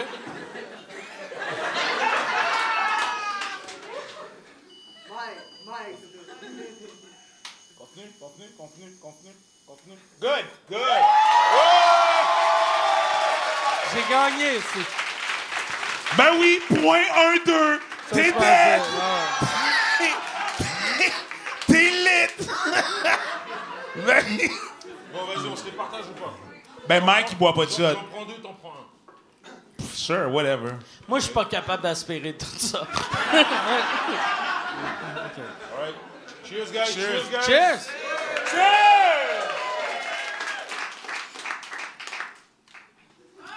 Continue, 7.78 8.12
continue, 8.18 8.50
continue, 8.56 8.98
continue, 9.00 9.34
continue. 9.66 9.98
Good, 10.20 10.44
good. 10.68 11.73
J'ai 13.94 14.12
gagné 14.12 14.56
ici. 14.56 14.84
Ben 16.16 16.30
oui, 16.38 16.60
point 16.68 17.02
1-2. 17.46 17.78
Ça, 18.08 18.14
T'es 18.14 18.32
dead. 18.32 18.82
T'es 21.66 21.90
lit. 21.90 22.28
ben, 24.06 24.24
Bon, 25.12 25.24
vas-y, 25.26 25.46
on 25.46 25.56
se 25.56 25.64
les 25.64 25.70
partage 25.72 26.04
ou 26.10 26.20
pas? 26.20 26.34
Ben 26.88 27.04
Mike, 27.04 27.28
il 27.32 27.38
boit 27.38 27.54
pas 27.54 27.66
de 27.66 27.70
shot. 27.70 27.94
T'en 27.94 28.04
prends 28.12 28.24
deux, 28.24 28.34
t'en 28.34 28.52
prends 28.54 28.72
un. 28.72 29.84
Sure, 29.94 30.30
whatever. 30.32 30.72
Moi, 31.08 31.18
je 31.20 31.24
suis 31.24 31.32
pas 31.32 31.44
capable 31.44 31.82
d'aspirer 31.82 32.34
tout 32.34 32.46
ça. 32.58 32.80
Alright. 35.76 35.94
Cheers, 36.44 36.70
guys. 36.72 36.92
Cheers, 36.92 37.30
guys. 37.30 37.46
Cheers! 37.46 37.88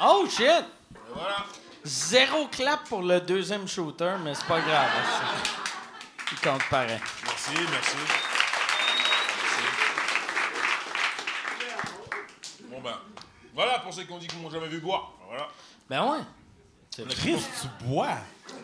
Oh, 0.02 0.26
shit! 0.30 0.66
Voilà. 1.14 1.46
Zéro 1.84 2.48
clap 2.48 2.84
pour 2.90 3.02
le 3.02 3.20
deuxième 3.22 3.68
shooter, 3.68 4.16
mais 4.24 4.36
c'est 4.36 4.46
pas 4.46 4.60
grave. 4.62 4.90
aussi. 5.02 5.52
Il 6.34 6.40
compte 6.50 6.64
pareil. 6.70 7.00
Merci, 7.24 7.52
merci. 7.72 7.96
Merci. 11.62 12.64
Bon 12.70 12.82
ben, 12.82 12.98
voilà 13.54 13.80
pour 13.80 13.94
ceux 13.94 14.04
qui 14.04 14.12
ont 14.12 14.18
dit 14.18 14.28
qu'ils 14.28 14.40
m'ont 14.40 14.50
jamais 14.50 14.68
vu 14.68 14.80
boire. 14.80 15.14
Voilà. 15.28 15.48
Ben 15.90 16.04
ouais. 16.12 16.20
Chris, 17.10 17.38
tu 17.62 17.86
bois. 17.86 18.18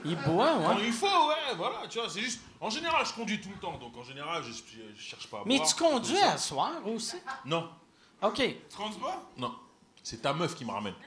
Il 0.05 0.15
boit, 0.17 0.53
Quand 0.65 0.75
ouais. 0.75 0.85
il 0.87 0.91
faut, 0.93 1.05
ouais, 1.05 1.55
voilà, 1.55 1.87
tu 1.89 1.99
vois, 1.99 2.09
c'est 2.09 2.19
juste. 2.21 2.41
En 2.59 2.69
général, 2.69 3.05
je 3.05 3.13
conduis 3.13 3.39
tout 3.39 3.49
le 3.49 3.57
temps, 3.59 3.77
donc 3.77 3.95
en 3.97 4.03
général, 4.03 4.41
je, 4.43 4.51
je- 4.51 4.95
je 4.97 5.01
cherche 5.01 5.27
pas 5.27 5.37
à 5.37 5.41
Mais 5.45 5.57
boire. 5.57 5.69
tu 5.69 5.75
conduis 5.75 6.19
à 6.19 6.37
soir 6.37 6.71
aussi? 6.85 7.17
Non, 7.45 7.69
OK. 8.21 8.35
Tu 8.37 8.57
conduis 8.75 8.99
pas? 8.99 9.21
non. 9.37 9.55
C'est 10.03 10.21
ta 10.21 10.33
meuf 10.33 10.53
qui 10.53 10.65
me 10.65 10.71
ramène. 10.71 10.93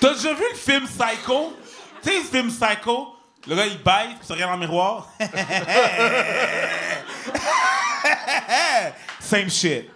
T'as 0.00 0.14
déjà 0.14 0.32
vu 0.32 0.44
le 0.50 0.56
film 0.56 0.86
Psycho? 0.86 1.56
Tu 2.02 2.08
sais, 2.10 2.16
le 2.18 2.24
film 2.24 2.48
Psycho? 2.50 3.14
Le 3.46 3.56
gars, 3.56 3.66
il 3.66 3.82
baille, 3.82 4.08
puis 4.10 4.18
il 4.22 4.26
se 4.26 4.32
regarde 4.32 4.52
dans 4.52 4.56
le 4.60 4.66
miroir. 4.66 5.08
Same 9.20 9.50
shit. 9.50 9.90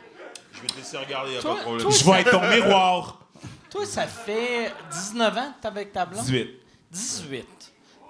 Je 0.52 0.60
vais 0.62 0.66
te 0.68 0.76
laisser 0.76 0.96
regarder, 0.96 1.32
y 1.32 1.36
a 1.36 1.40
Toi- 1.40 1.52
pas 1.54 1.58
de 1.58 1.62
problème. 1.64 1.82
toi- 1.86 1.92
Je 1.96 2.04
vais 2.04 2.20
être 2.20 2.30
ton 2.30 2.48
miroir. 2.48 3.18
Toi, 3.70 3.86
ça 3.86 4.06
fait 4.06 4.72
19 4.90 5.36
ans 5.36 5.52
que 5.56 5.62
t'es 5.62 5.68
avec 5.68 5.92
ta 5.92 6.04
blonde? 6.06 6.24
18. 6.24 6.50
18. 6.90 7.46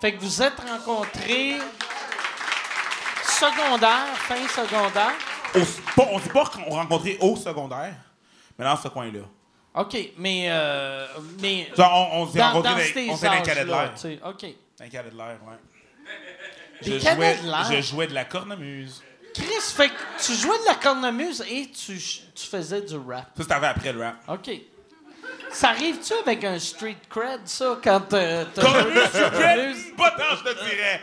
Fait 0.01 0.15
que 0.15 0.21
vous 0.21 0.43
êtes 0.43 0.59
rencontrés 0.61 1.59
secondaire, 3.51 4.07
fin 4.17 4.49
secondaire. 4.49 5.13
Au- 5.55 5.95
pas- 5.97 6.09
on 6.13 6.19
s'est 6.21 6.31
pas 6.31 6.45
ren- 6.45 6.65
rencontrés 6.71 7.19
au 7.21 7.37
secondaire, 7.37 7.95
mais 8.59 8.65
dans 8.65 8.77
ce 8.77 8.89
coin-là. 8.89 9.21
OK, 9.75 9.97
mais... 10.19 10.47
euh, 10.51 11.07
mais 11.41 11.71
Genre, 11.77 12.11
on, 12.13 12.23
on 12.23 12.27
s'est 12.31 12.43
rencontrés 12.43 13.07
dans 13.07 13.13
on 13.13 13.17
s'est 13.17 13.27
dans 13.27 13.33
les 13.33 13.43
cadets 13.43 13.65
de 13.65 13.71
l'air. 13.71 13.93
OK. 14.27 14.43
Les 14.81 14.89
cadets 14.91 15.11
de 15.11 15.17
l'air, 15.17 15.39
ouais. 15.47 15.57
Des 16.83 16.99
Je 16.99 16.99
jouais, 16.99 17.37
de 17.37 17.47
l'air? 17.47 17.67
je 17.71 17.81
jouais 17.81 18.07
de 18.09 18.15
la 18.15 18.25
cornemuse. 18.25 19.03
Chris, 19.35 19.47
fait 19.75 19.89
que 19.89 19.95
tu 20.25 20.35
jouais 20.35 20.59
de 20.59 20.65
la 20.67 20.75
cornemuse 20.75 21.43
et 21.49 21.71
tu, 21.71 21.99
faisais 22.37 22.83
du 22.83 22.97
rap. 22.97 23.29
Ça, 23.37 23.43
c'était 23.43 23.55
après 23.55 23.93
le 23.93 24.03
rap. 24.03 24.17
OK. 24.29 24.51
Ça 25.51 25.69
arrive-tu 25.71 26.13
avec 26.27 26.45
un 26.45 26.59
street 26.59 26.97
cred, 27.09 27.41
ça, 27.47 27.79
quand 27.83 28.13
euh, 28.15 28.45
t'as 28.55 28.63
Cornemuse, 28.63 29.03
tu 29.13 29.21
cornemuse? 29.31 29.97
Pas 29.97 30.11
tant, 30.13 30.37
je 30.37 30.45
te 30.51 30.65
dirais. 30.65 31.01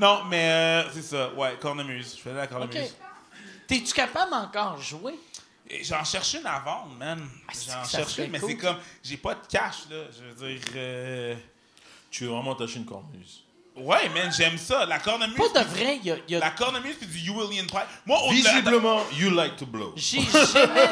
Non, 0.00 0.24
mais 0.24 0.50
euh, 0.50 0.90
c'est 0.94 1.02
ça. 1.02 1.30
Ouais, 1.34 1.56
cornemuse. 1.60 2.14
Je 2.16 2.22
faisais 2.22 2.34
la 2.34 2.44
OK. 2.44 2.48
cornemuse. 2.50 2.96
T'es-tu 3.66 3.92
capable 3.92 4.32
encore 4.34 4.80
jouer? 4.80 5.14
Et 5.68 5.84
J'en 5.84 6.02
cherchais 6.04 6.38
une 6.40 6.46
à 6.46 6.58
vendre, 6.58 6.90
man. 6.98 7.28
c'est 7.52 7.70
J'en 7.70 7.82
que 7.82 7.86
ça 7.88 7.98
cherchais, 7.98 8.14
serait 8.14 8.28
mais 8.28 8.40
cool, 8.40 8.50
c'est 8.50 8.56
comme, 8.56 8.76
j'ai 9.04 9.16
pas 9.18 9.34
de 9.34 9.46
cash, 9.48 9.76
là. 9.90 9.96
Je 10.10 10.24
veux 10.34 10.48
dire, 10.54 10.60
euh, 10.74 11.34
Tu 12.10 12.24
veux 12.24 12.30
vraiment 12.30 12.54
tâcher 12.54 12.78
une 12.78 12.86
cornemuse? 12.86 13.44
ouais, 13.76 14.08
man, 14.08 14.32
j'aime 14.36 14.58
ça. 14.58 14.84
La 14.86 14.98
cornemuse. 14.98 15.36
Pas 15.36 15.62
de 15.62 15.68
vrai, 15.68 15.96
il 16.02 16.06
y 16.06 16.10
a... 16.10 16.16
il 16.26 16.32
y 16.32 16.36
a- 16.36 16.40
La 16.40 16.50
cornemuse 16.50 16.96
puis 16.96 17.06
du 17.06 17.30
Uwillian 17.30 17.66
Pipe. 17.66 17.86
Moi, 18.06 18.18
au 18.24 18.30
Visiblement, 18.30 19.02
you 19.12 19.30
like 19.30 19.56
to 19.56 19.66
blow. 19.66 19.92
J'ai 19.96 20.22
jamais... 20.22 20.86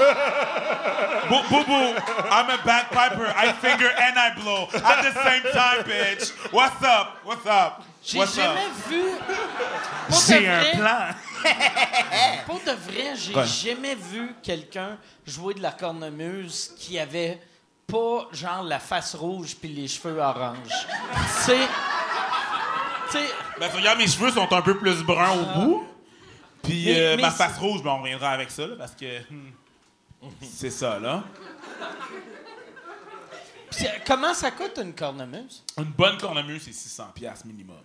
Boo, 1.29 1.43
boo, 1.51 1.65
boo. 1.65 1.95
I'm 2.31 2.49
a 2.51 2.59
bagpiper. 2.65 3.27
I 3.37 3.53
finger 3.61 3.89
and 3.89 4.17
I 4.17 4.31
blow 4.41 4.69
at 4.85 5.03
the 5.03 5.13
same 5.13 5.43
time, 5.53 5.83
bitch. 5.85 6.33
What's 6.53 6.83
up? 6.83 7.19
What's 7.25 7.47
up? 7.47 7.83
J'ai 8.05 8.19
What's 8.19 8.35
jamais 8.37 8.61
up? 8.67 8.73
vu. 8.89 9.03
Pour 10.09 10.21
J'ai 10.27 10.49
un 10.49 10.61
vrai, 10.61 10.73
plan. 10.73 11.09
pour 12.47 12.61
de 12.61 12.71
vrai, 12.71 13.15
j'ai 13.17 13.35
Ouais. 13.35 13.47
jamais 13.47 13.95
vu 13.95 14.35
quelqu'un 14.43 14.97
jouer 15.27 15.55
de 15.55 15.61
la 15.63 15.73
cornemuse 15.73 16.73
qui 16.79 16.99
avait 16.99 17.41
pas 17.87 18.29
genre 18.33 18.63
la 18.63 18.79
face 18.79 19.15
rouge 19.15 19.57
puis 19.57 19.69
les 19.69 19.89
cheveux 19.89 20.19
orange. 20.19 20.57
C'est. 21.41 21.57
Tu 23.11 23.13
sais, 23.19 23.25
Ben, 23.59 23.69
tu 23.71 23.77
regardes, 23.77 23.99
mes 23.99 24.07
cheveux 24.07 24.31
sont 24.31 24.51
un 24.53 24.63
peu 24.63 24.77
plus 24.79 25.03
bruns 25.03 25.33
au 25.33 25.61
bout. 25.61 25.87
Puis 26.63 26.85
Mais- 26.87 27.01
euh, 27.01 27.17
mais 27.17 27.23
ma 27.23 27.31
c'est- 27.31 27.37
face 27.45 27.59
rouge, 27.59 27.83
ben, 27.83 27.91
on 27.91 28.03
reviendra 28.03 28.31
avec 28.31 28.51
ça, 28.51 28.67
là, 28.67 28.75
parce 28.79 28.93
que. 28.95 29.21
hmm, 29.31 29.51
c'est 30.43 30.71
ça, 30.71 30.99
là. 30.99 31.23
pis 33.71 33.87
comment 34.07 34.35
ça 34.35 34.51
coûte 34.51 34.79
une 34.83 34.95
cornemuse? 34.95 35.63
Une 35.77 35.85
bonne 35.85 36.19
cornemuse, 36.19 36.63
c'est 36.65 36.73
600$ 36.73 37.13
piastres 37.15 37.47
minimum. 37.47 37.77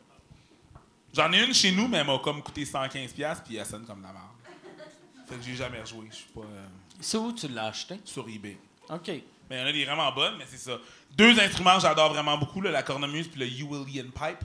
J'en 1.13 1.31
ai 1.31 1.43
une 1.43 1.53
chez 1.53 1.71
nous, 1.71 1.87
mais 1.87 1.97
elle 1.99 2.07
m'a 2.07 2.17
comme 2.19 2.41
coûté 2.41 2.63
115$, 2.65 3.13
piastres, 3.13 3.43
puis 3.43 3.55
elle 3.57 3.65
sonne 3.65 3.85
comme 3.85 4.01
la 4.01 4.11
merde. 4.11 4.25
Fait 5.27 5.35
que 5.35 5.41
j'ai 5.43 5.55
jamais 5.55 5.79
rejoué. 5.79 6.07
Je 6.09 6.15
suis 6.15 6.29
pas 6.33 6.41
euh, 6.41 6.65
C'est 6.99 7.17
où 7.17 7.31
tu 7.31 7.47
l'as 7.47 7.67
acheté? 7.67 7.99
sur 8.03 8.27
eBay. 8.27 8.57
OK. 8.89 9.07
Mais 9.07 9.21
il 9.51 9.59
y 9.59 9.61
en 9.61 9.65
a 9.67 9.71
des 9.71 9.85
vraiment 9.85 10.11
bonnes, 10.11 10.35
mais 10.37 10.45
c'est 10.49 10.57
ça. 10.57 10.77
Deux 11.15 11.39
instruments, 11.39 11.75
que 11.75 11.81
j'adore 11.81 12.11
vraiment 12.13 12.37
beaucoup, 12.37 12.61
là, 12.61 12.71
la 12.71 12.83
cornemuse 12.83 13.27
puis 13.27 13.39
le 13.39 13.45
Uwillian 13.47 14.09
Pipe. 14.11 14.43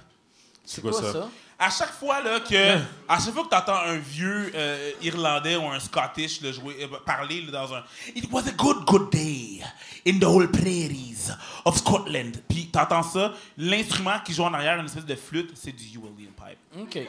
C'est 0.64 0.82
quoi 0.82 0.90
quoi, 0.90 1.12
ça? 1.12 1.30
À 1.58 1.70
chaque 1.70 1.90
fois 1.92 2.20
là 2.22 2.38
que, 2.38 2.76
à 3.08 3.18
chaque 3.18 3.34
fois 3.34 3.42
que 3.44 3.48
t'entends 3.48 3.78
un 3.78 3.96
vieux 3.96 4.52
euh, 4.54 4.92
Irlandais 5.02 5.56
ou 5.56 5.66
un 5.68 5.80
Scottish 5.80 6.40
là, 6.40 6.52
jouer, 6.52 6.76
euh, 6.84 6.98
parler 7.04 7.40
là, 7.42 7.50
dans 7.50 7.74
un, 7.74 7.82
it 8.14 8.30
was 8.30 8.46
a 8.46 8.52
good 8.52 8.84
good 8.86 9.10
day 9.10 9.60
in 10.06 10.20
the 10.20 10.24
whole 10.24 10.48
prairies 10.48 11.32
of 11.64 11.76
Scotland. 11.76 12.40
Puis 12.48 12.68
t'entends 12.68 13.02
ça, 13.02 13.32
l'instrument 13.56 14.20
qui 14.24 14.32
joue 14.32 14.44
en 14.44 14.54
arrière, 14.54 14.78
une 14.78 14.86
espèce 14.86 15.04
de 15.06 15.16
flûte, 15.16 15.50
c'est 15.54 15.72
du 15.72 15.84
Uwillian 15.84 16.30
Pipe. 16.36 16.58
OK. 16.80 17.08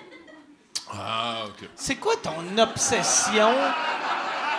Ah, 0.92 1.44
ok. 1.48 1.70
C'est 1.76 1.96
quoi 1.98 2.16
ton 2.18 2.58
obsession? 2.58 3.54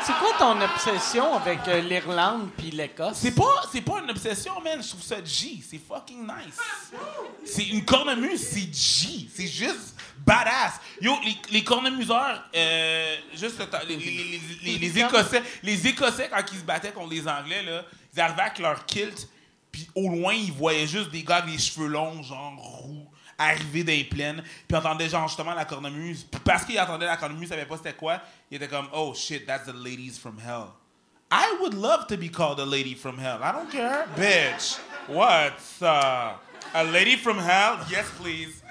C'est 0.03 0.15
quoi 0.15 0.33
ton 0.39 0.61
obsession 0.63 1.35
avec 1.35 1.59
euh, 1.69 1.81
l'Irlande 1.83 2.49
puis 2.57 2.71
l'Écosse? 2.71 3.19
C'est 3.21 3.35
pas, 3.35 3.63
c'est 3.71 3.83
pas 3.83 4.01
une 4.03 4.11
obsession, 4.11 4.53
man. 4.63 4.83
Je 4.83 4.89
trouve 4.89 5.03
ça 5.03 5.17
G. 5.25 5.59
C'est 5.69 5.79
fucking 5.87 6.23
nice. 6.23 6.57
C'est 7.45 7.65
une 7.67 7.85
cornemuse, 7.85 8.41
c'est 8.41 8.73
G. 8.73 9.29
C'est 9.35 9.47
juste 9.47 9.95
badass. 10.25 10.81
Yo, 11.01 11.13
les, 11.25 11.37
les 11.51 11.65
cornemuseurs, 11.65 12.43
euh, 12.55 13.17
juste 13.35 13.59
le 13.59 13.67
temps- 13.67 13.79
les, 13.87 13.97
les, 13.97 14.11
les- 14.11 14.41
les- 14.63 14.79
les 14.79 14.99
Écossais, 15.01 15.43
les 15.63 15.87
Écossais 15.87 16.29
quand 16.33 16.43
ils 16.53 16.59
se 16.59 16.65
battaient 16.65 16.93
contre 16.93 17.11
les 17.11 17.27
Anglais 17.29 17.63
là, 17.63 17.83
ils 18.15 18.21
arrivaient 18.21 18.43
avec 18.43 18.59
leur 18.59 18.85
kilt, 18.87 19.29
puis 19.73 19.89
au 19.95 20.09
loin 20.09 20.33
ils 20.35 20.53
voyaient 20.53 20.87
juste 20.87 21.11
des 21.11 21.23
gars 21.23 21.37
avec 21.37 21.53
les 21.53 21.59
cheveux 21.59 21.87
longs, 21.89 22.23
genre 22.23 22.55
roux, 22.57 23.07
arriver 23.41 23.83
dans 23.85 23.93
les 23.93 24.05
plaines, 24.05 24.43
puis 24.69 24.77
entendaient 24.77 25.09
genre 25.09 25.27
justement 25.29 25.55
la 25.55 25.65
cornemuse. 25.65 26.25
Puis 26.31 26.41
parce 26.45 26.65
qu'ils 26.65 26.79
entendaient 26.81 27.07
la 27.07 27.17
cornemuse, 27.17 27.45
ils 27.45 27.49
savaient 27.49 27.65
pas 27.67 27.77
c'était 27.79 27.95
quoi. 27.95 28.21
Ils 28.51 28.57
étaient 28.57 28.69
comme, 28.69 28.89
oh 28.93 29.15
shit, 29.15 29.47
that's 29.47 29.65
the 29.67 29.75
ladies 29.75 30.19
from 30.21 30.39
hell. 30.39 30.67
I 31.33 31.57
would 31.61 31.75
love 31.75 32.07
to 32.09 32.17
be 32.17 32.29
called 32.29 32.59
a 32.61 32.65
lady 32.67 32.95
from 32.95 33.17
hell. 33.19 33.39
I 33.43 33.53
don't 33.53 33.71
care. 33.71 34.07
Bitch. 34.17 34.79
What's 35.09 35.81
uh, 35.81 36.33
a 36.75 36.85
lady 36.85 37.17
from 37.17 37.39
hell? 37.39 37.79
Yes, 37.89 38.07
please. 38.21 38.63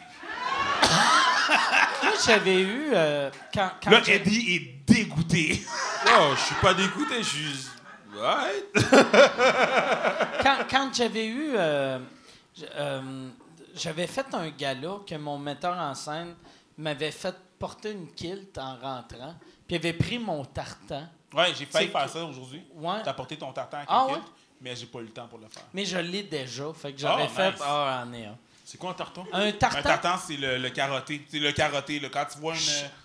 Moi, 2.04 2.14
j'avais 2.26 2.62
eu. 2.62 2.91
euh, 2.94 3.30
quand, 3.54 3.72
quand 3.84 3.91
Là, 3.91 4.02
j'ai- 4.06 4.16
Eddie 4.16 4.56
est 4.56 4.94
dégoûté. 4.94 5.62
Oh, 6.08 6.34
je 6.36 6.41
suis 6.41 6.56
pas 6.56 6.74
dégoûté, 6.74 7.24
je 7.24 7.30
suis. 7.30 7.66
Quand, 10.44 10.58
quand 10.70 10.90
j'avais 10.94 11.26
eu. 11.28 11.52
euh, 11.56 12.00
euh, 12.76 13.30
j'avais 13.76 14.08
fait 14.08 14.26
un 14.34 14.50
gala 14.50 14.98
que 15.06 15.16
mon 15.16 15.38
metteur 15.38 15.78
en 15.78 15.94
scène 15.96 16.36
m'avait 16.78 17.12
fait 17.12 17.36
porter 17.58 17.91
une 17.91 18.12
kilt 18.14 18.58
en 18.58 18.76
rentrant, 18.78 19.36
puis 19.68 19.76
avait 19.76 19.94
pris 19.94 20.18
mon 20.20 20.46
tartan. 20.46 21.08
Ouais, 21.34 21.54
j'ai 21.58 21.66
failli 21.66 21.90
faire 21.90 22.06
que- 22.06 22.12
ça 22.12 22.24
aujourd'hui. 22.26 22.64
Ouais. 22.76 23.02
T'as 23.04 23.14
porté 23.14 23.38
ton 23.38 23.52
tartan 23.52 23.78
avec 23.78 23.90
Ah 23.91 24.02
un 24.04 24.08
ouais? 24.08 24.14
kilt, 24.14 24.26
mais 24.62 24.76
j'ai 24.76 24.86
pas 24.88 25.00
eu 25.00 25.04
le 25.04 25.10
temps 25.12 25.28
pour 25.28 25.40
le 25.40 25.48
faire. 25.48 25.64
Mais 25.74 25.86
je 25.86 25.98
l'ai 25.98 26.24
déjà, 26.24 26.72
fait 26.74 26.94
que 26.94 27.00
j'aurais 27.00 27.26
Oh, 27.30 27.36
fait. 27.36 27.52
nice. 27.52 27.62
Ah, 27.64 28.04
en 28.06 28.14
est 28.14 28.26
un. 28.26 28.38
C'est 28.66 28.78
quoi 28.78 28.91
un 28.91 28.94
tartan? 28.94 29.26
Un 29.34 29.52
tartan. 29.54 29.80
Un 29.80 29.82
tartan, 29.82 30.18
c'est 30.26 30.38
le, 30.38 30.58
le 30.60 30.70
carotté. 30.70 31.26
C'est 31.28 31.40
le 31.40 31.52
carotté. 31.52 32.00
là. 32.00 32.10
Quand 32.10 32.26
tu 32.32 32.38
vois 32.40 32.54
une. 32.54 32.62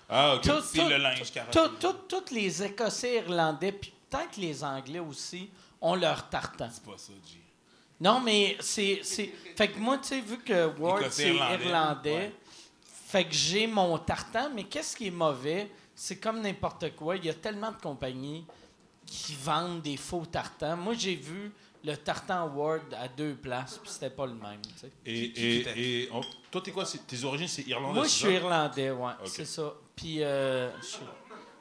Ah, 0.08 0.34
ok. 0.36 0.50
C'est 0.62 0.88
le 0.88 0.96
linge 0.98 1.32
carotté. 1.32 1.58
Tous 1.80 2.32
les 2.34 2.62
Écossais, 2.62 3.16
Irlandais, 3.16 3.72
puis 3.72 3.92
peut-être 4.10 4.36
les 4.36 4.62
Anglais 4.62 4.98
aussi, 5.00 5.50
ont 5.80 5.94
leur 5.94 6.28
tartan. 6.28 6.68
C'est 6.70 6.84
pas 6.84 6.98
ça, 6.98 7.12
G. 7.26 7.40
Non, 8.00 8.20
mais 8.20 8.56
c'est. 8.60 9.00
c'est- 9.02 9.30
Fait 9.56 9.68
que 9.68 9.78
moi, 9.78 9.98
tu 9.98 10.08
sais, 10.08 10.20
vu 10.20 10.38
que 10.38 10.66
Ward, 10.78 11.04
c'est 11.10 11.28
Irlandais. 11.28 11.64
irlandais, 11.64 12.12
Ouais. 12.14 12.32
fait 13.06 13.24
que 13.24 13.32
j'ai 13.34 13.66
mon 13.68 13.96
tartan, 13.98 14.50
mais 14.54 14.64
qu'est-ce 14.64 14.96
qui 14.96 15.06
est 15.06 15.10
mauvais? 15.12 15.70
C'est 15.94 16.16
comme 16.16 16.40
n'importe 16.40 16.94
quoi. 16.96 17.16
Il 17.16 17.24
y 17.24 17.30
a 17.30 17.34
tellement 17.34 17.70
de 17.70 17.76
compagnies 17.80 18.44
qui 19.06 19.34
vendent 19.40 19.80
des 19.80 19.96
faux 19.96 20.24
tartans. 20.26 20.76
Moi, 20.76 20.94
j'ai 20.94 21.14
vu 21.14 21.52
le 21.84 21.96
tartan 21.96 22.48
Ward 22.48 22.82
à 22.98 23.06
deux 23.06 23.34
places, 23.34 23.78
puis 23.80 23.90
c'était 23.92 24.10
pas 24.10 24.26
le 24.26 24.34
même. 24.34 24.60
tu 24.62 24.72
sais. 24.80 24.90
Et, 25.06 26.00
et, 26.00 26.08
toi, 26.50 26.60
t'es 26.62 26.72
quoi? 26.72 26.84
C'est- 26.84 27.06
Tes 27.06 27.22
origines, 27.22 27.46
c'est 27.46 27.62
irlandais 27.62 27.94
Moi, 27.94 28.04
je 28.04 28.08
suis 28.10 28.32
irlandais, 28.32 28.90
ouais, 28.90 29.12
c'est 29.26 29.44
ça. 29.44 29.72
Puis, 29.94 30.16
euh, 30.20 30.70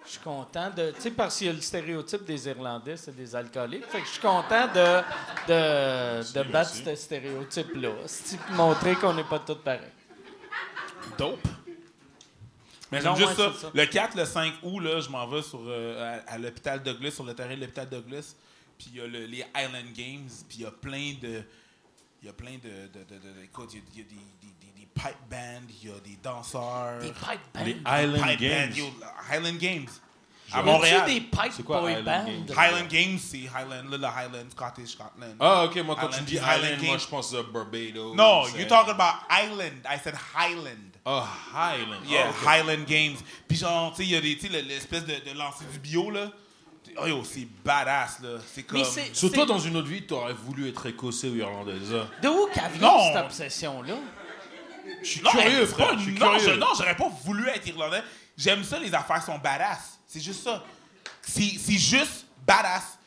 je 0.06 0.12
suis- 0.12 0.20
content 0.20 0.70
de. 0.72 0.92
Tu 0.92 1.02
sais, 1.02 1.12
parce 1.12 1.38
qu'il 1.38 1.48
y 1.48 1.50
a 1.50 1.54
le 1.54 1.62
stéréotype 1.62 2.24
des 2.26 2.48
Irlandais, 2.48 2.98
c'est 2.98 3.16
des 3.16 3.36
alcooliques. 3.36 3.86
Fait 3.86 4.00
que 4.02 4.06
je 4.06 4.12
suis 4.12 4.22
content 4.22 4.68
de, 4.68 5.02
de, 5.48 6.34
de 6.44 6.52
battre 6.52 6.72
ce 6.74 6.96
stéréotype-là. 6.96 7.92
C'est 8.06 8.40
montrer 8.52 8.96
qu'on 8.96 9.14
n'est 9.14 9.24
pas 9.24 9.40
tous 9.40 9.56
pareils. 9.56 9.82
Dope. 11.18 11.40
Mais 12.92 13.02
j'aime 13.02 13.16
juste 13.16 13.38
ouais, 13.38 13.52
ça. 13.60 13.72
Le 13.74 13.86
4, 13.86 14.16
le 14.18 14.26
5 14.26 14.54
août, 14.64 14.80
là, 14.80 15.00
je 15.00 15.10
m'en 15.10 15.26
vais 15.28 15.42
sur, 15.42 15.62
euh, 15.66 16.20
à, 16.28 16.34
à 16.34 16.38
l'hôpital 16.38 16.82
Douglas, 16.84 17.12
sur 17.12 17.24
le 17.24 17.34
terrain 17.34 17.56
de 17.56 17.60
l'hôpital 17.62 17.90
Douglas. 17.90 18.36
Puis 18.78 18.88
il 18.94 18.98
y 18.98 19.02
a 19.02 19.08
le- 19.08 19.26
les 19.26 19.44
Highland 19.56 19.92
Games, 19.96 20.30
puis 20.48 20.60
il 20.60 20.62
y 20.62 20.66
a 20.66 20.72
plein 20.72 21.14
de. 21.22 21.42
Il 22.22 22.28
y 22.28 22.30
a 22.30 22.34
plein 22.34 22.54
de. 22.54 22.88
de, 22.88 23.04
de, 23.04 23.16
de- 23.20 23.44
écoute, 23.44 23.72
il 23.74 23.80
y 24.00 24.02
a, 24.02 24.06
y 24.06 24.06
des 24.06 24.53
pipe 24.94 25.18
bands, 25.30 25.62
il 25.82 25.90
y 25.90 25.92
a 25.92 26.00
des 26.00 26.18
danseurs. 26.22 27.00
Des 27.00 27.12
pipe 27.12 27.40
bands? 27.54 27.64
Les 27.66 27.78
Island 28.04 28.28
Pipe 28.30 28.40
Games. 28.40 28.70
bands, 28.70 28.76
yo, 28.78 28.86
Highland 29.32 29.58
Games. 29.60 29.88
À 30.56 30.62
Montréal. 30.62 31.06
des 31.08 31.22
pipe 31.22 31.52
C'est 31.52 31.64
quoi 31.64 31.82
boy 31.82 31.94
Highland 31.94 32.04
bands? 32.06 32.26
Games? 32.26 32.58
Highland 32.58 32.88
Games, 32.88 33.18
c'est 33.20 33.50
Highland, 33.56 33.90
le 33.90 33.98
Highland, 34.06 34.52
Scottish, 34.52 34.90
Scotland. 34.92 35.36
Ah, 35.40 35.64
ok, 35.66 35.76
moi 35.78 35.96
quand 35.96 36.08
Highland- 36.10 36.18
tu 36.20 36.24
dis 36.26 36.38
Highland 36.38 36.54
Highland, 36.64 36.78
moi 36.84 36.88
Games. 36.92 37.00
je 37.00 37.08
pense 37.08 37.34
à 37.34 37.42
Barbados. 37.44 38.14
No, 38.16 38.48
you're 38.56 38.68
talking 38.68 38.92
about 38.94 39.22
Island. 39.32 39.82
I 39.90 39.98
said 40.04 40.14
Highland. 40.36 40.92
Oh, 41.06 41.24
Highland. 41.54 42.06
Yeah, 42.08 42.28
Oh, 42.28 42.30
ok. 42.30 42.48
Highland 42.48 42.86
Games. 42.86 43.18
Puis 43.48 43.58
genre, 43.58 43.92
tu 43.92 43.98
sais, 43.98 44.04
il 44.04 44.12
y 44.12 44.16
a 44.16 44.22
des, 44.22 44.38
tu 44.38 44.48
sais, 44.48 44.54
le- 44.54 44.68
l'espèce 44.68 45.06
de, 45.06 45.14
de 45.28 45.36
lancer 45.38 45.66
du 45.72 45.80
bio, 45.80 46.12
là. 46.12 46.32
Oh 47.02 47.08
yo, 47.08 47.24
c'est 47.24 47.48
badass, 47.66 48.20
là. 48.22 48.38
C'est 48.54 48.62
comme... 48.64 48.78
Mais 48.78 48.84
c'est- 48.86 49.16
Sur 49.16 49.32
toi, 49.32 49.48
dans 49.48 49.58
une 49.58 49.76
autre 49.78 49.88
vie, 49.88 50.04
t'aurais 50.06 50.34
voulu 50.34 50.70
être 50.70 50.86
écossais 50.86 51.30
ou 51.30 51.36
irlandais, 51.36 51.80
ça? 51.90 52.08
De 52.22 52.28
où 52.30 52.48
qu'a 52.54 52.70
cette 52.70 53.26
obsession-là? 53.26 53.96
Je 55.04 55.10
suis 55.10 55.20
curieux, 55.22 55.66
frère. 55.66 55.88
pas- 55.90 55.98
Je 55.98 56.02
suis 56.04 56.14
non, 56.14 56.32
curieux. 56.38 56.54
je- 56.54 56.60
non, 56.60 56.68
j'aurais 56.78 56.96
pas 56.96 57.10
voulu 57.24 57.48
être 57.50 57.68
irlandais. 57.68 58.02
J'aime 58.38 58.64
ça, 58.64 58.80
les 58.80 58.94
affaires 58.94 59.22
sont 59.24 59.38
badass. 59.38 60.00
C'est 60.08 60.20
juste 60.22 60.44
ça. 60.44 60.64
C'est 61.22 61.44
juste 61.78 62.26
badass. 62.46 62.98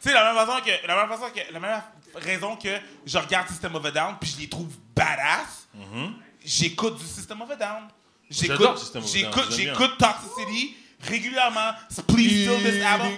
Tu 0.00 0.08
sais, 0.08 0.14
la 0.14 0.32
même 0.32 0.46
façon 0.46 0.60
que... 0.64 0.86
La 0.86 0.96
même 0.96 1.08
façon 1.08 1.30
que... 1.34 1.52
La 1.52 1.60
même 1.60 1.82
raison 2.14 2.56
que 2.56 2.68
je 3.04 3.18
regarde 3.18 3.48
System 3.48 3.74
of 3.74 3.84
a 3.84 3.90
Down 3.90 4.16
puis 4.20 4.30
je 4.30 4.40
les 4.40 4.48
trouve 4.48 4.68
badass, 4.94 5.68
j'écoute 6.44 6.98
du 6.98 7.04
System 7.06 7.40
of 7.42 7.50
a 7.50 7.56
Down. 7.56 7.88
J'adore 8.30 8.78
System 8.78 9.02
of 9.02 9.08
a 9.08 9.20
Down, 9.20 9.32
J'écoute 9.32 9.52
j'écoute 9.56 9.98
Toxicity 9.98 10.76
régulièrement. 11.00 11.72
Please 12.06 12.46
fill 12.46 12.62
this 12.62 12.82
album. 12.82 13.16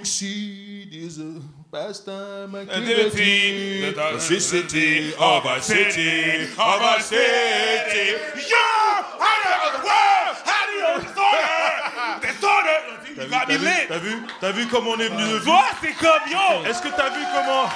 A 1.73 1.77
pastime 1.77 2.57
Activity, 2.57 3.81
the 3.83 3.93
Toxicity 3.93 5.15
of 5.15 5.45
a 5.45 5.63
city, 5.63 6.51
of 6.59 6.81
a 6.83 7.01
city. 7.01 8.19
Yeah! 8.51 9.07
How 9.15 9.39
do 9.39 9.55
you 9.55 9.79
world? 9.87 10.35
How 10.51 10.67
do 10.67 10.73
you 10.75 10.91
disorder? 11.07 12.27
Disorder! 12.27 13.23
You 13.23 13.31
got 13.31 13.47
me 13.49 13.55
vu, 13.55 13.65
lit. 13.67 13.87
t'as 13.87 13.99
vu, 13.99 14.27
t'as 14.41 14.51
vu 14.51 14.67
comment 14.67 14.91
on 14.91 14.99
est 14.99 15.11
venu 15.11 15.23
de 15.23 15.39
vie? 15.39 15.45
Toi, 15.45 15.65
c'est 15.81 15.93
comme 15.93 16.27
yo! 16.27 16.67
Est-ce 16.67 16.83
que 16.83 16.89
t'as 16.89 17.11
vu 17.11 17.23
comment? 17.35 17.71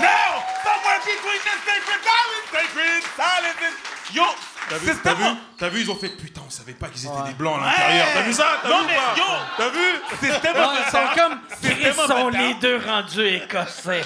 Now, 0.00 0.40
somewhere 0.64 1.00
between 1.04 1.40
the 1.44 1.56
sacred 1.60 2.00
silence, 2.08 2.48
sacred 2.52 3.02
silence. 3.20 3.76
Yo, 4.14 4.24
T'as 4.68 4.78
vu, 4.78 4.92
t'as 5.02 5.14
vu, 5.14 5.24
of- 5.24 5.36
t'as 5.58 5.68
vu, 5.68 5.80
ils 5.82 5.90
ont 5.90 5.96
fait 5.96 6.08
putain, 6.08 6.42
on 6.46 6.50
savait 6.50 6.72
pas 6.74 6.88
qu'ils 6.88 7.06
étaient 7.06 7.22
des 7.28 7.34
blancs 7.34 7.60
à 7.62 7.66
l'intérieur. 7.66 8.08
T'as 8.14 8.22
vu 8.22 8.32
ça? 8.32 8.46
T'as 8.62 8.68
Non, 8.68 8.80
vu 8.80 8.86
mais 8.86 8.96
ou 8.96 9.00
pas? 9.00 9.16
yo. 9.16 9.24
T'as 9.56 9.68
vu? 9.68 10.32
Système 10.32 10.56
of 10.56 10.70
ils 10.74 10.82
a 10.82 10.90
sont 10.90 10.96
Down. 10.98 11.14
comme. 11.14 11.40
System 11.50 11.78
Ils 11.80 11.86
of 11.88 11.98
a 11.98 12.06
sont 12.06 12.30
Down. 12.30 12.32
les 12.36 12.54
deux 12.54 12.76
rendus 12.84 13.26
écossais. 13.26 14.04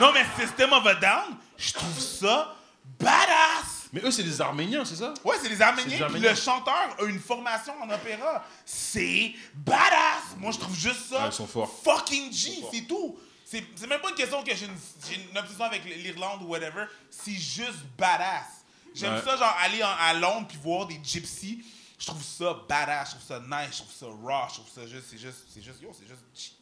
Non, 0.00 0.12
mais 0.12 0.24
System 0.38 0.72
of 0.72 0.86
a 0.86 0.94
Down, 0.94 1.36
je 1.58 1.72
trouve 1.72 1.98
ça 2.00 2.54
badass. 2.98 3.88
Mais 3.92 4.00
eux, 4.04 4.10
c'est 4.10 4.22
des 4.22 4.40
Arméniens, 4.40 4.84
c'est 4.84 4.96
ça? 4.96 5.12
Ouais, 5.24 5.36
c'est 5.42 5.48
des 5.48 5.56
C'est 5.56 5.62
Arméniens. 5.62 6.06
des 6.06 6.12
Puis 6.12 6.20
le 6.20 6.34
chanteur 6.34 6.74
a 6.98 7.02
une 7.04 7.18
formation 7.20 7.72
en 7.82 7.90
opéra. 7.90 8.44
C'est 8.64 9.32
badass. 9.54 10.36
Moi, 10.38 10.52
je 10.52 10.58
trouve 10.58 10.76
juste 10.76 11.10
ça. 11.10 11.20
Ouais, 11.22 11.26
ils 11.26 11.32
sont 11.32 11.46
forts. 11.46 11.70
Fucking 11.84 12.32
G, 12.32 12.50
c'est 12.72 12.82
tout. 12.86 13.18
C'est 13.44 13.64
c'est 13.74 13.88
même 13.88 14.00
pas 14.00 14.10
une 14.10 14.14
question 14.14 14.42
que 14.44 14.54
j'ai 14.54 14.66
une, 14.66 14.76
j'ai 15.08 15.16
une 15.16 15.36
obsession 15.38 15.64
avec 15.64 15.84
l'Irlande 15.84 16.42
ou 16.42 16.46
whatever. 16.46 16.84
C'est 17.10 17.32
juste 17.32 17.82
badass. 17.98 18.59
J'aime 18.94 19.14
Ouais. 19.14 19.22
ça, 19.24 19.36
genre, 19.36 19.56
aller 19.62 19.82
en- 19.84 19.88
à 19.98 20.12
Londres 20.14 20.46
puis 20.48 20.58
voir 20.62 20.86
des 20.86 21.00
gypsies. 21.02 21.64
Je 21.98 22.06
trouve 22.06 22.22
ça 22.22 22.56
badass, 22.68 23.10
je 23.10 23.14
trouve 23.16 23.26
ça 23.28 23.40
nice, 23.40 23.72
je 23.72 23.76
trouve 23.82 23.92
ça 23.92 24.06
raw, 24.06 24.48
je 24.48 24.54
trouve 24.54 24.68
ça 24.74 24.86
juste, 24.86 25.06
c'est 25.10 25.18
juste, 25.18 25.44
c'est 25.52 25.62
juste, 25.62 25.82
yo, 25.82 25.92
c'est 25.92 26.08
juste. 26.08 26.54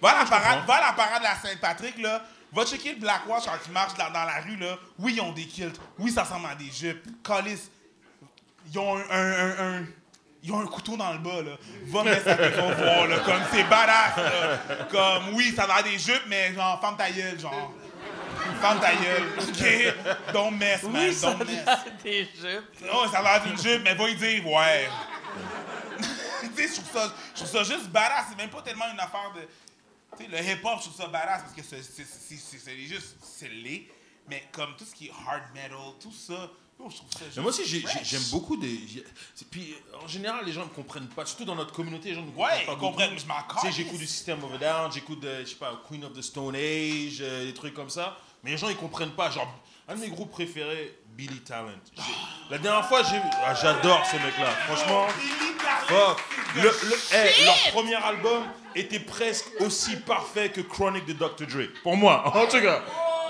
Va 0.00 0.10
à 0.10 0.24
la 0.24 0.30
parade, 0.30 0.66
va 0.66 0.74
à 0.74 0.80
la 0.88 0.92
parade 0.92 1.18
de 1.18 1.24
la 1.24 1.36
Saint-Patrick, 1.36 1.98
là. 1.98 2.22
Va 2.52 2.64
checker 2.66 2.94
le 2.94 3.00
Black 3.00 3.26
Watch 3.28 3.44
quand 3.46 3.58
ils 3.66 3.72
marchent 3.72 3.94
dans, 3.94 4.10
dans 4.10 4.24
la 4.24 4.40
rue, 4.40 4.56
là. 4.56 4.76
Oui, 4.98 5.14
ils 5.14 5.20
ont 5.20 5.32
des 5.32 5.46
kilts. 5.46 5.80
Oui, 5.98 6.10
ça 6.12 6.22
ressemble 6.24 6.46
à 6.46 6.54
des 6.54 6.70
jupes. 6.70 7.02
Callis, 7.24 7.58
ils 8.70 8.78
ont 8.78 8.96
un, 8.96 9.02
un, 9.10 9.50
un- 9.58 9.78
un- 9.80 9.86
ils 10.44 10.50
ont 10.52 10.60
un 10.60 10.66
couteau 10.66 10.96
dans 10.96 11.12
le 11.12 11.18
bas, 11.18 11.40
là. 11.42 11.52
Va 11.86 12.02
mettre 12.04 12.24
ça 12.24 12.36
qu'ils 12.36 12.60
vont 12.60 12.74
voir, 12.74 13.06
là. 13.06 13.18
Comme, 13.20 13.42
c'est 13.52 13.64
badass, 13.64 14.16
là. 14.16 14.58
Comme, 14.90 15.34
oui, 15.34 15.52
ça 15.56 15.64
a 15.64 15.66
l'air 15.66 15.84
des 15.84 15.98
jupes, 15.98 16.22
mais 16.28 16.52
genre, 16.54 16.80
ferme 16.80 16.96
ta 16.96 17.10
gueule, 17.10 17.38
genre. 17.40 17.72
Ferme 18.60 18.80
ta 18.80 18.94
gueule, 18.94 19.24
OK? 19.38 20.32
Don't 20.32 20.56
mess, 20.56 20.82
man. 20.84 21.08
Oui, 21.08 21.14
ça 21.14 21.34
Don't 21.34 21.46
mess. 21.46 21.64
des 22.02 22.24
jupes. 22.24 22.80
Non, 22.86 23.10
ça 23.10 23.18
a 23.18 23.22
l'air 23.22 23.42
d'une 23.44 23.58
jupe, 23.58 23.82
mais 23.82 23.94
va 23.94 24.08
y 24.08 24.14
dire, 24.16 24.46
ouais. 24.46 24.88
tu 26.42 26.48
sais, 26.56 26.68
je 26.68 26.80
trouve 26.80 26.92
ça, 27.02 27.14
je 27.34 27.44
trouve 27.44 27.50
ça 27.50 27.64
juste 27.74 27.88
badass. 27.88 28.26
C'est 28.30 28.36
même 28.36 28.50
pas 28.50 28.62
tellement 28.62 28.90
une 28.92 29.00
affaire 29.00 29.32
de. 29.34 29.40
Tu 30.16 30.24
sais, 30.24 30.30
le 30.30 30.38
hip-hop, 30.38 30.78
je 30.78 30.88
trouve 30.88 30.96
ça 30.96 31.06
badass 31.08 31.42
parce 31.42 31.54
que 31.54 31.62
c'est- 31.62 31.82
c'est- 31.82 32.04
c'est 32.06 32.36
c'est- 32.36 32.58
c'est 32.58 32.76
juste. 32.78 33.16
C'est 33.22 33.48
laid. 33.48 33.88
Mais 34.28 34.44
comme 34.52 34.74
tout 34.76 34.84
ce 34.84 34.94
qui 34.94 35.06
est 35.08 35.12
hard 35.26 35.42
metal, 35.54 35.76
tout 36.00 36.12
ça, 36.12 36.48
yo, 36.78 36.88
je 36.88 36.96
trouve 36.96 37.10
ça 37.12 37.24
juste. 37.24 37.36
Mais 37.36 37.42
moi 37.42 37.50
aussi, 37.50 37.64
j'ai- 37.66 37.80
j'ai- 37.80 37.86
fresh. 37.88 38.08
j'aime 38.08 38.22
beaucoup 38.30 38.56
des. 38.56 38.80
j'ai- 38.86 39.04
c'est- 39.34 39.48
Puis, 39.50 39.74
en 40.02 40.06
général, 40.06 40.44
les 40.44 40.52
gens 40.52 40.62
ne 40.64 40.68
comprennent 40.70 41.08
pas. 41.08 41.26
Surtout 41.26 41.44
dans 41.44 41.56
notre 41.56 41.72
communauté, 41.72 42.10
les 42.10 42.14
gens 42.14 42.22
ne 42.22 42.26
Ouais, 42.28 42.32
comprennent 42.34 42.60
ils 42.62 42.66
pas. 42.66 42.76
comprennent, 42.76 43.10
beaucoup. 43.10 43.14
mais 43.14 43.18
je 43.20 43.26
m'en 43.26 43.34
Tu 43.48 43.54
sais, 43.56 43.60
calisse. 43.62 43.76
j'écoute 43.76 43.98
du 43.98 44.06
System 44.06 44.44
of 44.44 44.52
a 44.54 44.58
Down, 44.58 44.92
j'écoute, 44.92 45.20
de, 45.20 45.40
je 45.40 45.46
sais 45.50 45.54
pas, 45.56 45.80
Queen 45.88 46.04
of 46.04 46.12
the 46.12 46.22
Stone 46.22 46.54
Age, 46.54 47.18
euh, 47.20 47.44
des 47.46 47.54
trucs 47.54 47.74
comme 47.74 47.90
ça. 47.90 48.16
Mais 48.42 48.50
les 48.52 48.56
gens, 48.56 48.68
ils 48.68 48.76
comprennent 48.76 49.12
pas. 49.12 49.30
Genre, 49.30 49.48
un 49.88 49.94
de 49.94 50.00
mes 50.00 50.08
groupes 50.08 50.30
préférés, 50.30 50.98
Billy 51.08 51.40
Talent. 51.40 51.68
La 52.50 52.58
dernière 52.58 52.86
fois, 52.86 53.02
j'ai 53.02 53.16
vu. 53.16 53.22
Ah, 53.44 53.54
J'adore 53.54 54.04
ce 54.06 54.16
mec-là. 54.16 54.50
Franchement. 54.66 55.06
Fuck. 55.86 56.18
Le, 56.56 56.62
le- 56.62 57.14
hey, 57.16 57.44
leur 57.44 57.72
premier 57.72 57.94
album 57.96 58.44
était 58.74 59.00
presque 59.00 59.46
aussi 59.60 59.96
parfait 59.96 60.50
que 60.50 60.60
Chronic 60.60 61.04
de 61.06 61.12
Dr. 61.12 61.46
Dre. 61.46 61.68
Pour 61.82 61.96
moi, 61.96 62.22
en 62.36 62.46
tout 62.46 62.60
cas. 62.60 62.82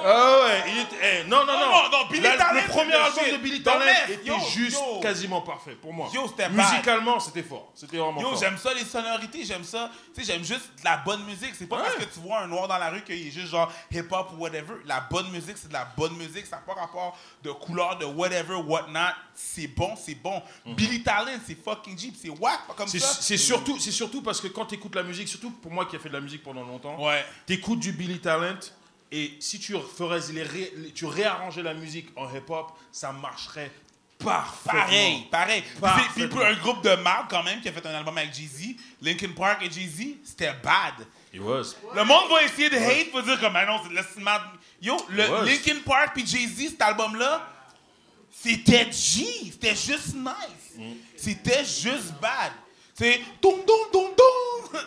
Ah 0.04 0.36
ouais, 0.44 0.72
il 0.72 0.78
était. 0.80 0.96
hey, 1.20 1.24
non, 1.26 1.44
non, 1.46 1.52
non. 1.52 1.70
non, 1.70 1.90
non, 1.90 2.06
Billy 2.10 2.22
La- 2.22 2.36
Talent, 2.36 2.60
le 2.60 2.68
premier 2.68 2.92
album 2.94 3.24
de 3.32 3.36
Billy 3.38 3.62
Talent 3.62 3.84
était 4.08 4.24
yo, 4.24 4.34
juste 4.54 4.78
yo. 4.78 5.00
quasiment 5.00 5.40
parfait 5.42 5.74
pour 5.80 5.92
moi. 5.92 6.08
Yo, 6.12 6.26
c'était. 6.28 6.48
Musicalement, 6.48 7.20
c'était 7.20 7.42
fort. 7.42 7.70
C'était 7.74 7.98
vraiment 7.98 8.20
Yo, 8.20 8.30
fort. 8.30 8.38
j'aime 8.40 8.58
ça 8.58 8.74
les 8.74 8.84
sonorités, 8.84 9.44
j'aime 9.44 9.64
ça. 9.64 9.90
Tu 10.14 10.22
sais, 10.24 10.32
j'aime 10.32 10.44
juste 10.44 10.70
la 10.84 10.96
bonne 10.98 11.24
musique. 11.24 11.54
C'est 11.56 11.66
pas 11.66 11.78
parce 11.78 11.94
que 11.94 12.04
tu 12.04 12.20
vois 12.20 12.40
un 12.40 12.46
noir 12.46 12.68
dans 12.68 12.78
la 12.78 12.90
rue 12.90 13.02
qu'il 13.02 13.14
est 13.26 13.30
juste 13.30 13.48
genre 13.48 13.70
hip-hop 13.90 14.30
ou 14.34 14.42
whatever. 14.42 14.74
La 14.86 15.00
bonne 15.10 15.30
musique, 15.30 15.56
c'est 15.56 15.68
de 15.68 15.72
la 15.74 15.86
bonne 15.96 16.16
musique. 16.16 16.46
Ça 16.46 16.56
n'a 16.56 16.62
pas 16.62 16.80
rapport 16.80 17.16
de 17.42 17.50
couleur, 17.52 17.96
de 17.98 18.04
whatever, 18.04 18.54
whatnot. 18.56 18.98
C'est 19.34 19.66
bon, 19.68 19.94
c'est 19.96 20.14
bon. 20.14 20.42
Billy 20.66 21.02
Talent, 21.02 21.38
c'est 21.46 21.62
fucking 21.62 21.98
Jeep, 21.98 22.14
c'est 22.20 22.28
whack, 22.28 22.66
pas 22.66 22.74
comme 22.74 22.88
C'est 22.88 22.98
ça? 22.98 23.16
c'est 23.20 23.36
surtout, 23.36 23.78
surtout 23.78 24.22
parce 24.22 24.40
que 24.40 24.48
quand 24.48 24.66
tu 24.66 24.74
écoutes 24.74 24.94
la 24.94 25.02
musique, 25.02 25.28
surtout 25.28 25.50
pour 25.50 25.70
moi 25.72 25.86
qui 25.86 25.96
a 25.96 25.98
fait 25.98 26.08
de 26.08 26.14
la 26.14 26.20
musique 26.20 26.42
pendant 26.42 26.62
longtemps, 26.64 27.02
Ouais. 27.02 27.24
tu 27.46 27.54
écoutes 27.54 27.78
du 27.80 27.92
Billy 27.92 28.18
Talent 28.20 28.56
et 29.12 29.34
si 29.40 29.58
tu 29.60 29.74
ferais 29.96 30.20
les 30.32 30.42
ré- 30.42 30.72
les- 30.76 30.90
tu 30.92 31.04
réarrangeais 31.06 31.62
la 31.62 31.74
musique 31.74 32.08
en 32.16 32.28
hip-hop, 32.34 32.72
ça 32.90 33.12
marcherait 33.12 33.70
parfaitement. 34.18 34.80
Pareil, 34.80 35.26
pareil. 35.30 35.64
Puis 36.14 36.26
pour 36.28 36.42
un 36.42 36.54
groupe 36.54 36.82
de 36.82 36.94
marque 36.96 37.30
quand 37.30 37.42
même 37.42 37.60
qui 37.60 37.68
a 37.68 37.72
fait 37.72 37.84
un 37.86 37.94
album 37.94 38.16
avec 38.16 38.32
Jay-Z, 38.34 38.76
Linkin 39.00 39.32
Park 39.36 39.62
et 39.62 39.70
Jay-Z, 39.70 40.16
c'était 40.24 40.52
bad. 40.62 40.94
It 41.34 41.40
was. 41.40 41.74
Le 41.94 42.04
monde 42.04 42.30
va 42.30 42.42
essayer 42.44 42.70
de 42.70 42.76
hate, 42.76 43.10
va 43.12 43.22
dire 43.22 43.40
comme, 43.40 43.56
ah 43.56 43.66
non, 43.66 43.80
c'est 43.84 43.92
laisse 43.94 44.16
mal. 44.18 44.40
Yo, 44.80 44.96
le. 45.10 45.44
Linkin 45.44 45.80
Park 45.84 46.12
puis 46.14 46.26
Jay-Z, 46.26 46.70
cet 46.70 46.82
album-là, 46.82 47.48
c'était 48.30 48.90
G, 48.92 49.26
c'était 49.50 49.74
juste 49.76 50.14
nice. 50.14 50.76
Mm. 50.76 50.92
C'était 51.16 51.64
juste 51.64 52.12
bad. 52.20 52.52
C'est 52.94 53.20
toum 53.40 53.64
toum 53.66 53.90
toum 53.92 54.10
toum. 54.14 54.72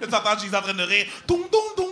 Tu 0.00 0.14
entends 0.14 0.38
Jay-Z 0.38 0.54
en 0.54 0.62
train 0.62 0.74
de 0.74 0.82
rire. 0.82 1.06
Toum 1.26 1.48
toum 1.48 1.62
toum. 1.76 1.87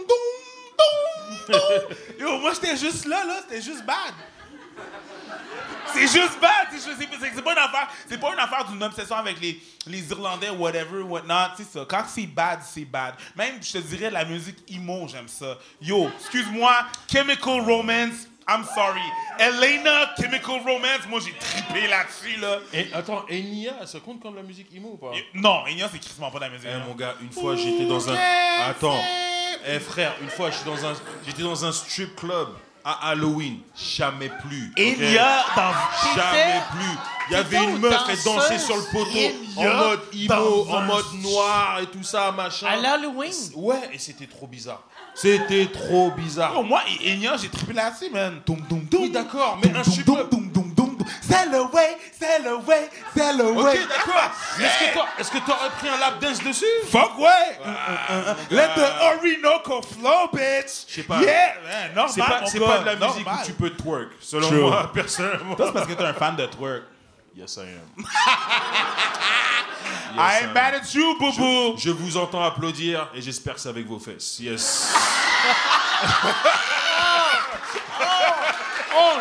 Yo, 2.20 2.38
moi, 2.38 2.52
j'étais 2.54 2.76
juste 2.76 3.06
là, 3.06 3.24
là, 3.24 3.34
c'était 3.48 3.62
juste 3.62 3.84
bad. 3.84 4.14
C'est 5.92 6.02
juste 6.02 6.38
bad. 6.40 6.68
C'est 6.70 6.76
juste- 6.90 7.00
c'est- 7.20 7.32
c'est 7.34 7.42
pas 7.42 7.52
une 7.52 7.58
affaire. 7.58 7.88
C'est 8.08 8.18
pas 8.20 8.32
une 8.32 8.38
affaire 8.38 8.64
d'une 8.66 8.82
obsession 8.82 9.16
avec 9.16 9.40
les, 9.40 9.58
les 9.86 10.10
Irlandais, 10.10 10.50
whatever, 10.50 11.02
whatnot. 11.02 11.54
C'est 11.56 11.64
ça. 11.72 11.86
Quand 11.88 12.04
c'est 12.06 12.26
bad, 12.26 12.60
c'est 12.62 12.84
bad. 12.84 13.14
Même, 13.34 13.62
je 13.62 13.72
te 13.72 13.78
dirais, 13.78 14.10
la 14.10 14.24
musique 14.24 14.58
emo, 14.70 15.06
j'aime 15.08 15.28
ça. 15.28 15.56
Yo, 15.80 16.10
excuse-moi, 16.20 16.72
Chemical 17.10 17.60
Romance. 17.60 18.26
I'm 18.48 18.64
sorry. 18.76 19.00
Elena, 19.40 20.14
Chemical 20.16 20.60
Romance, 20.64 21.00
moi 21.08 21.18
j'ai 21.18 21.32
trippé 21.32 21.88
là-dessus, 21.88 22.36
là. 22.40 22.58
Et 22.72 22.92
attends, 22.94 23.24
Enya, 23.28 23.84
ça 23.86 23.98
compte 23.98 24.20
comme 24.22 24.32
de 24.34 24.36
la 24.36 24.44
musique 24.44 24.68
imo 24.72 24.90
ou 24.92 24.96
pas? 24.98 25.16
Et- 25.16 25.26
Non, 25.34 25.64
Enya, 25.66 25.88
c'est 25.90 25.98
crissement 25.98 26.30
pas 26.30 26.38
de 26.38 26.44
la 26.44 26.50
musique. 26.50 26.68
Eh 26.72 26.86
mon 26.88 26.94
gars, 26.94 27.14
une 27.20 27.32
fois 27.32 27.56
j'étais 27.56 27.86
dans 27.86 28.08
un. 28.08 28.16
Attends. 28.70 29.00
Eh 29.68 29.80
frère, 29.80 30.14
une 30.22 30.30
fois 30.30 30.50
j'étais 30.50 30.64
dans 30.70 30.86
un, 30.86 30.94
j'étais 31.26 31.42
dans 31.42 31.64
un 31.64 31.72
strip 31.72 32.14
club 32.14 32.48
à 32.84 33.08
Halloween. 33.10 33.58
Jamais 33.76 34.30
plus. 34.46 34.72
ok? 34.76 34.80
Enya 34.80 35.44
dans. 35.56 35.72
Jamais 36.14 36.62
plus. 36.70 36.98
Il 37.28 37.32
y 37.32 37.36
avait 37.36 37.64
une 37.64 37.78
meuf, 37.78 38.02
elle 38.08 38.22
dansait 38.22 38.58
sur 38.60 38.76
le 38.76 38.82
poteau 38.92 39.36
en 39.56 39.64
mode 39.64 40.00
emo, 40.14 40.66
en 40.70 40.82
mode 40.82 41.04
noir 41.20 41.80
et 41.82 41.86
tout 41.86 42.04
ça, 42.04 42.30
machin. 42.30 42.68
À 42.68 42.76
l'Halloween? 42.76 43.32
Ouais, 43.56 43.90
et 43.92 43.98
c'était 43.98 44.26
trop 44.28 44.46
bizarre. 44.46 44.84
C'était 45.12 45.66
trop 45.66 46.12
bizarre. 46.12 46.54
Yo, 46.54 46.62
moi, 46.62 46.82
Enya, 47.04 47.36
j'ai 47.36 47.48
trippé 47.48 47.72
là-dessus, 47.72 48.10
man. 48.12 48.40
Toum, 48.46 48.60
toum, 48.68 48.86
toum. 48.86 49.02
Oui, 49.02 49.10
d'accord, 49.10 49.58
mais 49.60 49.74
un 49.76 49.82
strip 49.82 50.04
club. 50.04 50.28
C'est 51.20 51.46
le 51.46 51.62
way, 51.62 51.96
c'est 52.18 52.38
le 52.42 52.56
way, 52.56 52.90
c'est 53.16 53.32
le 53.34 53.44
Ok, 53.46 53.64
way. 53.64 53.78
d'accord. 53.88 54.30
Mais 54.58 54.64
Est-ce 54.64 54.78
que 54.88 54.92
toi- 54.92 55.06
est-ce 55.18 55.30
que 55.30 55.38
t'aurais 55.38 55.70
pris 55.78 55.88
un 55.88 55.98
lap 55.98 56.18
dance 56.20 56.42
dessus? 56.42 56.64
Fuck 56.90 57.18
ouais! 57.18 57.58
Let 58.50 58.68
the 58.76 58.86
Orinoco 59.02 59.82
flow, 59.82 60.28
bitch! 60.32 60.84
Je 60.88 60.94
sais 60.96 61.02
pas. 61.02 61.20
Yeah! 61.20 61.54
Normal, 61.94 62.12
C'est 62.14 62.20
pas, 62.22 62.40
c'est 62.46 62.60
pas 62.60 62.78
de 62.78 62.84
la 62.86 62.96
musique 62.96 63.26
où 63.26 63.44
tu 63.46 63.52
peux 63.52 63.70
twerk, 63.70 64.08
selon 64.20 64.48
True. 64.48 64.60
moi, 64.62 64.90
personnellement. 64.92 65.54
Toi, 65.54 65.66
c'est 65.66 65.72
parce 65.72 65.86
que 65.86 65.92
t'es 65.94 66.04
un 66.04 66.14
fan 66.14 66.36
de 66.36 66.46
twerk. 66.46 66.82
Yes, 67.36 67.56
I 67.56 67.60
am. 67.60 68.04
I 70.16 70.16
Yes, 70.16 70.42
ain't 70.42 70.48
am. 70.48 70.52
mad 70.54 70.74
at 70.74 70.94
you, 70.94 71.18
boubou! 71.18 71.76
Je 71.76 71.90
vous 71.90 72.16
entends 72.16 72.42
applaudir 72.42 73.08
et 73.14 73.20
j'espère 73.20 73.54
que 73.54 73.60
c'est 73.60 73.68
avec 73.68 73.86
vos 73.86 73.98
fesses. 73.98 74.38
Yes. 74.40 74.94
Oh, 75.98 76.02
shit! 77.72 77.82
Oh, 78.94 79.18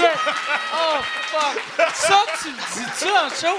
fuck! 0.00 1.92
Ça, 1.94 2.18
tu 2.42 2.48
le 2.48 2.54
dis-tu 2.74 3.08
en 3.10 3.28
show? 3.28 3.58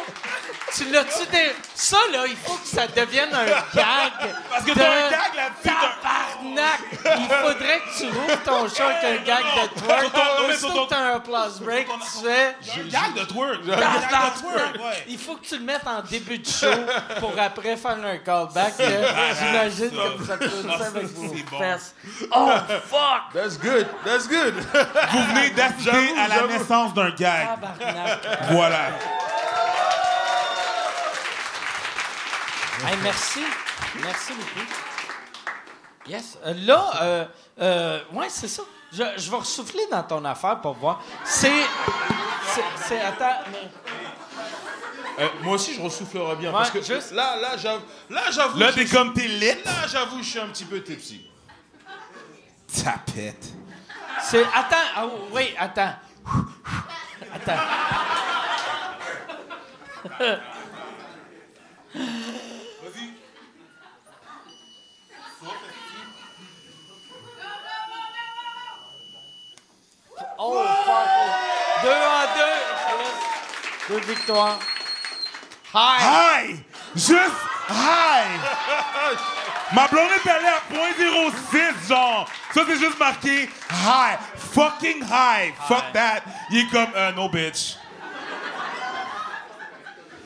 Tu 0.76 0.85
l'as-tu 0.91 1.26
dé... 1.31 1.55
Ça, 1.76 1.97
là, 2.11 2.23
il 2.27 2.35
faut 2.38 2.53
que 2.55 2.68
ça 2.68 2.88
devienne 2.88 3.34
un 3.34 3.45
gag. 3.45 4.34
Parce 4.49 4.64
que 4.64 4.72
de 4.72 4.76
t'as 4.76 4.88
un 4.91 5.10
gag 5.10 5.19
t'as- 5.64 5.72
Tabarnak! 5.72 6.80
Il 7.18 7.27
faudrait 7.27 7.80
que 7.80 7.97
tu 7.97 8.05
rouvres 8.07 8.43
ton 8.43 8.68
show 8.69 8.84
avec 8.84 9.03
un 9.03 9.23
gag 9.23 9.43
de 9.43 9.80
twerk. 9.80 10.11
Aussitôt 10.49 10.85
que 10.85 10.89
t'as 10.89 10.97
un 10.97 11.15
applause 11.15 11.60
break, 11.61 11.88
tu 11.88 12.26
fais... 12.26 12.55
J'ai 12.61 12.81
un 12.81 12.85
gag 12.85 13.14
de 13.15 13.23
twerk! 13.26 13.60
J'ai 13.65 13.73
un 13.73 13.77
gag 13.77 14.34
de 14.34 14.39
twerk, 14.41 14.76
ouais. 14.76 15.03
Il 15.07 15.19
faut 15.19 15.35
que 15.35 15.45
tu 15.45 15.57
le 15.57 15.64
mettes 15.64 15.85
en 15.88 16.01
début 16.01 16.39
de 16.39 16.47
show 16.47 16.68
pour 17.19 17.34
après 17.39 17.76
faire 17.77 17.97
un 18.03 18.18
callback. 18.18 18.77
que 18.77 18.84
J'imagine 18.84 19.91
que 19.91 20.18
vous 20.18 20.31
applaudissez 20.31 20.85
avec 20.85 21.05
vos 21.07 21.57
fesses. 21.60 21.93
Oh, 22.31 22.49
fuck! 22.89 23.34
That's 23.34 23.57
good. 23.60 23.88
That's 24.05 24.27
good. 24.27 24.53
Vous 25.11 25.23
venez 25.34 25.49
d'assister 25.51 26.14
à 26.23 26.27
la 26.27 26.47
naissance 26.47 26.93
d'un 26.93 27.09
gag. 27.11 27.47
Voilà. 28.51 28.89
Hey, 32.85 32.97
merci. 33.01 33.39
Merci 34.01 34.33
beaucoup. 34.33 34.65
Yes. 36.07 36.37
Euh, 36.45 36.53
là, 36.57 36.91
euh, 37.01 37.25
euh, 37.61 37.99
ouais, 38.13 38.27
c'est 38.29 38.47
ça. 38.49 38.63
Je, 38.91 39.03
je 39.17 39.31
vais 39.31 39.37
ressouffler 39.37 39.83
dans 39.89 40.03
ton 40.03 40.23
affaire 40.25 40.59
pour 40.59 40.73
voir. 40.73 41.01
C'est. 41.23 41.51
c'est-. 42.87 42.99
Attends. 43.01 43.39
mais- 43.51 43.69
Euh, 45.19 45.27
moi 45.43 45.53
aussi, 45.55 45.75
je 45.75 45.81
ressoufflerais 45.81 46.35
bien. 46.35 46.51
parce 46.51 46.71
que 46.71 46.81
juste- 46.81 47.11
là, 47.11 47.35
là, 47.39 47.55
j'avoue. 47.55 47.83
Là, 48.09 48.23
j'avoue. 48.31 48.57
Là, 48.57 48.73
t'es 48.73 48.85
comme 48.85 49.13
t'es 49.13 49.27
lit. 49.27 49.45
Là, 49.63 49.87
j'avoue, 49.87 50.17
je 50.23 50.27
suis 50.29 50.39
un 50.39 50.47
petit 50.47 50.65
peu 50.65 50.81
tipsy. 50.81 51.25
Ça 52.67 52.95
pète. 53.13 53.45
C'est. 54.23 54.43
Attends. 54.53 54.75
Ah, 54.95 55.05
oui, 55.31 55.53
attends. 55.57 55.93
Attends. 57.33 57.53
Oh, 70.39 70.63
fuck. 70.85 71.07
Deux 71.83 71.89
en 71.89 72.25
deux. 72.35 73.95
Deux 73.95 74.13
victoires. 74.13 74.59
Hi. 75.73 75.99
High! 75.99 76.65
Juste 76.95 77.41
high! 77.69 78.39
Ma 79.73 79.87
blonde 79.87 80.09
est 80.23 80.29
allée 80.29 80.47
à 80.47 80.61
0.06, 80.71 81.87
genre. 81.87 82.29
Ça, 82.53 82.61
c'est 82.67 82.77
juste 82.77 82.99
marqué 82.99 83.49
high. 83.71 84.19
Fucking 84.35 85.03
high. 85.03 85.53
Fuck 85.67 85.91
that. 85.93 86.21
Il 86.51 86.59
est 86.59 86.69
comme, 86.69 86.93
euh, 86.95 87.11
no 87.13 87.27
bitch. 87.27 87.77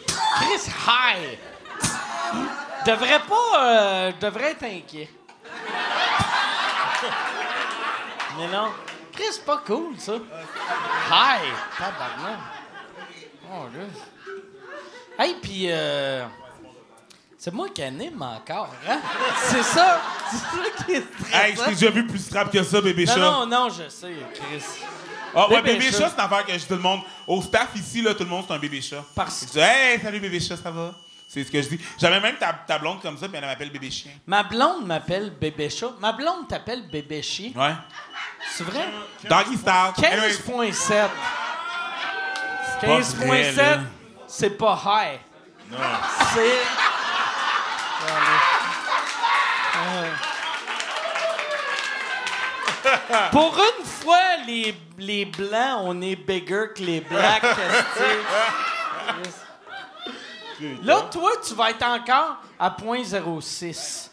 Chris 0.07 0.69
High. 0.85 1.37
Devrait 2.85 3.21
pas. 3.21 3.63
Euh, 3.63 4.11
devrait 4.19 4.51
être 4.51 4.63
inquiet. 4.63 5.09
Mais 8.37 8.47
non. 8.47 8.71
Chris, 9.13 9.23
c'est 9.31 9.45
pas 9.45 9.61
cool, 9.65 9.97
ça. 9.97 10.13
High. 10.13 11.53
Tabarnak. 11.77 12.39
Oh, 13.49 13.65
là. 13.73 15.23
Hey, 15.23 15.35
puis. 15.41 15.67
Euh, 15.69 16.25
c'est 17.37 17.53
moi 17.53 17.67
qui 17.73 17.83
anime 17.83 18.21
encore, 18.21 18.69
hein? 18.87 18.99
C'est 19.49 19.63
ça? 19.63 20.01
C'est 20.31 20.37
ça 20.37 20.85
qui 20.85 20.91
est 20.93 20.97
Hey, 21.33 21.51
je 21.51 21.55
stressant. 21.57 21.63
t'ai 21.65 21.71
déjà 21.75 21.89
vu 21.91 22.07
plus 22.07 22.19
strap 22.19 22.51
que 22.51 22.63
ça, 22.63 22.81
bébé 22.81 23.05
chat. 23.05 23.17
non, 23.17 23.45
non, 23.45 23.45
non, 23.45 23.69
je 23.69 23.89
sais, 23.89 24.11
Chris. 24.33 24.63
Ah 25.35 25.47
ouais, 25.49 25.61
Bébé 25.61 25.73
bébé 25.73 25.91
chat. 25.91 26.09
c'est 26.09 26.15
une 26.15 26.19
affaire 26.25 26.45
que 26.45 26.53
je 26.57 26.65
te 26.65 26.73
demande. 26.73 27.01
Au 27.27 27.41
staff 27.41 27.69
ici, 27.75 28.01
là, 28.01 28.13
tout 28.15 28.23
le 28.23 28.29
monde, 28.29 28.45
c'est 28.47 28.53
un 28.53 28.59
bébé 28.59 28.81
chat. 28.81 29.03
Parce- 29.13 29.41
Je 29.47 29.51
dis, 29.51 29.59
hey, 29.59 29.99
salut 30.01 30.19
bébé 30.19 30.39
chat, 30.39 30.57
ça 30.57 30.71
va? 30.71 30.93
C'est 31.27 31.43
ce 31.43 31.51
que 31.51 31.61
je 31.61 31.67
dis. 31.67 31.79
J'avais 31.99 32.19
même 32.21 32.37
ta, 32.37 32.53
ta 32.53 32.79
blonde 32.79 33.01
comme 33.01 33.17
ça, 33.17 33.27
puis 33.27 33.37
elle 33.37 33.45
m'appelle 33.45 33.69
bébé 33.69 33.91
chien. 33.91 34.11
Ma 34.25 34.43
blonde 34.43 34.85
m'appelle 34.87 35.29
bébé 35.29 35.69
chat. 35.69 35.91
Ma 35.99 36.13
blonde 36.13 36.47
t'appelle 36.47 36.87
bébé 36.89 37.21
chien. 37.21 37.51
Ouais. 37.53 37.73
C'est 38.49 38.63
vrai? 38.63 38.85
Doggy. 39.29 39.59
Anyways, 39.67 40.37
15.7. 40.37 41.09
pas 42.79 42.87
vrai, 42.87 43.51
15.7, 43.51 43.55
là. 43.57 43.79
c'est 44.25 44.49
pas 44.57 44.81
high. 44.85 45.19
C'est. 46.33 46.57
Pour 53.31 53.55
une 53.57 53.85
fois, 53.85 54.37
les, 54.45 54.75
les 54.97 55.25
blancs, 55.25 55.81
on 55.83 56.01
est 56.01 56.15
bigger 56.15 56.67
que 56.75 56.81
les 56.81 57.01
blacks. 57.01 57.43
Là, 60.83 61.01
toi, 61.11 61.31
tu 61.45 61.53
vas 61.53 61.69
être 61.69 61.85
encore 61.85 62.37
à 62.57 62.69
0.06. 62.71 64.09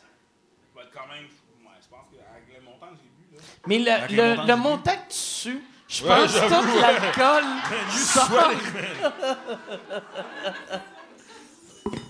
va 0.75 0.83
être 0.83 0.91
quand 0.93 1.07
même. 1.09 1.25
Ouais, 1.25 1.73
je 1.81 1.89
pense 1.89 2.07
qu'avec 2.12 2.45
le 2.55 2.62
montant 2.65 2.89
que 2.89 2.97
j'ai 3.01 3.09
bu, 3.19 3.37
là. 3.37 3.43
Mais 3.66 3.79
le, 3.79 3.91
Avec 3.91 4.11
le, 4.11 4.16
le 4.16 4.35
montant 4.37 4.43
le 4.43 4.47
que 4.47 4.59
montant 4.59 4.93
que 4.93 5.09
tu 5.12 5.16
sues, 5.19 5.62
je 5.89 6.05
Ouais, 6.05 6.09
pense 6.11 6.33
que 6.35 6.39
j'avoue, 6.49 6.69
tout 6.71 6.75
ouais. 6.75 6.81
l'alcool 6.83 7.45
sort. 7.91 8.51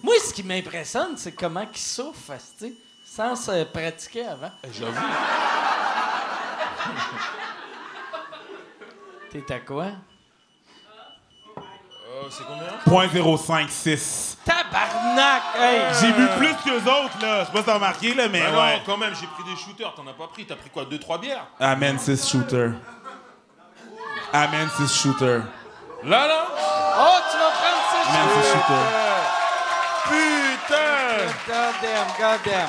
Moi, 0.05 0.15
ce 0.23 0.35
qui 0.35 0.43
m'impressionne, 0.43 1.17
c'est 1.17 1.33
comment 1.33 1.65
il 1.73 1.79
souffre, 1.79 2.35
tu 2.59 2.67
sais, 2.67 2.75
sans 3.07 3.35
se 3.35 3.65
pratiquer 3.65 4.27
avant. 4.27 4.51
J'avoue. 4.71 4.93
T'es 9.33 9.51
à 9.51 9.61
quoi? 9.61 9.85
Euh, 11.57 12.29
c'est 12.29 12.45
combien? 12.45 12.69
0.056. 12.87 14.37
Tabarnak! 14.45 15.43
Hey! 15.59 15.81
J'ai 15.99 16.13
bu 16.13 16.27
plus 16.37 16.55
que 16.63 16.69
les 16.79 16.83
autres, 16.87 17.19
là. 17.23 17.41
Je 17.41 17.47
sais 17.47 17.53
pas 17.53 17.59
si 17.61 17.65
t'as 17.65 17.75
remarqué, 17.75 18.13
là, 18.15 18.29
mais 18.29 18.43
Bah 18.43 18.51
ouais. 18.61 18.77
Non, 18.77 18.83
quand 18.85 18.99
même, 18.99 19.15
j'ai 19.19 19.27
pris 19.27 19.43
des 19.45 19.57
shooters. 19.57 19.95
T'en 19.95 20.07
as 20.07 20.13
pas 20.13 20.27
pris. 20.27 20.45
T'as 20.45 20.57
pris 20.57 20.69
quoi 20.69 20.85
2-3 20.85 21.19
bières? 21.19 21.47
Amen, 21.59 21.99
6 21.99 22.29
shooter. 22.29 22.73
Amen, 24.35 24.69
6 24.77 24.95
shooter. 25.03 25.41
Là, 26.05 26.29
là? 26.29 26.45
Oh, 26.51 27.19
tu 27.31 27.39
vas 27.39 27.51
prendre 27.53 27.83
ça! 27.91 28.03
Amen, 28.11 28.29
6 28.43 28.53
shooter. 28.53 29.14
Putain 30.05 31.33
God 31.47 31.75
damn, 31.83 32.09
god 32.19 32.41
damn. 32.45 32.69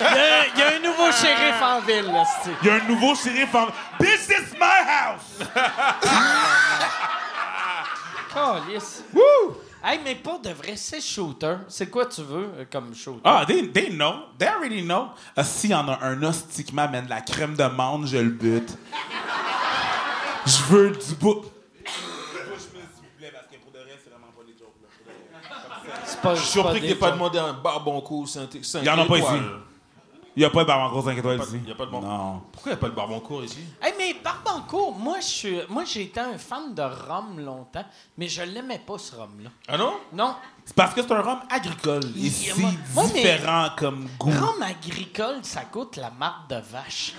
Il 0.00 0.04
y, 0.04 0.06
a, 0.06 0.46
il 0.46 0.58
y 0.58 0.62
a 0.62 0.76
un 0.76 0.78
nouveau 0.78 1.10
shérif 1.10 1.60
en 1.60 1.80
ville, 1.80 2.12
là, 2.12 2.24
c'est. 2.44 2.52
Il 2.62 2.68
y 2.68 2.70
a 2.70 2.74
un 2.74 2.86
nouveau 2.86 3.16
shérif 3.16 3.52
en. 3.52 3.66
This 3.98 4.28
is 4.28 4.54
my 4.56 4.84
house! 4.86 5.40
Calice. 8.32 9.02
Woo! 9.12 9.56
Hey, 9.82 9.98
mais 10.04 10.14
pas 10.14 10.38
de 10.38 10.50
vrai, 10.50 10.76
c'est 10.76 11.00
shooter. 11.00 11.56
C'est 11.68 11.88
quoi 11.88 12.06
tu 12.06 12.22
veux 12.22 12.50
euh, 12.58 12.64
comme 12.70 12.94
shooter? 12.94 13.20
Ah, 13.24 13.44
they, 13.46 13.68
they 13.72 13.90
know. 13.90 14.26
They 14.38 14.48
already 14.48 14.82
know. 14.82 15.08
Ah, 15.36 15.42
si 15.42 15.68
y 15.68 15.74
en 15.74 15.88
a 15.88 15.98
un 16.02 16.22
hostie 16.22 16.64
qui 16.64 16.74
m'amène 16.74 17.06
de 17.06 17.10
la 17.10 17.20
crème 17.20 17.56
de 17.56 17.64
menthe, 17.64 18.06
je 18.06 18.18
le 18.18 18.30
bute. 18.30 18.70
Je 20.46 20.62
veux 20.68 20.90
du 20.90 21.14
bout. 21.14 21.44
C'est 26.04 26.07
pas, 26.22 26.34
Je 26.34 26.40
suis 26.40 26.50
surpris 26.50 26.80
que 26.80 26.86
t'aies 26.86 26.94
pas 26.94 27.10
demandé 27.12 27.38
un 27.38 27.52
barbancourt 27.52 28.28
5 28.28 28.48
Il 28.54 28.84
y 28.84 28.90
en 28.90 28.98
a 28.98 29.04
pas 29.04 29.18
ici. 29.18 29.26
Il 30.36 30.42
y 30.42 30.44
a 30.44 30.50
pas 30.50 30.62
de 30.62 30.68
barbancourt 30.68 31.04
5 31.04 31.18
étoiles 31.18 31.40
ici. 31.40 31.60
y 31.66 31.72
a 31.72 31.74
pas 31.74 31.86
de 31.86 31.90
bar- 31.90 32.00
Non. 32.02 32.42
Pourquoi 32.52 32.70
y 32.70 32.74
a 32.74 32.78
pas 32.78 32.88
de 32.88 32.94
barbancourt 32.94 33.42
ici? 33.44 33.58
Hey, 33.82 33.92
mais 33.98 34.14
Barbancourt, 34.22 34.94
moi, 34.96 35.18
je 35.20 35.66
moi, 35.68 35.84
j'ai 35.84 36.02
été 36.02 36.20
un 36.20 36.38
fan 36.38 36.74
de 36.74 36.82
rhum 36.82 37.40
longtemps, 37.40 37.84
mais 38.16 38.28
je 38.28 38.42
l'aimais 38.42 38.78
pas, 38.86 38.98
ce 38.98 39.16
rhum-là. 39.16 39.50
Ah 39.66 39.76
non? 39.76 39.94
Non. 40.12 40.36
C'est 40.64 40.76
parce 40.76 40.94
que 40.94 41.02
c'est 41.02 41.10
un 41.12 41.22
rhum 41.22 41.40
agricole. 41.50 42.02
Il- 42.14 42.26
Ici, 42.26 42.52
moi- 42.94 43.04
différent 43.06 43.68
comme 43.76 44.08
goût. 44.18 44.30
Rhum 44.30 44.62
agricole, 44.62 45.38
ça 45.42 45.62
coûte 45.62 45.96
la 45.96 46.10
marque 46.10 46.48
de 46.50 46.56
vache. 46.70 47.14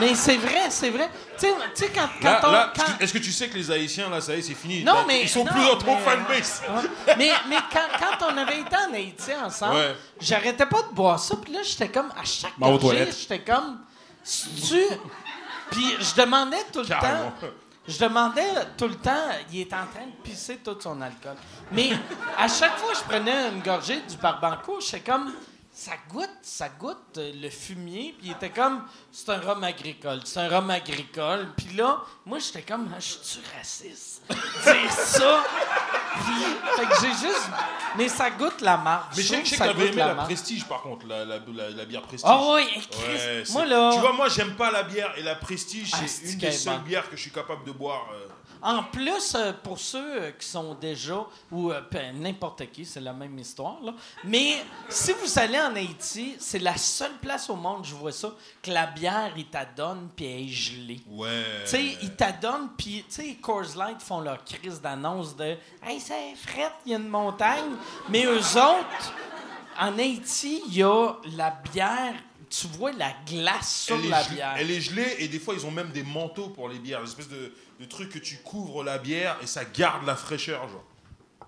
Mais 0.00 0.14
c'est 0.14 0.36
vrai, 0.36 0.70
c'est 0.70 0.90
vrai. 0.90 1.08
Tu 1.38 1.46
sais- 1.74 1.90
quand, 1.94 2.08
quand 2.20 2.28
Là, 2.30 2.40
on... 2.44 2.50
là, 2.52 2.72
quand- 2.74 3.00
est-ce 3.00 3.12
que 3.12 3.18
tu 3.18 3.32
sais 3.32 3.48
que 3.48 3.54
les 3.54 3.70
Haïtiens, 3.70 4.08
là, 4.10 4.20
ça 4.20 4.34
y 4.34 4.38
est, 4.38 4.42
c'est 4.42 4.54
fini? 4.54 4.82
Non, 4.84 5.04
mais- 5.06 5.22
Ils 5.22 5.28
sont 5.28 5.44
non, 5.44 5.52
plus 5.52 5.60
dans 5.64 5.76
ton 5.78 5.96
fanbase. 5.98 6.62
Ouais. 6.68 7.14
mais 7.18 7.30
mais 7.48 7.56
quand, 7.72 7.88
quand 7.98 8.26
on 8.32 8.36
avait 8.38 8.60
été 8.60 8.76
en 8.76 8.92
Haïti 8.94 9.30
ensemble, 9.44 9.74
Ouais. 9.76 9.96
j'arrêtais 10.20 10.66
pas 10.66 10.82
de 10.82 10.94
boire 10.94 11.18
ça. 11.18 11.36
Puis 11.36 11.52
là, 11.52 11.60
j'étais 11.62 11.88
comme, 11.88 12.10
à 12.20 12.24
chaque 12.24 12.52
aux 12.60 12.78
gorgée, 12.78 13.08
j'étais 13.18 13.40
comme, 13.40 13.78
tu 14.24 14.76
Puis 15.70 15.96
je 16.00 16.20
demandais 16.22 16.64
tout 16.72 16.80
le 16.80 16.86
Carrément. 16.86 17.30
temps, 17.40 17.46
je 17.86 17.98
demandais 17.98 18.48
tout 18.78 18.88
le 18.88 18.94
temps, 18.96 19.28
il 19.52 19.60
est 19.62 19.72
en 19.72 19.86
train 19.86 20.06
de 20.06 20.22
pisser 20.22 20.56
tout 20.58 20.76
son 20.80 21.00
alcool. 21.02 21.34
Mais 21.72 21.90
à 22.38 22.48
chaque 22.48 22.76
fois 22.78 22.92
que 22.92 22.98
je 22.98 23.02
prenais 23.02 23.48
une 23.50 23.60
gorgée 23.62 24.00
du 24.08 24.16
barbancourt, 24.16 24.80
j'étais 24.80 25.00
comme, 25.00 25.32
ça 25.76 25.92
goûte, 26.08 26.30
ça 26.42 26.68
goûte 26.68 27.18
euh, 27.18 27.32
le 27.34 27.50
fumier. 27.50 28.14
Puis 28.16 28.28
il 28.28 28.30
était 28.32 28.50
comme, 28.50 28.84
c'est 29.10 29.28
un 29.30 29.40
rhum 29.40 29.64
agricole, 29.64 30.20
c'est 30.24 30.38
un 30.38 30.48
rhum 30.48 30.70
agricole. 30.70 31.48
Puis 31.56 31.74
là, 31.76 32.00
moi, 32.24 32.38
j'étais 32.38 32.62
comme, 32.62 32.88
Ah, 32.94 33.00
je 33.00 33.06
suis 33.20 33.40
raciste? 33.56 34.22
Dire 34.28 34.92
ça. 34.92 35.44
Puis, 36.14 36.44
fait 36.76 36.86
que 36.86 36.94
j'ai 37.00 37.26
juste. 37.26 37.48
Mais 37.98 38.08
ça 38.08 38.30
goûte 38.30 38.60
la 38.60 38.76
marque. 38.76 39.16
Mais 39.16 39.22
je 39.24 39.28
sais 39.28 39.42
que 39.42 39.56
t'avais 39.56 39.88
aimé 39.88 39.96
la. 39.96 40.14
Prestige, 40.14 40.64
par 40.64 40.80
contre, 40.82 41.06
la, 41.08 41.24
la, 41.24 41.38
bière 41.84 42.02
Prestige. 42.02 42.30
Ah 42.30 42.40
oui, 42.54 42.62
Ouais, 43.08 43.42
moi 43.50 43.66
là. 43.66 43.90
Tu 43.94 43.98
vois, 44.00 44.12
moi, 44.12 44.28
j'aime 44.28 44.54
pas 44.54 44.70
la 44.70 44.84
bière 44.84 45.12
et 45.18 45.22
la 45.22 45.34
Prestige, 45.34 45.90
Ah, 45.92 46.06
c'est 46.06 46.32
une 46.32 46.38
des 46.38 46.52
seules 46.52 46.78
bières 46.82 47.10
que 47.10 47.16
je 47.16 47.22
suis 47.22 47.32
capable 47.32 47.64
de 47.64 47.72
boire. 47.72 48.06
euh. 48.14 48.28
En 48.66 48.82
plus, 48.84 49.34
euh, 49.34 49.52
pour 49.62 49.78
ceux 49.78 50.22
euh, 50.22 50.30
qui 50.32 50.46
sont 50.48 50.72
déjà, 50.74 51.26
ou 51.52 51.70
euh, 51.70 51.82
peu- 51.82 51.98
n'importe 52.14 52.70
qui, 52.72 52.86
c'est 52.86 53.00
la 53.00 53.12
même 53.12 53.38
histoire, 53.38 53.76
là. 53.82 53.92
mais 54.24 54.56
si 54.88 55.12
vous 55.12 55.38
allez 55.38 55.60
en 55.60 55.76
Haïti, 55.76 56.34
c'est 56.38 56.58
la 56.60 56.74
seule 56.78 57.12
place 57.20 57.50
au 57.50 57.56
monde, 57.56 57.84
je 57.84 57.94
vois 57.94 58.10
ça, 58.10 58.30
que 58.62 58.70
la 58.70 58.86
bière, 58.86 59.32
ils 59.36 59.48
t'adonnent 59.48 60.08
puis 60.16 60.24
elle 60.24 60.44
est 60.44 60.48
gelée. 60.48 61.00
Ouais. 61.10 61.44
Tu 61.64 61.70
sais, 61.70 61.84
ils 62.00 62.16
t'adonnent, 62.16 62.70
puis, 62.78 63.04
tu 63.06 63.14
sais, 63.16 63.34
Coors 63.34 63.76
Light 63.76 64.00
font 64.00 64.20
leur 64.20 64.42
crise 64.42 64.80
d'annonce 64.80 65.36
de 65.36 65.56
«Hey, 65.86 66.00
c'est 66.00 66.34
frette, 66.34 66.72
il 66.86 66.92
y 66.92 66.94
a 66.94 66.98
une 66.98 67.08
montagne.» 67.08 67.72
Mais 68.08 68.24
eux 68.24 68.38
autres, 68.38 69.12
en 69.78 69.98
Haïti, 69.98 70.62
il 70.68 70.76
y 70.78 70.82
a 70.82 71.12
la 71.36 71.50
bière, 71.50 72.14
tu 72.60 72.66
vois 72.68 72.92
la 72.92 73.12
glace 73.26 73.82
sur 73.82 73.96
elle, 73.96 74.08
la 74.08 74.22
gelée- 74.22 74.34
bière. 74.34 74.54
elle 74.58 74.70
est 74.70 74.80
gelée 74.80 75.16
et 75.18 75.28
des 75.28 75.38
fois 75.38 75.54
ils 75.54 75.64
ont 75.66 75.70
même 75.70 75.90
des 75.90 76.02
manteaux 76.02 76.48
pour 76.48 76.68
les 76.68 76.78
bières, 76.78 77.00
une 77.00 77.06
espèce 77.06 77.28
de, 77.28 77.52
de 77.80 77.84
truc 77.86 78.10
que 78.10 78.18
tu 78.18 78.36
couvres 78.38 78.84
la 78.84 78.98
bière 78.98 79.36
et 79.42 79.46
ça 79.46 79.64
garde 79.64 80.04
la 80.06 80.16
fraîcheur, 80.16 80.68
genre. 80.68 80.84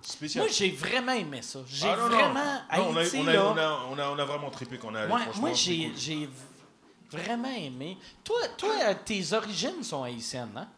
Spécial. 0.03 0.45
Moi, 0.45 0.53
j'ai 0.57 0.70
vraiment 0.70 1.12
aimé 1.12 1.43
ça. 1.43 1.61
J'ai 1.66 1.89
Ah, 1.89 1.97
non, 1.97 2.07
vraiment... 2.09 2.35
Non, 2.35 2.91
on, 2.93 2.97
a, 2.97 3.01
Haïti, 3.01 3.16
on, 3.19 3.27
a, 3.27 3.33
là, 3.33 3.45
on, 3.45 3.57
a, 3.59 3.87
on, 3.91 3.99
a, 3.99 4.09
on 4.11 4.19
a 4.20 4.24
vraiment 4.24 4.51
trippé 4.51 4.78
quand 4.78 4.89
on 4.93 4.95
est 4.95 4.99
allé. 4.99 5.09
Moi, 5.09 5.20
moi 5.37 5.53
j'ai, 5.53 5.91
cool. 7.11 7.19
vraiment 7.20 7.53
aimé. 7.53 7.99
Toi, 8.23 8.37
toi 8.57 8.70
euh, 8.85 8.95
tes 9.05 9.33
origines 9.33 9.83
sont 9.83 10.05
haïtiennes, 10.05 10.53
hein? 10.57 10.69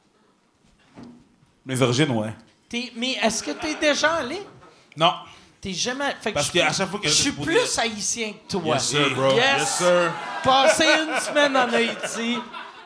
Mes 1.67 1.83
origines, 1.83 2.11
ouais. 2.13 2.33
T'es- 2.69 2.93
mais 2.97 3.13
est-ce 3.23 3.43
que 3.43 3.51
t'es 3.51 3.75
déjà 3.75 4.15
allé? 4.15 4.41
Non. 4.97 5.13
T'es 5.61 5.73
jamais. 5.73 6.15
Fait 6.21 6.31
que 6.31 6.35
Parce 6.35 6.47
je 6.47 6.53
qu'à 6.53 6.67
suis- 6.69 6.77
chaque 6.79 6.89
fois 6.91 7.01
que 7.01 7.09
je 7.09 7.13
suis 7.15 7.33
plus 7.33 7.79
haïtien 7.79 8.33
que 8.33 8.53
toi. 8.53 8.75
Yes, 8.75 8.85
sir, 8.85 9.11
bro. 9.15 9.33
Yes. 9.33 9.45
Yes, 9.59 9.69
sir. 9.79 10.13
Passer 10.45 10.85
une 10.85 11.21
semaine 11.21 11.57
en 11.57 11.73
Haïti 11.73 12.39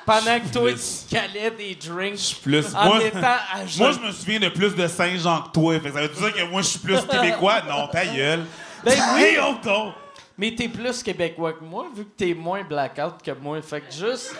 pendant 0.07 0.40
que 0.40 0.49
toi, 0.53 0.70
tu 0.73 1.15
calais 1.15 1.51
des 1.51 1.74
drinks 1.74 2.39
Plus. 2.43 2.74
en 2.74 2.85
Moi, 2.86 3.05
étant 3.05 3.19
à 3.20 3.59
moi, 3.59 3.66
jeun. 3.66 3.93
je 3.93 4.07
me 4.07 4.12
souviens 4.12 4.40
de 4.40 4.49
plus 4.49 4.74
de 4.74 4.86
Saint-Jean 4.89 5.43
que 5.43 5.51
toi. 5.53 5.74
Fait 5.81 5.90
que 5.90 5.94
ça 5.94 6.01
veut 6.01 6.09
dire 6.09 6.35
que 6.35 6.51
moi, 6.51 6.62
je 6.62 6.66
suis 6.69 6.78
plus 6.78 6.99
québécois? 7.07 7.61
Non, 7.69 7.89
ta 7.89 8.07
gueule. 8.07 8.47
Ben 8.82 8.99
oui. 9.16 9.23
Hey, 9.23 9.39
auto! 9.39 9.93
Mais 10.39 10.55
t'es 10.55 10.66
plus 10.69 11.03
québécois 11.03 11.53
que 11.53 11.62
moi, 11.62 11.86
vu 11.94 12.05
que 12.05 12.11
t'es 12.16 12.32
moins 12.35 12.62
blackout 12.65 13.23
que 13.23 13.32
moi. 13.32 13.61
Fait 13.61 13.82
que 13.82 13.93
juste. 13.93 14.35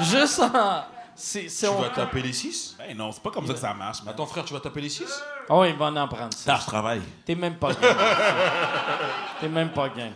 Juste 0.00 0.40
en. 0.40 0.84
C'est, 1.16 1.48
c'est 1.48 1.66
Tu 1.66 1.72
on- 1.72 1.80
vas 1.80 1.88
taper 1.88 2.20
les 2.22 2.32
6 2.32 2.76
Ben 2.78 2.96
non, 2.96 3.10
c'est 3.10 3.22
pas 3.22 3.30
comme 3.30 3.46
ça 3.46 3.54
que 3.54 3.58
ça 3.58 3.72
marche. 3.74 4.02
man. 4.02 4.12
Attends, 4.12 4.26
frère, 4.26 4.44
tu 4.44 4.52
vas 4.52 4.60
taper 4.60 4.82
les 4.82 4.88
6 4.90 5.04
Oh, 5.48 5.64
il 5.64 5.74
va 5.74 5.86
en 5.86 6.08
prendre 6.08 6.34
ça. 6.34 6.44
Tard, 6.52 6.60
je 6.60 6.66
travaille. 6.66 7.02
T'es 7.24 7.34
même 7.34 7.56
pas 7.56 7.72
game. 7.72 7.96
T'es 9.40 9.48
même 9.48 9.72
pas 9.72 9.88
game. 9.88 10.12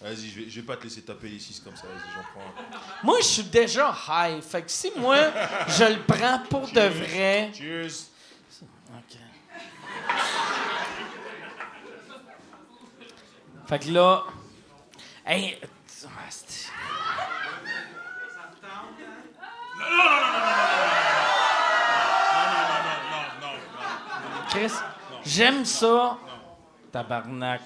Vas-y, 0.00 0.28
je 0.28 0.40
vais, 0.40 0.50
je 0.50 0.60
vais 0.60 0.66
pas 0.66 0.76
te 0.76 0.84
laisser 0.84 1.02
taper 1.02 1.28
les 1.28 1.38
6 1.40 1.60
comme 1.60 1.74
ça. 1.76 1.82
Vas-y, 1.84 2.14
j'en 2.14 2.22
prends 2.32 2.40
un. 2.42 3.04
Moi, 3.04 3.16
je 3.20 3.24
suis 3.26 3.42
déjà 3.44 3.92
high. 4.08 4.40
Fait 4.42 4.62
que 4.62 4.70
si 4.70 4.92
moi, 4.96 5.16
je 5.66 5.84
le 5.84 6.00
prends 6.02 6.40
pour 6.50 6.68
de 6.70 6.80
vrai. 6.80 7.50
Cheers. 7.54 8.06
OK. 8.90 9.16
Fait 13.66 13.78
que 13.80 13.90
là. 13.90 14.24
Hey. 15.26 15.58
ah, 15.62 16.08
c'est- 16.30 16.68
Chris, 24.50 24.72
j'aime 25.24 25.64
ça. 25.64 26.16
Tabarnak. 26.92 27.60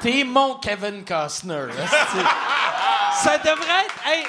T'es 0.00 0.24
mon 0.24 0.54
Kevin 0.56 1.04
Costner. 1.04 1.68
ça 3.22 3.38
devrait 3.38 3.84
être. 3.84 4.06
Hey, 4.06 4.24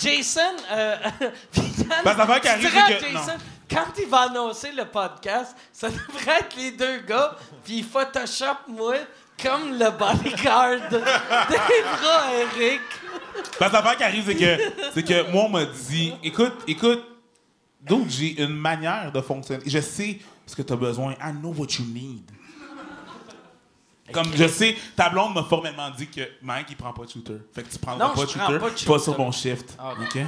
Jason. 0.00 0.40
Euh, 0.70 0.96
tu 1.52 1.60
dirais 1.60 1.94
à 2.04 2.86
c'est 2.86 2.98
que- 2.98 3.00
Jason, 3.00 3.32
non. 3.32 3.38
quand 3.70 3.86
il 3.98 4.08
va 4.08 4.20
annoncer 4.22 4.72
le 4.72 4.84
podcast, 4.86 5.56
ça 5.72 5.88
devrait 5.90 6.38
être 6.40 6.56
les 6.56 6.72
deux 6.72 6.98
gars, 7.00 7.36
puis 7.64 7.78
il 7.78 7.84
Photoshop 7.84 8.58
moi 8.68 8.94
comme 9.42 9.76
le 9.78 9.90
bodyguard 9.90 10.88
des 10.90 10.98
bras 10.98 12.20
à 12.28 12.32
Eric. 12.32 12.80
Parce 13.58 13.70
que 13.70 13.76
l'affaire 13.76 13.96
qui 13.96 14.02
arrive, 14.04 14.24
c'est 14.26 14.34
que, 14.36 14.58
c'est 14.94 15.02
que 15.04 15.30
moi, 15.32 15.44
on 15.44 15.48
m'a 15.48 15.64
dit 15.64 16.12
écoute, 16.22 16.52
écoute, 16.66 17.02
donc 17.80 18.08
j'ai 18.08 18.40
une 18.42 18.54
manière 18.54 19.10
de 19.12 19.20
fonctionner. 19.20 19.62
Je 19.66 19.78
sais 19.80 20.18
ce 20.46 20.54
que 20.56 20.62
tu 20.62 20.72
as 20.72 20.76
besoin. 20.76 21.12
I 21.14 21.32
know 21.40 21.52
what 21.56 21.66
you 21.78 21.84
need. 21.92 22.22
Comme 24.12 24.26
je 24.36 24.46
sais, 24.46 24.76
ta 24.94 25.08
blonde 25.08 25.34
m'a 25.34 25.42
formellement 25.44 25.90
dit 25.90 26.06
que 26.08 26.20
Mike, 26.42 26.66
il 26.70 26.76
prend 26.76 26.92
pas 26.92 27.04
de 27.04 27.10
shooter. 27.10 27.38
Fait 27.54 27.62
que 27.62 27.70
tu 27.72 27.78
prendras 27.78 28.08
Non, 28.08 28.14
pas, 28.14 28.24
de 28.24 28.28
je 28.30 28.34
prends 28.36 28.46
shooter, 28.46 28.58
pas 28.60 28.70
de 28.70 28.76
shooter. 28.78 28.98
sur 29.02 29.18
mon 29.18 29.32
shift. 29.32 29.76
Ah, 29.78 29.92
ok. 30.00 30.18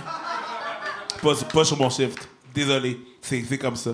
Pas, 1.22 1.34
sur- 1.34 1.48
pas 1.48 1.64
sur 1.64 1.76
mon 1.78 1.90
shift. 1.90 2.28
Désolé. 2.54 2.98
C'est 3.20 3.44
c'est 3.46 3.58
comme 3.58 3.76
ça. 3.76 3.90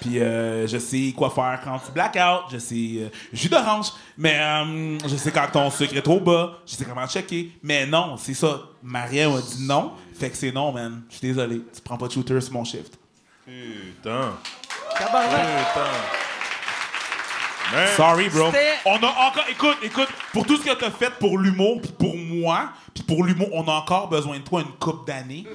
Puis 0.00 0.20
euh, 0.20 0.66
je 0.66 0.76
sais 0.78 1.14
quoi 1.16 1.30
faire 1.30 1.60
quand 1.64 1.78
tu 1.78 1.90
blackout. 1.92 2.50
Je 2.52 2.58
sais 2.58 2.74
euh, 2.98 3.08
jus 3.32 3.48
d'orange. 3.48 3.92
Mais 4.18 4.38
euh, 4.38 4.98
je 5.06 5.16
sais 5.16 5.32
quand 5.32 5.48
ton 5.50 5.70
sucre 5.70 5.96
est 5.96 6.02
trop 6.02 6.20
bas. 6.20 6.58
Je 6.66 6.74
sais 6.74 6.84
comment 6.84 7.06
checker. 7.06 7.52
Mais 7.62 7.86
non, 7.86 8.16
c'est 8.18 8.34
ça. 8.34 8.60
Maria 8.82 9.28
m'a 9.28 9.40
dit 9.40 9.64
non. 9.64 9.92
Fait 10.18 10.30
que 10.30 10.36
c'est 10.36 10.52
non, 10.52 10.72
man. 10.72 11.02
Je 11.08 11.16
suis 11.16 11.28
désolé. 11.28 11.62
Tu 11.74 11.80
prends 11.82 11.96
pas 11.96 12.08
de 12.08 12.12
shooter 12.12 12.40
sur 12.40 12.52
mon 12.52 12.64
shift. 12.64 12.98
Putain. 13.46 14.34
Tabarnak. 14.98 15.40
Putain. 15.40 15.86
Man. 17.72 17.88
Sorry, 17.96 18.28
bro. 18.28 18.52
On 18.84 18.96
a 18.96 19.28
encore. 19.28 19.44
Écoute, 19.50 19.78
écoute, 19.82 20.08
pour 20.32 20.46
tout 20.46 20.56
ce 20.56 20.64
que 20.64 20.74
t'as 20.74 20.90
fait 20.90 21.10
pour 21.18 21.38
l'humour, 21.38 21.80
puis 21.80 21.92
pour 21.98 22.16
moi, 22.16 22.70
puis 22.94 23.02
pour 23.02 23.24
l'humour, 23.24 23.48
on 23.52 23.66
a 23.66 23.72
encore 23.72 24.08
besoin 24.08 24.38
de 24.38 24.44
toi 24.44 24.60
une 24.60 24.72
coupe 24.78 25.06
d'années. 25.06 25.46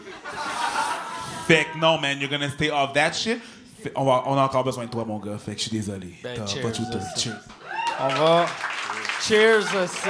Fait 1.48 1.68
que 1.72 1.78
non, 1.78 2.00
man, 2.00 2.20
you're 2.20 2.30
gonna 2.30 2.50
stay 2.50 2.72
off 2.72 2.94
that 2.94 3.14
shit. 3.14 3.40
Fait- 3.82 3.94
on, 3.96 4.06
va, 4.06 4.24
on 4.26 4.38
a 4.38 4.42
encore 4.44 4.64
besoin 4.64 4.86
de 4.86 4.90
toi, 4.92 5.04
mon 5.06 5.18
gars. 5.20 5.38
Fait 5.38 5.52
que 5.54 5.58
je 5.58 5.64
suis 5.64 5.72
désolé. 5.72 6.14
Ben, 6.24 6.36
T'as 6.38 6.46
cheers, 6.48 6.62
pas 6.62 6.74
Cheers. 7.18 7.34
On 8.00 8.08
va. 8.10 8.46
Cheers 9.22 9.60
aussi. 9.84 10.10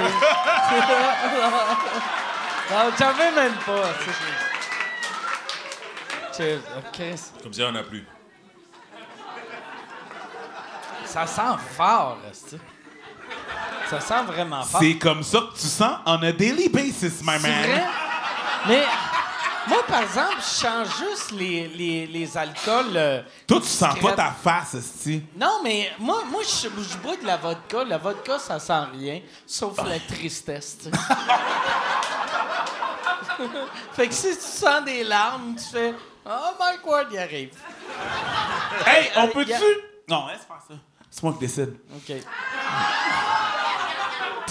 non, 2.70 2.90
j'en 2.98 3.12
veux 3.12 3.34
même 3.34 3.54
pas. 3.66 3.88
Cheers. 6.36 6.60
OK. 6.78 7.02
Comme 7.42 7.52
ça, 7.52 7.62
on 7.70 7.74
a 7.74 7.82
plus. 7.82 8.06
Ça 11.04 11.26
sent 11.26 11.42
fort, 11.76 12.18
esti. 12.30 12.56
Ça 13.90 14.00
sent 14.00 14.22
vraiment 14.26 14.62
fort. 14.62 14.80
C'est 14.80 14.96
comme 14.96 15.22
ça 15.22 15.40
que 15.40 15.58
tu 15.60 15.66
sens 15.66 15.98
on 16.06 16.22
a 16.22 16.32
daily 16.32 16.70
basis, 16.70 17.20
my 17.22 17.32
C'est 17.38 17.48
man. 17.48 17.62
vrai? 17.62 17.84
Mais 18.68 18.84
moi, 19.68 19.82
par 19.86 20.02
exemple, 20.02 20.36
je 20.38 20.60
change 20.64 20.88
juste 20.98 21.30
les, 21.32 21.68
les, 21.68 22.06
les 22.06 22.36
alcools. 22.36 22.96
euh, 22.96 23.22
Toi, 23.46 23.60
tu 23.60 23.66
sens 23.68 23.98
pas 24.00 24.12
ta 24.12 24.30
face, 24.32 24.74
esti. 24.74 25.22
Non, 25.36 25.60
mais 25.62 25.92
moi, 25.98 26.22
moi 26.30 26.42
je, 26.42 26.68
je 26.82 26.96
bois 26.98 27.16
de 27.16 27.24
la 27.26 27.36
vodka. 27.36 27.84
La 27.84 27.98
vodka, 27.98 28.38
ça 28.38 28.58
sent 28.58 28.84
rien, 28.92 29.20
sauf 29.46 29.76
la 29.86 29.98
tristesse. 30.00 30.78
tu 30.78 30.84
sais. 30.84 30.90
fait 33.94 34.08
que 34.08 34.14
si 34.14 34.34
tu 34.36 34.42
sens 34.42 34.84
des 34.84 35.04
larmes, 35.04 35.54
tu 35.56 35.64
fais 35.64 35.94
Oh, 36.24 36.50
Mike 36.58 36.86
Ward, 36.86 37.08
il 37.10 37.18
arrive. 37.18 37.50
Hey, 38.86 39.10
on 39.16 39.24
euh, 39.24 39.26
peut-tu? 39.28 39.50
y 39.50 39.54
a- 39.54 39.58
Non, 40.08 40.26
laisse 40.28 40.42
faire 40.46 40.62
ça. 40.68 40.74
C'est 41.10 41.22
moi 41.24 41.32
qui 41.32 41.40
décide. 41.40 41.76
OK. 41.94 42.14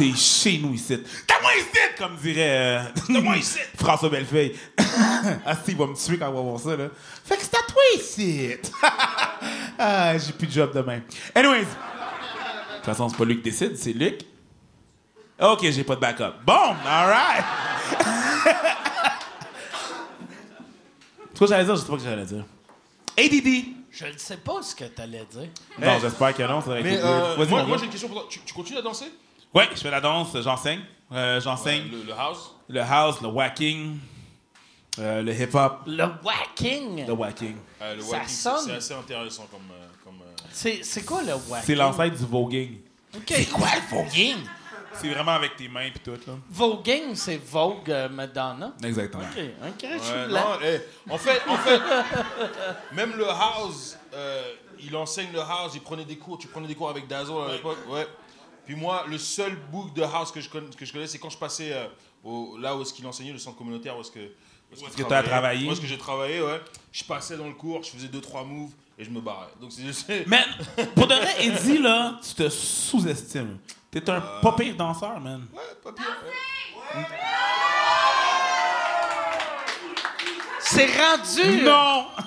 T'es 0.01 0.15
chez 0.15 0.57
nous 0.57 0.73
ici. 0.73 0.99
T'as 1.27 1.39
moi 1.43 1.51
ici, 1.55 1.79
comme 1.95 2.15
dirait 2.15 2.89
euh, 3.07 3.21
moi 3.21 3.37
ici. 3.37 3.59
François 3.75 4.09
Bellefeuille. 4.09 4.55
ah, 5.45 5.55
si, 5.63 5.73
il 5.73 5.77
va 5.77 5.85
me 5.85 5.93
tuer 5.93 6.17
quand 6.17 6.27
il 6.27 6.33
va 6.33 6.41
voir 6.41 6.59
ça, 6.59 6.75
là. 6.75 6.87
Fait 7.23 7.37
que 7.37 7.43
c'est 7.43 7.55
à 7.55 7.61
toi 7.71 7.83
ici. 7.95 8.49
ah, 9.77 10.17
j'ai 10.17 10.33
plus 10.33 10.47
de 10.47 10.53
job 10.53 10.73
demain. 10.73 11.01
Anyways. 11.35 11.59
De 11.59 11.65
toute 12.77 12.85
façon, 12.85 13.09
c'est 13.09 13.17
pas 13.17 13.25
lui 13.25 13.37
qui 13.37 13.43
décide, 13.43 13.77
c'est 13.77 13.93
Luc. 13.93 14.21
OK, 15.39 15.69
j'ai 15.69 15.83
pas 15.83 15.93
de 15.93 16.01
backup. 16.01 16.33
Bon, 16.47 16.75
alright. 16.83 17.45
C'est 21.33 21.37
quoi 21.37 21.47
que 21.47 21.53
j'allais 21.53 21.65
dire? 21.65 21.75
Je 21.75 21.81
sais 21.81 21.87
pas 21.87 21.97
ce 21.99 22.03
que 22.03 22.09
j'allais 22.09 22.25
dire. 22.25 22.45
ADD. 23.19 23.65
Je 23.91 24.05
ne 24.05 24.17
sais 24.17 24.37
pas 24.37 24.61
ce 24.63 24.75
que 24.75 24.85
tu 24.85 25.01
allais 25.01 25.27
dire. 25.29 25.49
Non, 25.79 25.99
j'espère 25.99 26.33
que 26.33 26.43
non, 26.43 26.59
ça 26.61 26.69
va 26.71 26.79
être 26.79 26.85
Mais 26.85 26.99
euh, 26.99 27.45
moi, 27.45 27.63
moi 27.65 27.77
j'ai 27.77 27.85
une 27.85 27.91
question 27.91 28.07
pour 28.07 28.21
toi. 28.21 28.27
Tu, 28.29 28.39
tu 28.39 28.53
continues 28.53 28.79
à 28.79 28.81
danser? 28.81 29.11
Ouais, 29.53 29.67
je 29.75 29.79
fais 29.81 29.91
la 29.91 30.01
danse, 30.01 30.29
j'enseigne. 30.41 30.81
Euh, 31.11 31.41
j'enseigne 31.41 31.89
le, 31.91 32.03
le 32.03 32.13
house? 32.13 32.51
le 32.69 32.79
house, 32.81 33.21
le 33.21 33.27
whacking. 33.27 33.97
Euh, 34.99 35.21
le 35.21 35.33
hip-hop, 35.33 35.79
Le 35.85 36.03
whacking? 36.23 37.05
le 37.07 37.13
whacking. 37.13 37.55
Le 37.81 38.01
Ça 38.01 38.27
sonne. 38.27 38.65
c'est 38.65 38.75
assez 38.75 38.93
intéressant 38.93 39.47
comme. 39.51 39.61
euh, 39.71 39.87
comme 40.03 40.19
euh, 40.21 40.31
C'est 40.51 40.83
c'est 40.83 41.03
quoi 41.05 41.21
le 41.21 41.33
whacking? 41.33 41.63
C'est 41.65 41.75
l'ancêtre 41.75 42.17
du 42.17 42.25
voguing. 42.25 42.77
OK. 43.15 43.23
C'est 43.27 43.45
quoi 43.49 43.67
le 43.75 43.95
voguing? 43.95 44.37
C'est 44.93 45.07
vraiment 45.09 45.31
avec 45.31 45.55
tes 45.55 45.69
mains 45.69 45.89
pis 45.89 45.99
tout, 46.01 46.11
là. 46.11 46.33
Voguing, 46.49 47.15
c'est 47.15 47.37
Vogue 47.37 47.89
euh, 47.89 48.09
Madonna. 48.09 48.73
Exactement. 48.83 49.23
OK, 49.23 49.39
OK, 49.65 49.89
je 49.93 50.03
suis 50.03 50.13
Ouais, 50.13 50.27
blanc. 50.27 50.39
non, 50.39 50.59
eh, 50.65 50.81
en 51.09 51.17
fait, 51.17 51.41
en 51.47 51.55
fait 51.57 51.79
même 52.91 53.13
le 53.17 53.29
house, 53.29 53.97
euh, 54.13 54.43
il 54.81 54.93
enseigne 54.97 55.29
le 55.31 55.39
house, 55.39 55.71
il 55.75 55.81
prenait 55.81 56.03
des 56.03 56.17
cours, 56.17 56.37
tu 56.37 56.47
prenais 56.47 56.67
des 56.67 56.75
cours 56.75 56.89
avec 56.89 57.07
Dazzle 57.07 57.31
à 57.49 57.53
l'époque, 57.53 57.77
ouais. 57.89 58.05
Puis 58.65 58.75
moi, 58.75 59.05
le 59.07 59.17
seul 59.17 59.55
book 59.71 59.93
de 59.93 60.03
house 60.03 60.31
que 60.31 60.41
je 60.41 60.49
connais, 60.49 60.67
que 60.69 60.85
je 60.85 60.91
connais 60.93 61.07
c'est 61.07 61.17
quand 61.17 61.29
je 61.29 61.37
passais 61.37 61.73
euh, 61.73 61.87
au, 62.23 62.57
là 62.57 62.75
où 62.75 62.81
est-ce 62.81 62.93
qu'il 62.93 63.05
enseignait, 63.07 63.33
le 63.33 63.39
centre 63.39 63.57
communautaire, 63.57 63.97
où 63.97 64.01
est-ce 64.01 64.11
que, 64.11 64.19
où 64.19 64.73
est-ce 64.73 64.81
qu'il 64.81 64.89
que 64.91 65.09
t'as 65.09 65.23
travaillait, 65.23 65.29
travaillé? 65.29 65.67
Où 65.67 65.71
est-ce 65.71 65.81
que 65.81 65.87
j'ai 65.87 65.97
travaillé, 65.97 66.41
ouais. 66.41 66.61
Je 66.91 67.03
passais 67.03 67.37
dans 67.37 67.47
le 67.47 67.53
cours, 67.53 67.83
je 67.83 67.89
faisais 67.89 68.07
deux, 68.07 68.21
trois 68.21 68.43
moves 68.43 68.71
et 68.97 69.03
je 69.03 69.09
me 69.09 69.19
barrais. 69.19 69.49
Donc 69.59 69.71
c'est 69.71 70.27
Man, 70.27 70.43
pour 70.95 71.07
de 71.07 71.15
vrai, 71.15 71.45
Eddie, 71.45 71.79
là, 71.79 72.19
tu 72.25 72.33
te 72.35 72.49
sous-estimes. 72.49 73.57
T'es 73.89 74.09
un 74.09 74.21
pas 74.21 74.53
pire 74.53 74.75
danseur, 74.75 75.19
man. 75.19 75.45
Ouais, 75.53 75.59
pas 75.83 75.91
pire. 75.91 76.05
ouais. 76.95 77.05
C'est 80.59 80.85
rendu 80.85 81.63
Non! 81.63 82.05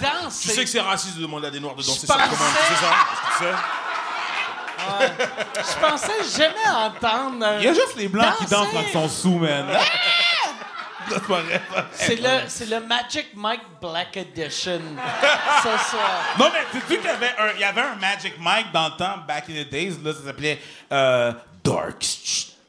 danse. 0.00 0.40
Tu 0.40 0.48
sais 0.48 0.64
que 0.64 0.70
c'est 0.70 0.80
raciste 0.80 1.16
de 1.16 1.22
demander 1.22 1.46
à 1.46 1.50
des 1.50 1.60
noirs 1.60 1.76
de 1.76 1.82
danser 1.82 2.06
sur 2.06 2.14
commande, 2.16 2.28
tu 2.30 2.36
ça? 2.36 2.90
Est-ce 2.90 3.20
que 3.20 3.38
tu 3.38 3.44
sais? 3.44 3.54
Je 5.56 5.86
pensais 5.86 6.38
jamais 6.38 6.68
entendre. 6.68 7.46
Il 7.58 7.64
y 7.64 7.68
a 7.68 7.72
juste 7.74 7.96
les 7.96 8.08
blancs 8.08 8.36
qui 8.38 8.46
dansent 8.46 8.68
quand 8.72 8.82
ils 8.86 8.92
sont 8.92 9.08
sous, 9.08 9.38
man. 9.38 9.66
Ah! 9.72 9.80
C'est 11.08 11.22
pas 11.26 11.40
vrai. 11.40 11.62
C'est 11.92 12.16
le, 12.16 12.28
c'est 12.48 12.66
le 12.66 12.80
Magic 12.80 13.26
Mike 13.36 13.60
Black 13.80 14.16
Edition 14.16 14.80
ce 15.62 15.90
soir. 15.90 16.20
Non, 16.36 16.46
mais 16.52 16.64
tu 16.72 16.80
sais 16.80 16.96
qu'il 16.98 17.06
y 17.06 17.08
avait 17.08 17.34
un, 17.38 17.52
il 17.54 17.60
y 17.60 17.64
avait 17.64 17.80
un 17.80 17.94
Magic 17.94 18.34
Mike 18.40 18.72
dans 18.72 18.86
le 18.88 18.96
temps, 18.96 19.18
back 19.26 19.44
in 19.48 19.62
the 19.62 19.70
days, 19.70 19.94
là, 20.02 20.12
ça 20.12 20.24
s'appelait 20.24 20.60
euh, 20.90 21.32
Dark, 21.62 22.04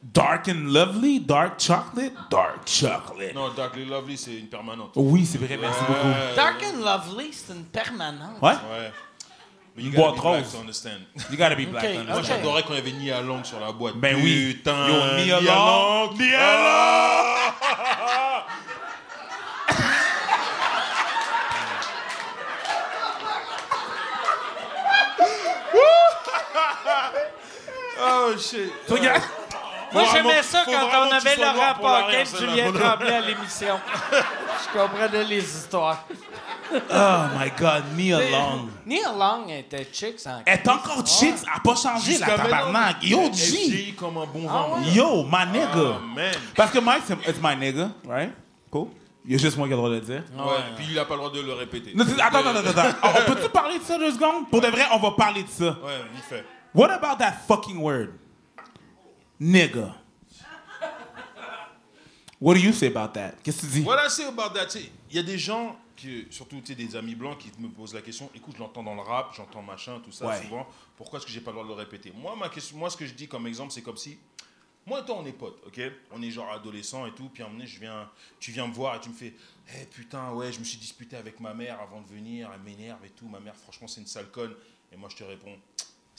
Dark 0.03 0.47
and 0.49 0.71
Lovely, 0.71 1.19
Dark 1.19 1.59
Chocolate, 1.59 2.13
Dark 2.29 2.67
Chocolate. 2.67 3.33
Non, 3.33 3.49
Darkly 3.49 3.85
Lovely, 3.85 4.17
c'est 4.17 4.35
une 4.35 4.47
permanente. 4.47 4.91
Oui, 4.95 5.25
c'est 5.25 5.39
vrai, 5.39 5.57
merci 5.59 5.79
beaucoup. 5.87 6.07
Ouais, 6.07 6.35
Dark 6.35 6.63
and 6.63 6.83
Lovely, 6.83 7.31
c'est 7.33 7.53
une 7.53 7.65
permanente. 7.65 8.39
Ouais? 8.41 8.51
Ouais. 8.51 8.91
Une 9.77 9.91
boîte 9.91 10.15
be 10.15 10.21
black 10.21 10.43
rose. 10.43 10.51
to 10.51 10.59
understand. 10.59 11.01
You 11.29 11.37
gotta 11.37 11.55
be 11.55 11.65
black. 11.69 11.85
Moi, 12.07 12.21
j'adorais 12.23 12.63
quand 12.63 12.73
il 12.73 12.77
y 12.77 12.79
avait 12.79 12.91
Nia 12.91 13.21
Long 13.21 13.43
sur 13.43 13.59
la 13.59 13.71
boîte. 13.71 13.95
Ben 13.95 14.15
oui. 14.21 14.53
Putain. 14.55 14.87
Yo, 14.87 15.15
Nia 15.23 15.39
Long. 15.41 16.13
Nia 16.17 17.53
Oh 27.99 28.35
shit. 28.37 28.71
Tu 28.87 28.93
regardes? 28.93 29.23
Moi, 29.93 30.03
j'aimais 30.11 30.43
ça 30.43 30.63
quand 30.65 31.07
on 31.07 31.11
avait 31.11 31.35
Laurent 31.35 32.07
rire, 32.07 32.19
et. 32.19 32.25
Julien 32.25 32.71
Tremblay 32.71 33.13
à 33.13 33.21
l'émission. 33.21 33.79
Je 34.11 34.77
comprenais 34.77 35.23
les 35.23 35.43
histoires. 35.43 36.05
Oh 36.73 37.37
my 37.39 37.49
god, 37.57 37.83
Nia 37.95 38.19
Long. 38.29 38.69
Neil 38.85 39.01
Long 39.17 39.47
était 39.47 39.87
chic 39.91 40.19
sans 40.19 40.41
Elle 40.45 40.59
est 40.59 40.67
encore 40.67 41.05
chic, 41.07 41.35
elle 41.41 41.49
a 41.55 41.59
pas 41.61 41.75
changé, 41.75 42.17
la 42.17 42.25
tabarnak. 42.25 43.03
Yo, 43.03 43.31
G. 43.31 43.69
vieillit 43.69 43.93
comme 43.93 44.17
un 44.17 44.25
bon 44.25 44.47
Ah. 44.49 44.77
Yo, 44.93 45.23
my 45.23 45.45
nigga. 45.51 45.69
Oh, 45.75 46.05
man. 46.15 46.33
Parce 46.55 46.71
que 46.71 46.79
Mike, 46.79 47.03
c'est 47.05 47.13
it's 47.29 47.39
my 47.41 47.55
nigga, 47.55 47.91
right? 48.05 48.33
Cool. 48.69 48.87
Il 49.25 49.33
y 49.33 49.35
a 49.35 49.37
juste 49.37 49.57
moi 49.57 49.67
qui 49.67 49.73
ai 49.73 49.75
le 49.75 49.77
droit 49.77 49.89
de 49.89 49.95
le 49.95 50.01
dire. 50.01 50.23
Ouais, 50.37 50.55
puis 50.75 50.87
il 50.89 50.99
a 50.99 51.05
pas 51.05 51.15
le 51.15 51.19
droit 51.19 51.31
de 51.31 51.41
le 51.41 51.53
répéter. 51.53 51.93
Attends, 52.19 52.39
attends, 52.39 52.49
attends, 52.49 52.79
attends. 52.79 52.97
On 53.27 53.33
peut-tu 53.33 53.49
parler 53.49 53.79
de 53.79 53.83
ça 53.83 53.97
deux 53.97 54.11
secondes? 54.11 54.49
Pour 54.49 54.61
de 54.61 54.67
vrai, 54.67 54.83
on 54.93 54.99
va 54.99 55.11
parler 55.11 55.43
de 55.43 55.49
ça. 55.49 55.65
Ouais, 55.65 56.01
il 56.15 56.21
fait. 56.21 56.45
What 56.73 56.91
about 56.91 57.17
that 57.19 57.33
fucking 57.47 57.77
word? 57.77 58.09
Nigga. 59.39 59.95
What 62.39 62.53
do 62.55 62.59
you 62.59 62.71
say 62.71 62.87
about 62.87 63.13
that? 63.13 63.33
Qu'est-ce 63.43 63.61
que 63.61 63.65
tu 63.67 63.71
dis? 63.73 63.81
Voilà, 63.81 64.09
c'est 64.09 64.25
about 64.25 64.53
that. 64.53 64.67
Il 65.09 65.15
y 65.15 65.19
a 65.19 65.23
des 65.23 65.39
gens, 65.39 65.75
qui, 65.95 66.27
surtout 66.29 66.61
des 66.61 66.95
amis 66.95 67.15
blancs, 67.15 67.39
qui 67.39 67.51
me 67.59 67.67
posent 67.69 67.95
la 67.95 68.01
question 68.01 68.29
écoute, 68.35 68.55
je 68.55 68.59
l'entends 68.61 68.83
dans 68.83 68.93
le 68.93 69.01
rap, 69.01 69.33
j'entends 69.35 69.63
machin, 69.63 69.99
tout 70.03 70.11
ça, 70.11 70.27
Ouais. 70.27 70.41
souvent. 70.43 70.67
Pourquoi 70.95 71.17
est-ce 71.17 71.25
que 71.25 71.31
j'ai 71.31 71.41
pas 71.41 71.49
le 71.51 71.55
droit 71.55 71.65
de 71.67 71.69
le 71.71 71.75
répéter? 71.77 72.13
Moi, 72.15 72.35
ma 72.35 72.49
question, 72.49 72.77
moi, 72.77 72.89
ce 72.91 72.97
que 72.97 73.05
je 73.07 73.13
dis 73.13 73.27
comme 73.27 73.47
exemple, 73.47 73.71
c'est 73.71 73.81
comme 73.81 73.97
si. 73.97 74.17
Moi 74.85 75.01
et 75.01 75.05
toi, 75.05 75.17
on 75.19 75.25
est 75.25 75.33
potes, 75.33 75.61
ok? 75.65 75.81
On 76.11 76.21
est 76.21 76.29
genre 76.31 76.49
adolescents 76.51 77.05
et 77.07 77.11
tout, 77.11 77.27
puis 77.29 77.43
à 77.43 77.47
un 77.47 77.49
moment 77.49 77.59
donné, 77.59 77.69
je 77.69 77.79
viens, 77.79 78.09
tu 78.39 78.51
viens 78.51 78.67
me 78.67 78.73
voir 78.73 78.95
et 78.95 78.99
tu 79.01 79.09
me 79.09 79.13
fais 79.15 79.33
Eh 79.75 79.85
putain, 79.85 80.31
ouais, 80.31 80.51
je 80.53 80.59
me 80.59 80.63
suis 80.63 80.77
disputé 80.77 81.17
avec 81.17 81.39
ma 81.41 81.53
mère 81.53 81.81
avant 81.81 81.99
de 82.01 82.07
venir, 82.07 82.49
elle 82.53 82.61
m'énerve 82.61 83.03
et 83.03 83.09
tout. 83.09 83.27
Ma 83.27 83.39
mère, 83.41 83.55
franchement, 83.55 83.87
c'est 83.87 83.99
une 83.99 84.07
sale 84.07 84.29
conne. 84.31 84.53
Et 84.93 84.95
moi, 84.95 85.09
je 85.11 85.17
te 85.17 85.23
réponds 85.25 85.57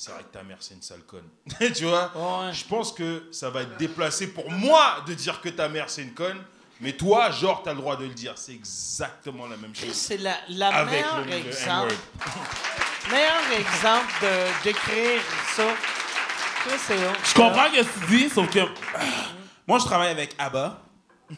C'est 0.01 0.12
vrai 0.12 0.23
que 0.23 0.29
ta 0.29 0.45
mère, 0.45 0.59
c'est 0.61 0.75
une 0.75 0.83
sale 0.83 1.01
conne. 1.01 1.29
tu 1.75 1.85
vois 1.85 2.12
Ouais. 2.15 2.53
Je 2.53 2.65
pense 2.65 2.93
que 2.93 3.25
ça 3.33 3.51
va 3.51 3.62
être 3.62 3.77
déplacé 3.79 4.29
pour 4.29 4.49
moi 4.49 5.03
de 5.05 5.12
dire 5.12 5.41
que 5.41 5.49
ta 5.49 5.69
mère, 5.69 5.91
c'est 5.91 6.03
une 6.03 6.15
conne. 6.15 6.39
Mais 6.81 6.93
toi, 6.93 7.33
genre, 7.33 7.65
t'as 7.65 7.73
le 7.73 7.81
droit 7.81 7.97
de 7.97 8.05
le 8.05 8.15
dire. 8.15 8.35
C'est 8.37 8.53
exactement 8.55 9.49
la 9.49 9.57
même 9.57 9.75
chose. 9.75 9.93
C'est 9.93 10.19
la, 10.19 10.37
la 10.51 10.69
Avec 10.69 10.93
meilleure 10.93 11.25
le, 11.25 11.31
le 11.33 11.37
exemple, 11.39 11.95
meilleur 13.11 13.43
exemple 13.59 14.12
de 14.23 14.62
d'écrire 14.62 15.20
ça. 15.57 15.65
Je 16.65 17.35
comprends 17.35 17.66
ce 17.66 17.81
que 17.81 18.07
tu 18.07 18.16
dis, 18.19 18.31
sauf 18.31 18.49
que. 18.51 18.61
Moi, 19.66 19.81
je 19.81 19.85
travaille 19.85 20.11
avec 20.12 20.33
Abba 20.39 20.81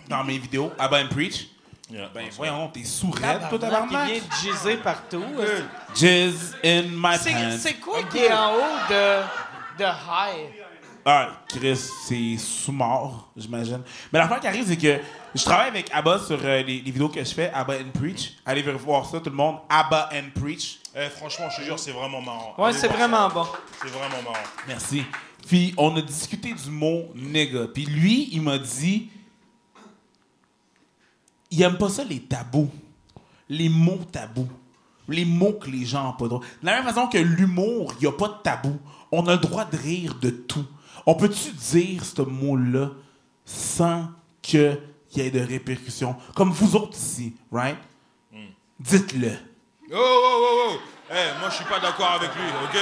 dans 0.06 0.22
mes 0.22 0.36
vidéos, 0.36 0.70
Abba 0.78 1.02
and 1.02 1.08
Preach. 1.08 1.46
Yeah, 1.90 2.08
Ben, 2.14 2.28
voyons, 2.36 2.68
t'es 2.68 2.84
sous-raide, 2.84 3.48
toi, 3.48 3.58
Tabarnak, 3.58 4.08
Il 4.08 4.14
vient 4.14 4.22
de 4.22 4.34
giser 4.58 4.76
partout. 4.76 5.24
Jizz 5.94 6.56
in 6.64 6.82
my 6.92 7.18
pants. 7.18 7.56
c'est 7.58 7.74
quoi 7.80 8.02
qui 8.04 8.18
est 8.18 8.32
en 8.32 8.54
haut 8.54 8.78
de, 8.88 9.22
de 9.78 9.84
high? 9.84 10.52
Ah, 11.04 11.30
Chris, 11.48 11.76
c'est 12.06 12.36
sous-mort, 12.38 13.30
j'imagine. 13.36 13.82
Mais 14.12 14.18
l'affaire 14.18 14.38
qui 14.38 14.46
arrive, 14.46 14.66
c'est 14.66 14.76
que 14.76 15.00
je 15.34 15.44
travaille 15.44 15.68
avec 15.68 15.90
Abba 15.92 16.18
sur 16.18 16.38
euh, 16.44 16.58
les, 16.62 16.80
les 16.80 16.90
vidéos 16.90 17.08
que 17.08 17.24
je 17.24 17.34
fais, 17.34 17.50
Abba 17.52 17.74
and 17.74 17.98
Preach. 17.98 18.34
Allez 18.44 18.62
voir 18.62 19.06
ça, 19.06 19.18
tout 19.18 19.30
le 19.30 19.36
monde. 19.36 19.56
Abba 19.68 20.10
and 20.12 20.38
Preach. 20.38 20.78
Eh, 20.94 21.08
franchement, 21.08 21.48
je 21.50 21.56
te 21.56 21.62
jure, 21.62 21.78
c'est 21.78 21.92
vraiment 21.92 22.20
marrant. 22.20 22.54
Ouais, 22.58 22.72
c'est 22.72 22.88
vraiment 22.88 23.28
ça. 23.28 23.34
bon. 23.34 23.46
C'est 23.82 23.88
vraiment 23.88 24.22
marrant. 24.22 24.44
Merci. 24.68 25.04
Puis 25.48 25.74
on 25.78 25.96
a 25.96 26.02
discuté 26.02 26.52
du 26.52 26.70
mot 26.70 27.08
nigga. 27.14 27.66
Puis 27.72 27.86
lui, 27.86 28.28
il 28.32 28.42
m'a 28.42 28.58
dit 28.58 29.08
il 31.50 31.62
aime 31.62 31.78
pas 31.78 31.88
ça 31.88 32.04
les 32.04 32.20
tabous. 32.20 32.70
Les 33.48 33.68
mots 33.68 34.00
tabous. 34.10 34.48
Les 35.08 35.24
mots 35.24 35.54
que 35.54 35.68
les 35.68 35.84
gens 35.84 36.04
n'ont 36.04 36.12
pas 36.12 36.28
droit. 36.28 36.40
De 36.62 36.66
la 36.66 36.76
même 36.76 36.84
façon 36.84 37.08
que 37.08 37.18
l'humour, 37.18 37.94
il 37.98 38.02
n'y 38.02 38.08
a 38.08 38.16
pas 38.16 38.28
de 38.28 38.42
tabou. 38.42 38.78
On 39.10 39.26
a 39.26 39.32
le 39.32 39.38
droit 39.38 39.64
de 39.64 39.76
rire 39.76 40.14
de 40.20 40.30
tout. 40.30 40.64
On 41.06 41.14
peut-tu 41.14 41.50
dire 41.50 42.04
ce 42.04 42.22
mot-là 42.22 42.90
sans 43.44 44.08
qu'il 44.40 44.78
y 45.16 45.20
ait 45.20 45.30
de 45.30 45.40
répercussions? 45.40 46.14
Comme 46.34 46.52
vous 46.52 46.76
autres 46.76 46.96
ici, 46.96 47.34
right? 47.50 47.78
Dites-le. 48.78 49.32
Oh, 49.92 49.96
oh, 49.96 50.38
oh, 50.42 50.70
oh. 50.70 50.76
Eh, 51.10 51.40
moi, 51.40 51.50
je 51.50 51.56
suis 51.56 51.64
pas 51.64 51.80
d'accord 51.80 52.12
avec 52.12 52.30
lui, 52.34 52.42
ok? 52.64 52.78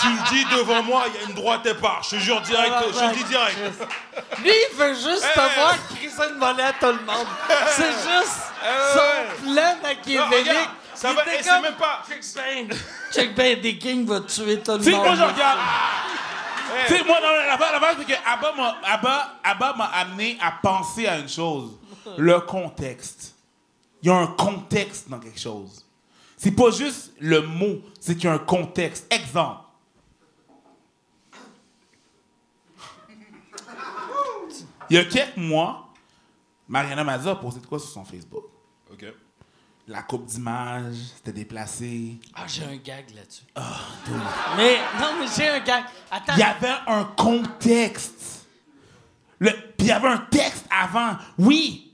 Tu 0.00 0.06
le 0.08 0.28
dis 0.30 0.44
devant 0.56 0.82
moi, 0.82 1.04
il 1.08 1.20
y 1.20 1.24
a 1.24 1.28
une 1.28 1.34
droite 1.34 1.64
épars. 1.66 2.02
Je 2.04 2.10
te 2.10 2.20
jure 2.20 2.40
direct, 2.42 2.72
je 2.92 2.98
te 2.98 3.04
le 3.04 3.14
dis 3.16 3.24
direct. 3.24 3.58
Lui, 4.42 4.50
il 4.70 4.76
veut 4.76 4.94
juste 4.94 5.24
Eh, 5.24 5.34
te 5.34 5.54
voir 5.54 5.74
eh. 5.74 5.94
crisser 5.96 6.22
une 6.32 6.38
volée 6.38 6.62
à 6.62 6.72
tout 6.72 6.86
le 6.86 7.04
monde. 7.04 7.26
C'est 7.76 7.86
juste 7.86 8.40
Eh, 8.62 8.98
son 8.98 9.44
plan 9.52 9.76
machiavélique. 9.82 10.68
ça 10.94 11.12
va, 11.12 11.22
c'est 11.26 11.48
comme, 11.48 11.62
même 11.62 11.74
pas. 11.74 12.02
Check 12.08 12.20
ben, 12.68 12.76
check 13.12 13.34
ben, 13.34 13.60
des 13.60 13.78
kings 13.78 14.06
va 14.06 14.20
tuer 14.20 14.60
tout 14.60 14.72
le 14.72 14.78
Tu 14.78 14.84
sais, 14.84 14.90
monde. 14.92 15.06
moi, 15.06 15.14
je 15.16 15.22
regarde. 15.22 15.58
Eh, 16.76 16.86
Tu 16.88 16.96
sais, 16.98 17.04
moi, 17.04 17.18
l'affaire, 17.20 17.94
c'est 17.98 18.04
que 18.06 18.18
Abba 18.26 18.52
m'a, 18.56 18.76
Abba, 18.84 19.34
Abba 19.44 19.74
m'a 19.76 19.84
amené 19.86 20.38
à 20.40 20.52
penser 20.62 21.06
à 21.06 21.18
une 21.18 21.28
chose. 21.28 21.70
Le 22.16 22.40
contexte. 22.40 23.34
Il 24.02 24.08
y 24.08 24.12
a 24.12 24.16
un 24.16 24.26
contexte 24.26 25.08
dans 25.08 25.18
quelque 25.18 25.40
chose. 25.40 25.84
C'est 26.36 26.50
pas 26.50 26.70
juste 26.70 27.12
le 27.20 27.40
mot, 27.40 27.80
c'est 28.00 28.14
qu'il 28.16 28.24
y 28.24 28.28
a 28.28 28.32
un 28.34 28.38
contexte. 28.38 29.06
Exemple. 29.10 29.60
Il 34.90 34.96
y 34.96 34.98
a 34.98 35.04
quelques 35.04 35.36
mois, 35.36 35.92
Mariana 36.68 37.04
Mazza 37.04 37.32
a 37.32 37.36
posé 37.36 37.60
de 37.60 37.66
quoi 37.66 37.78
sur 37.78 37.88
son 37.88 38.04
Facebook? 38.04 38.44
Ok. 38.92 39.04
La 39.86 40.02
coupe 40.02 40.24
d'image, 40.24 40.94
c'était 41.16 41.32
déplacé. 41.32 42.18
Ah, 42.34 42.44
j'ai 42.46 42.64
un 42.64 42.76
gag 42.76 43.04
là-dessus. 43.14 43.42
Ah, 43.54 43.76
mais, 44.56 44.78
non, 44.98 45.08
mais 45.20 45.26
j'ai 45.36 45.48
un 45.48 45.60
gag. 45.60 45.84
Attends. 46.10 46.32
Il 46.34 46.38
y 46.38 46.42
avait 46.42 46.74
un 46.86 47.04
contexte. 47.04 48.46
Le, 49.38 49.50
puis 49.50 49.74
il 49.80 49.86
y 49.88 49.92
avait 49.92 50.08
un 50.08 50.18
texte 50.30 50.64
avant. 50.70 51.16
Oui. 51.38 51.92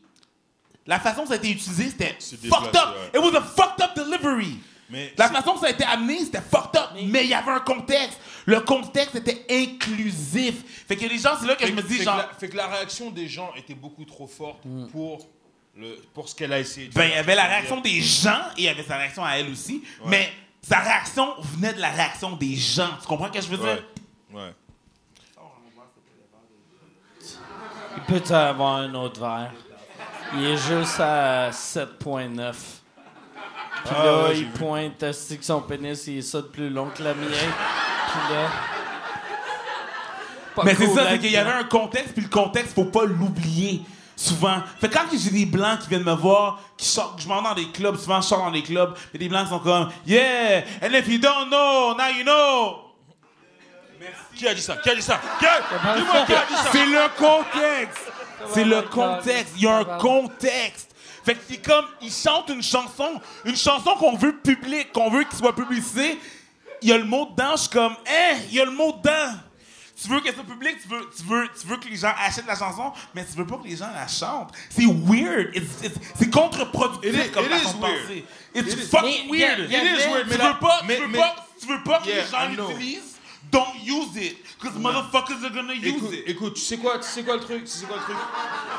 La 0.87 1.01
façon 1.01 1.23
dont 1.23 1.27
ça 1.29 1.35
a 1.35 1.37
été 1.37 1.51
utilisé, 1.51 1.91
c'était 1.91 2.15
C'est 2.21 2.37
fucked 2.47 2.77
up. 2.77 2.95
ouais. 3.15 3.19
It 3.21 3.23
was 3.25 3.37
a 3.37 3.43
fucked 3.43 3.81
up 3.83 3.95
delivery. 3.97 4.59
Mais 4.91 5.15
La 5.17 5.29
façon 5.29 5.55
que 5.55 5.61
ça 5.61 5.67
a 5.67 5.71
été 5.71 5.85
amené, 5.85 6.19
c'était 6.19 6.41
fucked 6.41 6.81
up, 6.81 6.91
mais 7.05 7.25
il 7.25 7.31
y 7.31 7.35
avait 7.35 7.53
un 7.53 7.61
contexte. 7.61 8.19
Le 8.47 8.61
contexte 8.61 9.15
était 9.15 9.47
inclusif. 9.49 10.85
Fait 10.87 10.97
que 10.97 11.07
les 11.07 11.19
gens, 11.19 11.31
c'est 11.41 11.47
là 11.47 11.55
que 11.55 11.67
je 11.67 11.73
me 11.73 11.83
dis, 11.83 11.99
fait 11.99 12.05
genre, 12.05 12.17
que 12.17 12.21
la, 12.21 12.35
fait 12.35 12.49
que 12.49 12.57
la 12.57 12.67
réaction 12.67 13.11
des 13.11 13.29
gens 13.29 13.53
était 13.57 13.75
beaucoup 13.75 14.05
trop 14.05 14.27
forte 14.27 14.63
pour, 14.91 15.29
le, 15.77 15.97
pour 16.13 16.29
ce 16.29 16.35
qu'elle 16.35 16.53
a 16.53 16.59
essayé 16.59 16.89
de 16.89 16.95
ben, 16.95 17.05
il 17.05 17.15
y 17.15 17.19
avait 17.19 17.37
la 17.37 17.47
réaction 17.47 17.81
des 17.81 18.01
gens 18.01 18.43
et 18.57 18.63
il 18.63 18.65
y 18.65 18.69
avait 18.69 18.83
sa 18.83 18.97
réaction 18.97 19.25
à 19.25 19.35
elle 19.35 19.51
aussi. 19.51 19.83
Mais 20.07 20.31
sa 20.61 20.81
réaction 20.81 21.35
venait 21.41 21.75
de 21.75 21.81
la 21.81 21.91
réaction 21.91 22.37
des 22.37 22.57
gens. 22.57 22.91
Tu 23.01 23.07
comprends 23.07 23.29
ce 23.29 23.33
que 23.33 23.41
je 23.41 23.49
veux 23.49 23.59
dire? 23.59 23.85
Ouais. 24.33 24.41
ouais. 24.41 24.55
Il 27.97 28.03
peut 28.03 28.35
avoir 28.35 28.77
un 28.77 28.95
autre 28.95 29.21
verre. 29.21 29.53
Il 30.35 30.45
est 30.45 30.57
juste 30.57 31.01
à 31.01 31.51
7.9. 31.51 32.80
Puis 33.85 33.95
Ah, 33.99 34.05
là, 34.05 34.23
ouais, 34.25 34.39
il 34.39 34.51
pointe, 34.51 35.03
asti 35.03 35.39
que 35.39 35.45
son 35.45 35.63
pénis, 35.63 36.07
il 36.07 36.19
est 36.19 36.23
ça 36.23 36.39
de 36.39 36.47
plus 36.47 36.69
long 36.71 36.91
que 36.95 37.03
le 37.03 37.15
mien. 37.15 37.27
Puis 37.29 38.35
là... 38.35 38.49
Pas 40.55 40.63
Mais 40.65 40.75
c'est 40.75 40.87
cool, 40.87 40.97
ça, 40.97 41.11
c'est 41.11 41.19
qu'il 41.19 41.31
y 41.31 41.37
avait 41.37 41.53
un 41.53 41.65
contexte, 41.65 42.13
puis 42.13 42.23
le 42.23 42.29
contexte, 42.29 42.75
faut 42.75 42.85
pas 42.85 43.05
l'oublier. 43.05 43.83
Souvent. 44.17 44.57
Fait 44.79 44.89
que 44.91 44.95
quand 44.95 45.05
j'ai 45.11 45.31
des 45.31 45.47
blancs 45.47 45.79
qui 45.81 45.89
viennent 45.89 46.03
me 46.05 46.13
voir, 46.13 46.61
qui 46.77 46.85
sortent, 46.85 47.23
je 47.23 47.27
m'en 47.27 47.37
vais 47.41 47.49
dans 47.49 47.55
des 47.55 47.69
clubs, 47.71 47.97
souvent 47.97 48.21
je 48.21 48.27
sors 48.27 48.41
dans 48.45 48.51
des 48.51 48.63
clubs, 48.63 48.95
et 49.15 49.19
des 49.19 49.31
blancs 49.31 49.49
sont 49.49 49.61
comme 49.61 49.89
Yeah! 50.07 50.59
And 50.83 50.93
if 50.93 51.09
you 51.09 51.19
don't 51.19 51.49
know, 51.49 51.95
now 51.95 52.09
you 52.15 52.23
know! 52.25 52.77
Qui 54.37 54.47
a 54.47 54.53
dit 54.53 54.61
ça? 54.61 54.77
Qui 54.77 54.91
a 54.91 54.95
dit 54.95 55.01
ça? 55.01 55.19
Qui 55.39 55.47
a- 55.47 55.95
Dis-moi 55.97 56.27
qui 56.27 56.35
a 56.35 56.45
dit 56.47 56.55
ça? 56.55 56.69
C'est 56.71 56.85
le 56.85 57.09
contexte! 57.19 58.13
C'est 58.53 58.65
le 58.65 58.83
contexte. 58.83 59.53
Il 59.57 59.63
y 59.63 59.67
a 59.67 59.77
un 59.79 59.85
contexte. 59.85 60.90
Fait 61.25 61.35
que 61.35 61.41
c'est 61.49 61.59
comme, 61.63 61.85
ils 62.01 62.13
chantent 62.13 62.49
une 62.49 62.63
chanson, 62.63 63.21
une 63.45 63.57
chanson 63.57 63.95
qu'on 63.97 64.17
veut 64.17 64.37
publique, 64.39 64.93
qu'on 64.93 65.11
veut 65.11 65.25
qu'il 65.25 65.39
soit 65.39 65.55
publicité. 65.55 66.19
Il 66.83 66.89
y 66.89 66.93
a 66.93 66.99
le 66.99 67.05
mot 67.05 67.27
dedans, 67.27 67.53
je 67.53 67.61
suis 67.63 67.69
comme, 67.71 67.93
hein, 67.93 68.37
il 68.49 68.55
y 68.55 68.61
a 68.61 68.65
le 68.65 68.71
mot 68.71 68.93
dedans. 68.93 69.35
Tu 70.03 70.09
veux 70.09 70.21
qu'elle 70.23 70.33
soit 70.35 70.45
publique, 70.45 70.79
tu 70.81 70.89
veux, 70.89 71.03
tu, 71.15 71.23
veux, 71.25 71.47
tu 71.61 71.67
veux 71.67 71.77
que 71.77 71.87
les 71.87 71.97
gens 71.97 72.13
achètent 72.19 72.47
la 72.47 72.57
chanson, 72.57 72.91
mais 73.15 73.23
tu 73.23 73.37
veux 73.37 73.47
pas 73.47 73.59
que 73.59 73.69
les 73.69 73.77
gens 73.77 73.91
la 73.95 74.09
chantent. 74.09 74.51
C'est 74.71 74.87
weird. 74.87 75.53
C'est 76.15 76.31
contre-productif 76.31 77.31
comme 77.33 77.45
it 77.45 77.51
façon 77.51 77.77
de 77.77 77.81
penser. 77.83 78.25
It's 78.55 78.73
It 78.73 78.91
fucking 78.91 79.31
weird. 79.31 79.71
y 79.71 79.75
avait- 79.77 79.91
It 79.91 80.01
is 80.01 80.09
weird, 80.09 80.23
Tu 80.25 80.31
mais 80.31 80.37
veux 80.37 80.39
la- 80.39 80.55
pas, 80.55 80.81
mais- 80.87 80.97
tu 80.97 81.03
veux 81.03 81.09
mais- 81.09 81.19
pas, 81.19 81.37
tu 81.61 81.67
veux 81.67 81.83
pas 81.83 81.99
que 82.01 82.09
Yeah, 82.09 82.23
les 82.25 82.31
gens 82.31 82.67
l'utilisent. 82.69 83.03
Don't 83.53 83.75
use 83.85 84.17
it. 84.17 84.39
Because 84.59 84.79
motherfuckers 84.79 85.45
are 85.45 85.51
gonna 85.51 85.75
use 85.75 85.85
Écoute, 85.85 86.13
it. 86.15 86.23
écoute, 86.29 86.55
tu 86.55 86.61
sais 86.61 86.77
quoi, 86.79 86.99
tu 86.99 87.07
sais 87.09 87.23
quoi 87.25 87.35
le 87.35 87.41
truc, 87.41 87.65
tu 87.65 87.71
sais 87.71 87.85
quoi 87.85 87.97
le 87.97 88.03
truc? 88.05 88.17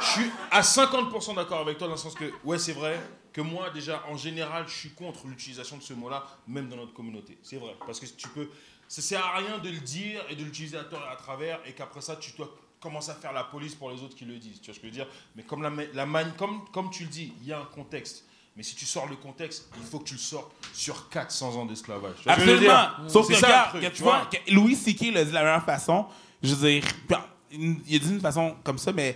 Je 0.02 0.06
suis 0.22 0.32
à 0.52 0.62
50% 0.62 1.36
d'accord 1.36 1.60
avec 1.60 1.78
toi 1.78 1.88
dans 1.88 1.94
le 1.94 2.00
sens 2.00 2.16
que, 2.16 2.32
ouais, 2.44 2.58
c'est 2.60 2.74
vrai 2.74 3.00
que 3.34 3.42
moi 3.42 3.70
déjà, 3.70 4.04
en 4.10 4.18
général, 4.18 4.66
je 4.68 4.74
suis 4.74 4.90
contre 4.92 5.28
l'utilisation 5.28 5.78
de 5.78 5.84
ce 5.84 5.94
mot-là, 5.94 6.26
même 6.48 6.68
dans 6.70 6.76
notre 6.76 6.94
communauté. 6.94 7.38
C'est 7.44 7.58
vrai, 7.58 7.76
parce 7.86 8.00
que 8.00 8.06
tu 8.06 8.28
peux, 8.30 8.50
ça 8.88 9.02
sert 9.02 9.26
à 9.26 9.38
rien 9.38 9.58
de 9.60 9.70
le 9.70 9.80
dire 9.80 10.22
et 10.30 10.36
de 10.36 10.44
l'utiliser 10.44 10.78
à 10.78 10.84
tort 10.84 11.02
et 11.08 11.12
à 11.14 11.16
travers, 11.16 11.60
et 11.66 11.74
qu'après 11.74 12.02
ça, 12.02 12.16
tu 12.18 12.32
dois 12.38 12.50
commencer 12.80 13.12
à 13.12 13.16
faire 13.16 13.32
la 13.32 13.44
police 13.44 13.76
pour 13.76 13.92
les 13.92 14.02
autres 14.02 14.16
qui 14.16 14.26
le 14.26 14.38
disent. 14.38 14.60
Tu 14.60 14.66
vois 14.72 14.74
ce 14.76 14.80
que 14.80 14.88
je 14.88 14.92
veux 14.92 14.98
dire? 14.98 15.08
Mais 15.36 15.44
comme 15.44 15.62
la, 15.62 15.70
ma- 15.70 15.86
la 15.94 16.06
man- 16.06 16.34
comme, 16.38 16.66
comme 16.74 16.90
tu 16.90 17.04
le 17.04 17.10
dis, 17.10 17.32
il 17.42 17.48
y 17.48 17.54
a 17.54 17.60
un 17.60 17.66
contexte. 17.66 18.26
Mais 18.58 18.64
si 18.64 18.76
tu 18.76 18.86
sors 18.86 19.08
le 19.08 19.16
contexte, 19.16 19.70
il 19.78 19.84
faut 19.84 20.00
que 20.00 20.06
tu 20.10 20.16
le 20.16 20.20
sortes 20.20 20.52
sur 20.74 21.08
400 21.08 21.56
ans 21.56 21.66
d'esclavage. 21.66 22.16
Absolument. 22.26 22.88
Sauf 23.08 23.28
que, 23.28 23.32
le 23.34 23.38
regarde, 23.38 23.70
truc, 23.70 23.82
que 23.84 23.88
tu 23.96 24.04
vois, 24.04 24.18
vois? 24.18 24.26
que 24.26 24.52
Louis 24.52 24.76
C.K. 24.76 25.14
l'a 25.14 25.24
dit 25.24 25.30
de 25.30 25.36
la 25.36 25.44
meilleure 25.44 25.64
façon. 25.64 26.06
Je 26.44 26.54
veux 26.54 26.68
dire, 26.70 26.84
bon, 27.08 27.18
il 27.52 27.96
a 27.96 28.00
dit 28.00 28.00
d'une 28.10 28.20
façon 28.20 28.58
comme 28.64 28.78
ça, 28.78 28.92
mais 28.92 29.16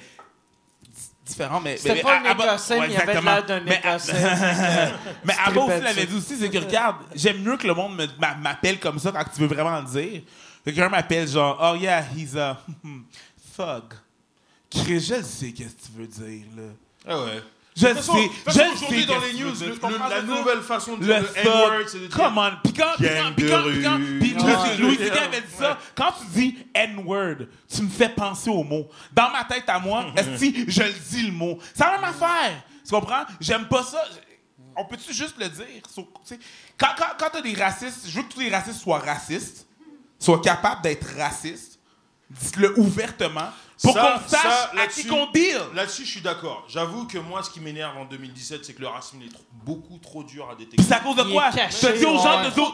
différente. 1.26 1.64
Mais, 1.64 1.78
C'était 1.78 2.02
pas 2.02 2.20
mais- 2.22 2.30
un 2.30 2.34
Écossais, 2.34 2.74
ouais, 2.80 2.88
mais 2.88 2.94
il 2.94 2.98
avait 2.98 3.12
exactement. 3.12 3.32
l'air 3.36 3.46
d'un 3.46 3.60
Mais- 3.62 3.78
Écossais. 3.84 4.14
Mais 5.26 5.34
Abba 5.46 5.62
aussi 5.62 5.82
l'avait 5.82 6.06
dit 6.06 6.16
aussi, 6.18 6.38
c'est 6.38 6.50
que 6.50 6.58
regarde, 6.60 6.98
j'aime 7.16 7.42
mieux 7.42 7.58
que 7.58 7.68
le 7.68 7.74
monde 7.74 8.00
m'appelle 8.42 8.80
comme 8.80 9.00
ça 9.00 9.12
quand 9.12 9.24
tu 9.34 9.42
veux 9.42 9.48
vraiment 9.48 9.80
le 9.80 9.86
dire. 9.86 10.22
Que 10.64 10.72
quelqu'un 10.72 10.90
m'appelle 10.90 11.28
genre, 11.28 11.58
oh 11.62 11.76
yeah, 11.76 12.04
he's 12.16 12.36
a 12.38 12.58
thug. 13.58 13.84
Chris, 14.70 15.00
je 15.00 15.16
le 15.16 15.24
sais 15.24 15.52
qu'est-ce 15.52 15.76
que 15.76 15.82
tu 15.86 15.92
veux 15.98 16.08
dire, 16.08 16.46
là. 16.58 16.64
Ah 17.08 17.20
ouais. 17.24 17.42
Je 17.76 17.88
sais, 17.88 17.94
je 18.48 18.52
sais 18.54 19.06
dans 19.06 19.20
les 19.20 19.34
news, 19.34 19.52
la 20.10 20.22
nouvelle 20.22 20.62
façon 20.62 20.96
de 20.96 21.04
dire 21.04 21.22
Le 21.22 21.38
N-word, 21.40 21.72
c'est 21.88 22.00
de 22.00 22.08
dire- 22.08 22.16
come 22.16 22.38
on. 22.38 22.52
Puis 22.64 22.72
quand, 22.74 22.86
puis 22.98 23.06
Gang 23.06 23.18
quand, 23.26 23.34
puis 23.36 23.44
de 23.46 23.50
quand, 23.50 23.64
puis 23.64 23.84
quand, 23.84 23.96
rue. 23.98 24.20
puis 24.20 24.34
Ouais. 24.36 24.78
Louis-. 24.78 24.98
C.K. 24.98 25.18
avait 25.18 25.42
dit 25.42 25.54
ça, 25.60 25.78
quand 25.94 26.12
tu 26.14 26.26
dis 26.40 26.58
N-word, 26.74 27.36
tu 27.68 27.82
me 27.82 27.90
fais 27.90 28.08
penser 28.10 28.50
au 28.50 28.64
mot. 28.64 28.88
Dans 29.12 29.30
ma 29.30 29.44
tête 29.44 29.66
à 29.68 29.78
moi, 29.80 30.06
si 30.38 30.64
je 30.70 30.84
le 30.84 30.94
dis 31.10 31.24
le 31.24 31.34
mot? 31.34 31.60
C'est 31.74 31.84
la 31.84 31.92
même 31.92 32.04
affaire. 32.06 32.64
Tu 32.86 32.92
comprends? 32.92 33.24
J'aime 33.42 33.68
pas 33.68 33.84
ça. 33.84 34.02
On 34.78 34.86
peut-tu 34.86 35.14
juste 35.14 35.36
le 35.38 35.50
dire? 35.50 35.66
Quand, 36.78 36.88
quand, 36.98 37.06
quand 37.20 37.28
t'as 37.34 37.42
des 37.42 37.56
racistes, 37.56 38.06
je 38.08 38.16
veux 38.18 38.24
que 38.24 38.34
tous 38.34 38.40
les 38.40 38.50
racistes 38.50 38.80
soient 38.82 39.00
racistes, 39.00 39.68
soient 40.18 40.42
capables 40.42 40.82
d'être 40.82 41.08
racistes. 41.18 41.78
Dites-le 42.30 42.80
ouvertement 42.80 43.50
pour 43.84 43.94
qu'on 43.94 44.20
sache 44.28 44.42
ça, 44.42 44.64
à 44.64 44.68
qui 44.70 44.76
là-dessus- 44.78 45.08
qu'on 45.08 45.26
deal. 45.32 45.58
Là-dessus, 45.74 46.06
je 46.06 46.12
suis 46.12 46.22
d'accord. 46.22 46.66
J'avoue 46.68 47.06
que 47.08 47.18
moi, 47.18 47.44
ce 47.44 47.50
qui 47.50 47.60
m'énerve 47.60 47.98
en 47.98 48.06
2017, 48.06 48.64
c'est 48.66 48.74
que 48.74 48.82
le 48.82 48.88
racisme 48.88 49.22
est 49.22 49.34
trop- 49.34 49.44
beaucoup 49.52 49.98
trop 49.98 50.24
dur 50.24 50.50
à 50.50 50.56
détecter. 50.56 50.84
C'est 50.84 50.94
à 50.94 51.00
cause 51.00 51.16
de 51.16 51.24
quoi? 51.24 51.50
T'as 51.52 51.68
dit 51.92 52.06
aux 52.06 52.18
gens, 52.18 52.42
dit 52.42 52.60
aux 52.60 52.72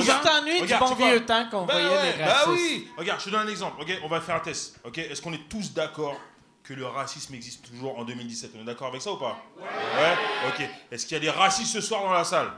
Je 0.00 0.22
t'ennuie 0.22 0.62
du 0.62 0.74
bon 0.74 0.94
vieux 0.94 1.24
temps 1.26 1.46
qu'on 1.50 1.64
Bah 1.66 1.74
voyait 1.74 2.12
les 2.12 2.18
bah 2.24 2.32
racistes. 2.32 2.48
oui. 2.50 2.88
Regarde, 2.96 3.20
je 3.20 3.24
te 3.26 3.30
donne 3.30 3.46
un 3.46 3.50
exemple. 3.50 3.80
Ok, 3.80 3.98
on 4.02 4.08
va 4.08 4.20
faire 4.20 4.36
un 4.36 4.40
test. 4.40 4.76
Ok, 4.84 4.98
est-ce 4.98 5.20
qu'on 5.20 5.32
est 5.32 5.48
tous 5.48 5.72
d'accord 5.72 6.16
que 6.62 6.72
le 6.74 6.86
racisme 6.86 7.34
existe 7.34 7.68
toujours 7.70 7.98
en 7.98 8.04
2017 8.04 8.52
On 8.56 8.62
est 8.62 8.64
d'accord 8.64 8.88
avec 8.88 9.02
ça 9.02 9.12
ou 9.12 9.16
pas? 9.16 9.36
Ouais. 9.58 10.48
Ok. 10.48 10.68
Est-ce 10.90 11.04
qu'il 11.06 11.14
y 11.14 11.18
a 11.18 11.20
des 11.20 11.30
racistes 11.30 11.72
ce 11.74 11.80
soir 11.82 12.02
dans 12.02 12.12
la 12.12 12.24
salle? 12.24 12.50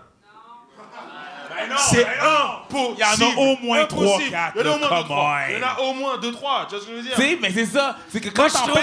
C'est 1.79 2.07
impossible. 2.07 2.95
Il 2.97 3.01
y 3.01 3.05
en 3.05 3.29
a 3.31 3.37
au 3.37 3.57
moins 3.63 3.85
trois, 3.87 4.19
quatre, 4.31 4.53
Il 4.57 4.67
y 4.67 4.69
en 4.69 4.73
a 4.73 4.75
au 4.75 4.79
moins 4.79 4.99
deux, 4.99 5.05
trois. 5.05 5.39
Il 5.49 5.59
y 5.59 5.65
en 5.65 5.67
a 5.67 5.81
au 5.81 5.93
moins 5.95 6.17
deux, 6.19 6.33
trois. 6.33 6.67
Tu 6.69 6.75
vois 6.77 6.81
ce 6.81 6.87
que 6.87 6.93
je 6.93 6.97
veux 6.97 7.03
dire? 7.03 7.13
Tu 7.17 7.23
sais, 7.23 7.39
mais 7.41 7.53
c'est 7.53 7.67
ça. 7.67 7.97
C'est 8.09 8.21
que 8.21 8.29
quand 8.31 8.43
Moi, 8.43 8.49
je 8.49 8.55
trouve 8.55 8.75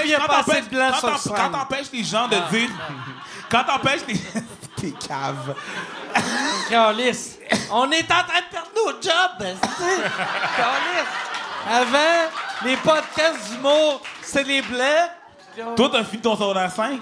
t'empêches 1.52 1.92
les 1.94 2.04
gens 2.04 2.28
de 2.28 2.38
dire. 2.52 2.70
Quand 3.50 3.64
t'empêches 3.64 4.02
les. 4.08 4.16
T'es 4.76 4.92
cave. 5.08 5.56
Calice. 6.70 7.38
On 7.72 7.90
est 7.92 8.04
en 8.12 8.24
train 8.24 8.42
de 8.42 8.52
perdre 8.52 8.70
nos 8.76 8.92
jobs. 9.02 9.58
Calice. 10.58 11.10
Avant, 11.70 12.30
les 12.66 12.76
podcasts 12.78 13.52
d'humour, 13.52 14.02
c'est 14.22 14.44
les 14.44 14.62
on- 15.66 15.76
Toi, 15.76 15.90
t'as 15.92 16.04
fini 16.04 16.22
ton 16.22 16.36
secondaire 16.36 16.72
5? 16.72 17.00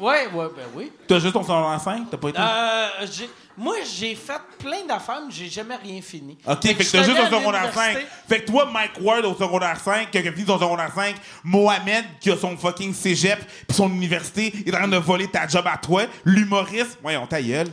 Ouais, 0.00 0.26
ouais, 0.26 0.46
ben 0.56 0.66
oui. 0.74 0.92
T'as 1.06 1.18
juste 1.18 1.32
ton 1.32 1.42
secondaire 1.42 1.80
5? 1.80 2.10
T'as 2.10 2.16
pas 2.16 2.28
été. 2.28 2.38
Euh, 2.40 2.88
j'ai- 3.10 3.30
moi, 3.58 3.76
j'ai 3.82 4.14
fait 4.14 4.40
plein 4.58 4.84
d'affaires, 4.86 5.20
mais 5.26 5.32
j'ai 5.32 5.48
jamais 5.48 5.74
rien 5.74 6.00
fini. 6.00 6.38
Ok, 6.46 6.62
fait 6.62 6.74
que 6.74 6.90
t'as 6.92 7.02
juste 7.02 7.18
à 7.18 7.26
secondaire 7.28 7.74
5. 7.74 7.86
l'université. 7.88 8.06
Fait 8.28 8.40
que 8.40 8.46
toi, 8.46 8.66
Mike 8.66 9.00
Ward 9.00 9.24
au 9.24 9.34
secondaire 9.34 9.80
5, 9.80 10.10
qui 10.10 10.18
a 10.18 10.22
fini 10.32 10.46
son 10.46 10.58
secondaire 10.58 10.92
5, 10.94 11.16
Mohamed, 11.42 12.04
qui 12.20 12.30
a 12.30 12.36
son 12.36 12.56
fucking 12.56 12.94
cégep, 12.94 13.40
puis 13.66 13.76
son 13.76 13.90
université, 13.90 14.52
est 14.64 14.72
en 14.72 14.78
train 14.78 14.88
de 14.88 14.96
voler 14.96 15.28
ta 15.28 15.48
job 15.48 15.66
à 15.66 15.76
toi, 15.76 16.04
l'humoriste. 16.24 16.98
Voyons, 17.02 17.26
ta 17.26 17.42
gueule. 17.42 17.68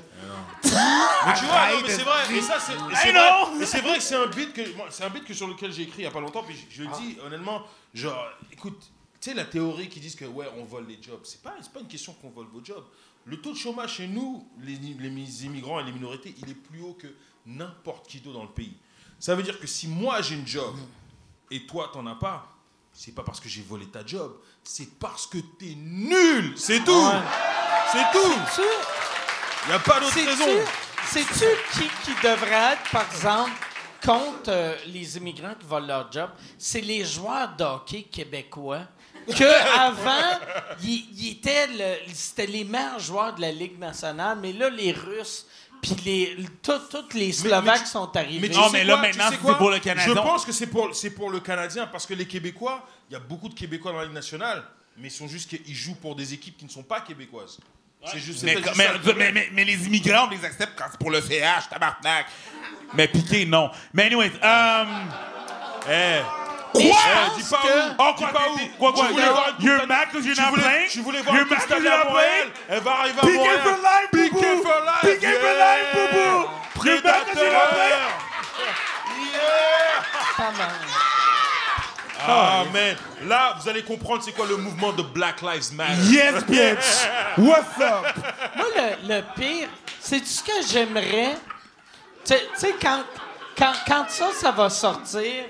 Mais 0.63 1.33
tu 1.37 1.45
vois, 1.45 1.69
non, 1.69 1.81
mais 1.83 1.89
c'est 1.89 2.01
vrai. 2.01 2.35
Et 2.35 2.41
ça, 2.41 2.55
c'est 2.59 2.73
c'est 2.73 3.11
vrai. 3.11 3.13
know. 3.13 3.61
Et 3.61 3.65
c'est 3.65 3.81
vrai 3.81 3.97
que 3.97 4.03
c'est 4.03 4.15
un 4.15 4.25
beat 4.25 4.53
que 4.53 4.75
moi, 4.75 4.87
c'est 4.89 5.03
un 5.03 5.09
beat 5.09 5.23
que 5.23 5.33
sur 5.35 5.47
lequel 5.47 5.71
j'ai 5.71 5.83
écrit 5.83 6.01
il 6.01 6.05
y 6.05 6.07
a 6.07 6.11
pas 6.11 6.19
longtemps. 6.19 6.43
Puis 6.43 6.55
je, 6.69 6.77
je 6.77 6.83
le 6.83 6.89
dis 6.97 7.17
honnêtement, 7.23 7.61
genre, 7.93 8.27
écoute, 8.51 8.79
tu 9.21 9.29
sais 9.29 9.35
la 9.35 9.45
théorie 9.45 9.87
qui 9.89 9.99
disent 9.99 10.15
que 10.15 10.25
ouais, 10.25 10.47
on 10.57 10.65
vole 10.65 10.87
les 10.87 10.97
jobs. 11.01 11.21
C'est 11.23 11.41
pas, 11.41 11.53
c'est 11.61 11.71
pas 11.71 11.79
une 11.79 11.87
question 11.87 12.13
qu'on 12.13 12.29
vole 12.29 12.47
vos 12.51 12.63
jobs. 12.63 12.83
Le 13.25 13.41
taux 13.41 13.53
de 13.53 13.57
chômage 13.57 13.95
chez 13.95 14.07
nous, 14.07 14.47
les, 14.61 14.75
les 14.75 15.45
immigrants 15.45 15.79
et 15.79 15.83
les 15.83 15.91
minorités, 15.91 16.35
il 16.41 16.49
est 16.49 16.53
plus 16.55 16.81
haut 16.81 16.93
que 16.93 17.07
n'importe 17.45 18.07
qui 18.07 18.19
d'autre 18.19 18.37
dans 18.37 18.43
le 18.43 18.51
pays. 18.51 18.77
Ça 19.19 19.35
veut 19.35 19.43
dire 19.43 19.59
que 19.59 19.67
si 19.67 19.87
moi 19.87 20.21
j'ai 20.21 20.35
une 20.35 20.47
job 20.47 20.75
et 21.49 21.65
toi 21.65 21.89
t'en 21.91 22.05
as 22.05 22.15
pas, 22.15 22.51
c'est 22.93 23.13
pas 23.13 23.23
parce 23.23 23.39
que 23.39 23.49
j'ai 23.49 23.61
volé 23.63 23.87
ta 23.87 24.05
job, 24.05 24.37
c'est 24.63 24.97
parce 24.99 25.25
que 25.25 25.39
t'es 25.39 25.75
nul. 25.75 26.53
C'est 26.55 26.83
tout. 26.83 27.11
C'est 27.91 28.11
tout. 28.11 28.61
Il 29.63 29.69
n'y 29.69 29.73
a 29.73 29.79
pas 29.79 29.99
d'autre 29.99 30.13
raison. 30.13 30.63
Qui, 31.11 31.87
qui 32.03 32.21
devrait 32.23 32.73
être, 32.73 32.91
par 32.91 33.05
exemple, 33.11 33.51
contre 34.03 34.49
euh, 34.49 34.75
les 34.87 35.17
immigrants 35.17 35.55
qui 35.59 35.65
volent 35.65 35.87
leur 35.87 36.11
job? 36.11 36.29
C'est 36.57 36.81
les 36.81 37.05
joueurs 37.05 37.55
d'hockey 37.55 38.03
québécois. 38.03 38.87
Que 39.27 39.79
avant, 39.79 40.39
ils 40.83 41.05
ils 41.17 41.31
étaient 41.31 41.67
le- 41.67 42.13
c'était 42.13 42.45
les 42.45 42.63
meilleurs 42.63 42.99
joueurs 42.99 43.33
de 43.35 43.41
la 43.41 43.51
Ligue 43.51 43.79
nationale, 43.79 44.37
mais 44.41 44.53
là, 44.53 44.69
les 44.69 44.91
Russes, 44.91 45.45
puis 45.81 45.95
les, 46.05 46.37
tout- 46.61 46.73
tous 46.91 47.15
les 47.17 47.31
Slovaques 47.31 47.87
sont 47.87 48.15
arrivés. 48.15 48.47
Mais 48.47 48.53
tu 48.53 48.59
Non, 48.59 48.69
mais 48.71 48.83
là, 48.83 48.97
quoi, 48.97 49.01
tu 49.03 49.17
maintenant, 49.17 49.31
sais 49.31 49.37
c'est 49.45 49.57
pour 49.57 49.69
le 49.71 49.79
Canadien. 49.79 50.13
Je 50.13 50.19
pense 50.19 50.45
que 50.45 50.51
c'est 50.51 50.67
pour, 50.67 50.95
c'est 50.95 51.09
pour 51.11 51.29
le 51.31 51.39
Canadien 51.39 51.87
parce 51.87 52.05
que 52.05 52.13
les 52.13 52.25
Québécois, 52.27 52.85
il 53.09 53.13
y 53.13 53.15
a 53.15 53.19
beaucoup 53.19 53.49
de 53.49 53.53
Québécois 53.55 53.91
dans 53.91 53.97
la 53.99 54.05
Ligue 54.05 54.13
nationale, 54.13 54.63
mais 54.97 55.07
ils 55.07 55.11
sont 55.11 55.27
juste 55.27 55.49
qu'ils 55.49 55.75
jouent 55.75 55.95
pour 55.95 56.15
des 56.15 56.33
équipes 56.33 56.57
qui 56.57 56.65
ne 56.65 56.69
sont 56.69 56.83
pas 56.83 57.01
québécoises. 57.01 57.57
C'est 58.11 58.19
juste, 58.19 58.39
c'est 58.41 58.45
Mais, 58.45 58.53
juste 58.57 58.65
ça 58.67 58.73
mais, 58.75 58.99
problème. 58.99 59.33
mais- 59.33 59.49
mais 59.51 59.63
les 59.63 59.87
immigrants, 59.87 60.27
on 60.27 60.29
les 60.29 60.45
accepte 60.45 60.73
quand 60.77 60.85
c'est 60.91 60.99
pour 60.99 61.09
le 61.09 61.21
CH, 61.21 61.69
tabarnak. 61.69 62.27
Mais 62.93 63.07
piqué, 63.07 63.45
non. 63.47 63.71
Mais 63.93 64.03
anyways, 64.03 64.31
euh, 64.43 64.83
Eh, 65.87 66.21
Je 66.79 66.85
Eh, 66.87 66.91
pense 66.91 67.37
dis 67.37 67.49
pas 67.49 67.57
que-. 67.57 67.67
Oh, 67.99 68.13
you're- 69.59 69.85
mad 69.87 70.07
'cause 70.11 70.25
you're 70.25 70.35
tu 70.35 70.41
not 70.41 70.49
voulais- 70.49 70.61
playing? 70.63 70.89
Tu 70.89 71.01
voulais 71.01 71.21
voir 71.21 71.35
You're 71.35 71.45
mad 71.45 71.57
coupe 71.59 71.67
'cause 71.67 71.77
Stanley 71.77 71.89
you're 71.89 71.97
not 71.97 72.09
Montréal. 72.11 72.47
Elle 72.69 72.79
va 72.81 72.91
arriver 72.91 73.19
à 73.21 73.25
Montréal. 73.25 73.59
for 73.63 73.77
life, 73.77 74.31
boubou. 74.31 74.63
for 74.63 74.81
life. 74.85 75.13
Piqué 75.15 75.31
for 75.33 75.49
yeah. 75.49 75.75
life, 75.77 75.87
boubou. 75.95 76.49
Prédateur. 76.75 77.25
Pas 80.37 80.51
mal. 80.51 80.69
Ah, 82.27 82.63
man. 82.73 82.95
Là, 83.27 83.55
vous 83.59 83.69
allez 83.69 83.83
comprendre 83.83 84.23
c'est 84.23 84.31
quoi 84.31 84.45
le 84.47 84.57
mouvement 84.57 84.91
de 84.91 85.03
Black 85.03 85.41
Lives 85.41 85.73
Matter. 85.73 86.01
Yes, 86.09 86.43
bitch! 86.45 87.07
What's 87.37 87.79
up? 87.79 88.05
Moi, 88.55 88.65
le, 88.75 89.15
le 89.15 89.21
pire, 89.35 89.67
c'est 89.99 90.25
ce 90.25 90.41
que 90.43 90.51
j'aimerais? 90.67 91.35
Tu 92.25 92.33
sais- 92.33 92.47
tu 92.53 92.59
sais, 92.59 92.75
quand, 92.81 93.03
quand, 93.57 93.73
quand 93.87 94.05
ça, 94.09 94.29
ça 94.33 94.51
va 94.51 94.69
sortir, 94.69 95.45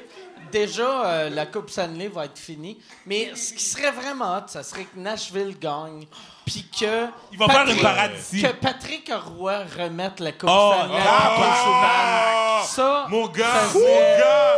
déjà, 0.52 1.06
euh, 1.06 1.30
la 1.30 1.46
Coupe 1.46 1.70
Stanley 1.70 2.08
va 2.08 2.26
être 2.26 2.38
finie. 2.40 2.78
Mais 3.06 3.32
ce 3.36 3.54
qui 3.54 3.64
serait 3.64 3.92
vraiment 3.92 4.38
hot, 4.38 4.44
ça 4.48 4.64
serait 4.64 4.84
que 4.86 4.98
Nashville 5.00 5.58
gagne. 5.60 6.06
Puis 6.46 6.66
que. 6.80 7.08
Il 7.32 7.38
va 7.40 7.48
faire 7.48 7.56
Patrick- 7.66 7.76
une 7.78 7.82
parade 7.82 8.12
ici. 8.20 8.42
Que 8.42 8.52
Patrick 8.54 9.12
Roy 9.38 9.58
remette 9.78 10.20
la 10.20 10.32
Coupe 10.32 10.50
Oh, 10.52 10.74
Stanley 10.76 11.00
à 11.02 11.32
Paul 11.36 11.56
Souban. 11.64 11.82
Ah, 11.84 12.64
Ça. 12.68 13.06
Mon 13.10 13.28
gars, 13.28 13.46
ça 13.52 13.64
mon 13.74 13.80
serait, 13.80 14.18
gars. 14.20 14.56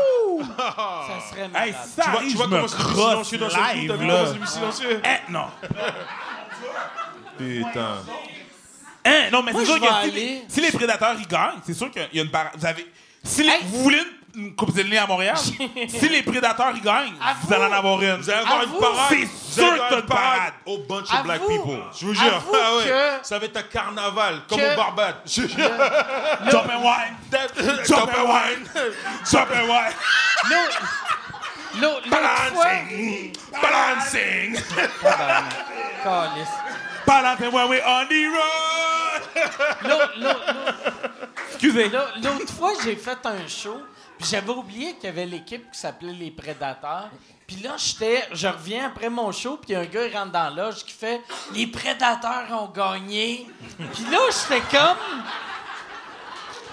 ça 1.07 1.29
serait 1.29 1.47
malade. 1.47 1.67
Hey, 1.67 1.73
ça 1.95 2.03
Tu 2.03 2.09
vois, 2.11 2.19
tu 2.21 2.35
vois 2.35 2.45
comment 2.47 2.61
me 2.63 2.67
c'est 2.67 2.77
silencieux 2.77 3.37
dans 3.37 3.49
ce 3.49 3.73
live, 3.75 3.89
là. 3.91 3.97
comment 3.97 4.45
c'est 4.45 4.53
silencieux? 4.53 5.01
Eh, 5.03 5.31
non. 5.31 5.45
Putain. 7.37 7.97
Hein, 9.05 9.29
non, 9.31 9.41
mais 9.43 9.53
c'est 9.53 9.65
sûr 9.65 9.79
que 9.79 9.87
si, 9.87 9.93
aller- 9.93 10.11
les, 10.11 10.43
si 10.49 10.61
les 10.61 10.71
prédateurs 10.71 11.15
ils 11.17 11.27
gagnent, 11.27 11.59
c'est 11.65 11.73
sûr 11.73 11.89
qu'il 11.91 12.07
y 12.13 12.19
a 12.19 12.23
une 12.23 12.31
parade. 12.31 12.51
Vous 12.57 12.65
avez. 12.65 12.85
Si 13.23 13.43
les- 13.43 13.49
Hey. 13.49 13.59
vous 13.65 13.83
voulez 13.83 13.99
une, 13.99 14.05
une 14.37 14.55
Coupe 14.55 14.69
Stanley 14.71 14.97
à 14.97 15.07
Montréal, 15.07 15.35
si 15.89 16.09
les 16.09 16.21
prédateurs 16.21 16.71
ils 16.75 16.81
gagnent, 16.81 17.13
Avoue. 17.19 17.47
vous 17.47 17.53
allez 17.53 17.65
en 17.65 17.71
avoir 17.77 18.01
une. 18.01 18.15
Vous 18.17 18.29
allez 18.29 18.39
avoir 18.39 18.63
une 18.63 18.79
parade. 18.79 18.97
C'est 19.09 19.25
Vous 19.25 19.51
sûr 19.61 19.73
que 19.73 19.89
t'as 19.89 19.95
une 19.99 20.05
parade. 20.05 20.53
Au 20.65 20.77
bunch 20.87 21.11
of 21.11 21.23
black 21.23 21.41
people. 21.47 21.79
Je 21.99 22.05
vous 22.05 22.13
jure. 22.13 22.43
Ah 22.53 22.75
ouais. 22.77 22.83
que- 22.85 23.25
Ça 23.27 23.39
va 23.39 23.45
être 23.45 23.57
un 23.57 23.63
carnaval, 23.63 24.41
comme 24.47 24.59
que- 24.59 24.73
au 24.73 24.75
Barbade. 24.77 25.15
Je 25.25 25.41
vous 25.41 25.47
jure. 25.49 25.69
Jump 26.51 26.69
and 26.71 26.83
wine! 26.83 27.17
Jump 27.87 28.11
and 28.15 28.27
wine. 28.29 28.67
Jump 29.31 29.49
and 29.51 29.67
wine! 29.67 29.93
L'autre-. 31.81 32.09
Balancing. 32.09 33.33
Balancing. 33.61 34.55
Calisse. 36.03 36.47
Balance 37.05 37.41
and 37.41 37.53
wine, 37.53 37.69
we 37.69 37.81
on 37.85 38.05
the 38.07 38.27
road! 38.27 39.21
L'autre- 39.83 40.13
l'autre- 40.19 40.53
l'autre- 40.53 41.11
Excusez. 41.49 41.89
L'au- 41.89 42.21
L'autre 42.23 42.53
fois, 42.53 42.71
j'ai 42.83 42.95
fait 42.95 43.17
un 43.25 43.47
show, 43.47 43.81
puis 44.19 44.27
j'avais 44.29 44.49
oublié 44.49 44.93
qu'il 44.95 45.05
y 45.05 45.07
avait 45.07 45.25
l'équipe 45.25 45.71
qui 45.71 45.79
s'appelait 45.79 46.13
Les 46.13 46.31
Prédateurs. 46.31 47.09
Puis 47.45 47.57
là, 47.57 47.71
j'étais, 47.77 48.27
je 48.33 48.47
reviens 48.47 48.87
après 48.87 49.09
mon 49.09 49.31
show, 49.31 49.57
puis 49.57 49.73
un 49.75 49.85
gars 49.85 50.05
il 50.05 50.15
rentre 50.17 50.31
dans 50.31 50.53
la 50.53 50.63
loge 50.65 50.83
qui 50.83 50.91
fait 50.91 51.21
Les 51.53 51.67
Prédateurs 51.67 52.45
ont 52.51 52.67
gagné. 52.67 53.47
Puis 53.93 54.05
là, 54.11 54.19
j'étais 54.31 54.61
comme 54.77 54.97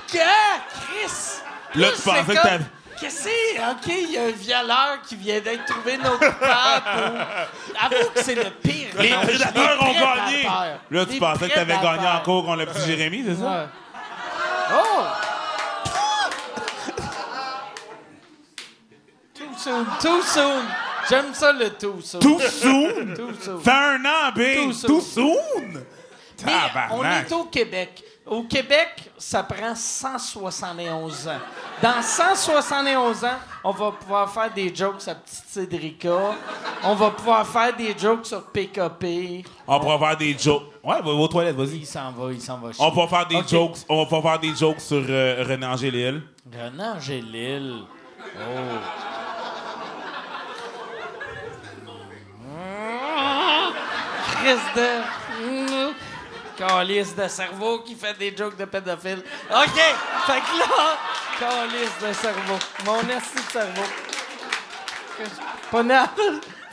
Que 0.08 0.18
Chris 0.18 1.40
Là, 1.76 1.88
tu 1.94 2.02
pensais 2.02 2.24
que 2.36 2.42
t'avais- 2.42 2.64
Qu'est-ce 3.00 3.24
que 3.24 3.30
c'est? 3.56 3.60
OK, 3.70 3.86
il 3.88 4.10
y 4.12 4.18
a 4.18 4.22
un 4.22 4.30
violeur 4.30 5.02
qui 5.06 5.16
vient 5.16 5.40
d'être 5.40 5.64
trouvé 5.66 5.96
non 5.96 6.12
coupable. 6.12 6.86
ou- 6.96 7.84
Avoue 7.84 8.10
que 8.14 8.22
c'est 8.22 8.36
le 8.36 8.50
pire. 8.50 8.88
Les 9.00 9.10
Non, 9.10 9.20
prédateurs 9.22 9.82
ont 9.82 9.92
gagné! 9.92 10.42
Là, 10.90 11.04
tu 11.06 11.12
Les 11.14 11.18
pensais 11.18 11.48
que 11.48 11.54
t'avais 11.54 11.72
gagné 11.74 11.88
prédateurs. 11.88 12.20
en 12.20 12.24
cours 12.24 12.44
contre 12.44 12.58
le 12.58 12.66
petit 12.66 12.86
Jérémy, 12.86 13.24
c'est 13.26 13.34
ça? 13.34 13.44
Ouais. 13.44 13.66
Oh! 14.74 15.02
Soon, 19.64 19.84
too 20.00 20.22
soon. 20.22 20.62
J'aime 21.08 21.34
ça 21.34 21.52
le 21.52 21.70
too 21.70 22.00
soon. 22.00 22.20
Too 22.20 22.40
soon! 22.40 23.14
Too 23.16 23.32
soon. 23.40 23.60
Fait 23.60 23.70
un 23.70 24.04
an! 24.04 24.32
Too 24.34 24.72
soon. 24.72 24.86
Too 24.88 25.00
soon! 25.00 25.84
Mais 26.44 26.52
on 26.90 27.04
est 27.04 27.32
au 27.32 27.44
Québec. 27.44 28.02
Au 28.26 28.42
Québec, 28.44 29.10
ça 29.18 29.42
prend 29.42 29.74
171 29.74 31.28
ans. 31.28 31.32
Dans 31.82 32.00
171 32.00 33.22
ans, 33.24 33.28
on 33.62 33.70
va 33.70 33.92
pouvoir 33.92 34.32
faire 34.32 34.50
des 34.52 34.74
jokes 34.74 35.02
sur 35.02 35.14
Petite 35.14 35.44
Cédrica. 35.46 36.34
On 36.82 36.94
va 36.94 37.10
pouvoir 37.10 37.46
faire 37.46 37.76
des 37.76 37.94
jokes 37.98 38.24
sur 38.24 38.42
PKP. 38.44 39.44
On 39.66 39.78
pourra 39.78 39.98
faire 39.98 40.16
des 40.16 40.36
jokes. 40.38 40.62
Ouais, 40.82 41.02
va 41.02 41.10
aux 41.10 41.28
toilettes, 41.28 41.56
vas-y. 41.56 41.76
Il 41.80 41.86
s'en 41.86 42.12
va, 42.12 42.32
il 42.32 42.40
s'en 42.40 42.58
va. 42.58 42.70
On 42.78 42.90
va 42.90 43.06
faire 43.08 43.26
des 43.28 43.36
Ok. 43.36 43.48
jokes. 43.48 43.76
On 43.90 44.04
va 44.04 44.22
faire 44.22 44.38
des 44.38 44.54
jokes 44.54 44.80
sur 44.80 45.04
euh, 45.06 45.44
René 45.46 45.66
Angélil. 45.66 46.22
Renan 46.50 46.96
Angélil. 46.96 47.82
Oh. 48.36 48.40
Chris 54.44 54.60
de. 54.76 55.92
Calice 56.56 57.16
de 57.16 57.26
cerveau 57.28 57.78
qui 57.80 57.94
fait 57.96 58.12
des 58.18 58.36
jokes 58.36 58.56
de 58.58 58.64
pédophile. 58.66 59.22
OK! 59.50 59.80
Fait 60.26 60.40
que 60.40 60.58
là, 60.58 60.98
calice 61.40 61.98
de 62.00 62.12
cerveau. 62.12 62.58
Mon 62.84 63.00
esti 63.08 63.36
de 63.36 63.50
cerveau. 63.50 63.82
Pas 65.70 65.82
la- 65.82 66.08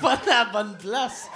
pas 0.02 0.16
dans 0.18 0.26
la 0.32 0.46
bonne 0.46 0.78
place. 0.78 1.30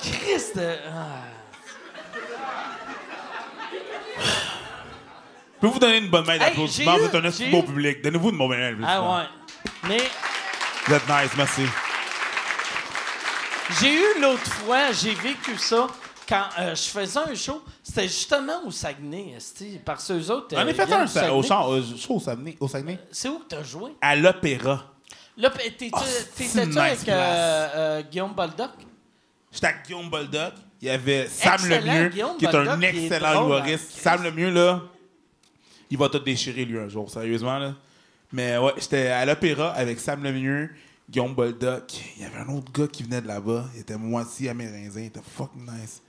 Chris 0.00 0.52
de. 0.54 0.76
ah. 0.92 1.22
Je 5.56 5.60
peux 5.60 5.66
vous 5.68 5.78
donner 5.78 5.98
une 5.98 6.08
bonne 6.08 6.26
main 6.26 6.34
Hey, 6.34 6.38
d'applaudissement. 6.40 6.92
j'ai 6.94 7.00
Vous 7.00 7.06
êtes 7.06 7.14
un 7.14 7.24
assez 7.24 7.46
beau 7.46 7.62
public. 7.62 8.02
Donnez-vous 8.02 8.30
une 8.30 8.36
bonne 8.38 8.48
main 8.50 8.58
d'applaudissement. 8.70 9.16
Ah 9.16 9.18
ouais. 9.18 9.24
Mais 9.88 9.98
Vous 10.86 10.94
êtes 10.94 11.08
nice, 11.08 11.30
merci. 11.36 11.62
j'ai 13.80 13.92
eu 13.94 14.20
l'autre 14.20 14.44
fois, 14.46 14.92
j'ai 14.92 15.14
vécu 15.14 15.56
ça 15.58 15.86
quand 16.28 16.44
euh, 16.58 16.74
je 16.74 16.82
faisais 16.82 17.18
un 17.20 17.34
show. 17.34 17.62
C'était 17.82 18.08
justement 18.08 18.64
au 18.66 18.70
Saguenay, 18.70 19.34
esti, 19.36 19.80
parce 19.84 20.06
que 20.08 20.12
eux 20.14 20.30
autres. 20.30 20.48
On 20.52 20.58
euh, 20.58 20.62
a 20.62 20.74
fait 20.74 20.84
viennent 20.86 21.00
un 21.00 21.06
sa- 21.06 21.32
au 21.32 21.42
champ, 21.42 21.72
euh, 21.72 21.82
show 21.96 22.14
au 22.16 22.20
Saguenay. 22.20 22.56
Au 22.60 22.68
Saguenay. 22.68 22.98
C'est 23.10 23.28
où 23.28 23.38
que 23.40 23.44
t'as 23.48 23.62
joué? 23.62 23.92
À 24.00 24.16
l'Opéra. 24.16 24.92
Là, 25.38 25.50
Oh, 25.54 25.58
c'est 25.62 25.76
t'étais-tu 25.76 26.58
une 26.58 26.68
nice 26.70 26.76
avec 26.78 26.98
place. 27.00 27.08
euh, 27.08 27.68
euh, 27.74 28.02
Guillaume 28.02 28.32
Boldoc? 28.32 28.70
J'étais 29.52 29.66
avec 29.66 29.84
Guillaume 29.86 30.08
Boldoc. 30.10 30.54
Il 30.80 30.88
y 30.88 30.90
avait 30.90 31.26
Sam 31.28 31.54
Excellent, 31.54 31.92
Lemieux, 31.94 32.08
Guillaume 32.08 32.36
qui 32.38 32.44
est 32.44 32.52
Boldoc, 32.52 32.72
un 32.74 32.80
est 32.82 33.04
excellent 33.04 33.34
drôle, 33.34 33.46
humoriste. 33.58 33.92
hein, 33.96 34.00
Sam 34.02 34.22
Lemieux, 34.24 34.50
là, 34.50 34.80
il 35.90 35.98
va 35.98 36.08
tout 36.08 36.18
déchirer, 36.18 36.64
lui, 36.64 36.78
un 36.78 36.88
jour, 36.88 37.10
sérieusement. 37.10 37.58
Là. 37.58 37.72
Mais 38.32 38.58
ouais, 38.58 38.72
j'étais 38.76 39.08
à 39.08 39.24
l'Opéra 39.24 39.70
avec 39.72 40.00
Sam 40.00 40.22
Lemieux, 40.22 40.70
Guillaume 41.08 41.34
Boldoc. 41.34 41.94
Il 42.16 42.22
y 42.22 42.24
avait 42.24 42.38
un 42.38 42.48
autre 42.48 42.72
gars 42.72 42.88
qui 42.88 43.02
venait 43.02 43.20
de 43.20 43.28
là-bas. 43.28 43.66
Il 43.74 43.80
était 43.80 43.96
moitié 43.96 44.50
amérindien. 44.50 45.02
Il 45.02 45.06
était 45.06 45.20
fucking 45.22 45.62
nice. 45.62 46.02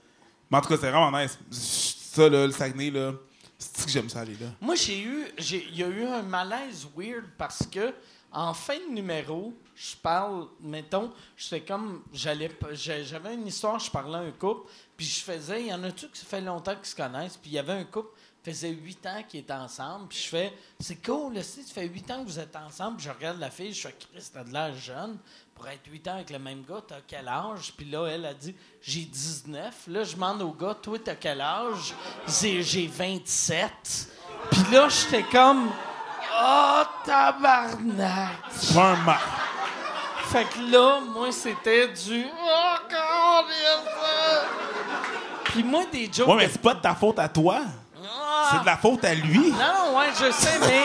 Mais 0.50 0.58
en 0.58 0.60
tout 0.60 0.68
cas, 0.68 0.76
c'est 0.80 0.90
vraiment 0.90 1.16
nice. 1.18 1.38
Ça, 1.50 2.28
là, 2.28 2.46
le 2.46 2.52
Saguenay, 2.52 2.90
là, 2.90 3.12
c'est 3.58 3.84
que 3.84 3.90
j'aime 3.90 4.08
ça 4.08 4.20
aller 4.20 4.36
là? 4.40 4.48
Moi, 4.60 4.74
j'ai 4.74 5.00
eu, 5.00 5.24
il 5.38 5.76
y 5.76 5.82
a 5.82 5.88
eu 5.88 6.04
un 6.04 6.22
malaise 6.22 6.86
weird 6.96 7.24
parce 7.36 7.66
que 7.66 7.92
en 8.30 8.52
fin 8.52 8.76
de 8.76 8.94
numéro, 8.94 9.54
je 9.74 9.96
parle, 9.96 10.48
mettons, 10.60 11.10
j'étais 11.36 11.62
comme, 11.62 12.02
j'allais, 12.12 12.50
j'avais 12.72 13.34
une 13.34 13.46
histoire, 13.46 13.78
je 13.78 13.90
parlais 13.90 14.18
à 14.18 14.20
un 14.20 14.30
couple, 14.32 14.70
puis 14.96 15.06
je 15.06 15.20
faisais, 15.20 15.62
il 15.62 15.68
y 15.68 15.74
en 15.74 15.82
a-tu 15.84 16.08
qui 16.08 16.24
fait 16.24 16.40
longtemps 16.40 16.74
qu'ils 16.76 16.86
se 16.86 16.96
connaissent, 16.96 17.36
puis 17.36 17.50
il 17.50 17.54
y 17.54 17.58
avait 17.58 17.72
un 17.72 17.84
couple, 17.84 18.10
faisait 18.42 18.70
huit 18.70 19.04
ans 19.06 19.22
qu'ils 19.28 19.40
étaient 19.40 19.52
ensemble, 19.52 20.08
puis 20.08 20.18
je 20.18 20.28
fais, 20.28 20.52
c'est 20.80 21.04
cool, 21.04 21.34
là, 21.34 21.42
si, 21.42 21.62
ça 21.62 21.74
fait 21.74 21.86
huit 21.86 22.10
ans 22.10 22.22
que 22.22 22.28
vous 22.28 22.38
êtes 22.38 22.56
ensemble, 22.56 22.96
puis 22.96 23.06
je 23.06 23.10
regarde 23.10 23.38
la 23.38 23.50
fille, 23.50 23.72
je 23.72 23.88
fais, 23.88 23.94
Chris, 23.98 24.30
t'as 24.32 24.44
de 24.44 24.52
l'air 24.52 24.74
jeune, 24.74 25.18
pour 25.58 25.68
être 25.68 25.90
huit 25.90 26.06
ans 26.06 26.14
avec 26.14 26.30
le 26.30 26.38
même 26.38 26.62
gars, 26.62 26.80
t'as 26.86 27.00
quel 27.06 27.26
âge? 27.26 27.72
Puis 27.76 27.90
là, 27.90 28.06
elle 28.06 28.24
a 28.26 28.34
dit, 28.34 28.54
j'ai 28.80 29.00
19. 29.00 29.88
Là, 29.88 30.04
je 30.04 30.14
demande 30.14 30.40
au 30.42 30.52
gars, 30.52 30.76
toi, 30.80 30.98
t'as 31.04 31.16
quel 31.16 31.40
âge? 31.40 31.94
J'ai 32.28 32.62
j'ai 32.62 32.86
27. 32.86 33.70
Puis 34.50 34.60
là, 34.72 34.88
j'étais 34.88 35.24
comme, 35.24 35.68
oh, 36.40 36.82
tabarnak! 37.04 38.36
C'est 38.52 38.74
pas 38.74 38.92
un 38.92 39.18
Fait 40.26 40.44
que 40.44 40.70
là, 40.70 41.00
moi, 41.00 41.32
c'était 41.32 41.88
du, 41.88 42.24
oh, 42.24 42.74
câlisse! 42.88 43.88
Puis 45.44 45.64
moi, 45.64 45.84
des 45.90 46.08
jokes. 46.12 46.28
Ouais, 46.28 46.36
mais 46.36 46.48
c'est 46.48 46.62
pas 46.62 46.74
de 46.74 46.80
ta 46.80 46.94
faute 46.94 47.18
à 47.18 47.28
toi. 47.28 47.62
C'est 48.52 48.60
de 48.60 48.66
la 48.66 48.76
faute 48.76 49.04
à 49.04 49.14
lui. 49.14 49.50
Non, 49.52 49.98
ouais, 49.98 50.08
je 50.18 50.30
sais, 50.32 50.58
mais 50.60 50.84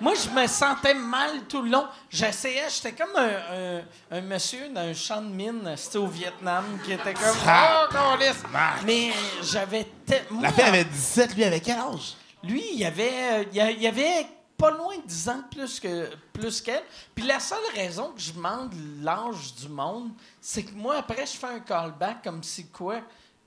moi, 0.00 0.12
je 0.14 0.28
me 0.30 0.46
sentais 0.46 0.94
mal 0.94 1.42
tout 1.48 1.62
le 1.62 1.70
long. 1.70 1.86
J'essayais, 2.08 2.64
j'étais 2.70 2.92
comme 2.92 3.14
un, 3.16 3.78
un- 3.80 4.16
un 4.16 4.20
monsieur 4.22 4.68
dans 4.70 4.80
un 4.80 4.94
champ 4.94 5.20
de 5.20 5.28
mine, 5.28 5.74
c'était 5.76 5.98
au 5.98 6.06
Vietnam, 6.06 6.64
qui 6.84 6.92
était 6.92 7.14
comme. 7.14 7.36
Ah, 7.46 7.86
Oh, 7.88 7.92
câlisse! 7.92 8.42
Mais 8.84 9.10
j'avais. 9.42 9.84
te- 10.06 10.32
moi, 10.32 10.42
La 10.44 10.52
fille 10.52 10.64
avait 10.64 10.84
17, 10.84 11.34
lui 11.36 11.44
avait 11.44 11.60
quel 11.60 11.78
âge? 11.78 12.14
Lui, 12.42 12.64
il 12.72 12.78
y 12.78 12.84
avait, 12.84 13.48
il 13.52 13.60
a- 13.60 13.88
avait 13.88 14.26
pas 14.56 14.70
loin 14.70 14.96
de 14.96 15.06
10 15.06 15.28
ans 15.28 15.38
de 15.50 15.54
plus 15.56 15.80
que 15.80 16.08
plus 16.34 16.60
qu'elle. 16.60 16.82
Puis 17.14 17.24
la 17.26 17.40
seule 17.40 17.58
raison 17.74 18.12
que 18.14 18.20
je 18.20 18.32
demande 18.32 18.72
l'âge 19.02 19.54
du 19.54 19.68
monde, 19.68 20.10
c'est 20.40 20.62
que 20.62 20.72
moi, 20.74 20.96
après, 20.98 21.24
je 21.26 21.32
fais 21.38 21.46
un 21.46 21.60
callback 21.60 22.22
comme 22.24 22.42
si 22.42 22.68
quoi 22.68 22.96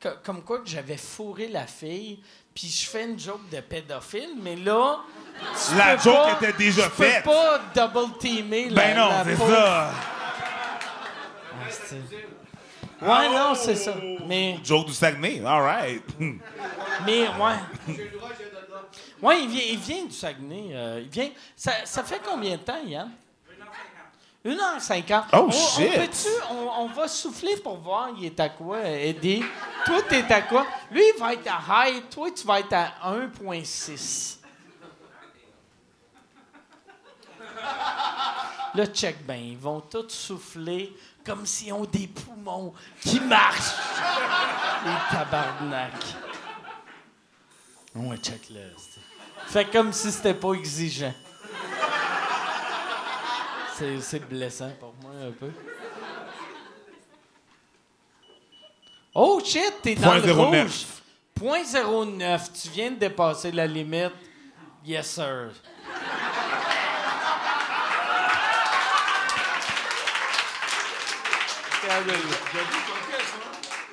co- 0.02 0.10
comme 0.24 0.44
quoi 0.44 0.60
que 0.60 0.68
j'avais 0.70 0.98
fourré 0.98 1.48
la 1.48 1.66
fille, 1.68 2.20
puis 2.54 2.68
je 2.68 2.88
fais 2.90 3.06
une 3.06 3.20
joke 3.20 3.50
de 3.52 3.60
pédophile, 3.62 4.36
mais 4.42 4.56
là. 4.56 5.00
tu 5.70 5.76
La 5.76 5.96
peux 5.98 6.04
joke 6.04 6.16
pas- 6.16 6.32
était 6.48 6.54
déjà 6.58 6.84
tu 6.84 6.90
peux 6.92 7.04
faite. 7.04 7.24
pas 7.24 7.60
double 7.76 8.18
teamer 8.20 8.70
la 8.70 8.76
Ben 8.76 8.96
non, 8.98 9.10
c'est 9.26 9.36
ça. 9.38 9.92
Ah, 13.02 13.22
Ouais, 13.22 13.30
non, 13.30 13.54
c'est 13.56 13.76
ça. 13.76 13.94
Mais, 14.28 14.60
Joke 14.64 14.86
du 14.88 14.94
Saguenay, 14.94 15.42
all 15.46 15.62
right. 15.62 16.04
mais 17.06 17.28
ouais. 17.28 17.98
Ouais, 19.22 19.42
il 19.44 19.50
vient, 19.50 19.62
il 19.72 19.78
vient 19.80 20.06
du 20.06 20.14
Saguenay. 20.14 20.70
euh, 20.72 21.02
il 21.04 21.10
vient. 21.10 21.30
Ça, 21.56 21.72
ça 21.86 22.04
fait 22.04 22.22
combien 22.24 22.52
de 22.52 22.62
temps, 22.62 22.82
Yann? 22.86 23.12
1h50. 24.46 25.24
Oh, 25.34 25.38
on, 25.48 25.52
shit. 25.52 25.90
On, 25.96 26.00
peut-tu- 26.00 26.44
on, 26.52 26.70
on 26.84 26.88
va 26.88 27.08
souffler 27.08 27.56
pour 27.58 27.78
voir 27.78 28.10
il 28.18 28.26
est 28.26 28.40
à 28.40 28.50
quoi, 28.50 28.82
Eddie? 28.82 29.44
Toi, 29.86 30.02
t'es 30.10 30.24
à 30.34 30.42
quoi? 30.42 30.66
Lui, 30.92 31.02
il 31.16 31.20
va 31.20 31.34
être 31.34 31.48
à 31.48 31.88
high. 31.88 32.04
Toi, 32.10 32.30
tu 32.32 32.46
vas 32.46 32.60
être 32.60 32.74
à 32.74 32.92
1.6. 33.16 34.38
Là, 38.76 38.86
check 38.88 39.26
bien. 39.26 39.36
Ils 39.36 39.58
vont 39.58 39.80
tous 39.82 40.10
souffler 40.10 40.94
comme 41.26 41.46
s'ils 41.46 41.72
ont 41.74 41.86
des 41.86 42.08
poumons 42.08 42.74
qui 43.02 43.20
marchent. 43.22 43.76
Les 44.86 45.16
tabarnak. 45.16 45.94
Ouais, 47.96 48.18
check 48.18 48.50
là. 48.50 48.62
Fait 49.48 49.66
comme 49.72 49.94
si 49.94 50.12
c'était 50.12 50.34
pas 50.34 50.54
exigeant. 50.54 51.14
C'est, 53.78 54.00
c'est 54.02 54.20
blessant 54.28 54.72
pour 54.80 54.94
moi 55.02 55.12
un 55.28 55.32
peu. 55.32 55.50
Oh 59.16 59.42
shit, 59.44 59.74
t'es 59.82 59.96
dans 59.96 60.02
Point 60.04 60.16
le 60.18 60.24
zéro 60.24 60.46
rouge. 60.46 60.52
neuf. 60.56 61.02
Point 61.36 61.64
09. 61.64 62.52
Tu 62.62 62.70
viens 62.70 62.92
de 62.92 62.96
dépasser 62.98 63.52
la 63.52 63.66
limite. 63.68 64.12
Yes, 64.86 65.08
sir. 65.12 65.52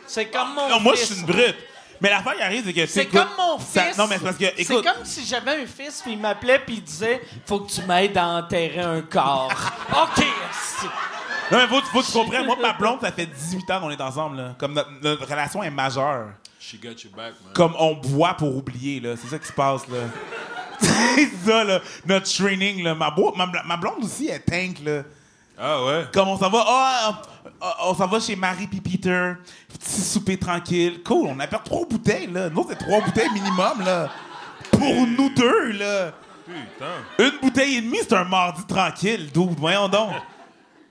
C'est 0.06 0.30
comme 0.30 0.54
mon 0.54 0.68
Non, 0.68 0.80
moi, 0.80 0.94
je 0.96 1.04
suis 1.04 1.20
une 1.20 1.26
brute. 1.26 1.56
Mais 2.00 2.08
l'affaire 2.10 2.34
qui 2.34 2.42
arrive, 2.42 2.64
c'est 2.64 2.72
que... 2.72 2.86
C'est 2.86 3.06
comme 3.06 3.28
mon 3.38 3.58
ça- 3.58 3.82
fils. 3.84 3.98
non, 3.98 4.06
mais 4.08 4.16
c'est 4.16 4.24
parce 4.24 4.36
que, 4.36 4.44
C'est 4.56 4.66
comme 4.74 5.04
si 5.04 5.24
j'avais 5.26 5.62
un 5.62 5.66
fils, 5.66 6.00
puis 6.02 6.12
il 6.12 6.18
m'appelait, 6.18 6.58
puis 6.60 6.76
il 6.76 6.82
disait 6.82 7.20
Faut 7.46 7.60
que 7.60 7.70
tu 7.70 7.82
m'aides 7.82 8.16
à 8.16 8.26
enterrer 8.26 8.80
un 8.80 9.02
corps. 9.02 9.52
OK. 9.90 10.24
Non, 11.52 11.58
mais 11.58 11.66
faut, 11.66 11.80
faut 11.82 12.00
que 12.00 12.06
tu 12.06 12.12
comprennes. 12.12 12.46
Moi, 12.46 12.56
ma 12.62 12.72
blonde, 12.74 13.00
ça 13.00 13.10
fait 13.10 13.26
18 13.26 13.70
ans 13.72 13.80
qu'on 13.80 13.90
est 13.90 14.00
ensemble, 14.00 14.36
là. 14.36 14.54
Comme 14.58 14.72
notre, 14.72 14.90
notre 15.02 15.26
relation 15.28 15.62
est 15.62 15.70
majeure. 15.70 16.28
She 16.60 16.76
got 16.80 16.90
your 17.02 17.12
back, 17.16 17.32
man. 17.44 17.52
Comme 17.54 17.74
on 17.78 17.94
boit 17.96 18.34
pour 18.34 18.56
oublier, 18.56 19.00
là. 19.00 19.14
C'est 19.20 19.28
ça 19.28 19.38
qui 19.38 19.48
se 19.48 19.52
passe, 19.52 19.82
là. 19.88 19.98
c'est 20.80 21.30
ça, 21.44 21.64
là. 21.64 21.80
Notre 22.06 22.32
training, 22.32 22.84
là. 22.84 22.94
Ma, 22.94 23.10
bo- 23.10 23.34
ma, 23.36 23.46
ma 23.64 23.76
blonde 23.76 24.04
aussi, 24.04 24.28
elle 24.28 24.42
tank, 24.42 24.76
là. 24.84 25.02
Ah 25.58 25.84
ouais? 25.84 26.04
Comme 26.14 26.28
on 26.28 26.38
s'en 26.38 26.48
va, 26.48 26.64
ah, 26.66 27.00
ah, 27.10 27.22
on 27.82 27.94
s'en 27.94 28.06
va 28.06 28.20
chez 28.20 28.36
Marie 28.36 28.66
puis 28.66 28.80
Peter, 28.80 29.32
petit 29.68 30.00
souper 30.00 30.36
tranquille. 30.38 31.02
Cool, 31.04 31.28
on 31.28 31.38
a 31.40 31.46
perdu 31.46 31.64
trois 31.70 31.86
bouteilles, 31.86 32.26
là. 32.28 32.48
Nous, 32.50 32.66
c'est 32.68 32.76
trois 32.78 33.00
bouteilles 33.00 33.30
minimum, 33.30 33.82
là. 33.84 34.08
Pour 34.72 35.06
nous 35.06 35.30
deux, 35.30 35.72
là. 35.72 36.12
Putain. 36.46 37.24
Une 37.24 37.38
bouteille 37.40 37.76
et 37.76 37.80
demie, 37.82 37.98
c'est 38.00 38.14
un 38.14 38.24
mardi 38.24 38.64
tranquille, 38.66 39.30
dude. 39.32 39.58
Voyons 39.58 39.88
donc. 39.88 40.12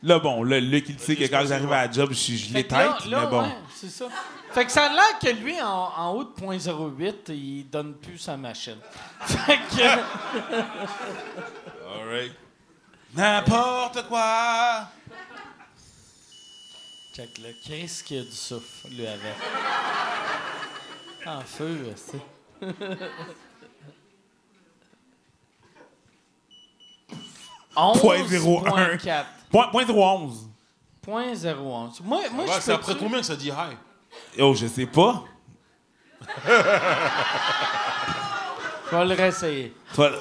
Là, 0.02 0.18
bon, 0.20 0.44
là, 0.44 0.60
Luc, 0.62 0.86
il 0.88 0.98
sait 1.00 1.16
que 1.16 1.26
quand 1.26 1.44
j'arrive 1.46 1.72
à 1.74 1.86
la 1.86 1.92
job, 1.92 2.10
je, 2.12 2.16
suis- 2.16 2.54
là- 2.54 2.64
tête, 2.64 3.06
là, 3.10 3.22
mais 3.24 3.28
bon. 3.28 3.42
ouais, 3.42 3.56
c'est 3.76 3.90
ça. 3.90 4.06
Fait 4.54 4.66
que 4.66 4.72
ça 4.72 4.86
a 4.86 4.90
l'air 4.94 5.20
que 5.22 5.30
lui, 5.30 5.62
en, 5.62 5.92
en 5.98 6.12
haut 6.14 6.24
de 6.24 6.30
.08, 6.32 7.14
il 7.34 7.70
donne 7.70 7.94
plus 7.96 8.18
sa 8.18 8.38
machine. 8.38 8.78
Fait 9.26 9.58
que. 9.58 9.84
All 11.86 12.08
right. 12.10 12.32
N'importe 13.16 14.08
quoi. 14.08 14.88
Check 17.20 17.38
là. 17.40 17.50
Qu'est-ce 17.62 18.02
qu'il 18.02 18.16
y 18.16 18.20
a 18.22 18.24
du 18.24 18.32
souffle, 18.32 18.88
lui, 18.92 19.06
avec? 19.06 19.36
En 21.26 21.42
feu, 21.42 21.94
c'est. 21.98 22.22
Point 28.00 28.26
zéro 28.26 28.66
un. 28.66 28.96
11.4. 28.96 29.26
Point, 29.52 29.68
point 29.68 29.86
011. 29.86 30.50
Point 31.02 31.34
011. 31.34 32.02
Moi, 32.06 32.22
moi 32.32 32.46
Ouais, 32.46 32.54
je 32.56 32.62
c'est 32.62 32.72
après 32.72 32.96
combien 32.96 33.20
que 33.20 33.26
ça 33.26 33.36
dit 33.36 33.50
high? 33.50 33.78
Oh, 34.40 34.54
je 34.54 34.68
sais 34.68 34.86
pas. 34.86 35.26
Je 38.92 38.96
vais 38.96 39.06
le 39.06 39.14
réessayer. 39.14 39.76
Toi, 39.94 40.10
là. 40.10 40.18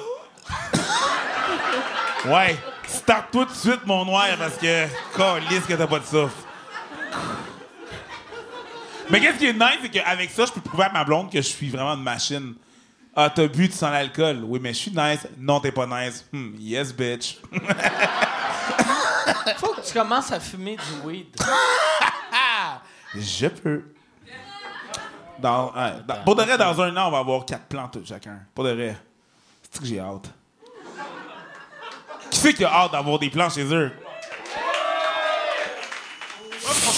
ouais. 2.25 2.57
Start 2.85 3.31
tout 3.31 3.45
de 3.45 3.51
suite, 3.51 3.85
mon 3.85 4.03
noir, 4.03 4.27
parce 4.37 4.57
que. 4.57 4.85
Calisse 5.15 5.65
que 5.65 5.73
t'as 5.75 5.87
pas 5.87 5.99
de 5.99 6.05
souffle. 6.05 6.48
Mais 9.09 9.19
qu'est-ce 9.19 9.37
qui 9.39 9.47
est 9.47 9.53
nice, 9.53 9.79
c'est 9.81 9.89
qu'avec 9.89 10.29
ça, 10.29 10.45
je 10.45 10.51
peux 10.51 10.61
prouver 10.61 10.83
à 10.83 10.91
ma 10.91 11.03
blonde 11.03 11.31
que 11.31 11.37
je 11.41 11.47
suis 11.47 11.69
vraiment 11.69 11.93
une 11.95 12.03
machine. 12.03 12.53
Ah, 13.15 13.29
t'as 13.33 13.47
bu, 13.47 13.67
tu 13.67 13.75
sens 13.75 13.91
l'alcool. 13.91 14.43
Oui, 14.43 14.59
mais 14.61 14.71
je 14.71 14.77
suis 14.79 14.91
nice. 14.91 15.27
Non, 15.37 15.59
t'es 15.59 15.71
pas 15.71 15.87
nice. 15.87 16.23
Hmm, 16.31 16.51
yes, 16.59 16.93
bitch. 16.93 17.39
Faut 19.57 19.73
que 19.73 19.81
tu 19.85 19.93
commences 19.93 20.31
à 20.31 20.39
fumer 20.39 20.75
du 20.77 21.07
weed. 21.07 21.25
Je 23.15 23.47
peux. 23.47 23.83
Dans, 25.39 25.73
ouais, 25.73 25.93
dans- 26.07 26.23
pour 26.23 26.35
de 26.35 26.43
vrai, 26.43 26.57
dans 26.57 26.79
un 26.81 26.95
an, 26.97 27.07
on 27.07 27.11
va 27.11 27.17
avoir 27.19 27.45
quatre 27.45 27.65
plantes 27.65 27.97
chacun. 28.05 28.39
Pour 28.53 28.63
de 28.65 28.71
vrai. 28.73 28.95
C'est 29.71 29.81
que 29.81 29.87
j'ai 29.87 29.99
hâte. 29.99 30.29
Qui 32.29 32.37
c'est 32.39 32.53
qui 32.53 32.63
a 32.63 32.71
hâte 32.71 32.91
d'avoir 32.91 33.17
des 33.17 33.29
plants 33.31 33.49
chez 33.49 33.63
eux? 33.73 33.91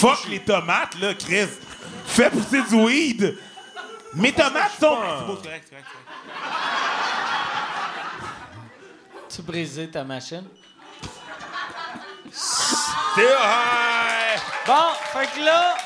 Fuck 0.02 0.26
les 0.28 0.40
tomates, 0.40 0.98
là, 0.98 1.14
Chris. 1.14 1.46
Fais 2.06 2.28
pousser 2.28 2.60
du 2.62 2.74
weed. 2.74 3.38
Mes 4.14 4.32
tomates 4.32 4.72
sont. 4.80 4.98
C'est 4.98 5.26
beau, 5.26 5.38
c'est 5.40 5.48
correct, 5.48 5.68
c'est 5.68 5.76
correct. 5.76 5.86
Tu 9.28 9.42
brisé 9.42 9.88
ta 9.88 10.02
machine? 10.02 10.48
T'es 13.14 13.22
high! 13.22 14.40
Bon, 14.66 14.92
fait 15.12 15.30
que 15.36 15.44
là, 15.44 15.76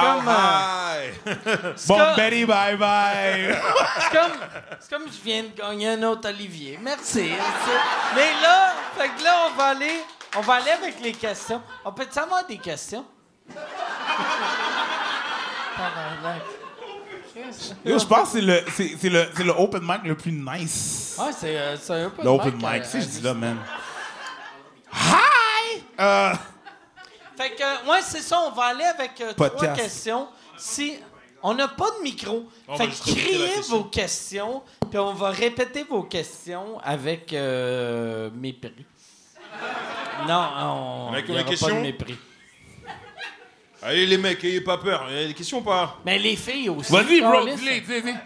comme, 0.00 0.28
euh, 0.28 0.34
high? 0.34 1.76
Bon, 1.88 1.98
Betty, 2.16 2.44
bye 2.44 2.76
bye. 2.76 3.56
c'est 4.00 4.10
comme, 4.18 4.32
c'est 4.80 4.90
comme 4.90 5.06
je 5.06 5.20
viens 5.24 5.42
de 5.44 5.48
gagner 5.56 5.88
un 5.90 6.02
autre 6.04 6.28
Olivier. 6.28 6.78
Merci. 6.82 7.04
c'est- 7.04 8.14
Mais 8.14 8.32
là, 8.42 8.74
fait 8.96 9.08
que 9.08 9.22
là, 9.24 9.48
on 9.48 9.56
va 9.56 9.64
aller, 9.66 10.04
on 10.36 10.40
va 10.40 10.54
aller 10.54 10.70
avec 10.70 11.00
les 11.00 11.12
questions. 11.12 11.62
On 11.84 11.92
peut-tu 11.92 12.18
avoir 12.18 12.46
des 12.46 12.58
questions? 12.58 13.04
Yo, 17.84 17.98
je 17.98 18.04
pense 18.04 18.32
que 18.32 18.38
c'est 18.38 18.44
le, 18.44 18.60
c'est, 18.76 19.08
le, 19.08 19.26
c'est 19.34 19.44
le 19.44 19.52
open 19.52 19.80
mic 19.82 20.02
le 20.04 20.14
plus 20.16 20.32
nice. 20.32 21.16
Ouais, 21.18 21.32
c'est, 21.36 21.56
euh, 21.58 21.76
c'est 21.76 21.94
un 21.94 22.10
peu. 22.10 22.22
Le 22.22 22.28
open 22.28 22.54
mic, 22.54 22.62
mic, 22.62 22.82
euh, 22.82 22.84
sais, 22.84 23.00
je 23.00 23.06
dis 23.06 23.20
là, 23.22 23.32
man. 23.34 23.56
Hi! 24.92 25.82
Euh, 25.98 26.32
Fait 27.42 27.50
que, 27.50 27.90
ouais, 27.90 28.00
c'est 28.02 28.20
ça, 28.20 28.40
on 28.46 28.50
va 28.52 28.64
aller 28.66 28.84
avec 28.84 29.20
euh, 29.20 29.32
trois 29.32 29.50
Podcast. 29.50 29.80
questions. 29.82 30.28
Si 30.56 30.94
on 31.42 31.54
n'a 31.54 31.66
pas 31.68 31.90
de 31.98 32.02
micro, 32.04 32.48
On 32.68 32.76
fait 32.76 32.84
va 32.84 32.90
que 32.90 32.90
juste 32.96 33.04
répéter 33.06 33.20
la 33.32 33.38
criez 33.38 33.54
question. 33.56 33.76
vos 33.78 33.84
questions, 33.84 34.62
puis 34.90 34.98
on 35.00 35.12
va 35.14 35.30
répéter 35.30 35.82
vos 35.84 36.02
questions 36.04 36.78
avec 36.84 37.32
euh, 37.32 38.30
mépris. 38.34 38.86
Non, 40.28 40.48
on 40.60 41.08
Avec 41.12 41.24
il 41.28 41.34
y 41.34 41.38
les 41.38 41.42
aura 41.42 41.68
pas 41.68 41.74
de 41.76 41.80
mépris. 41.80 42.16
Allez, 43.82 44.06
les 44.06 44.18
mecs, 44.18 44.42
ayez 44.44 44.60
pas 44.60 44.78
peur. 44.78 45.06
Il 45.10 45.16
y 45.20 45.24
a 45.24 45.26
des 45.26 45.34
questions 45.34 45.58
ou 45.58 45.62
pas? 45.62 45.96
Mais 46.06 46.18
les 46.18 46.36
filles 46.36 46.68
aussi. 46.68 46.92
Vas-y, 46.92 47.20
bro, 47.20 47.44
dis-les, 47.44 47.80
dis-les. 47.80 48.00
Vas-y. 48.00 48.16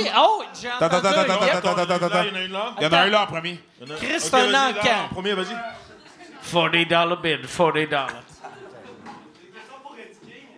Oui, 0.00 0.08
oh, 0.16 0.42
j'ai 0.60 0.68
Attends, 0.68 0.86
entendu 0.86 1.06
attends, 1.06 1.18
un 1.18 1.22
attends, 1.34 1.44
yep. 1.46 1.54
attends, 1.56 1.68
attends, 1.76 1.94
attends, 1.94 2.06
attends. 2.06 2.22
Il 2.22 2.28
y 2.28 2.32
en 2.32 2.34
a 2.34 2.42
une 2.44 2.52
là. 2.52 2.74
Il 2.78 2.82
y 2.82 2.86
en 2.86 2.92
a 2.92 2.98
un 3.00 3.06
là 3.06 3.22
en 3.22 3.26
premier. 3.26 3.60
Il 3.80 3.86
y 3.86 3.92
en 3.92 3.94
a- 3.94 3.98
Chris, 3.98 4.14
Ok, 4.14 4.20
c'est 4.20 4.34
un 4.34 4.38
vas-y, 4.38 4.50
là, 4.52 4.68
encan. 4.70 5.04
en 5.04 5.14
Premier, 5.14 5.34
vas-y. 5.34 5.56
40 6.50 6.88
dollar 6.88 7.20
bid, 7.20 7.46
40 7.46 7.74
dollars. 7.90 8.22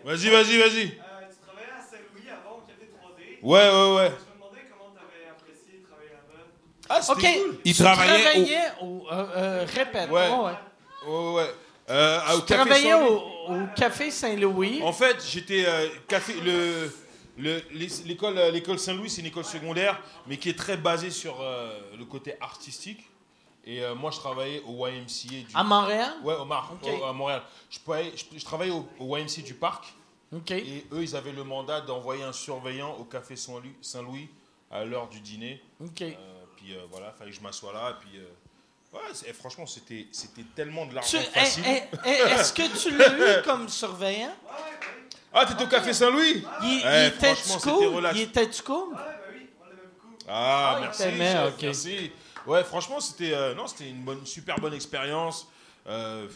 Vas-y, 0.05 0.31
vas-y, 0.31 0.59
vas-y. 0.59 0.83
Euh, 0.83 1.29
tu 1.29 1.37
travaillais 1.47 1.73
à 1.77 1.83
Saint-Louis 1.83 2.29
avant 2.31 2.57
au 2.57 2.61
Café 2.67 2.89
3D. 2.91 3.39
Ouais, 3.43 3.61
ouais, 3.61 3.97
ouais. 3.97 4.09
Je 4.09 4.25
me 4.25 4.35
demandais 4.35 4.67
comment 4.71 4.93
tu 4.95 5.01
avais 5.05 5.29
apprécié 5.31 5.85
travailler 5.87 6.11
là-bas. 6.11 6.89
Ah, 6.89 7.03
c'était 7.03 7.39
OK. 7.39 7.45
cool. 7.45 7.61
Il 7.65 7.75
tu 7.77 7.83
travaillait 7.83 8.23
travaillais 8.23 8.61
au... 8.81 9.07
euh, 9.11 9.27
euh, 9.37 9.67
répète. 9.75 10.11
Ouais. 10.11 10.29
ouais. 10.29 10.53
Ouais, 11.07 11.33
ouais. 11.35 11.55
Euh, 11.91 12.19
au 12.35 12.41
Tu 12.41 12.47
Café 12.47 12.55
travaillais 12.55 12.91
Saint-Louis. 12.91 13.09
au, 13.49 13.55
au 13.55 13.67
Café 13.77 14.11
Saint-Louis. 14.11 14.81
En 14.83 14.93
fait, 14.93 15.17
j'étais 15.27 15.65
euh, 15.67 15.89
café 16.09 16.35
le 16.41 16.91
le- 17.39 17.63
l'é- 17.73 17.89
l'école 18.07 18.37
euh, 18.39 18.51
l'école 18.51 18.79
Saint-Louis, 18.79 19.09
c'est 19.11 19.21
une 19.23 19.27
école 19.29 19.45
secondaire, 19.45 20.01
mais 20.27 20.37
qui 20.37 20.51
est 20.51 20.59
très 20.59 20.77
basée 20.77 21.11
sur 21.11 21.41
euh, 21.41 21.79
le 21.99 22.05
côté 22.05 22.35
artistique. 22.41 23.05
Et 23.65 23.83
euh, 23.83 23.95
moi, 23.95 24.11
je 24.11 24.17
travaillais 24.19 24.63
au 24.67 24.87
YMCA 24.87 25.29
du. 25.49 25.55
À 25.55 25.63
Montréal? 25.63 26.13
Ouais, 26.23 26.35
au 26.35 26.45
Mar, 26.45 26.73
Ok. 26.73 26.89
au- 27.01 27.05
à 27.05 27.13
Montréal. 27.13 27.43
Je, 27.69 27.79
travaillais- 27.81 28.13
je, 28.17 28.39
je 28.39 28.45
travaillais 28.45 28.73
au, 28.73 28.89
au 28.99 29.17
YMCA 29.17 29.43
du 29.43 29.55
parc. 29.55 29.85
OK. 30.35 30.51
Et 30.53 30.87
eux, 30.93 31.03
ils 31.03 31.15
avaient 31.17 31.33
le 31.33 31.45
mandat 31.45 31.81
d'envoyer 31.81 32.23
un 32.23 32.33
surveillant 32.33 32.95
au 32.99 33.05
café 33.05 33.35
Saint-Louis 33.37 34.29
à 34.71 34.85
l'heure 34.85 35.09
du 35.09 35.21
dîner. 35.21 35.63
OK. 35.85 36.03
Euh, 36.03 36.15
puis 36.57 36.75
euh, 36.75 36.81
voilà, 36.91 37.13
fallait 37.13 37.31
que 37.33 37.37
je 37.37 37.43
m'assoie 37.43 37.73
là. 37.73 37.91
Et 37.91 37.95
puis, 38.07 38.19
euh, 38.19 38.97
ouais, 38.97 39.01
eh, 39.27 39.33
franchement, 39.33 39.67
c'était, 39.67 40.07
tellement 40.55 40.87
de 40.87 40.95
l'argent 40.95 41.19
eh, 41.21 41.25
facile. 41.39 41.65
eh, 41.67 42.09
Est-ce 42.09 42.53
que 42.53 42.79
tu 42.81 42.97
l'as 42.97 43.39
eu 43.41 43.43
comme 43.45 43.69
surveillant? 43.69 44.33
Ah, 45.33 45.45
t'étais 45.47 45.65
au 45.65 45.69
café 45.69 45.93
Saint-Louis? 45.93 46.43
Il, 46.63 46.69
il 46.79 47.13
c'était 47.19 47.35
cool? 47.71 47.87
relax. 47.95 48.17
Il 48.19 48.23
était-tu 48.23 48.63
cool? 48.63 48.97
Ah, 50.29 50.73
Ah, 50.73 50.75
il 50.79 50.81
merci, 50.83 51.03
chef, 51.03 51.63
merci. 51.63 52.13
Ouais, 52.47 52.65
franchement, 52.65 53.01
c'était 53.01 53.33
euh, 53.33 53.55
non, 53.55 53.67
c'était 53.67 53.89
une 53.89 54.03
bonne, 54.03 54.25
super 54.27 54.57
bonne 54.57 54.75
expérience. 54.75 55.49
Euh, 55.87 56.29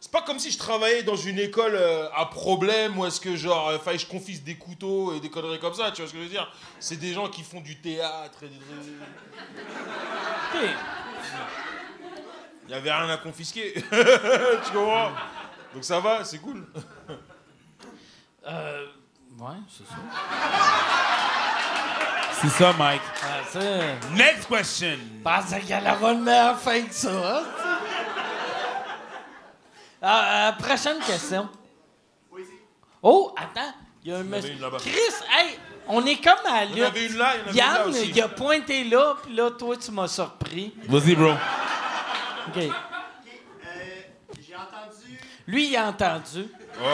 c'est 0.00 0.10
pas 0.10 0.22
comme 0.22 0.38
si 0.38 0.50
je 0.50 0.58
travaillais 0.58 1.02
dans 1.02 1.16
une 1.16 1.38
école 1.38 1.74
euh, 1.74 2.08
à 2.14 2.26
problème 2.26 2.98
où 2.98 3.04
est-ce 3.04 3.20
que 3.20 3.36
genre 3.36 3.72
fallait 3.82 3.98
que 3.98 4.02
je 4.04 4.08
confisque 4.08 4.44
des 4.44 4.56
couteaux 4.56 5.14
et 5.14 5.20
des 5.20 5.28
conneries 5.28 5.60
comme 5.60 5.74
ça. 5.74 5.90
Tu 5.90 6.00
vois 6.00 6.08
ce 6.08 6.14
que 6.14 6.18
je 6.18 6.24
veux 6.24 6.30
dire? 6.30 6.50
C'est 6.78 6.96
des 6.96 7.12
gens 7.12 7.28
qui 7.28 7.42
font 7.42 7.60
du 7.60 7.80
théâtre. 7.80 8.42
et 8.42 8.48
des-. 8.48 8.56
Il 12.66 12.70
y 12.70 12.74
avait 12.74 12.92
rien 12.92 13.08
à 13.08 13.16
confisquer. 13.16 13.74
tu 13.74 14.72
comprends? 14.72 15.10
Donc 15.74 15.84
ça 15.84 16.00
va, 16.00 16.24
c'est 16.24 16.38
cool. 16.38 16.66
Euh, 18.46 18.86
ouais, 19.38 19.56
c'est 19.68 19.86
ça. 19.86 19.96
C'est 22.40 22.48
ça, 22.48 22.72
Mike. 22.78 23.02
Ah, 23.22 23.26
c'est... 23.50 24.10
Next 24.14 24.48
question. 24.48 24.96
Pense 25.22 25.50
qu'elle 25.66 25.86
aura 25.86 26.12
une 26.12 26.22
meilleure 26.22 26.58
fin 26.58 26.80
que 26.82 26.94
ça. 26.94 27.10
hein? 27.10 27.42
Ah, 30.02 30.48
euh, 30.48 30.52
prochaine 30.52 30.98
question. 31.00 31.48
Oh, 33.02 33.34
attends. 33.36 33.74
Il 34.02 34.10
y 34.10 34.14
a 34.14 34.18
un 34.18 34.22
monsieur. 34.22 34.56
Chris, 34.78 35.14
hey, 35.36 35.58
on 35.86 36.04
est 36.06 36.16
comme 36.22 36.38
à 36.50 36.64
Il 36.64 36.78
y 36.78 36.82
en 36.82 36.86
avait 36.86 37.06
une 37.06 37.18
là, 37.18 37.32
il 37.50 37.54
y 37.56 37.62
en 37.62 37.66
avait 37.66 37.90
une 37.90 37.94
là 37.94 38.00
Yann, 38.02 38.10
il 38.14 38.22
a 38.22 38.28
pointé 38.28 38.84
là, 38.84 39.16
puis 39.22 39.34
là, 39.34 39.50
toi, 39.50 39.76
tu 39.76 39.90
m'as 39.90 40.08
surpris. 40.08 40.74
Vas-y, 40.88 41.14
bro. 41.14 41.32
OK. 41.32 41.36
Ok, 42.56 42.56
euh, 42.56 42.68
j'ai 44.46 44.56
entendu, 44.56 45.18
Lui, 45.46 45.66
il 45.68 45.76
a 45.76 45.86
entendu. 45.88 46.46
Oh. 46.82 46.86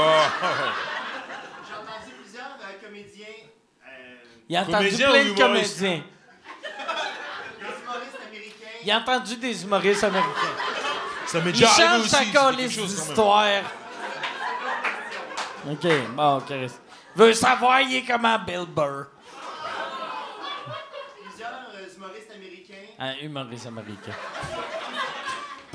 j'ai 1.69 1.75
entendu 1.75 2.13
plusieurs 2.23 2.47
euh, 2.61 2.85
comédiens, 2.85 3.27
euh, 3.87 4.17
Il 4.49 4.57
a 4.57 4.61
entendu 4.63 4.75
Comédien 4.91 5.11
plein 5.11 5.21
ou 5.21 5.25
de 5.25 5.29
humoriste? 5.31 5.79
comédiens. 5.79 6.03
des 7.59 7.67
humoristes 7.83 8.19
américains. 8.29 8.79
Il 8.85 8.91
a 8.91 8.99
entendu 8.99 9.37
des 9.37 9.63
humoristes 9.65 10.05
américains. 10.05 10.31
Ça 11.27 11.41
m'est 11.41 11.51
Il 11.51 11.53
déjà 11.55 11.69
arrivé 11.71 11.89
change 11.89 12.01
aussi. 12.01 12.09
sa 12.11 12.19
c'est 12.19 12.25
quelque 12.27 12.35
calice 12.39 12.75
chose, 12.75 12.95
quand 13.17 13.43
même. 13.43 13.65
d'histoire. 13.65 13.73
OK, 15.69 15.87
bon, 16.15 16.41
Chris. 16.47 16.73
Veut 17.17 17.33
savoir, 17.33 17.81
il 17.81 17.97
est 17.97 18.03
comment 18.05 18.39
Bill 18.39 18.67
Burr? 18.69 19.07
Plusieurs 21.25 21.51
euh, 21.75 21.97
humoristes 21.97 22.31
américains. 22.33 22.75
Un 23.01 23.15
humoriste 23.25 23.67
américain. 23.67 24.13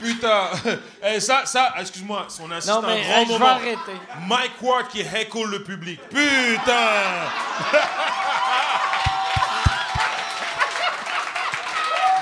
Putain, 0.01 0.49
Eh, 1.03 1.19
ça, 1.19 1.45
ça, 1.45 1.73
excuse-moi, 1.79 2.25
on 2.41 2.51
assiste 2.51 2.73
Non, 2.73 2.81
mais 2.81 2.93
un 2.93 2.95
euh, 2.95 3.03
grand 3.03 3.21
je 3.23 3.27
vais 3.27 3.33
moment. 3.33 3.45
arrêter. 3.51 3.97
Mike 4.27 4.61
Ward 4.61 4.87
qui 4.87 5.01
heckle 5.01 5.45
le 5.49 5.61
public. 5.63 5.99
Putain 6.09 6.71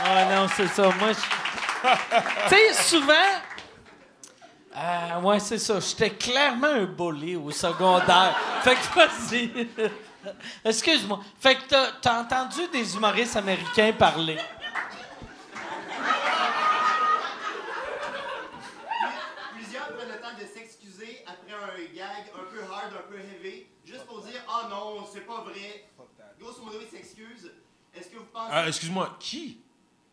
Ouais, 0.10 0.26
non, 0.36 0.48
c'est 0.48 0.68
ça. 0.68 0.90
Moi, 0.98 1.11
je... 1.11 2.49
tu 2.49 2.56
sais, 2.56 2.73
souvent... 2.73 3.14
Euh, 4.76 5.22
ouais, 5.22 5.40
c'est 5.40 5.60
ça. 5.60 5.80
J'étais 5.80 6.10
clairement 6.11 6.68
un 6.68 6.86
bully 6.86 7.36
au 7.36 7.52
secondaire. 7.52 8.36
fait 8.64 8.76
que 8.76 8.95
vas-y. 8.95 9.68
Excuse-moi. 10.65 11.19
Fait 11.40 11.56
que 11.56 11.61
t'as, 11.68 11.91
t'as 12.02 12.22
entendu 12.22 12.68
des 12.72 12.95
humoristes 12.95 13.36
américains 13.36 13.94
parler. 13.94 14.38
Plusieurs 19.53 19.88
prennent 19.90 20.07
le 20.07 20.19
temps 20.19 20.38
de 20.40 20.45
s'excuser 20.45 21.23
après 21.27 21.53
un 21.53 21.95
gag 21.95 22.31
un 22.34 22.52
peu 22.52 22.61
hard, 22.73 22.94
un 22.94 23.11
peu 23.11 23.19
heavy, 23.19 23.68
juste 23.86 24.06
pour 24.07 24.22
dire 24.22 24.41
«Oh 24.49 24.69
non, 24.69 25.07
c'est 25.14 25.26
pas 25.27 25.41
vrai». 25.41 25.86
Grosso 26.40 26.64
modo, 26.64 26.77
ils 26.81 26.98
s'excusent. 26.98 27.52
Est-ce 27.94 28.07
que 28.07 28.18
vous 28.18 28.26
pensez 28.31 28.52
Ah, 28.52 28.68
excuse-moi, 28.68 29.18
qui? 29.19 29.61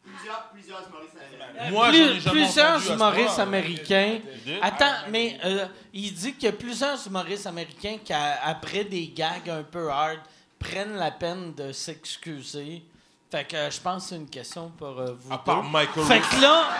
Plusieurs, 0.06 0.48
plusieurs 0.50 0.88
humoristes 0.88 1.16
américains? 1.16 1.70
Moi, 1.70 1.88
Plus- 1.88 1.98
j'en 1.98 2.04
ai 2.16 2.20
jamais 2.20 2.40
plusieurs 2.44 2.66
entendu 2.70 2.84
à 2.84 2.88
ce 2.88 2.92
humoristes 2.94 3.38
américains. 3.38 4.18
Attends, 4.62 4.94
mais 5.10 5.38
euh, 5.44 5.66
il 5.92 6.14
dit 6.14 6.34
qu'il 6.34 6.44
y 6.44 6.48
a 6.48 6.52
plusieurs 6.52 7.06
humoristes 7.06 7.46
américains 7.46 7.98
qui, 8.04 8.12
a- 8.12 8.46
après 8.46 8.84
des 8.84 9.08
gags 9.08 9.48
un 9.50 9.62
peu 9.62 9.90
hard, 9.90 10.20
prennent 10.58 10.96
la 10.96 11.10
peine 11.10 11.54
de 11.54 11.72
s'excuser. 11.72 12.82
Fait 13.30 13.44
que 13.46 13.56
euh, 13.56 13.70
je 13.70 13.80
pense 13.80 14.04
que 14.04 14.08
c'est 14.10 14.16
une 14.16 14.28
question 14.30 14.70
pour 14.70 14.98
euh, 14.98 15.12
vous. 15.18 15.32
À 15.32 15.38
part 15.38 15.62
deux. 15.62 15.68
Michael 15.68 16.04
Fait 16.04 16.20
que 16.20 16.40
là, 16.40 16.68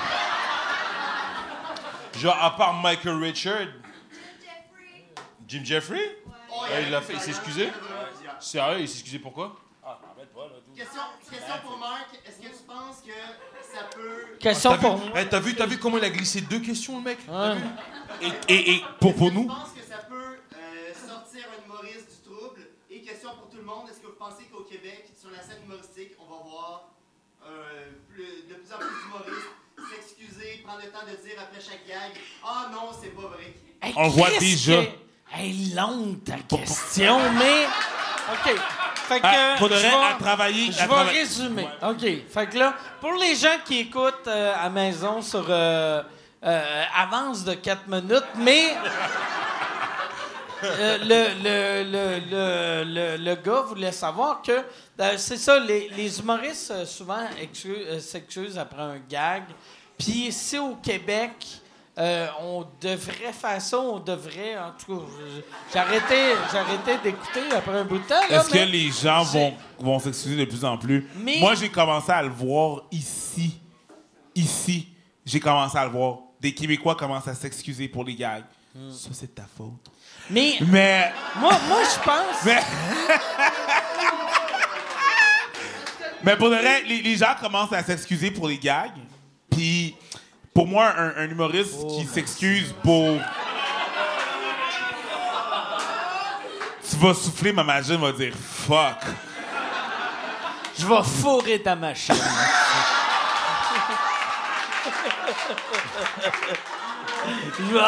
Genre, 2.18 2.36
à 2.42 2.56
part 2.56 2.72
Michael 2.74 3.22
Richard. 3.22 3.66
Jim 5.46 5.60
Jeffrey? 5.64 6.18
Oh, 6.50 6.62
Ah, 6.62 6.80
il 6.80 6.90
l'a 6.90 7.00
fait, 7.02 7.12
il 7.14 7.20
s'est 7.20 7.30
excusé? 7.30 7.68
Sérieux, 8.40 8.80
il 8.80 8.88
s'est 8.88 8.94
excusé 9.00 9.18
pourquoi? 9.18 9.54
Question, 10.76 11.00
question 11.30 11.54
pour 11.62 11.78
Marc. 11.78 12.08
Est-ce 13.10 13.68
que 13.72 13.76
ça 13.76 13.84
peut... 13.94 14.36
question 14.38 14.70
T'as 14.70 14.76
vu, 14.76 14.82
pour 14.82 14.98
moi. 14.98 15.20
Eh, 15.20 15.28
t'as 15.28 15.40
vu, 15.40 15.54
t'as 15.54 15.66
vu 15.66 15.78
comment 15.78 15.98
il 15.98 16.04
a 16.04 16.10
glissé 16.10 16.40
deux 16.42 16.60
questions, 16.60 16.98
le 16.98 17.04
mec 17.04 17.18
vu 17.18 18.26
Et, 18.48 18.54
et, 18.54 18.74
et 18.76 18.84
pour, 19.00 19.14
pour 19.14 19.30
nous, 19.32 19.42
tu 19.42 19.46
penses 19.48 19.72
que 19.76 19.82
ça 19.82 19.98
peut 20.08 20.36
euh, 20.54 20.92
sortir 21.08 21.44
un 21.52 21.64
humoriste 21.64 22.22
du 22.22 22.30
trouble? 22.30 22.60
Et 22.90 23.00
question 23.02 23.30
pour 23.38 23.48
tout 23.50 23.58
le 23.58 23.64
monde, 23.64 23.88
est-ce 23.90 24.00
que 24.00 24.06
vous 24.06 24.18
pensez 24.18 24.44
qu'au 24.44 24.62
Québec, 24.64 25.06
sur 25.18 25.30
la 25.30 25.42
scène 25.42 25.62
humoristique, 25.64 26.12
on 26.18 26.24
va 26.24 26.42
voir 26.48 26.90
euh, 27.46 27.90
plus- 28.12 28.46
de 28.48 28.54
plus 28.54 28.72
en 28.72 28.78
plus 28.78 28.86
d'humoristes 29.02 29.50
s'excuser, 29.94 30.62
prendre 30.64 30.80
le 30.82 30.90
temps 30.90 31.04
de 31.06 31.14
dire 31.22 31.36
après 31.38 31.60
chaque 31.60 31.86
gag 31.86 32.12
«Ah 32.44 32.70
non, 32.72 32.90
c'est 33.00 33.10
pas 33.14 33.28
vrai 33.28 33.54
Hey, 33.82 33.92
On 33.96 34.08
voit 34.08 34.30
déjà. 34.40 34.84
que- 34.84 34.90
Hey, 35.32 35.72
longue 35.74 36.22
ta 36.24 36.36
question, 36.56 37.18
mais. 37.38 37.66
OK. 38.32 38.56
Fait 39.08 39.20
que. 39.20 39.26
Ah, 39.26 39.54
faudrait 39.58 39.78
je 39.78 39.82
vais- 39.82 39.88
à 39.94 40.14
travailler- 40.18 40.72
Je 40.72 40.78
à 40.78 40.82
vais 40.86 40.88
trava- 40.94 41.10
résumer. 41.10 41.68
OK. 41.82 42.06
Fait 42.32 42.46
que 42.48 42.58
là, 42.58 42.74
pour 43.00 43.12
les 43.14 43.34
gens 43.34 43.56
qui 43.64 43.80
écoutent 43.80 44.26
euh, 44.28 44.54
à 44.56 44.68
maison 44.70 45.20
sur. 45.22 45.44
euh, 45.48 46.02
euh, 46.44 46.84
avance 46.96 47.44
de 47.44 47.54
4 47.54 47.88
minutes, 47.88 48.24
mais. 48.36 48.74
Euh, 50.64 50.98
le, 51.02 51.42
le, 51.44 51.90
le, 51.92 52.20
le, 52.30 52.84
le, 52.84 53.16
le 53.24 53.34
gars 53.36 53.60
voulait 53.60 53.92
savoir 53.92 54.40
que 54.40 54.52
euh, 54.52 55.14
c'est 55.18 55.36
ça, 55.36 55.58
les, 55.58 55.90
les 55.90 56.18
humoristes 56.18 56.70
euh, 56.70 56.86
souvent 56.86 57.26
excu- 57.42 57.76
euh, 57.86 58.00
s'excusent 58.00 58.56
après 58.58 58.80
un 58.80 58.96
gag. 59.08 59.42
Puis 59.98 60.32
si 60.32 60.58
au 60.58 60.76
Québec, 60.76 61.32
euh, 61.98 62.26
on 62.42 62.66
devrait 62.80 63.32
faire 63.32 63.60
ça, 63.60 63.78
on 63.78 63.98
devrait. 63.98 64.56
En 64.58 64.72
tout 64.72 65.02
cas, 65.72 65.80
arrêté 65.80 66.98
d'écouter 67.02 67.40
après 67.56 67.78
un 67.78 67.84
bout 67.84 67.98
de 67.98 68.04
temps. 68.04 68.20
est-ce 68.28 68.50
que 68.50 68.58
les 68.58 68.90
gens 68.90 69.22
vont, 69.24 69.54
vont 69.78 69.98
s'excuser 69.98 70.36
de 70.36 70.44
plus 70.44 70.64
en 70.64 70.76
plus? 70.76 71.08
Mais- 71.16 71.38
Moi, 71.40 71.54
j'ai 71.54 71.70
commencé 71.70 72.12
à 72.12 72.22
le 72.22 72.28
voir 72.28 72.82
ici. 72.92 73.58
Ici, 74.34 74.88
j'ai 75.24 75.40
commencé 75.40 75.78
à 75.78 75.84
le 75.84 75.90
voir. 75.90 76.18
Des 76.38 76.52
Québécois 76.52 76.94
commencent 76.96 77.28
à 77.28 77.34
s'excuser 77.34 77.88
pour 77.88 78.04
les 78.04 78.14
gags. 78.14 78.44
Hmm. 78.74 78.90
Ça, 78.90 79.08
c'est 79.12 79.28
de 79.28 79.32
ta 79.40 79.46
faute. 79.56 79.90
Mais 80.28 80.56
Mais, 80.68 81.10
moi, 81.36 81.58
moi 81.66 81.78
je 81.82 82.04
pense. 82.04 82.44
mais, 82.44 82.58
mais 86.22 86.36
pour 86.36 86.48
le 86.48 86.56
vrai, 86.56 86.82
les, 86.82 87.00
les 87.00 87.16
gens 87.16 87.34
commencent 87.40 87.72
à 87.72 87.82
s'excuser 87.82 88.30
pour 88.30 88.48
les 88.48 88.58
gags. 88.58 88.90
Puis, 89.50 89.94
pour 90.56 90.66
moi, 90.66 90.86
un, 90.96 91.12
un 91.22 91.24
humoriste 91.28 91.74
Oh, 91.82 91.86
qui 91.98 92.06
s'excuse 92.06 92.74
pour. 92.82 93.18
Tu 96.88 96.96
vas 96.96 97.12
souffler, 97.12 97.52
ma 97.52 97.62
machine 97.62 97.96
va 97.98 98.10
dire 98.12 98.32
fuck. 98.34 98.96
Je 100.78 100.86
vais 100.86 101.02
fourrer 101.02 101.60
ta 101.60 101.76
machine. 101.76 102.14
Je 107.58 107.74
vais, 107.74 107.80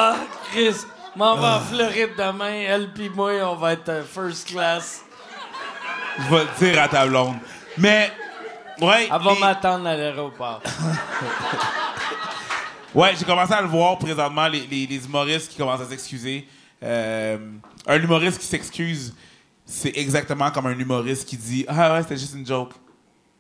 Chris, 0.53 0.77
m'en 1.17 1.37
vais 1.37 1.47
en 1.47 1.61
Floride 1.61 2.11
demain. 2.17 2.65
Elle 2.67 2.93
puis 2.93 3.09
moi, 3.09 3.33
on 3.45 3.55
va 3.57 3.73
être 3.75 3.89
euh, 3.89 4.03
first 4.05 4.49
class. 4.49 5.03
Je 6.19 6.35
vais 6.35 6.45
le 6.45 6.49
dire 6.73 6.83
à 6.83 6.89
ta 6.89 7.07
blonde. 7.07 7.37
Mais, 7.77 8.11
ouais. 8.81 9.09
Elle 9.13 9.23
va 9.23 9.33
les- 9.33 9.39
m'attendre 9.41 9.87
à 9.89 9.95
l'aéroport. 9.97 10.61
Ouais, 12.95 13.15
j'ai 13.19 13.25
commencé 13.25 13.53
à 13.53 13.61
le 13.63 13.69
voir 13.69 13.99
présentement, 13.99 14.49
les, 14.49 14.67
les, 14.67 14.87
les 14.87 15.05
humoristes 15.05 15.51
qui 15.51 15.59
commencent 15.59 15.81
à 15.83 15.89
s'excuser. 15.89 16.49
Euh, 16.83 17.39
un 17.87 17.97
humoriste 17.97 18.39
qui 18.39 18.47
s'excuse, 18.47 19.15
c'est 19.67 19.97
exactement 19.97 20.51
comme 20.51 20.67
un 20.67 20.79
humoriste 20.79 21.29
qui 21.29 21.37
dit 21.37 21.65
Ah 21.69 21.95
ouais, 21.95 22.03
c'était 22.03 22.17
juste 22.17 22.35
une 22.35 22.47
joke. 22.47 22.73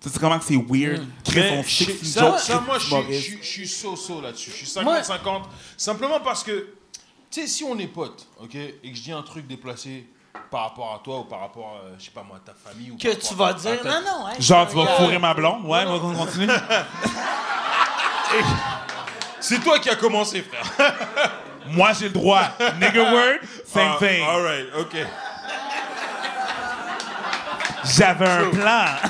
Tu 0.01 0.09
sais 0.09 0.19
comment 0.21 0.39
que 0.39 0.45
c'est 0.45 0.55
weird? 0.57 1.05
Son 1.25 1.63
je- 1.63 1.69
six 1.69 2.13
ça, 2.13 2.21
joke 2.21 2.39
ça, 2.39 2.61
moi, 2.65 2.79
je 2.79 3.15
suis- 3.43 3.67
so-so 3.69 4.21
là-dessus. 4.21 4.53
Je 4.57 4.65
suis 4.67 4.81
Moi- 4.83 5.03
50-50. 5.03 5.43
Simplement 5.77 6.21
parce 6.21 6.45
que, 6.45 6.69
tu 7.31 7.41
sais, 7.41 7.47
si 7.49 7.65
on 7.65 7.77
est 7.79 7.89
potes, 7.89 8.29
ok, 8.41 8.55
et 8.55 8.79
que 8.91 8.97
je 8.97 9.03
dis 9.03 9.13
un 9.13 9.23
truc 9.23 9.47
déplacé 9.49 10.07
par 10.53 10.63
rapport 10.69 10.95
à 10.95 11.01
toi 11.03 11.21
ou 11.21 11.25
par 11.25 11.41
rapport, 11.41 11.81
à, 11.83 11.99
je 11.99 12.05
sais 12.05 12.11
pas 12.13 12.23
moi, 12.23 12.37
à 12.37 12.41
ta 12.41 12.55
famille 12.55 12.93
ou 12.93 12.97
Que 12.97 13.13
tu 13.15 13.35
vas 13.35 13.53
dire, 13.55 13.81
ta- 13.83 14.01
non, 14.01 14.07
non, 14.07 14.29
hey, 14.29 14.41
Genre, 14.41 14.69
tu 14.69 14.77
vas 14.77 14.87
fourrer 14.87 15.19
ma 15.19 15.35
blonde? 15.35 15.65
Ouais, 15.65 15.83
on 15.87 15.99
va 15.99 16.25
continuer. 16.25 16.53
C'est 19.41 19.61
toi 19.61 19.79
qui 19.79 19.89
as 19.91 19.97
commencé, 19.97 20.43
frère. 20.43 21.33
Moi, 21.69 21.93
j'ai 21.93 22.07
le 22.07 22.13
droit. 22.15 22.43
Nigga 22.81 23.13
word, 23.13 23.39
same 23.67 23.93
Ah, 23.95 23.99
thing. 23.99 24.23
All 24.23 24.43
right, 24.43 24.67
ok. 24.79 24.97
J'avais 27.97 28.29
un 28.29 28.51
plan. 28.51 28.85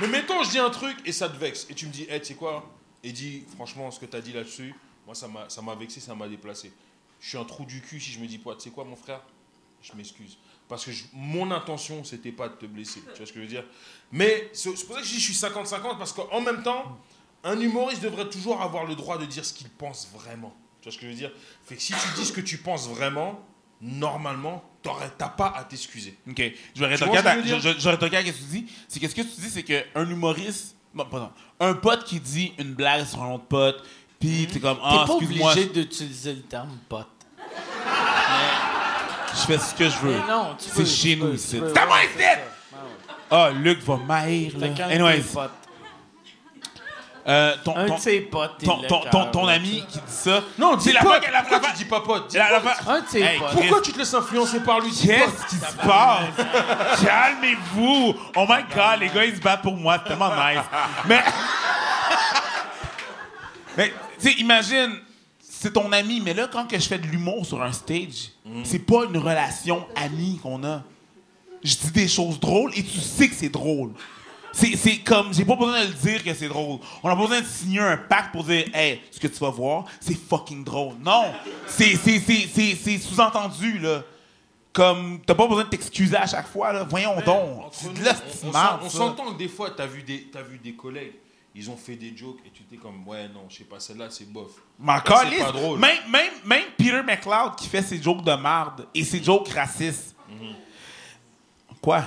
Mais 0.00 0.06
mettons, 0.08 0.42
je 0.42 0.50
dis 0.50 0.58
un 0.58 0.70
truc 0.70 0.96
et 1.04 1.12
ça 1.12 1.28
te 1.28 1.36
vexe. 1.36 1.66
Et 1.70 1.74
tu 1.74 1.86
me 1.86 1.92
dis, 1.92 2.06
hey, 2.08 2.20
tu 2.20 2.28
sais 2.28 2.34
quoi? 2.34 2.68
Et 3.04 3.12
dis, 3.12 3.44
franchement, 3.54 3.90
ce 3.90 4.00
que 4.00 4.06
tu 4.06 4.16
as 4.16 4.20
dit 4.20 4.32
là-dessus, 4.32 4.74
moi, 5.06 5.14
ça 5.14 5.28
m'a 5.62 5.74
vexé, 5.74 6.00
ça 6.00 6.14
m'a 6.14 6.28
déplacé. 6.28 6.72
Je 7.20 7.28
suis 7.28 7.38
un 7.38 7.44
trou 7.44 7.64
du 7.64 7.80
cul 7.80 8.00
si 8.00 8.10
je 8.12 8.18
me 8.18 8.26
dis, 8.26 8.38
tu 8.40 8.44
sais 8.58 8.70
quoi, 8.70 8.84
mon 8.84 8.96
frère? 8.96 9.20
Je 9.82 9.92
m'excuse. 9.94 10.38
Parce 10.68 10.84
que 10.84 10.92
je- 10.92 11.04
mon 11.12 11.50
intention, 11.50 12.02
c'était 12.04 12.32
pas 12.32 12.48
de 12.48 12.54
te 12.54 12.66
blesser. 12.66 13.02
Tu 13.12 13.18
vois 13.18 13.26
ce 13.26 13.32
que 13.32 13.38
je 13.40 13.44
veux 13.44 13.50
dire? 13.50 13.64
Mais 14.10 14.48
c'est 14.52 14.74
c'est 14.76 14.86
pour 14.86 14.94
ça 14.96 15.02
que 15.02 15.06
je 15.06 15.12
dis, 15.12 15.20
je 15.20 15.32
suis 15.32 15.34
50-50, 15.34 15.98
parce 15.98 16.12
qu'en 16.12 16.40
même 16.40 16.62
temps, 16.62 16.98
un 17.44 17.60
humoriste 17.60 18.02
devrait 18.02 18.28
toujours 18.28 18.60
avoir 18.62 18.84
le 18.86 18.94
droit 18.94 19.18
de 19.18 19.24
dire 19.24 19.44
ce 19.44 19.52
qu'il 19.52 19.68
pense 19.68 20.08
vraiment. 20.14 20.54
Tu 20.80 20.88
vois 20.88 20.92
ce 20.92 20.98
que 20.98 21.06
je 21.06 21.10
veux 21.10 21.16
dire? 21.16 21.30
Fait 21.64 21.76
que 21.76 21.82
si 21.82 21.92
tu 21.92 22.08
dis 22.16 22.24
ce 22.24 22.32
que 22.32 22.40
tu 22.40 22.58
penses 22.58 22.88
vraiment, 22.88 23.40
normalement, 23.80 24.62
t'as 24.82 25.28
pas 25.28 25.52
à 25.56 25.64
t'excuser. 25.64 26.16
OK. 26.28 26.42
Je 26.74 26.80
vais 26.80 26.86
rétorquer 26.86 27.18
à 27.18 27.22
ce 27.22 28.30
que 28.30 28.32
tu 28.36 28.44
dis. 28.44 28.66
C'est 28.88 29.00
que 29.00 29.08
ce 29.08 29.14
que 29.14 29.22
tu 29.22 29.40
dis, 29.40 29.50
c'est 29.50 29.62
qu'un 29.62 30.08
humoriste... 30.08 30.76
Non, 30.94 31.06
pardon. 31.06 31.30
Un 31.58 31.74
pote 31.74 32.04
qui 32.04 32.20
dit 32.20 32.52
une 32.58 32.74
blague 32.74 33.06
sur 33.06 33.22
un 33.22 33.32
autre 33.34 33.44
pote, 33.46 33.82
puis 34.20 34.46
t'es 34.52 34.60
comme... 34.60 34.76
T'es 34.76 34.82
Ah, 34.84 35.04
pas 35.06 35.14
excuse-moi, 35.18 35.52
obligé 35.52 35.68
d'utiliser 35.68 36.34
le 36.34 36.42
terme 36.42 36.76
pote. 36.88 37.06
je 39.34 39.40
fais 39.46 39.58
ce 39.58 39.74
que 39.74 39.88
je 39.88 39.96
veux. 39.98 40.18
Mais 40.18 40.28
non, 40.32 40.54
tu 40.58 40.64
C'est 40.68 40.74
peux, 40.76 40.84
chez 40.84 41.14
tu 41.16 41.22
nous, 41.22 41.34
ici. 41.34 41.60
C'est 41.66 41.78
à 41.78 41.86
moi, 41.86 42.04
ici! 42.04 42.12
c'est 42.18 42.38
Ah, 43.30 43.50
Luc 43.50 43.80
va 43.82 43.96
m'haïr, 43.96 44.54
ouais. 44.58 44.74
là. 44.78 44.86
Anyways, 44.88 45.22
tes. 45.22 45.50
Euh, 47.26 47.54
ton, 47.62 47.76
Un 47.76 47.86
ton, 47.86 47.94
de 47.94 48.00
ses 48.00 48.20
potes, 48.22 48.64
ton, 49.32 49.46
ami 49.46 49.84
qui 49.88 49.98
dit 49.98 50.04
ça... 50.08 50.42
Non, 50.58 50.76
c'est 50.78 50.90
dis 50.90 50.94
la 50.94 51.02
fois 51.02 51.20
qu'elle 51.20 51.34
a 51.34 51.42
Pourquoi 51.42 51.70
tu 51.70 51.76
dis 51.76 51.84
pas 51.84 52.00
pote 52.00 52.36
Un 52.36 53.00
de 53.00 53.06
ses 53.06 53.20
Hey, 53.20 53.38
potes. 53.38 53.52
Pourquoi 53.52 53.80
tu 53.80 53.92
te 53.92 53.98
laisses 53.98 54.14
influencer 54.14 54.60
par 54.60 54.80
lui? 54.80 54.90
Qu'est-ce 54.90 55.46
qui 55.48 55.56
se 55.56 55.76
passe? 55.76 57.04
Calmez-vous! 57.04 58.14
Oh 58.36 58.46
my 58.48 58.64
god, 58.74 59.00
les 59.00 59.08
gars, 59.08 59.24
ils 59.24 59.36
se 59.36 59.40
battent 59.40 59.62
pour 59.62 59.76
moi. 59.76 59.98
C'est 60.02 60.08
tellement 60.08 60.30
nice. 60.30 60.64
Mais. 61.06 61.22
mais, 63.76 63.92
tu 64.20 64.28
sais, 64.28 64.32
imagine, 64.40 64.98
c'est 65.40 65.72
ton 65.74 65.92
ami, 65.92 66.20
mais 66.20 66.34
là, 66.34 66.48
quand 66.50 66.66
que 66.66 66.76
je 66.76 66.88
fais 66.88 66.98
de 66.98 67.06
l'humour 67.06 67.46
sur 67.46 67.62
un 67.62 67.70
stage, 67.70 68.30
c'est 68.64 68.80
pas 68.80 69.04
une 69.04 69.16
relation 69.16 69.86
amie 69.94 70.40
qu'on 70.42 70.64
a. 70.64 70.82
Je 71.62 71.76
dis 71.76 71.92
des 71.92 72.08
choses 72.08 72.40
drôles 72.40 72.72
et 72.74 72.82
tu 72.82 72.98
sais 72.98 73.28
que 73.28 73.34
c'est 73.36 73.48
drôle. 73.48 73.92
C'est 74.52 74.98
comme, 74.98 75.32
j'ai 75.32 75.44
pas 75.44 75.56
besoin 75.56 75.80
de 75.82 75.86
le 75.88 75.92
dire 75.94 76.22
que 76.22 76.34
c'est 76.34 76.48
drôle. 76.48 76.78
On 77.02 77.08
a 77.08 77.16
pas 77.16 77.22
besoin 77.22 77.40
de 77.40 77.46
signer 77.46 77.80
un 77.80 77.96
pacte 77.96 78.32
pour 78.32 78.44
dire, 78.44 78.66
hey, 78.74 79.00
ce 79.10 79.18
que 79.18 79.26
tu 79.26 79.38
vas 79.38 79.50
voir, 79.50 79.84
c'est 80.00 80.14
fucking 80.16 80.62
drôle. 80.64 80.94
Non! 81.00 81.32
C'est 81.66 81.96
sous-entendu, 82.98 83.78
là. 83.78 84.02
Comme, 84.72 85.20
t'as 85.26 85.34
pas 85.34 85.46
besoin 85.46 85.64
de 85.64 85.68
t'excuser 85.68 86.16
à 86.16 86.26
chaque 86.26 86.48
fois, 86.48 86.72
là. 86.72 86.84
Voyons 86.84 87.16
donc. 87.26 87.66
Entre 87.66 87.74
C'est 87.76 87.92
de 87.92 88.04
la 88.04 88.14
on- 88.82 88.88
s'entend 88.88 89.32
que 89.32 89.38
des 89.38 89.48
fois, 89.48 89.70
tu 89.70 89.82
as, 89.82 89.86
vu 89.86 90.02
des- 90.02 90.28
t'as 90.32 90.40
vu 90.40 90.56
des 90.58 90.72
collègues, 90.72 91.12
ils 91.54 91.68
ont 91.70 91.76
fait 91.76 91.96
des 91.96 92.16
jokes 92.16 92.38
et 92.46 92.50
tu 92.50 92.62
t'es 92.62 92.76
comme, 92.76 93.06
ouais, 93.06 93.28
non, 93.28 93.42
je 93.50 93.58
sais 93.58 93.64
pas, 93.64 93.78
celle-là, 93.78 94.06
c'est 94.08 94.32
bof. 94.32 94.52
Mais 94.78 94.92
encore, 94.92 95.24
c'est 95.30 95.38
pas 95.38 95.52
drôle. 95.52 95.78
Même, 95.78 95.98
même, 96.10 96.30
même 96.46 96.64
Peter 96.78 97.02
McLeod 97.02 97.54
qui 97.56 97.68
fait 97.68 97.82
ses 97.82 98.00
jokes 98.02 98.24
de 98.24 98.32
marde 98.34 98.86
et 98.94 99.04
ses 99.04 99.22
jokes 99.22 99.48
racistes. 99.50 100.16
Mhm. 100.26 100.54
Quoi? 101.82 102.02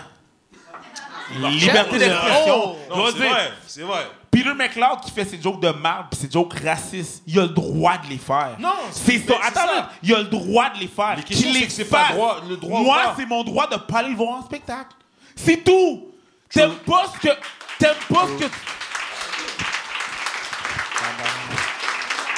Liberté 1.34 1.98
d'expression. 2.00 2.76
Non, 2.90 3.06
c'est 3.12 3.28
vrai, 3.28 3.52
c'est 3.68 3.82
vrai. 3.82 4.08
Peter 4.30 4.54
McLeod 4.54 5.00
qui 5.06 5.12
fait 5.12 5.26
ses 5.26 5.42
jokes 5.42 5.62
de 5.62 5.70
marde 5.70 6.08
pis 6.12 6.18
ses 6.18 6.30
jokes 6.30 6.54
racistes, 6.60 7.24
il 7.26 7.40
a 7.40 7.44
le 7.44 7.48
droit 7.50 7.98
de 7.98 8.08
les 8.10 8.18
faire. 8.18 8.56
Non, 8.60 8.74
c'est 8.92 9.18
c'est- 9.20 9.28
ça. 9.28 9.36
Attends, 9.42 9.88
il 10.04 10.14
a 10.14 10.18
le 10.20 10.26
droit 10.26 10.70
de 10.72 10.80
les 10.80 10.88
faire. 10.88 11.16
Qu'il 11.24 11.54
les 11.54 11.66
que 11.66 11.72
c'est 11.72 11.86
pas 11.86 12.10
droit- 12.12 12.42
le 12.48 12.58
droit 12.58 12.82
Moi, 12.82 13.14
c'est 13.18 13.26
mon 13.26 13.44
droit 13.44 13.68
de 13.68 13.78
pas 13.78 14.00
aller 14.00 14.10
le 14.10 14.16
voir 14.18 14.40
en 14.40 14.44
spectacle. 14.44 14.92
C'est 15.36 15.64
tout. 15.64 16.12
T'aimes 16.50 16.76
pas 16.86 17.06
ce 17.14 17.28
que. 17.28 17.34
T'aimes 17.80 17.96
pas 18.14 18.28
ce 18.28 18.44
que. 18.44 18.52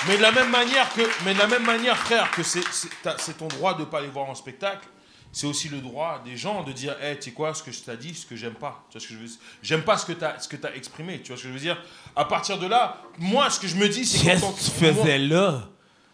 Mais 0.07 0.18
de 0.18 0.22
la 0.22 0.31
même 0.31 0.49
manière 0.49 0.93
que, 0.93 1.01
mais 1.26 1.34
de 1.34 1.39
la 1.39 1.47
même 1.47 1.64
manière, 1.65 1.97
frère, 1.97 2.31
que 2.31 2.41
c'est 2.43 3.38
ton 3.38 3.47
droit 3.47 3.73
de 3.73 3.84
pas 3.84 3.97
aller 3.99 4.07
voir 4.07 4.30
en 4.30 4.35
spectacle. 4.35 4.88
C'est 5.32 5.48
aussi 5.48 5.70
le 5.70 5.80
droit 5.80 6.22
des 6.24 6.36
gens 6.36 6.64
de 6.64 6.72
dire, 6.72 6.95
hey, 7.02 7.16
tu 7.18 7.24
sais 7.24 7.32
quoi, 7.32 7.54
ce 7.54 7.62
que 7.62 7.72
je 7.72 7.80
t'ai 7.80 7.98
dit, 7.98 8.14
ce 8.14 8.26
que 8.26 8.36
j'aime 8.36 8.56
pas. 8.56 8.86
Tu 8.90 8.98
vois 8.98 9.02
ce 9.02 9.08
que 9.08 9.14
je 9.14 9.20
veux 9.20 9.28
dire? 9.28 9.38
J'aime 9.62 9.84
pas 9.84 9.98
ce 9.98 10.06
que 10.06 10.14
t'as, 10.14 10.40
ce 10.40 10.48
que 10.48 10.56
t'as 10.56 10.74
exprimé. 10.74 11.22
Tu 11.22 11.28
vois 11.28 11.38
ce 11.38 11.44
que 11.44 11.49
je 11.49 11.54
veux 11.54 11.60
dire? 11.60 11.78
À 12.16 12.26
partir 12.26 12.58
de 12.58 12.68
là, 12.68 13.02
moi, 13.18 13.49
ce 13.49 13.60
que 13.60 13.68
je 13.68 13.76
me 13.76 13.88
dis, 13.88 14.06
c'est 14.06 14.26
Qu'est-ce 14.26 14.41
que 14.41 14.64
tu 14.64 14.86
faisais 14.86 15.18
là? 15.20 15.70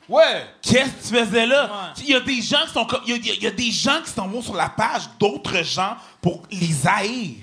Ouais. 0.10 0.46
Qu'est-ce 0.62 1.10
que 1.12 1.16
tu 1.16 1.26
faisais 1.26 1.46
là? 1.46 1.94
Il 2.00 2.10
y 2.10 2.16
a 2.16 2.20
des 2.20 2.42
gens 2.42 2.66
qui 2.66 2.74
sont 2.74 2.88
y 3.06 3.12
il 3.14 3.44
y 3.44 3.48
a 3.48 3.52
des 3.52 3.72
gens 3.72 4.02
qui 4.04 4.12
s'en 4.12 4.28
vont 4.28 4.42
sur 4.42 4.56
la 4.56 4.70
page 4.70 5.04
d'autres 5.20 5.64
gens 5.64 5.96
pour 6.22 6.44
les 6.52 6.86
haïr. 6.86 7.36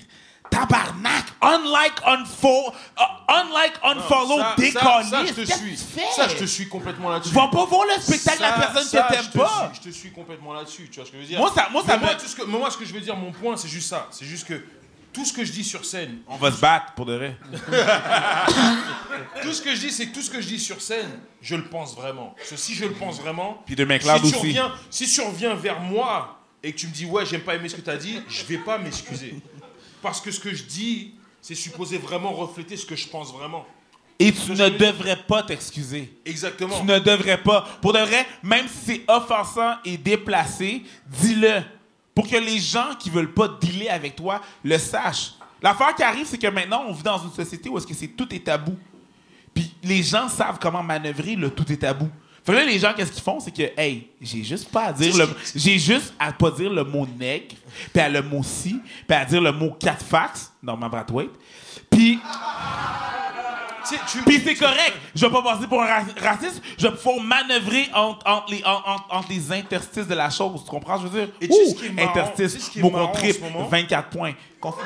Tabarnak! 0.51 1.25
Unlike 1.43 2.03
unfollow, 2.07 2.73
uh, 2.99 3.03
unlike 3.29 3.75
unfollow, 3.83 4.39
Ça- 4.39 4.55
des 4.59 4.71
ça, 4.73 5.03
ça, 5.09 5.25
je 5.25 5.33
te 5.33 5.45
suis. 5.53 5.77
Ça, 5.77 6.29
je 6.29 6.37
te 6.37 6.45
suis 6.45 6.69
complètement 6.69 7.09
là-dessus. 7.11 7.33
Va 7.35 7.49
pas 7.49 7.65
voir 7.65 7.87
le 7.87 8.03
spectacle 8.03 8.39
de 8.39 8.43
la 8.43 8.53
personne 8.53 8.85
ça, 8.85 9.03
que 9.09 9.15
t'aimes 9.15 9.31
pas. 9.43 9.71
suis- 9.73 9.83
je 9.83 9.89
te 9.91 9.95
suis 9.95 10.11
complètement 10.13 10.53
là-dessus, 10.53 10.89
tu 10.91 10.97
vois 11.01 11.07
ce 11.07 11.11
que 11.13 11.17
je 11.17 11.23
veux 11.23 11.29
dire? 11.29 11.39
Moi, 11.39 11.51
ça- 11.55 11.69
moi, 11.73 11.83
ça 11.87 11.97
Mais 11.97 12.05
moi, 12.07 12.15
tout 12.17 12.27
ce 12.27 12.37
que, 12.37 12.43
mais 12.45 12.59
moi, 12.59 12.71
ce 12.71 12.77
que 12.77 12.85
je 12.85 12.93
veux 12.93 13.01
dire, 13.01 13.17
mon 13.17 13.33
point, 13.33 13.57
c'est 13.57 13.69
juste 13.69 13.89
ça. 13.89 14.07
C'est 14.11 14.27
juste 14.27 14.47
que 14.47 14.63
tout 15.13 15.25
ce 15.25 15.33
que 15.33 15.45
je 15.45 15.51
dis 15.53 15.65
sur 15.65 15.85
scène, 15.85 16.19
On 16.29 16.37
va 16.37 16.53
se 16.53 16.59
battre 16.61 16.93
pour 16.95 17.07
de 17.07 17.15
vrai. 17.15 17.37
tout 19.43 19.53
ce 19.53 19.63
que 19.63 19.75
je 19.75 19.81
dis, 19.81 19.91
c'est 19.93 20.07
que 20.09 20.15
tout 20.15 20.23
ce 20.23 20.31
que 20.31 20.41
je 20.41 20.47
dis 20.47 20.59
sur 20.59 20.81
scène, 20.81 21.11
je 21.43 21.57
le 21.57 21.65
pense 21.65 21.95
vraiment. 21.97 22.35
Si 22.57 22.75
je 22.75 22.85
le 22.85 22.93
pense 22.93 23.21
vraiment, 23.21 23.63
Puis 23.67 23.77
de 23.77 23.85
McLeod 23.85 24.25
si 24.25 24.33
tu 24.33 24.39
reviens, 24.39 24.73
si 24.91 25.09
tu 25.09 25.21
reviens 25.21 25.55
vers 25.55 25.81
moi 25.81 26.39
et 26.63 26.73
que 26.73 26.79
tu 26.79 26.87
me 26.87 26.93
dis 26.93 27.07
ouais, 27.07 27.25
j'aime 27.27 27.41
pas 27.41 27.55
aimer 27.55 27.69
ce 27.69 27.77
que 27.77 27.81
tu 27.81 27.91
as 27.91 27.97
dit, 27.97 28.21
je 28.29 28.45
vais 28.45 28.59
pas 28.59 28.79
m'excuser. 28.79 29.35
Parce 30.03 30.21
que 30.21 30.31
ce 30.31 30.41
que 30.41 30.55
je 30.55 30.65
dis, 30.65 31.15
c'est 31.41 31.55
supposé 31.55 31.99
vraiment 31.99 32.33
refléter 32.33 32.77
ce 32.77 32.87
que 32.87 32.97
je 32.97 33.09
pense 33.09 33.33
vraiment. 33.33 33.67
Et 34.19 34.33
tu 34.33 34.51
ne 34.51 34.69
devrais 34.69 35.17
pas 35.17 35.43
t'excuser. 35.43 36.13
Exactement. 36.27 36.79
Tu 36.79 36.85
ne 36.85 36.99
devrais 36.99 37.43
pas. 37.43 37.67
Pour 37.81 37.95
de 37.95 37.99
vrai, 38.01 38.27
même 38.43 38.67
si 38.69 38.85
c'est 38.85 39.05
offensant 39.09 39.77
et 39.85 39.97
déplacé, 39.97 40.83
dis-le. 41.07 41.63
Pour 42.15 42.29
que 42.29 42.37
les 42.37 42.59
gens 42.59 42.95
qui 42.99 43.09
veulent 43.09 43.33
pas 43.33 43.49
dealer 43.49 43.89
avec 43.89 44.17
toi 44.17 44.43
le 44.63 44.77
sachent. 44.77 45.35
L'affaire 45.63 45.95
qui 45.95 46.03
arrive, 46.03 46.27
c'est 46.27 46.37
que 46.37 46.47
maintenant, 46.49 46.85
on 46.87 46.93
vit 46.93 47.03
dans 47.03 47.19
une 47.19 47.33
société 47.33 47.71
où 47.71 47.79
est-ce 47.79 47.87
que 47.87 47.95
c'est 47.95 48.09
tout 48.09 48.35
est 48.35 48.45
tabou. 48.45 48.77
Puis 49.55 49.75
les 49.83 50.03
gens 50.03 50.29
savent 50.29 50.59
comment 50.61 50.83
manœuvrer 50.83 51.35
le 51.35 51.51
tout 51.51 51.71
est 51.73 51.79
tabou. 51.79 52.09
Fait 52.45 52.53
que 52.53 52.59
là, 52.59 52.65
les 52.65 52.79
gens, 52.79 52.93
qu'est-ce 52.95 53.13
qu'ils 53.13 53.23
font? 53.23 53.39
C'est 53.41 53.51
que, 53.51 53.79
hey, 53.81 54.09
j'ai 54.21 54.43
juste 54.43 54.71
pas 54.71 54.85
à 54.87 54.93
dire 54.93 55.17
le. 55.17 55.29
J'ai 55.55 55.79
juste 55.79 56.15
à 56.19 56.33
pas 56.33 56.51
dire 56.51 56.71
le 56.71 56.85
mot 56.85 57.07
nègre, 57.19 57.55
puis 57.93 58.03
à 58.03 58.09
le 58.09 58.23
mot 58.23 58.43
si, 58.43 58.81
puis 59.07 59.17
à 59.17 59.25
dire 59.25 59.41
le 59.43 59.53
mot 59.53 59.71
quatre 59.79 60.05
fax 60.05 60.51
dans 60.63 60.77
ma 60.77 60.89
Brathwaite. 60.89 61.31
Puis. 61.91 62.19
Puis 64.27 64.41
c'est 64.45 64.55
correct. 64.55 64.93
Je 65.15 65.27
vais 65.27 65.33
pas 65.33 65.43
passer 65.43 65.67
pour 65.67 65.83
un 65.83 65.87
ra- 65.87 66.05
raciste. 66.23 66.63
Je 66.79 66.87
vais 66.87 66.95
pouvoir 66.95 67.19
manœuvrer 67.25 67.89
entre, 67.95 68.25
entre 68.27 68.51
les, 68.53 68.63
en- 68.65 68.71
en- 68.87 69.19
entre 69.19 69.29
les 69.31 69.51
interstices 69.53 70.07
de 70.07 70.15
la 70.15 70.31
chose. 70.31 70.63
Tu 70.65 70.71
comprends? 70.71 70.99
Je 70.99 71.07
veux 71.09 71.19
dire, 71.27 71.29
Et 71.41 71.49
tu 71.49 71.55
sais 71.55 71.65
ce 71.67 71.71
Ouh, 71.71 71.75
qui 71.79 71.87
est 71.87 71.91
marrant? 71.91 72.11
interstice, 72.11 72.53
Tu 72.53 72.59
sais 72.61 72.67
ce 72.67 72.71
qui 72.71 72.79
est 72.79 72.83
mot 72.83 72.91
marrant 72.91 73.07
qu'on 73.09 73.13
en 73.13 73.21
triple, 73.21 73.39
ce 73.47 73.53
moment? 73.53 73.67
24 73.69 74.09
points. 74.11 74.33
Continue. 74.61 74.85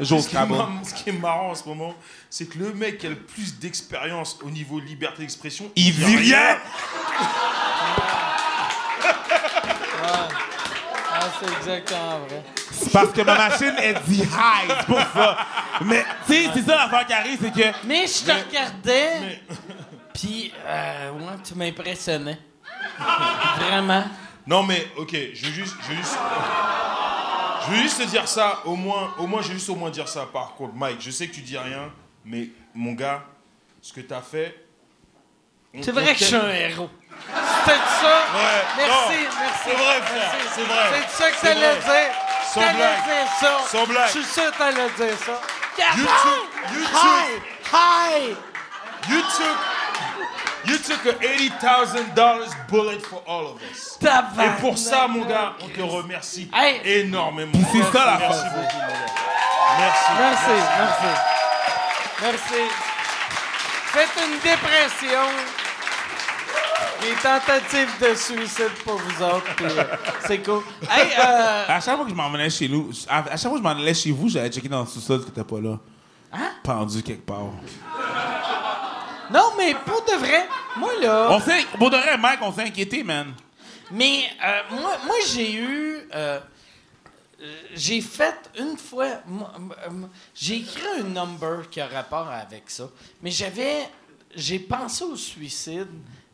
Ce 0.00 0.04
qui, 0.08 0.14
est 0.14 0.20
Scrabble. 0.22 0.54
mar- 0.56 0.70
ce 0.84 0.94
qui 0.94 1.10
est 1.10 1.12
marrant 1.12 1.50
en 1.50 1.54
ce 1.54 1.64
moment, 1.68 1.94
c'est 2.30 2.46
que 2.46 2.58
le 2.58 2.72
mec 2.72 2.98
qui 2.98 3.06
a 3.06 3.10
le 3.10 3.16
plus 3.16 3.58
d'expérience 3.58 4.38
au 4.42 4.50
niveau 4.50 4.80
liberté 4.80 5.22
d'expression, 5.22 5.70
Il 5.76 5.94
dit 5.94 6.16
rien. 6.16 6.56
C'est 11.40 11.56
exactement 11.56 12.18
vrai. 12.28 12.42
C'est 12.70 12.92
parce 12.92 13.12
que 13.12 13.20
ma 13.22 13.34
machine, 13.36 13.72
elle 13.78 14.00
dit 14.06 14.22
hi. 14.22 14.68
C'est 14.68 14.86
pour 14.86 14.98
ça. 14.98 15.38
Mais, 15.82 16.04
tu 16.26 16.32
sais, 16.34 16.50
c'est 16.54 16.62
ça 16.62 16.76
l'affaire 16.76 17.06
qui 17.06 17.12
arrive, 17.12 17.38
c'est 17.42 17.52
que. 17.52 17.86
Mais 17.86 18.06
je 18.06 18.24
te 18.24 18.30
regardais, 18.30 19.40
puis 20.14 20.52
euh, 20.66 21.10
ouais, 21.12 21.34
tu 21.44 21.54
m'impressionnais. 21.54 22.38
Vraiment. 23.58 24.04
Non 24.46 24.64
mais 24.64 24.88
ok, 24.96 25.12
je 25.34 25.46
veux 25.46 25.52
juste, 25.52 25.76
je 25.84 25.88
veux 25.90 25.96
juste, 25.96 26.18
je 27.66 27.70
veux 27.72 27.82
juste 27.82 27.98
te 27.98 28.04
dire 28.04 28.26
ça. 28.28 28.60
Au 28.64 28.76
moins, 28.76 29.14
au 29.18 29.26
moins, 29.26 29.42
je 29.42 29.48
veux 29.48 29.54
juste 29.54 29.68
au 29.70 29.74
moins 29.76 29.90
dire 29.90 30.08
ça. 30.08 30.26
Par 30.32 30.54
contre, 30.54 30.74
Mike, 30.74 31.00
je 31.00 31.10
sais 31.10 31.28
que 31.28 31.34
tu 31.34 31.40
dis 31.40 31.56
rien, 31.58 31.90
mais 32.24 32.48
mon 32.74 32.92
gars, 32.92 33.22
ce 33.80 33.92
que 33.92 34.00
t'as 34.00 34.20
fait. 34.22 34.66
on- 35.74 35.82
C'est 35.82 35.92
vrai 35.92 36.12
que 36.12 36.18
je 36.20 36.24
suis 36.24 36.34
un 36.36 36.50
héros. 36.50 36.90
C'était 37.10 37.76
ça? 37.76 38.24
Ouais, 38.34 38.62
Merci, 38.76 38.90
non, 38.90 39.30
merci. 39.40 39.58
c'est 39.64 39.74
vrai, 39.74 40.00
frère, 40.02 40.32
c'est 40.54 40.62
vrai. 40.64 40.76
C'est 41.08 41.22
ça 41.22 41.30
que 41.30 41.36
C'est 41.36 41.46
t'allais 41.48 41.74
dire. 41.76 42.14
Sans 42.52 42.60
t'allais 42.60 42.74
blague. 42.74 43.04
dire 43.04 43.32
ça. 43.40 43.58
Sans 43.70 43.86
blague. 43.86 44.06
Je 44.08 44.12
suis 44.12 44.24
sûr 44.24 44.50
que 44.52 44.58
t'allais 44.58 44.90
dire 44.90 45.18
ça. 45.18 45.40
You 45.96 46.04
took, 46.04 46.74
you 46.74 46.84
took, 46.84 46.92
Hi! 46.94 47.28
Hi! 47.72 48.36
you 49.08 49.20
took, 49.22 49.58
you 50.72 50.78
took 50.78 51.04
a 51.06 51.14
eighty 51.22 51.50
thousand 51.60 52.14
dollars 52.14 52.50
bullet 52.70 53.02
for 53.02 53.22
all 53.26 53.46
of 53.54 53.62
us. 53.70 53.98
Et 54.02 54.60
pour 54.60 54.78
ça, 54.78 55.06
mon 55.08 55.24
gars, 55.24 55.52
on 55.62 55.68
te 55.68 55.80
remercie 55.82 56.48
énormément. 56.84 57.52
c'est 57.72 57.82
ça, 57.92 58.06
la 58.06 58.18
Merci 58.18 58.44
beaucoup, 58.54 58.80
mon 58.80 58.92
gars. 58.92 59.12
Merci. 59.78 60.12
Merci, 60.18 60.50
merci. 60.78 61.20
Merci. 62.22 62.62
Faites 63.92 64.24
une 64.26 64.38
dépression. 64.38 65.28
Des 67.00 67.14
tentatives 67.20 67.90
de 68.00 68.14
suicide 68.14 68.70
pour 68.84 68.96
vous 68.96 69.22
autres. 69.24 69.54
puis, 69.56 69.66
euh, 69.66 69.82
C'est 70.24 70.38
cool. 70.38 70.62
Hey, 70.88 71.08
euh, 71.18 71.64
À 71.68 71.80
chaque 71.80 71.96
fois 71.96 72.04
que 72.04 72.10
je 72.10 72.14
m'en 72.14 72.30
venais 72.30 72.48
chez 72.48 72.68
nous, 72.68 72.90
à, 73.08 73.18
à 73.18 73.30
chaque 73.36 73.40
fois 73.40 73.52
que 73.52 73.58
je 73.58 73.62
m'en 73.62 73.70
allais 73.70 73.92
chez 73.94 74.12
vous, 74.12 74.28
j'allais 74.28 74.50
checker 74.50 74.68
dans 74.68 74.82
le 74.82 74.86
sous-sol 74.86 75.20
que 75.20 75.24
t'étais 75.30 75.42
pas 75.42 75.60
là. 75.60 75.78
Hein? 76.32 76.50
Pendu 76.62 77.02
quelque 77.02 77.26
part. 77.26 77.40
Non, 79.32 79.52
mais 79.56 79.74
pour 79.74 80.04
de 80.04 80.12
vrai, 80.18 80.48
moi 80.76 80.92
là. 81.00 81.28
On 81.30 81.40
s'est, 81.40 81.64
pour 81.78 81.90
de 81.90 81.96
vrai, 81.96 82.16
Mike, 82.18 82.40
on 82.42 82.52
s'est 82.52 82.62
inquiété, 82.62 83.02
man. 83.02 83.34
Mais 83.90 84.24
euh, 84.44 84.62
moi, 84.80 84.98
moi 85.04 85.16
j'ai 85.28 85.54
eu. 85.54 86.08
euh, 86.14 86.40
j'ai 87.74 88.00
fait 88.00 88.36
une 88.58 88.76
fois. 88.76 89.20
J'ai 90.34 90.56
écrit 90.56 90.86
un 91.00 91.02
number 91.02 91.68
qui 91.70 91.80
a 91.80 91.86
rapport 91.88 92.28
avec 92.28 92.70
ça. 92.70 92.88
Mais 93.20 93.30
j'avais. 93.30 93.88
J'ai 94.34 94.58
pensé 94.58 95.04
au 95.04 95.16
suicide 95.16 95.88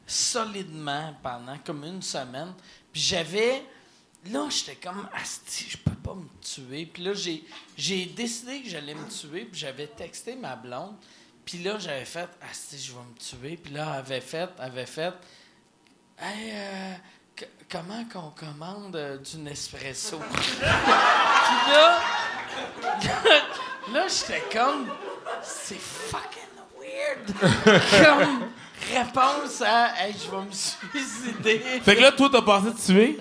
solidement 0.07 1.15
pendant 1.23 1.57
comme 1.65 1.85
une 1.85 2.03
semaine. 2.03 2.53
Puis 2.93 3.03
j'avais. 3.03 3.65
Là, 4.31 4.49
j'étais 4.51 4.75
comme, 4.77 5.09
Asti, 5.15 5.67
je 5.71 5.77
peux 5.79 5.93
pas 5.93 6.15
me 6.15 6.27
tuer. 6.43 6.87
Puis 6.87 7.03
là, 7.05 7.15
j'ai, 7.15 7.45
j'ai 7.77 8.05
décidé 8.05 8.61
que 8.61 8.69
j'allais 8.69 8.95
me 8.95 9.09
tuer. 9.09 9.45
Puis 9.51 9.61
j'avais 9.61 9.87
texté 9.87 10.35
ma 10.35 10.57
blonde. 10.57 10.95
Puis 11.49 11.63
là, 11.63 11.79
j'avais 11.79 12.05
fait, 12.05 12.29
Asti, 12.51 12.79
je 12.79 12.93
vais 12.93 12.99
me 12.99 13.19
tuer. 13.19 13.57
Puis 13.57 13.73
là, 13.73 13.87
elle 13.95 13.99
avait 14.01 14.21
fait, 14.21 14.51
elle 14.59 14.65
avait 14.67 14.85
fait, 14.85 15.15
Hey, 16.21 16.51
euh, 16.53 16.95
comment 17.73 18.05
qu'on 18.13 18.33
commande 18.33 18.95
euh, 18.95 19.17
du 19.17 19.39
Nespresso? 19.39 20.19
Puis 20.35 21.73
là, 21.73 22.01
là, 23.95 24.07
j'étais 24.09 24.43
comme, 24.53 24.91
c'est 25.43 25.81
fucking 25.81 26.43
weird. 26.79 27.33
comme 28.05 28.51
réponse 28.93 29.63
à, 29.63 30.05
hey, 30.05 30.15
je 30.23 30.31
vais 30.31 30.45
me 30.45 30.53
suicider. 30.53 31.61
Fait 31.83 31.97
que 31.97 32.01
là, 32.03 32.13
toi, 32.13 32.29
t'as 32.31 32.43
pensé 32.43 32.75
te 32.75 32.93
tuer? 32.93 33.19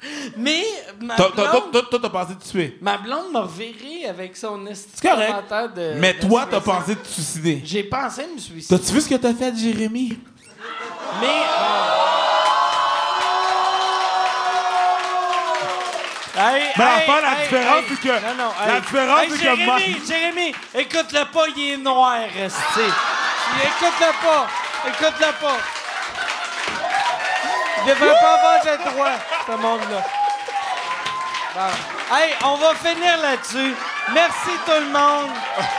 Mais 0.36 0.62
ma 1.00 1.16
Toi, 1.16 1.32
t'as 1.34 2.08
pensé 2.08 2.36
te 2.36 2.48
tuer. 2.48 2.78
ma 2.80 2.98
blonde 2.98 3.32
m'a 3.32 3.44
viré 3.46 4.06
avec 4.08 4.36
son 4.36 4.58
commentaire 5.02 5.72
de. 5.74 5.94
Mais 5.96 6.14
toi, 6.18 6.46
t'as 6.48 6.60
pensé 6.60 6.94
te 6.96 7.06
suicider. 7.08 7.60
J'ai 7.64 7.82
pensé 7.84 8.26
me 8.32 8.38
suicider. 8.38 8.76
T'as-tu 8.78 8.92
vu 8.94 9.00
ce 9.00 9.08
que 9.08 9.14
t'as 9.16 9.34
fait, 9.34 9.54
Jérémy? 9.56 10.18
Mais. 11.20 11.26
euh, 11.26 12.04
Hey, 16.40 16.62
Mais 16.76 16.84
hey, 16.84 16.90
enfin, 17.08 17.20
la 17.20 17.32
hey, 17.32 17.48
différence, 17.48 17.84
c'est 17.88 18.00
que- 18.00 18.08
Non, 18.08 18.34
non, 18.44 18.50
la 18.64 18.80
différence, 18.80 19.20
c'est 19.22 19.28
que 19.30 19.42
Jérémy, 19.42 19.96
Jérémy, 20.06 20.54
écoute-le 20.72 21.24
pas, 21.32 21.44
il 21.56 21.72
est 21.72 21.76
noir, 21.78 22.20
resté. 22.32 22.84
Écoute-le 23.64 24.12
pas, 24.24 24.46
écoute-le 24.86 25.32
pas. 25.40 25.56
Il 27.80 27.94
devrait 27.94 28.20
pas 28.20 28.34
avoir 28.34 28.60
de 28.64 28.90
droit, 28.90 29.16
ce 29.46 29.52
monde-là. 29.52 30.02
Bon. 31.54 32.16
Hey, 32.16 32.34
on 32.44 32.54
va 32.56 32.74
finir 32.74 33.16
là-dessus. 33.18 33.74
Merci 34.12 34.50
tout 34.64 34.72
le 34.72 34.86
monde. 34.90 35.30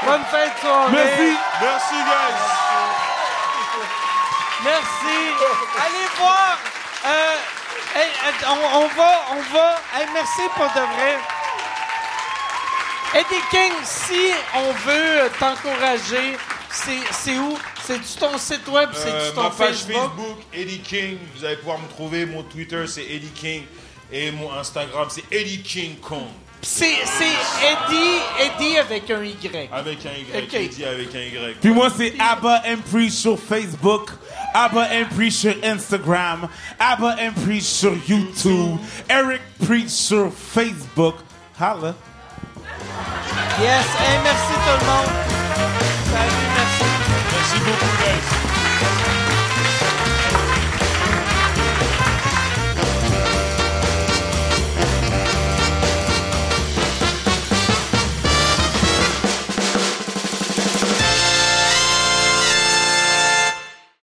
Bonne 0.04 0.24
fin 0.32 0.46
de 0.46 0.60
soirée. 0.62 0.92
Merci. 0.92 1.38
Merci, 1.62 1.96
guys. 1.96 2.40
Merci. 4.64 5.18
Allez 5.86 6.08
voir. 6.18 6.58
Euh, 7.06 7.36
hey, 7.96 8.10
euh, 8.28 8.48
on, 8.50 8.80
on 8.80 8.88
va, 8.88 9.22
on 9.32 9.42
va. 9.54 9.76
Hey, 9.96 10.08
merci 10.14 10.42
pour 10.56 10.66
de 10.66 10.82
vrai. 10.96 11.18
Eddie 13.16 13.42
King, 13.50 13.74
si 13.84 14.32
on 14.54 14.72
veut 14.88 15.32
t'encourager, 15.40 16.38
c'est 16.70 17.38
où? 17.38 17.58
C'est-tu 17.90 18.20
ton 18.20 18.38
site 18.38 18.68
web? 18.68 18.90
C'est-tu 18.94 19.10
Euh, 19.12 19.32
ton 19.32 19.44
ma 19.44 19.50
page 19.50 19.78
Facebook? 19.78 19.96
Facebook, 19.96 20.38
Eddie 20.54 20.80
King. 20.80 21.18
Vous 21.36 21.44
allez 21.44 21.56
pouvoir 21.56 21.80
me 21.80 21.88
trouver. 21.88 22.24
Mon 22.28 22.44
Twitter, 22.44 22.86
c'est 22.86 23.02
Eddie 23.04 23.32
King. 23.34 23.64
Et 24.12 24.30
mon 24.32 24.54
Instagram, 24.54 25.08
c'est 25.10 25.24
Eddie 25.32 25.64
King 25.64 25.96
Kong. 25.98 26.28
C'est 26.62 26.98
c'est 27.06 27.26
Eddie, 27.26 28.20
Eddie 28.40 28.78
avec 28.78 29.10
un 29.10 29.24
Y. 29.24 29.70
Avec 29.72 30.06
un 30.06 30.10
Y. 30.12 30.54
Eddie 30.54 30.86
avec 30.86 31.16
un 31.16 31.20
Y. 31.20 31.56
Puis 31.62 31.72
moi, 31.72 31.90
c'est 31.96 32.14
Abba 32.20 32.62
Empri 32.68 33.10
sur 33.10 33.40
Facebook, 33.40 34.12
Abba 34.54 34.88
Empri 34.92 35.32
sur 35.32 35.56
Instagram, 35.64 36.48
Abba 36.80 37.16
Empri 37.22 37.60
sur 37.62 37.94
YouTube, 38.08 38.78
Eric 39.10 39.42
Preach 39.66 39.88
sur 39.90 40.32
Facebook. 40.34 41.16
Holla. 41.60 41.96
Yes. 43.60 43.86
Hey, 44.00 44.20
merci 44.24 44.54
tout 44.54 44.80
le 44.80 44.86
monde. 44.86 45.10
Salut, 46.12 46.39
merci. 47.70 47.80
Merci 47.80 47.86
beaucoup, 47.86 47.98
guys. 48.04 48.49